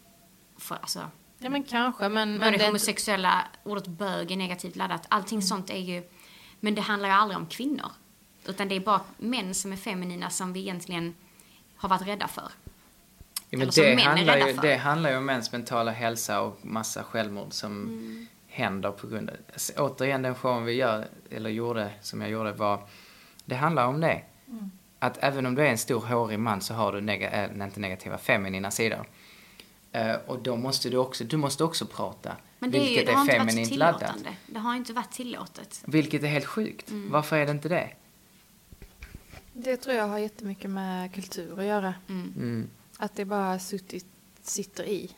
för, 0.57 0.75
alltså, 0.75 1.09
ja, 1.39 1.49
men 1.49 1.63
kanske. 1.63 2.09
Men, 2.09 2.31
men 2.37 2.39
både 2.39 2.57
det, 2.57 2.65
homosexuella, 2.65 3.45
ordet 3.63 3.87
bög 3.87 4.31
är 4.31 4.37
negativt 4.37 4.75
laddat. 4.75 5.05
Allting 5.09 5.41
sånt 5.41 5.69
är 5.69 5.77
ju, 5.77 6.03
men 6.59 6.75
det 6.75 6.81
handlar 6.81 7.09
ju 7.09 7.15
aldrig 7.15 7.37
om 7.37 7.45
kvinnor. 7.47 7.91
Utan 8.45 8.67
det 8.67 8.75
är 8.75 8.79
bara 8.79 9.01
män 9.17 9.53
som 9.55 9.71
är 9.73 9.77
feminina 9.77 10.29
som 10.29 10.53
vi 10.53 10.59
egentligen 10.59 11.15
har 11.75 11.89
varit 11.89 12.07
rädda 12.07 12.27
för. 12.27 12.51
Ja, 13.49 13.57
men 13.57 13.69
det, 13.75 13.95
handlar 14.01 14.37
ju, 14.37 14.53
det 14.53 14.75
handlar 14.75 15.09
ju 15.09 15.17
om 15.17 15.25
mäns 15.25 15.51
mentala 15.51 15.91
hälsa 15.91 16.41
och 16.41 16.59
massa 16.65 17.03
självmord 17.03 17.53
som 17.53 17.71
Mm. 17.71 18.27
händer 18.47 18.91
på 18.91 19.07
grund 19.07 19.29
av... 19.29 19.35
Alltså, 19.53 19.73
återigen, 19.77 20.21
den 20.21 20.35
showen 20.35 20.65
vi 20.65 20.73
gör, 20.73 21.07
eller 21.29 21.49
gjorde, 21.49 21.91
som 22.01 22.21
jag 22.21 22.29
gjorde 22.29 22.51
var... 22.51 22.79
Det 23.45 23.55
handlar 23.55 23.87
om 23.87 24.01
det. 24.01 24.21
Mm. 24.47 24.71
Att 25.03 25.17
även 25.21 25.45
om 25.45 25.55
du 25.55 25.61
är 25.61 25.69
en 25.69 25.77
stor 25.77 25.99
hårig 25.99 26.39
man 26.39 26.61
så 26.61 26.73
har 26.73 26.91
du, 26.91 27.01
nega, 27.01 27.45
äh, 27.45 27.65
inte 27.65 27.79
negativa, 27.79 28.17
feminina 28.17 28.71
sidor. 28.71 29.05
Eh, 29.91 30.15
och 30.27 30.39
då 30.39 30.55
måste 30.55 30.89
du 30.89 30.97
också, 30.97 31.23
du 31.23 31.37
måste 31.37 31.63
också 31.63 31.85
prata. 31.85 32.35
Men 32.59 32.71
det, 32.71 32.77
är 32.77 32.81
ju, 32.81 32.87
vilket 32.87 33.05
det 33.05 33.13
har 33.13 33.19
är 33.19 33.23
inte 33.23 33.37
varit 33.37 33.49
feminint 33.49 33.75
laddat. 33.75 34.15
Det 34.47 34.59
har 34.59 34.75
inte 34.75 34.93
varit 34.93 35.11
tillåtet. 35.11 35.83
Vilket 35.85 36.23
är 36.23 36.27
helt 36.27 36.45
sjukt. 36.45 36.89
Mm. 36.89 37.11
Varför 37.11 37.37
är 37.37 37.45
det 37.45 37.51
inte 37.51 37.69
det? 37.69 37.89
Det 39.53 39.77
tror 39.77 39.95
jag 39.95 40.07
har 40.07 40.17
jättemycket 40.17 40.69
med 40.69 41.13
kultur 41.13 41.59
att 41.59 41.65
göra. 41.65 41.93
Mm. 42.09 42.33
Mm. 42.37 42.69
Att 42.97 43.15
det 43.15 43.25
bara 43.25 43.59
suttit, 43.59 44.05
sitter 44.41 44.83
i. 44.83 45.11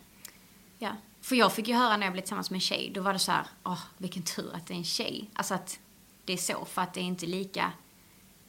Ja. 0.80 0.92
För 1.22 1.36
jag 1.36 1.54
fick 1.54 1.68
ju 1.68 1.74
höra 1.74 1.98
när 1.98 2.06
jag 2.06 2.14
blev 2.14 2.22
tillsammans 2.22 2.50
med 2.50 2.58
en 2.58 2.62
tjej, 2.62 2.92
då 2.94 3.02
var 3.02 3.14
det 3.14 3.20
så 3.20 3.32
här, 3.32 3.46
åh, 3.64 3.84
vilken 3.98 4.24
tur 4.24 4.56
att 4.56 4.68
det 4.68 4.74
är 4.74 4.78
en 4.78 4.84
tjej. 4.84 5.30
Alltså 5.34 5.54
att 5.54 5.80
det 6.26 6.34
är 6.34 6.38
så, 6.38 6.66
för 6.66 6.82
att 6.82 6.94
det 6.94 7.00
är 7.00 7.04
inte 7.04 7.26
lika, 7.26 7.72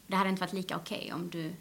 det 0.06 0.16
hade 0.16 0.30
inte 0.30 0.40
varit 0.40 0.52
lika 0.52 0.76
okej 0.76 1.12
om 1.14 1.30
du, 1.30 1.52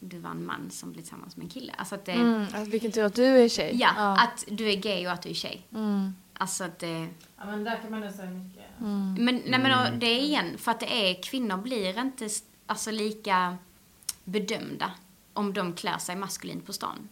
du 0.00 0.18
var 0.18 0.30
en 0.30 0.46
man 0.46 0.70
som 0.70 0.92
blev 0.92 1.02
tillsammans 1.02 1.36
med 1.36 1.44
en 1.44 1.50
kille. 1.50 1.72
Alltså 1.78 1.94
att 1.94 2.04
det, 2.04 2.12
Mm, 2.12 2.40
alltså, 2.42 2.64
vilken 2.70 2.92
tur 2.92 3.04
att 3.04 3.14
du 3.14 3.24
är 3.24 3.48
tjej. 3.48 3.70
ja, 3.76 4.18
att 4.20 4.44
du 4.48 4.70
är 4.70 4.76
gay 4.76 5.06
och 5.06 5.12
att 5.12 5.22
du 5.22 5.28
är 5.30 5.34
tjej. 5.34 5.66
Mm, 5.74 6.14
Alltså 6.40 6.64
att 6.64 6.78
det, 6.78 7.08
ja, 7.38 7.44
men 7.46 7.64
där 7.64 7.76
kan 7.82 7.90
man 7.90 8.00
nog 8.00 8.12
säga 8.12 8.30
mycket. 8.30 8.64
mm. 8.80 9.14
men, 9.18 9.42
nej 9.46 9.60
men 9.60 9.92
och 9.92 9.98
det 9.98 10.06
är 10.06 10.20
igen, 10.20 10.58
för 10.58 10.70
att 10.70 10.80
det 10.80 11.10
är, 11.10 11.22
kvinnor 11.22 11.56
blir 11.56 11.98
inte 11.98 12.28
alltså 12.66 12.90
lika 12.90 13.56
bedömda 14.24 14.90
om 15.32 15.52
de 15.52 15.72
klär 15.72 15.98
sig 15.98 16.16
maskulint 16.16 16.66
på 16.66 16.72
stan. 16.72 17.08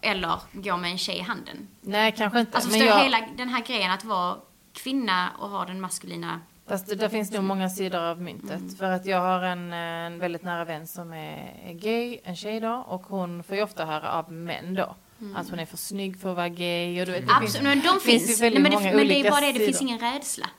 Eller 0.00 0.40
går 0.52 0.76
med 0.76 0.90
en 0.90 0.98
tjej 0.98 1.16
i 1.18 1.20
handen. 1.20 1.68
Nej, 1.80 2.14
kanske 2.16 2.40
inte. 2.40 2.56
Alltså 2.56 2.70
men 2.70 2.80
förstår 2.80 2.98
jag, 2.98 3.04
hela 3.04 3.28
den 3.36 3.48
här 3.48 3.64
grejen 3.64 3.90
att 3.90 4.04
vara 4.04 4.36
kvinna 4.72 5.30
och 5.38 5.48
ha 5.50 5.64
den 5.64 5.80
maskulina 5.80 6.40
Fast 6.66 6.86
det, 6.86 6.94
det 6.94 7.10
finns 7.10 7.30
nog 7.30 7.44
många 7.44 7.70
sidor 7.70 8.00
av 8.00 8.22
myntet. 8.22 8.78
För 8.78 8.84
att 8.84 9.06
jag 9.06 9.20
har 9.20 9.42
en, 9.42 9.72
en 9.72 10.18
väldigt 10.18 10.42
nära 10.42 10.64
vän 10.64 10.86
som 10.86 11.12
är, 11.12 11.60
är 11.64 11.72
gay, 11.72 12.18
en 12.24 12.36
tjej 12.36 12.60
då. 12.60 12.84
Och 12.88 13.02
hon 13.02 13.42
får 13.42 13.56
ju 13.56 13.62
ofta 13.62 13.84
höra 13.84 14.12
av 14.12 14.32
män 14.32 14.74
då. 14.74 14.96
Att 15.34 15.50
hon 15.50 15.58
är 15.58 15.66
för 15.66 15.76
snygg 15.76 16.20
för 16.20 16.30
att 16.30 16.36
vara 16.36 16.48
gay. 16.48 17.00
Och 17.00 17.06
du 17.06 17.12
vet, 17.12 17.26
det 17.26 17.34
Absolut, 17.34 17.62
men 17.62 17.80
de 17.80 18.00
finns 18.00 18.26
finns. 18.26 18.40
Nej, 18.40 18.58
men, 18.58 18.70
det, 18.70 18.96
men 18.96 19.08
det 19.08 19.20
är 19.20 19.30
bara 19.30 19.40
det, 19.40 19.52
det 19.52 19.58
finns 19.58 19.82
ingen 19.82 19.98
rädsla. 19.98 20.50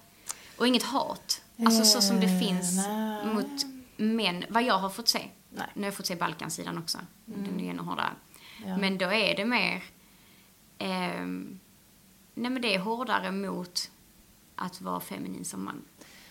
Och 0.57 0.68
inget 0.68 0.84
hat. 0.84 1.41
Alltså 1.65 1.84
så 1.84 2.02
som 2.02 2.19
det 2.19 2.40
finns 2.40 2.88
nej. 2.88 3.26
mot 3.26 3.65
män, 3.98 4.45
vad 4.49 4.64
jag 4.64 4.77
har 4.77 4.90
fått 4.90 5.07
se. 5.07 5.30
Nej. 5.49 5.68
Nu 5.73 5.82
har 5.82 5.88
jag 5.88 5.94
fått 5.94 6.06
se 6.06 6.15
Balkansidan 6.15 6.77
också. 6.77 6.98
Den 7.26 7.60
är 7.60 7.69
ännu 7.69 7.82
hårdare. 7.82 8.11
Ja. 8.65 8.77
Men 8.77 8.98
då 8.98 9.06
är 9.06 9.36
det 9.36 9.45
mer... 9.45 9.84
ehm, 10.77 11.60
nej 12.34 12.52
men 12.52 12.61
det 12.61 12.76
är 12.76 12.80
hårdare 12.80 13.32
mot 13.32 13.91
att 14.56 14.82
vara 14.82 14.99
feminin 14.99 15.45
som 15.45 15.65
man. 15.65 15.82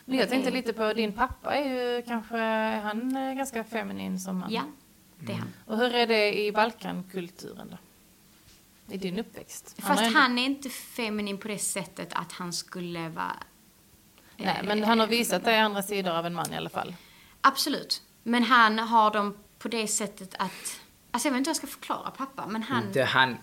Men 0.05 0.19
jag 0.19 0.29
tänkte 0.29 0.51
lite 0.51 0.73
på, 0.73 0.93
din 0.93 1.13
pappa 1.13 1.55
är 1.55 1.69
ju 1.97 2.03
kanske, 2.03 2.39
är 2.39 2.81
han 2.81 3.17
är 3.17 3.35
ganska 3.35 3.65
feminin 3.65 4.21
som 4.21 4.39
man? 4.39 4.53
Ja, 4.53 4.63
det 5.19 5.33
är 5.33 5.37
han. 5.37 5.49
Och 5.67 5.79
hur 5.79 5.95
är 5.95 6.07
det 6.07 6.39
i 6.45 6.53
Balkankulturen 6.53 7.69
då? 7.71 7.79
I 8.95 8.99
din 8.99 9.19
uppväxt? 9.19 9.77
Fast 9.83 10.01
har 10.01 10.09
ju- 10.09 10.15
han 10.15 10.39
är 10.39 10.45
inte 10.45 10.69
feminin 10.71 11.39
på 11.39 11.49
det 11.49 11.59
sättet 11.59 12.09
att 12.13 12.33
han 12.33 12.53
skulle 12.53 13.09
vara... 13.09 13.37
Nej, 14.37 14.61
men 14.65 14.85
han 14.85 15.01
har 15.01 15.07
visat 15.07 15.45
dig 15.45 15.59
andra 15.61 15.83
sidor 15.83 16.13
av 16.13 16.27
en 16.27 16.35
man 16.35 16.53
i 16.53 16.57
alla 16.57 16.71
fall. 16.71 16.95
Absolut. 17.41 18.03
Men 18.23 18.43
han 18.43 18.79
har 18.79 19.11
dem 19.11 19.37
på 19.59 19.69
det 19.69 19.87
sättet 19.87 20.35
att... 20.39 20.81
Alltså 21.11 21.29
jag 21.29 21.33
vet 21.33 21.39
inte 21.39 21.49
hur 21.49 21.51
jag 21.51 21.57
ska 21.57 21.67
förklara 21.67 22.11
pappa, 22.11 22.47
men 22.47 22.63
han... 22.63 22.93
Det, 22.93 23.05
han, 23.05 23.37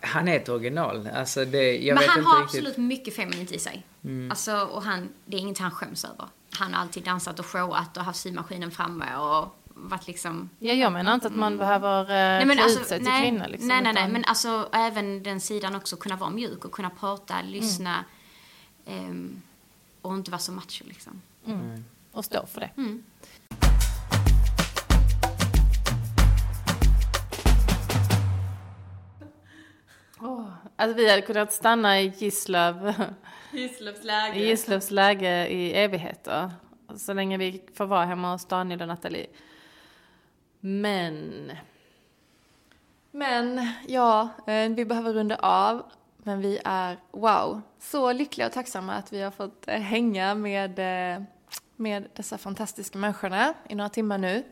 han 0.00 0.28
är 0.28 0.36
ett 0.36 0.48
original. 0.48 1.06
Alltså 1.06 1.44
det, 1.44 1.76
jag 1.78 1.94
men 1.94 2.00
vet 2.02 2.10
han 2.10 2.18
inte 2.18 2.30
har 2.30 2.42
riktigt. 2.42 2.60
Mm. 2.60 2.66
absolut 2.66 2.76
mycket 2.88 3.16
feminint 3.16 3.52
i 3.52 3.58
sig. 3.58 3.86
Alltså, 4.30 4.56
och 4.56 4.82
han, 4.82 5.08
det 5.26 5.36
är 5.36 5.40
inget 5.40 5.58
han 5.58 5.70
skäms 5.70 6.04
över. 6.04 6.28
Han 6.58 6.74
har 6.74 6.80
alltid 6.80 7.04
dansat 7.04 7.38
och 7.38 7.46
showat 7.46 7.96
och 7.96 8.04
haft 8.04 8.20
symaskinen 8.20 8.70
framme 8.70 9.16
och 9.16 9.56
varit 9.74 10.06
liksom... 10.06 10.50
Ja, 10.58 10.72
jag 10.72 10.92
menar 10.92 11.14
inte 11.14 11.26
att 11.26 11.36
man 11.36 11.58
behöver 11.58 12.00
eh, 12.02 12.46
Nej, 12.46 12.56
klä 12.56 12.64
ut 12.64 12.86
sig 12.86 12.98
till 12.98 13.08
nej, 13.08 13.22
kvinna 13.22 13.46
liksom. 13.46 13.68
nej, 13.68 13.82
nej, 13.82 13.92
nej, 13.92 14.02
utan- 14.02 14.12
men 14.12 14.24
alltså 14.24 14.68
även 14.72 15.22
den 15.22 15.40
sidan 15.40 15.74
också, 15.76 15.96
kunna 15.96 16.16
vara 16.16 16.30
mjuk 16.30 16.64
och 16.64 16.72
kunna 16.72 16.90
prata, 16.90 17.42
lyssna 17.42 18.04
ehm, 18.86 19.42
och 20.02 20.14
inte 20.14 20.30
vara 20.30 20.38
så 20.38 20.52
macho 20.52 20.84
liksom. 20.84 21.22
Mm. 21.46 21.84
Och 22.12 22.24
stå 22.24 22.46
för 22.46 22.60
det. 22.60 22.70
Mm. 22.76 23.02
Åh, 30.20 30.48
Alltså 30.76 30.96
vi 30.96 31.10
hade 31.10 31.22
kunnat 31.22 31.52
stanna 31.52 32.00
i 32.00 32.12
Gislöv, 32.18 32.94
Gislövs 33.52 34.04
i 34.34 34.46
Gislövs 34.46 34.90
läge 34.90 35.48
i 35.48 35.72
evigheter. 35.72 36.50
Så 36.96 37.12
länge 37.12 37.38
vi 37.38 37.62
får 37.74 37.86
vara 37.86 38.04
hemma 38.04 38.32
hos 38.32 38.44
Daniel 38.44 38.80
och 38.80 38.88
Nathalie. 38.88 39.26
Men... 40.60 41.52
Men 43.10 43.68
ja, 43.88 44.28
eh, 44.46 44.68
vi 44.68 44.84
behöver 44.84 45.12
runda 45.12 45.36
av. 45.36 45.82
Men 46.16 46.40
vi 46.40 46.58
är, 46.64 46.96
wow, 47.10 47.62
så 47.78 48.12
lyckliga 48.12 48.46
och 48.46 48.52
tacksamma 48.52 48.94
att 48.94 49.12
vi 49.12 49.22
har 49.22 49.30
fått 49.30 49.68
eh, 49.68 49.80
hänga 49.80 50.34
med, 50.34 50.78
eh, 50.78 51.22
med 51.76 52.08
dessa 52.16 52.38
fantastiska 52.38 52.98
människorna 52.98 53.54
i 53.68 53.74
några 53.74 53.88
timmar 53.88 54.18
nu. 54.18 54.44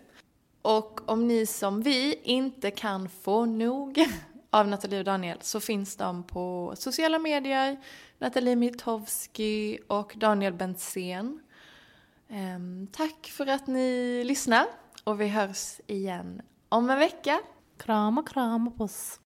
Och 0.63 1.01
om 1.11 1.29
ni 1.29 1.47
som 1.47 1.83
vi 1.83 2.21
inte 2.23 2.71
kan 2.71 3.09
få 3.09 3.45
nog 3.45 4.07
av 4.51 4.69
Nathalie 4.69 4.99
och 4.99 5.05
Daniel 5.05 5.39
så 5.41 5.61
finns 5.61 5.97
de 5.97 6.23
på 6.23 6.75
sociala 6.77 7.19
medier, 7.19 7.77
Nathalie 8.21 8.57
Mitowski 8.57 9.79
och 9.87 10.15
Daniel 10.17 10.53
Bentzén. 10.53 11.41
Ehm, 12.29 12.87
tack 12.93 13.27
för 13.27 13.47
att 13.47 13.67
ni 13.67 14.25
lyssnar 14.25 14.67
och 15.05 15.21
vi 15.21 15.29
hörs 15.29 15.81
igen 15.87 16.43
om 16.69 16.91
en 16.91 16.99
vecka. 16.99 17.41
Kram 17.79 18.19
och 18.19 18.29
kram 18.29 18.69
och 18.69 18.79
puss. 18.79 19.21